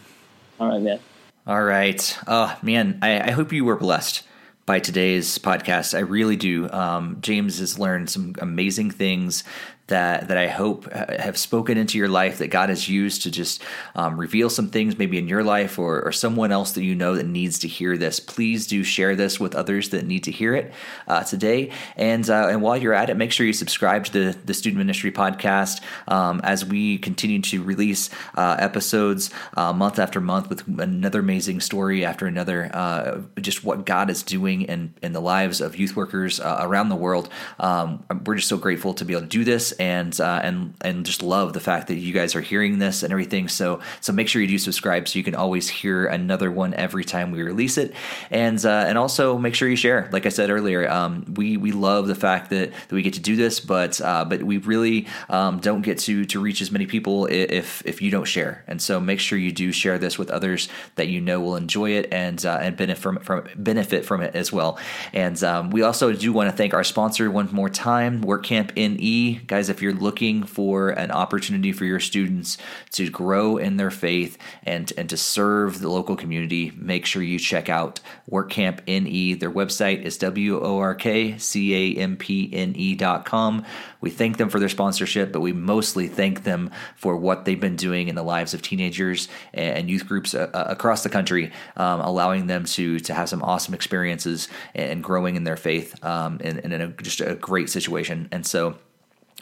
All 0.59 0.71
right, 0.71 0.83
man. 0.83 0.99
All 1.47 1.63
right. 1.63 2.19
Oh 2.27 2.59
man, 2.63 2.99
I, 3.01 3.29
I 3.29 3.31
hope 3.31 3.53
you 3.53 3.65
were 3.65 3.77
blessed 3.77 4.25
by 4.69 4.79
today's 4.79 5.39
podcast. 5.39 5.97
I 5.97 6.01
really 6.01 6.37
do. 6.37 6.71
Um, 6.71 7.17
James 7.23 7.59
has 7.59 7.79
learned 7.79 8.11
some 8.11 8.35
amazing 8.39 8.91
things 8.91 9.43
that 9.89 10.29
that 10.29 10.39
I 10.39 10.47
hope 10.47 10.91
have 10.93 11.37
spoken 11.37 11.77
into 11.77 11.99
your 11.99 12.09
life 12.09 12.39
that 12.39 12.49
God 12.49 12.69
has 12.69 12.89
used 12.89 13.23
to 13.23 13.31
just 13.31 13.63
um, 13.95 14.19
reveal 14.19 14.49
some 14.49 14.69
things 14.69 14.97
maybe 14.99 15.19
in 15.19 15.29
your 15.29 15.43
life 15.43 15.79
or, 15.79 16.03
or 16.03 16.13
someone 16.13 16.53
else 16.53 16.73
that 16.73 16.85
you 16.85 16.95
know 16.95 17.17
that 17.17 17.27
needs 17.27 17.59
to 17.61 17.69
hear 17.69 17.97
this. 17.97 18.21
Please 18.21 18.67
do 18.67 18.85
share 18.85 19.17
this 19.17 19.41
with 19.41 19.55
others 19.55 19.89
that 19.91 20.07
need 20.07 20.25
to 20.25 20.31
hear 20.31 20.55
it 20.55 20.73
uh, 21.07 21.25
today. 21.25 21.71
And 21.97 22.29
uh, 22.29 22.49
and 22.49 22.63
while 22.63 22.77
you're 22.77 22.95
at 22.95 23.11
it, 23.11 23.17
make 23.17 23.33
sure 23.33 23.47
you 23.47 23.53
subscribe 23.53 24.05
to 24.07 24.13
the 24.13 24.39
the 24.45 24.55
Student 24.55 24.79
Ministry 24.79 25.11
podcast 25.11 25.81
um, 26.07 26.41
as 26.45 26.65
we 26.65 26.99
continue 26.99 27.41
to 27.43 27.63
release 27.63 28.11
uh, 28.37 28.57
episodes 28.59 29.31
uh, 29.57 29.73
month 29.73 29.99
after 29.99 30.21
month 30.21 30.49
with 30.49 30.67
another 30.79 31.21
amazing 31.21 31.61
story 31.61 32.05
after 32.05 32.27
another. 32.27 32.71
Uh, 32.73 33.21
just 33.41 33.65
what 33.65 33.87
God 33.87 34.11
is 34.11 34.23
doing 34.23 34.63
in 34.63 34.95
in 35.03 35.13
the 35.13 35.21
lives 35.21 35.61
of 35.61 35.77
youth 35.77 35.97
workers 35.97 36.41
uh, 36.41 36.59
around 36.61 36.91
the 36.91 36.97
world. 36.97 37.29
Um, 37.59 38.05
we're 38.27 38.37
just 38.37 38.49
so 38.49 38.59
grateful 38.59 38.95
to 38.95 39.05
be 39.05 39.15
able 39.15 39.23
to 39.23 39.29
do 39.29 39.45
this 39.45 39.78
and 39.79 40.19
uh, 40.21 40.41
and 40.43 40.75
and 40.81 41.07
just 41.07 41.23
love 41.23 41.53
the 41.53 41.61
fact 41.61 41.89
that 41.89 41.95
you 41.95 42.13
guys 42.13 42.35
are 42.35 42.41
hearing 42.41 42.79
this 42.79 43.03
and 43.03 43.13
everything. 43.13 43.49
So 43.49 43.81
so 44.01 44.13
make 44.13 44.29
sure 44.29 44.43
you 44.43 44.49
do 44.49 44.59
subscribe 44.59 45.09
so 45.09 45.19
you 45.19 45.25
can 45.25 45.35
always 45.35 45.69
hear 45.69 46.07
another 46.07 46.51
one 46.51 46.75
every 46.75 47.05
time 47.05 47.31
we 47.31 47.43
release 47.43 47.79
it, 47.79 47.95
and 48.31 48.65
uh, 48.65 48.85
and 48.87 48.99
also 48.99 49.39
make 49.39 49.55
sure 49.55 49.69
you 49.69 49.77
share. 49.77 50.09
Like 50.13 50.27
I 50.27 50.31
said 50.31 50.51
earlier, 50.51 50.91
um, 50.91 51.35
we 51.37 51.57
we 51.57 51.73
love 51.73 52.09
the 52.09 52.15
fact 52.15 52.51
that, 52.51 52.73
that 52.73 52.93
we 52.93 53.03
get 53.03 53.15
to 53.15 53.21
do 53.21 53.37
this, 53.37 53.61
but 53.61 54.01
uh, 54.01 54.25
but 54.25 54.43
we 54.43 54.59
really 54.59 55.07
um, 55.29 55.61
don't 55.61 55.83
get 55.83 55.99
to 56.01 56.25
to 56.27 56.41
reach 56.41 56.61
as 56.61 56.71
many 56.71 56.87
people 56.87 57.27
if 57.27 57.83
if 57.87 58.03
you 58.03 58.11
don't 58.11 58.27
share. 58.27 58.65
And 58.67 58.83
so 58.83 59.01
make 59.01 59.21
sure 59.21 59.39
you 59.39 59.53
do 59.53 59.73
share 59.73 59.99
this 59.99 60.19
with 60.19 60.31
others 60.31 60.69
that 60.97 61.09
you 61.09 61.21
know 61.21 61.41
will 61.41 61.57
enjoy 61.57 61.91
it 61.91 62.13
and 62.13 62.45
uh, 62.45 62.59
and 62.61 62.77
benefit 62.77 63.03
from, 63.03 63.19
from 63.21 63.49
benefit 63.57 64.05
from 64.05 64.23
it 64.23 64.35
as 64.35 64.53
well. 64.53 64.79
And 65.13 65.43
um, 65.45 65.71
we 65.71 65.83
also 65.83 66.13
do 66.13 66.33
want 66.33 66.51
to 66.51 66.57
thank 66.57 66.75
our 66.75 66.85
sponsor 66.85 67.31
one 67.31 67.49
more 67.53 67.69
time, 67.69 68.23
WorkCamp 68.23 68.77
NE 68.77 69.41
guys 69.47 69.68
if 69.69 69.83
you're 69.83 69.93
looking 69.93 70.43
for 70.45 70.91
an 70.91 71.11
opportunity 71.11 71.73
for 71.73 71.85
your 71.85 72.01
students 72.01 72.59
to 72.93 73.09
grow 73.11 73.57
in 73.57 73.77
their 73.77 73.91
faith 73.91 74.39
and, 74.65 74.93
and 74.97 75.09
to 75.11 75.17
serve 75.17 75.81
the 75.81 75.89
local 75.89 76.17
community, 76.17 76.73
make 76.77 77.07
sure 77.07 77.23
you 77.23 77.39
check 77.39 77.69
out 77.69 78.01
WorkCamp 78.31 78.87
NE. 78.87 79.35
Their 79.35 79.51
website 79.51 80.03
is 80.03 80.19
W 80.19 80.61
O 80.61 80.79
R 80.79 80.95
K 80.95 81.39
C 81.39 81.97
A 81.97 82.01
M 82.01 82.17
P 82.17 82.51
N 82.53 82.75
E.com. 82.77 83.65
We 84.01 84.11
thank 84.11 84.37
them 84.37 84.49
for 84.49 84.61
their 84.61 84.69
sponsorship, 84.69 85.33
but 85.33 85.41
we 85.41 85.53
mostly 85.53 86.07
thank 86.07 86.45
them 86.45 86.71
for 86.97 87.17
what 87.17 87.45
they've 87.45 87.59
been 87.59 87.77
doing 87.77 88.09
in 88.09 88.15
the 88.15 88.23
lives 88.23 88.55
of 88.55 88.63
teenagers 88.63 89.29
and 89.53 89.91
youth 89.91 90.07
groups 90.07 90.35
uh, 90.35 90.51
uh, 90.55 90.67
across 90.69 91.03
the 91.03 91.09
country, 91.09 91.53
um, 91.77 92.01
allowing 92.01 92.47
them 92.47 92.65
to 92.65 92.99
to 93.01 93.15
have 93.15 93.29
some 93.29 93.43
awesome 93.43 93.75
experiences 93.75 94.49
and 94.75 95.03
growing 95.03 95.37
in 95.37 95.45
their 95.45 95.57
faith 95.57 96.03
um, 96.05 96.39
and, 96.43 96.59
and 96.59 96.73
in 96.73 96.81
a, 96.81 96.89
just 96.89 97.21
a 97.21 97.35
great 97.35 97.71
situation. 97.71 98.29
And 98.31 98.47
so 98.47 98.77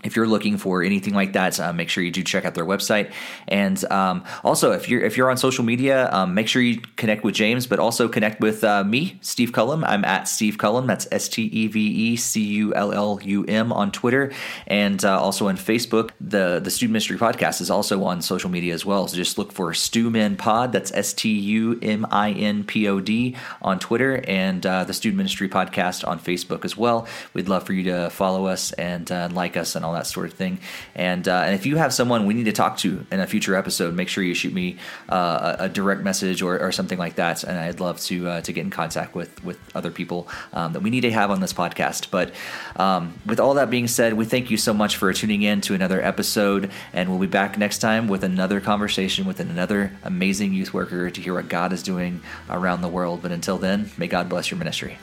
if 0.04 0.14
you're 0.14 0.26
looking 0.26 0.56
for 0.56 0.82
anything 0.82 1.14
like 1.14 1.32
that, 1.34 1.58
uh, 1.58 1.72
make 1.72 1.88
sure 1.88 2.02
you 2.02 2.10
do 2.10 2.22
check 2.22 2.44
out 2.44 2.54
their 2.54 2.64
website. 2.64 3.12
And 3.48 3.82
um, 3.90 4.24
also, 4.44 4.72
if 4.72 4.88
you're 4.88 5.02
if 5.02 5.16
you're 5.16 5.30
on 5.30 5.36
social 5.36 5.64
media, 5.64 6.08
um, 6.12 6.34
make 6.34 6.48
sure 6.48 6.62
you 6.62 6.80
connect 6.96 7.24
with 7.24 7.34
James, 7.34 7.66
but 7.66 7.78
also 7.78 8.08
connect 8.08 8.40
with 8.40 8.64
uh, 8.64 8.84
me, 8.84 9.18
Steve 9.20 9.52
Cullum. 9.52 9.84
I'm 9.84 10.04
at 10.04 10.28
Steve 10.28 10.58
Cullum. 10.58 10.86
That's 10.86 11.06
S 11.10 11.28
T 11.28 11.42
E 11.44 11.66
V 11.66 11.80
E 11.80 12.16
C 12.16 12.42
U 12.42 12.74
L 12.74 12.92
L 12.92 13.18
U 13.22 13.44
M 13.44 13.72
on 13.72 13.90
Twitter, 13.90 14.32
and 14.66 15.04
uh, 15.04 15.20
also 15.20 15.48
on 15.48 15.56
Facebook. 15.56 16.10
The 16.20 16.60
the 16.62 16.70
Student 16.70 16.92
Ministry 16.92 17.18
Podcast 17.18 17.60
is 17.60 17.70
also 17.70 18.04
on 18.04 18.22
social 18.22 18.50
media 18.50 18.74
as 18.74 18.86
well. 18.86 19.08
So 19.08 19.16
just 19.16 19.38
look 19.38 19.52
for 19.52 19.74
Stu 19.74 20.06
Stumin 20.06 20.38
Pod. 20.38 20.72
That's 20.72 20.92
S 20.92 21.12
T 21.12 21.30
U 21.30 21.78
M 21.82 22.06
I 22.10 22.32
N 22.32 22.64
P 22.64 22.88
O 22.88 23.00
D 23.00 23.36
on 23.60 23.78
Twitter, 23.78 24.22
and 24.28 24.64
uh, 24.64 24.84
the 24.84 24.94
Student 24.94 25.16
Ministry 25.16 25.48
Podcast 25.48 26.06
on 26.06 26.20
Facebook 26.20 26.64
as 26.64 26.76
well. 26.76 27.06
We'd 27.34 27.48
love 27.48 27.64
for 27.64 27.72
you 27.72 27.84
to 27.84 28.10
follow 28.10 28.46
us 28.46 28.72
and 28.72 29.10
uh, 29.10 29.28
like 29.32 29.56
us 29.56 29.74
and 29.74 29.84
all 29.86 29.94
that 29.94 30.06
sort 30.06 30.26
of 30.26 30.34
thing. 30.34 30.58
And 30.94 31.26
uh, 31.26 31.42
and 31.46 31.54
if 31.54 31.64
you 31.64 31.76
have 31.76 31.94
someone 31.94 32.26
we 32.26 32.34
need 32.34 32.44
to 32.44 32.52
talk 32.52 32.76
to 32.78 33.06
in 33.10 33.20
a 33.20 33.26
future 33.26 33.54
episode, 33.54 33.94
make 33.94 34.08
sure 34.08 34.22
you 34.22 34.34
shoot 34.34 34.52
me 34.52 34.76
uh, 35.08 35.56
a, 35.58 35.64
a, 35.64 35.68
direct 35.68 36.02
message 36.02 36.42
or, 36.42 36.58
or, 36.58 36.72
something 36.72 36.98
like 36.98 37.14
that. 37.16 37.44
And 37.44 37.58
I'd 37.58 37.80
love 37.80 38.00
to 38.02 38.28
uh, 38.28 38.40
to 38.42 38.52
get 38.52 38.62
in 38.62 38.70
contact 38.70 39.14
with 39.14 39.42
with 39.44 39.58
other 39.74 39.90
people 39.90 40.28
um, 40.52 40.72
that 40.72 40.80
we 40.80 40.90
need 40.90 41.02
to 41.02 41.12
have 41.12 41.30
on 41.30 41.40
this 41.40 41.52
podcast. 41.52 42.10
But 42.10 42.34
um, 42.76 43.14
with 43.24 43.40
all 43.40 43.54
that 43.54 43.70
being 43.70 43.88
said, 43.88 44.14
we 44.14 44.24
thank 44.24 44.50
you 44.50 44.56
so 44.56 44.74
much 44.74 44.96
for 44.96 45.12
tuning 45.12 45.42
in 45.42 45.60
to 45.62 45.74
another 45.74 46.02
episode, 46.02 46.70
and 46.92 47.08
we'll 47.08 47.18
be 47.18 47.26
back 47.26 47.56
next 47.56 47.78
time 47.78 48.08
with 48.08 48.24
another 48.24 48.60
conversation 48.60 49.24
with 49.24 49.40
another 49.40 49.92
amazing 50.02 50.52
youth 50.52 50.74
worker 50.74 51.10
to 51.10 51.20
hear 51.20 51.34
what 51.34 51.48
God 51.48 51.72
is 51.72 51.82
doing 51.82 52.20
around 52.50 52.80
the 52.82 52.88
world. 52.88 53.22
But 53.22 53.32
until 53.32 53.58
then, 53.58 53.90
may 53.96 54.08
God 54.08 54.28
bless 54.28 54.50
your 54.50 54.58
ministry. 54.58 54.98